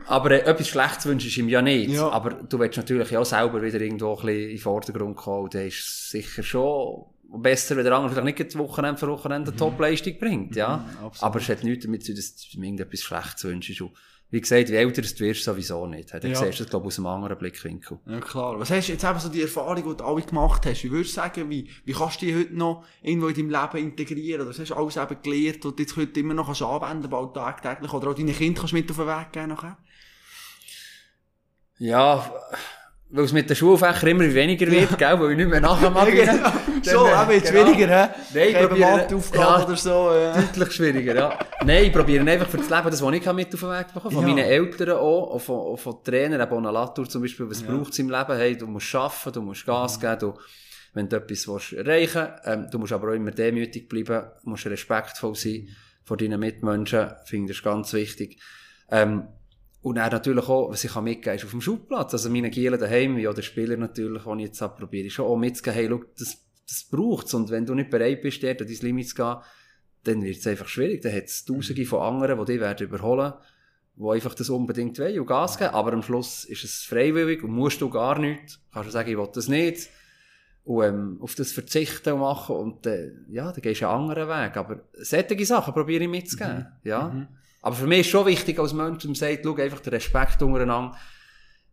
aber 0.07 0.31
äh, 0.31 0.49
etwas 0.49 0.69
Schlechtes 0.69 1.05
wünschst 1.05 1.35
du 1.35 1.41
ihm 1.41 1.49
ja 1.49 1.61
nicht. 1.61 1.89
Ja. 1.91 2.07
Aber 2.09 2.29
du 2.29 2.57
willst 2.57 2.77
natürlich 2.77 3.17
auch 3.17 3.25
selber 3.25 3.61
wieder 3.61 3.81
irgendwo 3.81 4.11
ein 4.15 4.25
bisschen 4.25 4.41
in 4.43 4.49
den 4.49 4.57
Vordergrund 4.59 5.17
kommen 5.17 5.43
und 5.43 5.53
dann 5.55 5.67
ist 5.67 5.79
es 5.79 6.09
sicher 6.11 6.41
schon 6.43 7.03
besser, 7.41 7.75
wenn 7.77 7.83
der 7.83 7.93
andere 7.93 8.11
vielleicht 8.13 8.39
nicht 8.39 8.53
das 8.53 8.57
Wochenende 8.59 8.99
für 8.99 9.07
Wochenende 9.07 9.51
eine 9.51 9.57
Top-Leistung 9.57 10.17
bringt, 10.19 10.55
ja. 10.55 10.77
Mhm, 10.77 11.11
aber 11.21 11.39
es 11.39 11.49
hat 11.49 11.63
nichts 11.63 11.85
damit 11.85 12.03
zu 12.03 12.11
tun, 12.11 12.15
dass 12.17 12.35
du 12.35 12.57
ihm 12.57 12.63
irgendetwas 12.63 13.01
Schlechtes 13.01 13.43
wünschst. 13.43 13.81
Und 13.81 13.91
wie 14.31 14.41
gesagt, 14.41 14.69
wie 14.69 14.75
älter 14.75 15.01
du 15.03 15.19
wirst, 15.19 15.43
sowieso 15.43 15.85
nicht. 15.85 16.13
Dann 16.13 16.21
Ja. 16.31 16.35
siehst 16.35 16.59
du 16.59 16.63
das, 16.63 16.69
glaube 16.71 16.85
ich, 16.85 16.93
aus 16.93 16.97
einem 16.99 17.05
anderen 17.07 17.37
Blickwinkel. 17.37 17.99
Ja, 18.07 18.19
klar. 18.19 18.59
Was 18.59 18.71
hast 18.71 18.87
du 18.87 18.93
jetzt 18.93 19.03
eben 19.03 19.19
so 19.19 19.29
die 19.29 19.43
Erfahrung, 19.43 19.75
die 19.75 19.97
du 19.97 20.03
alle 20.03 20.21
gemacht 20.23 20.65
hast? 20.65 20.83
Wie 20.83 20.91
würdest 20.91 21.11
du 21.11 21.21
sagen, 21.21 21.49
wie, 21.49 21.69
wie 21.85 21.93
kannst 21.93 22.21
du 22.21 22.25
die 22.25 22.35
heute 22.35 22.53
noch 22.55 22.83
irgendwo 23.03 23.27
in 23.27 23.35
deinem 23.35 23.49
Leben 23.51 23.77
integrieren? 23.91 24.41
Oder 24.41 24.49
was 24.49 24.59
hast 24.59 24.71
du 24.71 24.75
alles 24.75 24.97
eben 24.97 25.21
gelernt 25.21 25.63
und 25.65 25.79
jetzt 25.79 25.95
heute 25.95 26.19
immer 26.19 26.33
noch 26.33 26.47
kannst 26.47 26.63
anwenden, 26.63 27.09
bald 27.09 27.33
tagtäglich? 27.35 27.93
Oder 27.93 28.09
auch 28.09 28.15
deinen 28.15 28.35
Kindern 28.35 28.55
kannst 28.61 28.71
du 28.73 28.77
mit 28.77 28.89
auf 28.89 28.97
den 28.97 29.07
Weg 29.07 29.31
geben 29.31 29.47
nachher? 29.49 29.77
Ja, 31.77 32.33
weil 33.15 33.23
es 33.23 33.31
mit 33.31 33.49
den 33.49 33.55
Schulfächern 33.55 34.09
immer 34.09 34.33
weniger 34.33 34.67
wird, 34.67 34.97
gell, 34.97 35.19
weil 35.19 35.31
ich 35.31 35.37
nicht 35.37 35.49
mehr 35.49 35.61
nachher 35.61 35.89
mag. 35.89 36.07
genau. 36.11 36.51
So, 36.83 37.07
äh, 37.07 37.23
eben 37.23 37.31
jetzt 37.31 37.51
genau. 37.53 37.67
weniger, 37.67 37.87
hä? 37.87 38.09
Nein, 38.33 38.79
Matheaufgaben 38.79 39.61
ja. 39.61 39.65
oder 39.65 39.75
so, 39.77 40.11
äh. 40.11 40.33
Deutlich 40.33 40.71
schwieriger, 40.73 41.15
ja. 41.15 41.39
Nein, 41.63 41.85
ich 41.85 41.93
probiere 41.93 42.29
einfach 42.29 42.49
für 42.49 42.57
das 42.57 42.69
Leben 42.69 42.89
das, 42.91 43.01
was 43.01 43.13
ich 43.15 43.33
mit 43.33 43.53
auf 43.53 43.59
den 43.59 43.69
Weg 43.69 43.93
bekommen 43.93 44.13
Von 44.13 44.27
Ja. 44.27 44.33
meinen 44.33 44.45
Eltern 44.45 44.97
auch, 44.97 45.31
auch 45.31 45.39
von, 45.39 45.55
auch 45.55 45.77
von 45.77 46.03
Trainern, 46.03 46.41
eben 46.41 46.63
Latour 46.65 47.07
zum 47.07 47.21
Beispiel, 47.21 47.49
was 47.49 47.61
Ja. 47.61 47.67
braucht 47.67 47.93
es 47.93 47.99
im 47.99 48.09
Leben? 48.09 48.35
Hey, 48.37 48.57
du 48.57 48.67
musst 48.67 48.93
arbeiten, 48.93 49.31
du 49.31 49.41
musst 49.41 49.65
Gas 49.65 49.97
geben, 49.97 50.19
du, 50.19 50.33
wenn 50.93 51.07
du 51.07 51.15
etwas 51.15 51.47
willst 51.47 51.73
erreichen 51.73 52.27
ähm, 52.43 52.67
du 52.69 52.79
musst 52.79 52.91
aber 52.91 53.09
auch 53.11 53.15
immer 53.15 53.31
demütig 53.31 53.87
bleiben, 53.87 54.27
musst 54.43 54.65
respektvoll 54.65 55.35
sein 55.35 55.69
vor 56.03 56.17
deinen 56.17 56.39
Mitmenschen, 56.39 57.11
finde 57.23 57.53
ich 57.53 57.63
ganz 57.63 57.93
wichtig. 57.93 58.39
Ähm, 58.91 59.29
und 59.85 59.95
dann 59.95 60.11
natürlich 60.11 60.47
auch, 60.49 60.71
was 60.71 60.83
ich 60.83 60.95
mitgeben 60.95 61.21
kann, 61.21 61.35
ist 61.35 61.45
auf 61.45 61.51
dem 61.51 61.61
Schulplatz. 61.61 62.11
Also 62.13 62.31
meine 62.31 62.49
Gielen 62.49 62.79
daheim, 62.79 63.17
wie 63.17 63.27
auch 63.27 63.35
der 63.35 63.43
Spieler 63.43 63.77
natürlich, 63.77 64.23
die 64.23 64.29
ich 64.37 64.39
jetzt 64.47 64.61
habe, 64.61 64.75
probiere 64.79 65.05
ich 65.05 65.13
schon 65.13 65.27
auch 65.27 65.35
mitzugeben, 65.37 65.75
hey, 65.75 65.87
schau, 65.89 66.03
das, 66.17 66.37
das 66.67 66.83
braucht's. 66.89 67.33
Und 67.35 67.51
wenn 67.51 67.67
du 67.67 67.75
nicht 67.75 67.91
bereit 67.91 68.23
bist, 68.23 68.41
dort 68.41 68.61
an 68.61 68.67
dein 68.67 68.77
Limit 68.81 69.09
zu 69.09 69.15
gehen, 69.15 69.35
dann 70.03 70.23
wird 70.23 70.37
es 70.37 70.47
einfach 70.47 70.67
schwierig. 70.67 71.03
Dann 71.03 71.13
hat 71.15 71.25
es 71.25 71.45
tausende 71.45 71.85
von 71.85 72.01
anderen, 72.01 72.39
die 72.39 72.53
dich 72.53 72.59
werden 72.61 72.87
überholen, 72.87 73.33
die 73.95 74.09
einfach 74.09 74.33
das 74.33 74.49
unbedingt 74.49 74.97
wollen 74.97 75.19
und 75.19 75.27
Gas 75.27 75.57
geben. 75.59 75.75
Aber 75.75 75.93
am 75.93 76.01
Schluss 76.01 76.45
ist 76.45 76.63
es 76.63 76.81
freiwillig 76.83 77.43
und 77.43 77.51
musst 77.51 77.79
du 77.79 77.89
gar 77.91 78.17
nichts. 78.17 78.59
Kannst 78.73 78.87
du 78.87 78.91
sagen, 78.91 79.11
ich 79.11 79.17
will 79.17 79.29
das 79.33 79.47
nicht. 79.47 79.89
und 80.63 80.83
ähm, 80.83 81.17
auf 81.21 81.35
das 81.35 81.51
verzichten 81.51 82.13
und 82.13 82.21
machen 82.21 82.55
und 82.55 82.87
äh, 82.87 83.11
ja, 83.29 83.51
dann 83.51 83.61
gehst 83.61 83.81
du 83.81 83.87
einen 83.87 84.09
anderen 84.09 84.27
Weg. 84.29 84.57
Aber 84.57 84.79
solche 84.93 85.45
Sachen 85.45 85.75
probiere 85.75 86.05
ich 86.05 86.09
mitzugeben, 86.09 86.65
Mhm. 86.81 86.89
ja. 86.89 87.27
Aber 87.65 87.75
für 87.75 87.87
mich 87.87 88.01
ist 88.01 88.09
schon 88.09 88.27
wichtig 88.27 88.59
als 88.59 88.73
Mensch, 88.73 89.03
der 89.03 89.15
sagt, 89.15 89.39
schau, 89.43 89.55
einfach 89.55 89.79
den 89.79 89.93
Respekt 89.93 90.39
untereinander, 90.43 90.95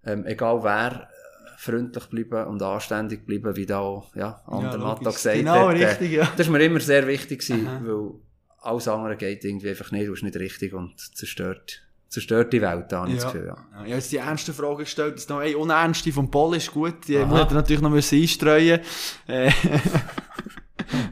ähm, 0.07 0.25
egal 0.25 0.63
wer, 0.65 1.03
äh, 1.03 1.59
freundlich 1.59 2.07
bleiben 2.07 2.47
und 2.49 2.63
anständig 2.63 3.27
bleiben, 3.27 3.55
wie 3.57 3.67
da 3.67 3.81
auch, 3.81 4.17
ja, 4.17 4.41
Ander 4.47 4.79
Matta 4.79 5.01
logisch. 5.05 5.17
gesagt 5.17 5.37
Genau, 5.37 5.69
hat. 5.69 5.77
Äh, 5.77 5.85
richtig, 5.87 6.13
ja. 6.13 6.27
Das 6.35 6.47
ist 6.47 6.51
mir 6.51 6.63
immer 6.65 6.81
sehr 6.81 7.07
wichtig 7.07 7.41
gewesen, 7.47 7.69
weil 7.85 8.15
alles 8.63 8.89
andere 8.89 9.17
geht 9.17 9.45
irgendwie 9.45 9.69
einfach 9.69 9.93
nicht, 9.93 10.09
du 10.09 10.15
ist 10.15 10.23
nicht 10.23 10.35
richtig 10.37 10.73
und 10.73 10.99
zerstört, 10.99 11.83
zerstört 12.09 12.55
die 12.55 12.63
Welt, 12.63 12.87
da 12.91 13.01
habe 13.01 13.11
ich 13.11 13.17
das 13.17 13.27
Gefühl, 13.31 13.49
ja. 13.49 13.55
Ja, 13.55 13.65
ich 13.73 13.79
habe 13.81 13.89
jetzt 13.91 14.13
die 14.13 14.17
ernste 14.17 14.55
Frage 14.55 14.85
gestellt. 14.85 15.17
Jetzt 15.19 15.29
noch 15.29 15.41
eine 15.41 15.59
unernste 15.59 16.11
vom 16.11 16.31
Paul 16.31 16.57
ist 16.57 16.73
gut. 16.73 17.07
Die 17.07 17.19
Aha. 17.19 17.27
muss 17.27 17.41
er 17.41 17.53
natürlich 17.53 17.83
noch 17.83 17.91
müssen 17.91 18.19
einstreuen. 18.19 18.81
Äh, 19.27 19.53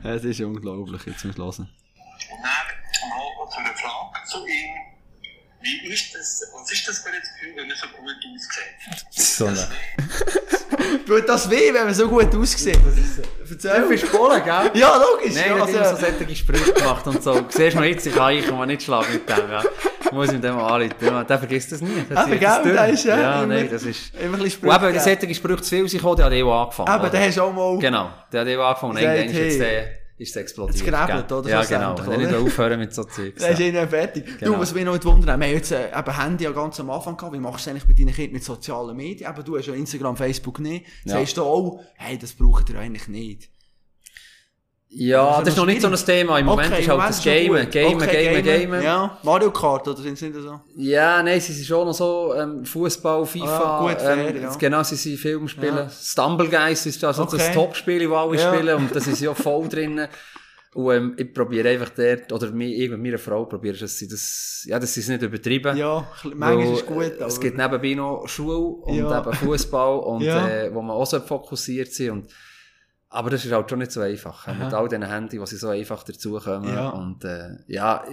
Es 0.04 0.24
ist 0.24 0.40
unglaublich, 0.40 1.04
jetzt 1.04 1.20
zum 1.20 1.32
Schluss. 1.34 1.58
Und 1.58 1.68
dann 1.68 3.48
zu 3.50 3.58
einer 3.58 3.74
Frage 3.74 3.99
zu 4.26 4.38
ihm. 4.46 4.90
Wie 5.62 5.92
ist 5.92 6.14
das, 6.14 6.42
was 6.54 6.72
ist 6.72 6.88
das 6.88 6.98
für 7.00 7.10
ein 7.10 7.20
Gefühl, 7.20 7.56
wenn 7.56 7.70
er 7.70 7.76
so 7.76 7.86
gut 7.88 8.16
aussieht? 8.34 9.04
So 9.10 9.46
eine- 9.46 9.68
Tut 11.06 11.28
das 11.28 11.50
weh, 11.50 11.72
wenn 11.74 11.84
man 11.84 11.94
so 11.94 12.08
gut 12.08 12.34
aussieht? 12.34 12.78
Erzähl. 13.50 13.82
Du 13.82 13.88
bist 13.90 14.10
Polen, 14.10 14.42
gell? 14.42 14.70
Ja, 14.74 14.96
logisch. 14.96 15.34
Nein, 15.34 15.44
ja, 15.48 15.60
hat 15.60 15.68
immer 15.68 15.84
so 15.84 15.90
also, 15.90 15.96
solche 16.18 16.36
Sprüche 16.36 16.72
gemacht 16.72 17.06
und 17.06 17.22
so. 17.22 17.44
Siehst 17.50 17.74
du 17.74 17.78
noch 17.80 17.84
jetzt, 17.84 18.06
ich 18.06 18.14
kann 18.14 18.32
ich 18.32 18.46
kann 18.46 18.66
nicht 18.68 18.82
schlagen 18.82 19.12
mit 19.12 19.28
dem, 19.28 19.50
ja. 19.50 19.62
Ich 20.02 20.12
muss 20.12 20.32
mit 20.32 20.42
dem 20.42 20.58
anrufen. 20.58 21.26
Der 21.28 21.38
vergisst 21.38 21.72
das 21.72 21.80
nie. 21.82 22.04
Der 22.08 22.16
das 22.16 22.26
gell, 22.26 22.40
durch. 22.62 22.74
der 22.74 22.88
ist 22.88 23.04
ja 23.04 23.20
Ja, 23.20 23.42
immer- 23.42 23.54
nein, 23.54 23.68
das 23.70 23.82
ist... 23.82 24.14
immer 24.14 24.38
ein 24.38 24.42
bisschen 24.44 24.66
Und 24.66 24.74
eben, 24.74 24.82
wenn 24.82 24.94
Sprüche 25.00 25.18
solche 25.20 25.34
Sprüche 25.34 25.62
zu 25.62 25.68
viel 25.68 25.88
sind 25.88 25.98
gekommen, 25.98 26.16
der 26.16 26.26
hat 26.26 26.32
eh 26.32 26.42
auch 26.42 26.62
angefangen. 26.62 26.88
Eben, 26.94 27.00
oder? 27.00 27.10
den 27.10 27.22
hast 27.28 27.36
du 27.36 27.42
auch 27.42 27.52
mal... 27.52 27.78
Genau, 27.78 28.10
der 28.32 28.40
hat 28.40 28.48
eh 28.48 28.56
auch 28.56 28.68
angefangen 28.68 28.92
und 28.92 28.98
irgendwann 29.02 29.26
ist 29.28 29.36
jetzt 29.36 29.60
der, 29.60 29.99
ist 30.20 30.30
es 30.30 30.36
explodiert. 30.36 30.76
jetzt 30.76 30.86
gräbelt, 30.86 31.32
oder? 31.32 31.48
Ja, 31.48 31.64
genau. 31.64 31.94
Ich 31.94 32.06
oder? 32.06 32.18
nicht 32.18 32.34
aufhören 32.34 32.78
mit 32.78 32.92
so 32.92 33.04
Zeugs. 33.04 33.40
Dann 33.42 33.52
ist 33.52 33.60
ja. 33.60 33.86
fertig. 33.86 34.38
Genau. 34.38 34.52
Du, 34.52 34.60
was 34.60 34.74
mich 34.74 34.84
noch 34.84 34.92
nicht 34.92 35.04
wundern, 35.06 35.40
wir 35.40 35.46
haben 35.46 35.54
jetzt 35.54 35.72
äh, 35.72 35.98
eben 35.98 36.16
Handy 36.16 36.44
ja 36.44 36.50
ganz 36.50 36.78
am 36.78 36.90
Anfang 36.90 37.16
gehabt. 37.16 37.34
Wie 37.34 37.40
machst 37.40 37.66
du 37.66 37.70
es 37.70 37.74
eigentlich 37.74 37.86
bei 37.86 37.94
deinen 37.94 38.14
Kindern 38.14 38.32
mit 38.34 38.44
sozialen 38.44 38.96
Medien? 38.96 39.30
Eben, 39.30 39.44
du 39.44 39.56
hast 39.56 39.66
ja 39.66 39.74
Instagram, 39.74 40.16
Facebook 40.16 40.60
nicht. 40.60 40.84
Ja. 41.04 41.14
Sagst 41.14 41.38
du 41.38 41.42
auch, 41.42 41.80
hey, 41.96 42.18
das 42.18 42.32
braucht 42.34 42.68
ihr 42.68 42.78
eigentlich 42.78 43.08
nicht. 43.08 43.48
Ja, 44.92 45.24
Das 45.24 45.38
das 45.38 45.42
ist 45.42 45.52
ist 45.54 45.56
noch 45.58 45.66
nicht 45.66 45.80
so 45.82 45.86
ein. 45.88 45.94
Thema. 45.94 46.38
Im 46.40 46.46
Moment 46.46 46.76
ist 46.76 46.88
halt 46.88 46.98
das 47.00 47.18
ist 47.18 47.24
Gamen. 47.24 47.62
gut. 47.64 47.70
Gamen, 47.70 47.98
Gamen, 48.08 48.42
Gamen. 48.44 48.82
Ja, 48.82 49.18
Mario 49.22 49.52
Kart, 49.52 49.86
oder 49.86 49.98
sind 50.02 50.18
sie 50.18 50.32
so? 50.32 50.60
Ja, 50.76 51.22
nein, 51.22 51.40
sie 51.40 51.52
sind 51.52 51.64
schon 51.66 51.86
noch 51.86 51.94
so 51.94 52.34
ähm, 52.36 52.64
Fußball, 52.64 53.24
FIFA. 53.24 53.46
Ah, 53.46 53.80
gut, 53.88 54.00
fair, 54.00 54.28
ähm, 54.34 54.42
ja. 54.42 54.54
Genau, 54.56 54.82
sie 54.82 54.96
sind 54.96 55.16
Film 55.18 55.46
spielen. 55.46 55.76
Ja. 55.76 55.88
Stumble 55.88 56.48
Guys 56.48 56.86
ist 56.86 57.04
also 57.04 57.24
das 57.24 57.52
Top-Spiel, 57.52 58.08
das 58.08 58.18
alle 58.18 58.38
spielen. 58.38 58.76
Und 58.78 58.96
das 58.96 59.06
ist 59.06 59.20
ja 59.20 59.32
voll 59.32 59.68
drin. 59.68 60.08
Und 60.74 60.92
ähm, 60.92 61.14
ich 61.16 61.32
probiere 61.34 61.68
einfach 61.68 61.90
dort, 61.90 62.32
oder 62.32 62.50
mir, 62.52 62.90
mit 62.90 63.00
meiner 63.00 63.18
Frau 63.18 63.44
probiere, 63.44 63.76
dass 63.76 63.96
sie 63.96 64.06
das, 64.08 64.62
ja, 64.66 64.78
dass 64.78 64.94
sie 64.94 65.00
es 65.00 65.08
nicht 65.08 65.22
übertreiben. 65.22 65.76
Ja, 65.76 66.06
manchmal 66.34 66.60
ist 66.74 66.82
es 66.82 66.88
Weil, 66.88 66.94
gut. 67.10 67.20
äh, 67.20 67.24
Es 67.26 67.34
aber- 67.34 67.42
gibt 67.42 67.56
nebenbei 67.58 67.94
noch 67.94 68.26
Schule 68.28 68.56
und 68.58 68.94
Ja. 68.94 69.20
eben 69.20 69.32
Fußball 69.34 69.98
und 70.00 70.22
äh, 70.22 70.70
wo 70.74 70.82
man 70.82 70.96
auch 70.96 71.06
so 71.06 71.18
fokussiert 71.20 71.92
sind. 71.92 72.10
Und, 72.10 72.26
aber 73.10 73.28
das 73.30 73.44
ist 73.44 73.52
halt 73.52 73.68
schon 73.68 73.80
nicht 73.80 73.92
so 73.92 74.00
einfach. 74.00 74.48
äh, 74.48 74.54
Mit 74.54 74.72
all 74.72 74.88
diesen 74.88 75.02
Handys, 75.06 75.40
die 75.40 75.46
sie 75.46 75.56
so 75.56 75.68
einfach 75.68 76.02
dazukommen. 76.04 76.72
Ja. 76.72 76.88
Und 76.90 77.24
äh, 77.24 77.56
ja, 77.66 78.04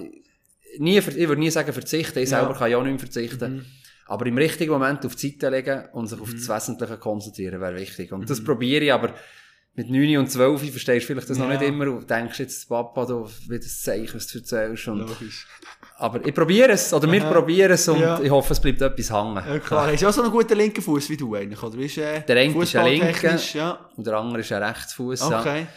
nie, 0.79 0.97
ich 0.97 1.05
würde 1.29 1.39
nie 1.39 1.49
sagen 1.49 1.71
verzichten. 1.71 2.19
Ich 2.19 2.29
Ja. 2.29 2.39
selber 2.39 2.53
kann 2.55 2.69
ja 2.71 2.77
auch 2.77 2.83
nicht 2.83 2.91
mehr 2.91 2.99
verzichten. 2.99 3.55
Mhm. 3.57 3.65
Aber 4.07 4.25
im 4.25 4.37
richtigen 4.37 4.71
Moment 4.71 5.05
auf 5.05 5.15
die 5.15 5.31
Seite 5.31 5.49
legen 5.49 5.83
und 5.93 6.07
sich 6.07 6.19
auf 6.19 6.31
das 6.31 6.47
Wesentliche 6.49 6.97
konzentrieren, 6.97 7.59
wäre 7.61 7.75
wichtig. 7.75 8.11
Und 8.11 8.29
das 8.29 8.43
probiere 8.43 8.85
ich, 8.85 8.93
aber 8.93 9.13
mit 9.75 9.89
9 9.89 10.17
und 10.17 10.31
12 10.31 10.71
verstehst 10.71 11.03
du 11.03 11.07
vielleicht 11.13 11.29
das 11.29 11.37
noch 11.37 11.45
Mhm. 11.47 11.51
Ja. 11.53 11.59
nicht 11.59 11.67
immer 11.69 11.91
und 11.91 12.09
denkst 12.09 12.39
jetzt, 12.39 12.67
Papa, 12.69 13.05
du, 13.05 13.29
wie 13.49 13.59
das 13.59 13.81
Zeichen, 13.81 14.15
was 14.15 14.27
du 14.27 14.39
erzählst. 14.39 14.87
Und, 14.87 14.99
Logisch. 14.99 15.45
Aber 15.99 16.25
ich 16.25 16.33
probiere 16.33 16.71
es, 16.73 16.93
oder 16.93 17.11
wir 17.11 17.21
probieren 17.21 17.71
es 17.71 17.87
und 17.87 17.99
Ja. 17.99 18.19
ich 18.21 18.29
hoffe, 18.29 18.53
es 18.53 18.59
bleibt 18.59 18.81
etwas 18.81 19.11
hängen. 19.11 19.35
Ja, 19.35 19.59
klar. 19.59 19.91
Hast 19.91 20.01
du 20.03 20.07
auch 20.07 20.13
so 20.13 20.21
einen 20.21 20.31
guten 20.31 20.57
linken 20.57 20.81
Fuß 20.81 21.09
wie 21.09 21.17
du 21.17 21.35
eigentlich, 21.35 21.61
oder? 21.61 21.75
Bist, 21.77 21.97
äh, 21.97 22.21
Der 22.21 22.37
eine 22.37 22.61
ist 22.63 22.75
ein 22.75 22.85
linker. 22.85 23.37
Ja. 23.53 23.79
Und 23.95 24.05
der 24.05 24.13
andere 24.15 24.41
ist 24.41 24.51
ein 24.51 24.61
Rechtsfuß. 24.63 25.29
Ja. 25.29 25.39
Okay. 25.39 25.67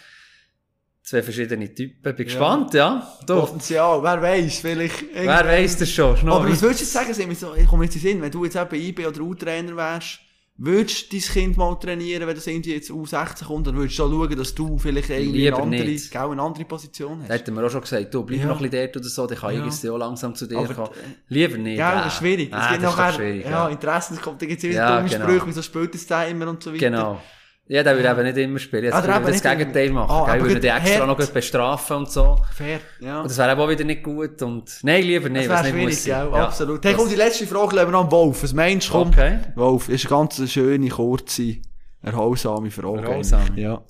Zwei 1.02 1.22
verschiedene 1.22 1.74
Typen. 1.74 2.14
Bin 2.14 2.24
gespannt, 2.26 2.74
ja. 2.74 3.04
Du, 3.26 3.40
Potenzial, 3.40 4.02
wer 4.02 4.22
weiß, 4.22 4.60
vielleicht. 4.60 5.04
wer 5.14 5.44
weiss 5.44 5.76
das 5.76 5.90
schon? 5.90 6.14
Ist 6.14 6.22
noch 6.22 6.36
Aber 6.36 6.50
was 6.50 6.62
würdest 6.62 6.80
du 6.80 6.84
jetzt 6.84 6.92
sagen, 6.92 7.56
ich 7.58 7.66
komme 7.66 7.84
jetzt 7.84 7.96
in 7.96 8.02
den 8.02 8.12
Sinn, 8.12 8.22
wenn 8.22 8.30
du 8.30 8.44
jetzt 8.44 8.56
eben 8.56 8.74
IB 8.74 9.06
oder 9.06 9.20
U-Trainer 9.22 9.74
wärst, 9.74 10.20
würdest 10.62 11.10
du 11.12 11.16
dein 11.18 11.26
Kind 11.26 11.56
mal 11.56 11.74
trainieren, 11.76 12.26
wenn 12.28 12.34
das 12.34 12.46
irgendwie 12.46 12.74
jetzt 12.74 12.90
U16 12.90 13.44
kommt, 13.46 13.66
dann 13.66 13.76
würdest 13.76 13.98
du 13.98 14.04
auch 14.04 14.10
schauen, 14.10 14.36
dass 14.36 14.54
du 14.54 14.78
vielleicht 14.78 15.08
irgendwie 15.10 15.48
eine 15.48 15.56
andere, 15.62 15.84
nicht. 15.84 16.14
eine 16.16 16.42
andere 16.42 16.64
Position 16.66 17.18
Da 17.18 17.22
hast. 17.24 17.40
hätten 17.40 17.54
wir 17.56 17.64
auch 17.66 17.70
schon 17.70 17.80
gesagt, 17.80 18.12
du, 18.12 18.22
bleib 18.22 18.40
Ja. 18.40 18.46
noch 18.46 18.60
ein 18.60 18.70
bisschen 18.70 18.84
dort 18.86 18.96
oder 18.98 19.08
so, 19.08 19.26
dann 19.26 19.38
kann 19.38 19.54
Ja. 19.56 19.66
ich 19.66 19.82
ja. 19.82 19.90
auch 19.92 19.96
langsam 19.98 20.34
zu 20.34 20.46
dir 20.46 20.58
Aber, 20.58 20.74
kommen. 20.74 20.90
äh, 20.92 21.34
Lieber 21.34 21.56
nicht. 21.58 21.78
Ja. 21.78 21.94
das 22.04 22.12
ist 22.12 22.18
schwierig. 22.18 22.48
Es 22.52 22.54
Ah, 22.58 22.70
gibt 22.72 22.82
das 22.84 22.90
ist 22.92 22.98
nachher, 22.98 23.12
schwierig, 23.14 23.44
ja, 23.44 23.50
ja. 23.50 23.68
Interessen, 23.68 24.14
es 24.14 24.20
kommt, 24.22 24.42
da 24.42 24.46
gibt 24.46 24.58
es 24.62 24.68
wieder 24.68 24.74
Ja, 24.78 24.96
dumme 24.98 25.08
genau. 25.08 25.24
Sprüche, 25.24 25.46
wieso 25.46 25.62
spielt 25.62 25.94
es 25.94 26.06
der 26.06 26.28
immer 26.28 26.46
und 26.48 26.62
so 26.62 26.70
weiter. 26.70 26.78
Genau. 26.90 27.20
Ja, 27.66 27.84
der 27.84 27.96
will 27.96 28.04
eben 28.04 28.22
nicht 28.24 28.36
immer 28.36 28.58
spielen. 28.58 28.82
Jetzt 28.84 28.94
Ah, 28.94 29.06
würde 29.06 29.30
das. 29.32 29.42
Gegenteil 29.42 29.90
machen. 29.90 30.10
Ah, 30.10 30.24
aber 30.32 30.40
würde 30.40 30.58
die 30.58 30.66
extra 30.66 31.06
hart. 31.06 31.18
noch 31.18 31.30
bestrafen 31.30 31.98
und 31.98 32.10
so. 32.10 32.36
Fair, 32.56 32.80
ja. 32.98 33.20
Und 33.20 33.30
das 33.30 33.38
wäre 33.38 33.52
eben 33.52 33.60
auch 33.60 33.68
wieder 33.68 33.84
nicht 33.84 34.02
gut. 34.02 34.42
Und, 34.42 34.68
nein, 34.82 35.04
lieber 35.04 35.28
nicht. 35.28 35.48
Das 35.48 35.62
wäre 35.64 35.72
schwierig, 35.72 36.04
ja, 36.04 36.28
absolut. 36.30 36.84
Hey, 36.84 36.94
komm, 36.94 37.08
die 37.08 37.14
letzte 37.14 37.46
Frage 37.46 37.76
lassen 37.76 37.88
wir 37.88 37.92
noch 37.92 38.04
am 38.06 38.10
Wolf. 38.10 38.42
Was 38.42 38.52
meinst 38.52 38.88
du? 38.90 38.94
Okay. 38.98 39.38
Wolf, 39.54 39.88
ist 39.88 40.04
eine 40.06 40.10
ganz 40.10 40.50
schöne, 40.50 40.88
kurze, 40.88 41.58
erholsame 42.02 42.72
Frage. 42.72 43.02
Erholsam. 43.02 43.56
Ja. 43.56 43.80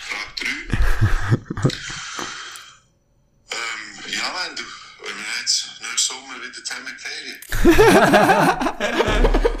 Frage 0.00 0.46
3. 0.90 0.96
ähm, 3.50 4.04
ja, 4.06 4.28
wenn 4.36 4.54
du, 4.54 4.62
wenn 5.02 5.16
wir 5.16 5.26
jetzt 5.40 5.66
nächsten 5.80 5.98
Sommer 5.98 6.36
wieder 6.38 6.62
zusammen. 6.62 6.94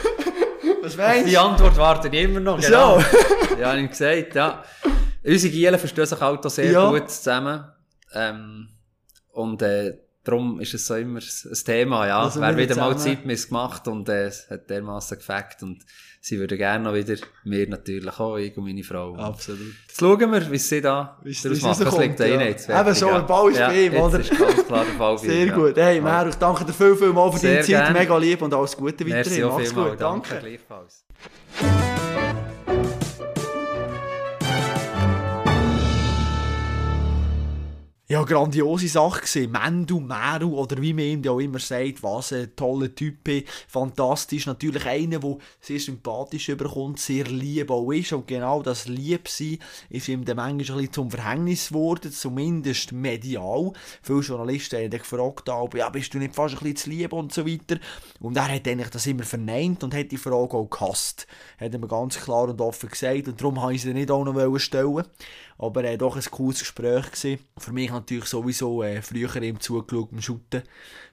Was 0.82 0.96
meinst 0.96 1.28
Die 1.30 1.38
Antwort 1.38 1.76
warte 1.76 2.08
ich 2.08 2.14
immer 2.24 2.40
noch. 2.40 2.60
So. 2.60 2.66
Genau. 2.68 2.98
ja, 3.60 3.70
habe 3.70 3.80
ich 3.80 3.90
gesagt, 3.90 4.34
ja. 4.34 4.62
Unsere 5.22 5.52
Gielen 5.52 5.78
verstehen 5.78 6.06
sich 6.06 6.20
halt 6.20 6.44
auch 6.46 6.50
sehr 6.50 6.70
Ja. 6.72 6.88
gut 6.90 7.10
zusammen. 7.10 7.64
Ähm, 8.14 8.68
und 9.32 9.60
äh, 9.62 9.98
darum 10.24 10.60
ist 10.60 10.74
es 10.74 10.86
so 10.86 10.94
immer 10.96 11.20
ein 11.20 11.64
Thema, 11.64 12.06
ja. 12.06 12.22
Also 12.22 12.40
Wer 12.40 12.56
wieder 12.56 12.70
wieder 12.70 12.76
mal 12.76 12.96
zusammen. 12.96 13.16
Zeit 13.16 13.26
missgemacht 13.26 13.88
und 13.88 14.08
äh, 14.08 14.26
es 14.26 14.48
hat 14.50 14.68
dermassen 14.70 15.18
gefackt. 15.18 15.62
Und 15.62 15.84
sie 16.20 16.38
würden 16.38 16.58
gerne 16.58 16.84
noch 16.84 16.94
wieder, 16.94 17.16
mir 17.44 17.68
natürlich 17.68 18.18
auch, 18.20 18.36
ich 18.36 18.56
und 18.56 18.64
meine 18.64 18.82
Frau. 18.84 19.14
Absolut. 19.16 19.74
Jetzt 19.88 19.98
schauen 19.98 20.32
wir, 20.32 20.50
wie 20.50 20.58
sie 20.58 20.80
da 20.80 21.18
daraus 21.22 21.62
machen. 21.62 21.84
Das 21.84 21.98
liegt 21.98 22.20
da 22.20 22.26
ja. 22.26 22.36
rein. 22.36 22.48
Jetzt 22.48 22.68
Eben 22.68 22.94
ja. 22.94 23.16
ein 23.16 23.26
Ball 23.26 23.50
ist 23.50 23.58
ja, 23.58 23.68
bei 23.68 23.86
ihm, 23.86 23.94
oder? 23.96 24.20
ist 24.20 24.30
ganz 24.30 24.66
klar 24.66 24.84
der 24.84 24.98
bei 24.98 25.16
Sehr 25.16 25.46
ihm, 25.46 25.54
gut. 25.54 25.76
Hey, 25.76 25.96
Ja. 25.96 26.02
Mer, 26.02 26.26
ich 26.28 26.34
danke 26.36 26.64
dir 26.64 26.72
viel, 26.72 26.94
viel 26.96 27.12
mal 27.12 27.32
für 27.32 27.40
deine 27.40 27.60
Zeit. 27.60 27.66
gern. 27.66 27.92
Mega 27.92 28.16
lieb 28.18 28.42
und 28.42 28.52
alles 28.54 28.76
Gute 28.76 29.06
weiterhin. 29.06 29.14
Merci 29.14 29.42
Mach's 29.42 29.74
gut. 29.74 30.00
Danke. 30.00 30.28
Danke. 30.30 30.40
Gleichfalls. 30.40 31.04
Ja, 38.10 38.24
grandiose 38.24 38.88
Sache 38.88 39.20
gewesen. 39.20 39.52
Mendu, 39.52 40.00
Meru 40.00 40.58
oder 40.58 40.82
wie 40.82 40.92
man 40.92 41.04
ihm 41.04 41.22
ja 41.22 41.30
auch 41.30 41.38
immer 41.38 41.60
sagt, 41.60 42.02
was 42.02 42.32
ein 42.32 42.56
toller 42.56 42.92
Typ, 42.92 43.18
fantastisch. 43.68 44.46
Natürlich 44.46 44.84
einer, 44.84 45.20
der 45.20 45.38
sehr 45.60 45.78
sympathisch 45.78 46.48
überkommt, 46.48 46.98
sehr 46.98 47.26
lieb 47.26 47.70
auch 47.70 47.92
ist. 47.92 48.12
Und 48.12 48.26
genau 48.26 48.64
das 48.64 48.88
Liebsein 48.88 49.58
ist 49.90 50.08
ihm 50.08 50.24
dann 50.24 50.38
manchmal 50.38 50.58
ein 50.58 50.76
bisschen 50.78 50.92
zum 50.92 51.10
Verhängnis 51.12 51.68
geworden, 51.68 52.10
zumindest 52.10 52.90
medial. 52.90 53.74
Viele 54.02 54.22
Journalisten 54.22 54.80
haben 54.80 54.90
dann 54.90 54.98
gefragt, 54.98 55.48
aber, 55.48 55.78
ja, 55.78 55.88
bist 55.88 56.12
du 56.12 56.18
nicht 56.18 56.34
fast 56.34 56.54
ein 56.54 56.58
bisschen 56.58 56.76
zu 56.78 56.90
lieb 56.90 57.12
und 57.12 57.32
so 57.32 57.46
weiter. 57.46 57.78
Und 58.18 58.36
er 58.36 58.52
hat 58.52 58.66
eigentlich 58.66 58.90
das 58.90 59.06
immer 59.06 59.22
verneint 59.22 59.84
und 59.84 59.94
hat 59.94 60.10
die 60.10 60.16
Frage 60.16 60.54
auch 60.54 60.68
gehasst. 60.68 61.28
Hat 61.60 61.72
er 61.72 61.78
mir 61.78 61.86
ganz 61.86 62.18
klar 62.18 62.48
und 62.48 62.60
offen 62.60 62.88
gesagt. 62.88 63.28
Und 63.28 63.40
darum 63.40 63.62
habe 63.62 63.72
ich 63.72 63.82
sie 63.82 63.94
nicht 63.94 64.10
auch 64.10 64.24
noch 64.24 64.58
stellen 64.58 65.04
aber 65.60 65.84
äh, 65.84 65.98
doch 65.98 66.16
ein 66.16 66.24
cooles 66.30 66.60
Gespräch 66.60 67.06
gewesen. 67.12 67.38
Für 67.58 67.72
mich 67.72 67.90
natürlich 67.90 68.24
sowieso 68.24 68.82
äh, 68.82 69.02
früher 69.02 69.34
ihm 69.42 69.60
zugeschaut 69.60 70.10
beim 70.10 70.22
Shooten. 70.22 70.62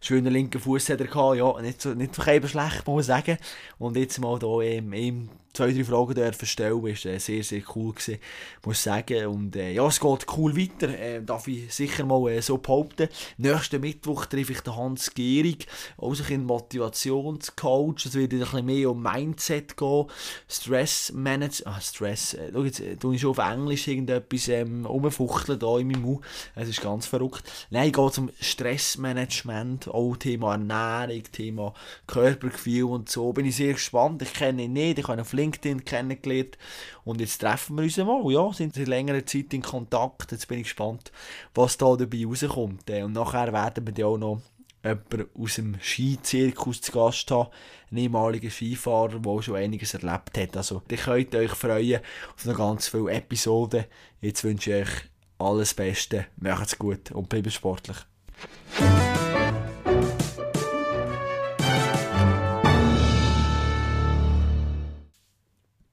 Schöner 0.02 0.30
linken 0.30 0.62
Fuß 0.62 0.90
hat 0.90 1.02
er 1.02 1.08
gehabt, 1.08 1.38
ja, 1.38 1.62
nicht, 1.62 1.82
so, 1.82 1.94
nicht 1.94 2.16
verkehrt 2.16 2.50
schlecht, 2.50 2.86
muss 2.88 3.04
ich 3.04 3.08
sagen. 3.08 3.38
Und 3.80 3.98
jetzt 3.98 4.20
mal 4.20 4.40
da 4.40 4.62
ähm, 4.62 4.94
ihm 4.94 5.30
zwei, 5.58 5.72
drei 5.72 5.84
Fragen 5.84 6.14
dürfen 6.14 6.46
stellen, 6.46 6.86
ist 6.86 7.06
äh, 7.06 7.18
sehr, 7.18 7.44
sehr 7.44 7.62
cool 7.76 7.94
gewesen, 7.94 8.20
muss 8.64 8.84
sagen. 8.84 9.26
Und 9.26 9.56
äh, 9.56 9.72
ja, 9.72 9.88
es 9.88 10.00
geht 10.00 10.26
cool 10.38 10.56
weiter, 10.56 10.90
äh, 10.90 11.22
darf 11.24 11.48
ich 11.48 11.74
sicher 11.74 12.06
mal 12.06 12.30
äh, 12.30 12.42
so 12.42 12.60
behaupten. 12.60 13.10
Nächsten 13.38 13.82
Mittwoch 13.82 14.26
treffe 14.28 14.52
ich 14.52 14.62
den 14.62 14.76
Hans 14.76 15.14
Gehrig, 15.16 15.66
auch 15.98 16.16
ein 16.30 16.46
Motivationscoach. 16.46 18.06
Es 18.06 18.14
wird 18.14 18.34
ein 18.34 18.40
bisschen 18.40 18.66
mehr 18.66 18.92
um 18.92 19.02
Mindset 19.02 19.76
gehen, 19.76 20.06
Stress 20.48 21.12
Management, 21.14 21.76
ah, 21.76 21.82
Stress, 21.82 22.36
äh, 22.36 22.52
schau 22.54 22.64
jetzt, 22.64 22.80
äh, 22.80 22.96
tu 22.96 23.12
ich 23.14 23.22
schon 23.22 23.32
auf 23.32 23.40
Englisch 23.40 23.88
irgendetwas 23.88 24.48
ähm, 24.50 24.86
rumfuchteln 24.86 25.58
da 25.58 25.80
in 25.80 25.88
meinem 25.88 26.02
Mund. 26.04 26.22
Es 26.54 26.70
ist 26.70 26.82
ganz 26.82 27.08
verrückt. 27.08 27.44
Nein, 27.72 27.92
geht 27.92 28.14
zum 28.14 28.30
Stressmanagement, 28.40 29.87
auch 29.90 30.16
Thema 30.18 30.54
Ernährung, 30.54 31.24
Thema 31.32 31.74
Körpergefühl 32.08 32.86
und 32.86 33.10
so. 33.10 33.34
Bin 33.34 33.46
ich 33.46 33.56
sehr 33.56 33.74
gespannt. 33.74 34.22
Ich 34.22 34.34
kenne 34.34 34.64
ihn 34.64 34.74
nicht, 34.74 35.00
ich 35.00 35.08
habe 35.08 35.18
ihn 35.18 35.22
auf 35.22 35.34
LinkedIn 35.34 35.86
kennengelernt 35.86 36.58
und 37.04 37.22
jetzt 37.22 37.40
treffen 37.40 37.78
wir 37.78 37.84
uns 37.84 37.98
mal. 37.98 38.32
Ja, 38.32 38.52
sind 38.54 38.76
seit 38.76 38.88
längerer 38.88 39.26
Zeit 39.26 39.54
in 39.54 39.62
Kontakt. 39.62 40.32
Jetzt 40.32 40.48
bin 40.48 40.60
ich 40.60 40.66
gespannt, 40.66 41.12
was 41.54 41.78
da 41.78 41.96
dabei 41.96 42.26
rauskommt. 42.26 42.90
Und 42.90 43.14
nachher 43.14 43.54
werden 43.54 43.86
wir 43.86 43.94
dann 43.94 44.06
auch 44.06 44.18
noch 44.18 44.42
jemanden 44.84 45.30
aus 45.40 45.56
dem 45.56 45.76
Skizirkus 45.82 46.82
zu 46.82 46.92
Gast 46.92 47.30
haben, 47.32 47.50
ein 47.92 47.98
ehemaliger 47.98 48.50
Skifahrer, 48.50 49.20
der 49.20 49.42
schon 49.42 49.56
einiges 49.56 49.94
erlebt 49.94 50.38
hat. 50.38 50.58
Also, 50.58 50.82
ihr 50.90 50.98
könnt 50.98 51.36
euch 51.36 51.52
freuen 51.52 52.02
auf 52.36 52.46
noch 52.46 52.58
ganz 52.58 52.88
viele 52.88 53.12
Episoden. 53.12 53.86
Jetzt 54.22 54.44
wünsche 54.44 54.72
ich 54.72 54.88
euch 54.88 54.94
alles 55.40 55.74
Beste, 55.74 56.26
macht's 56.38 56.78
gut 56.78 57.12
und 57.12 57.30
bleibt 57.30 57.52
sportlich. 57.52 57.98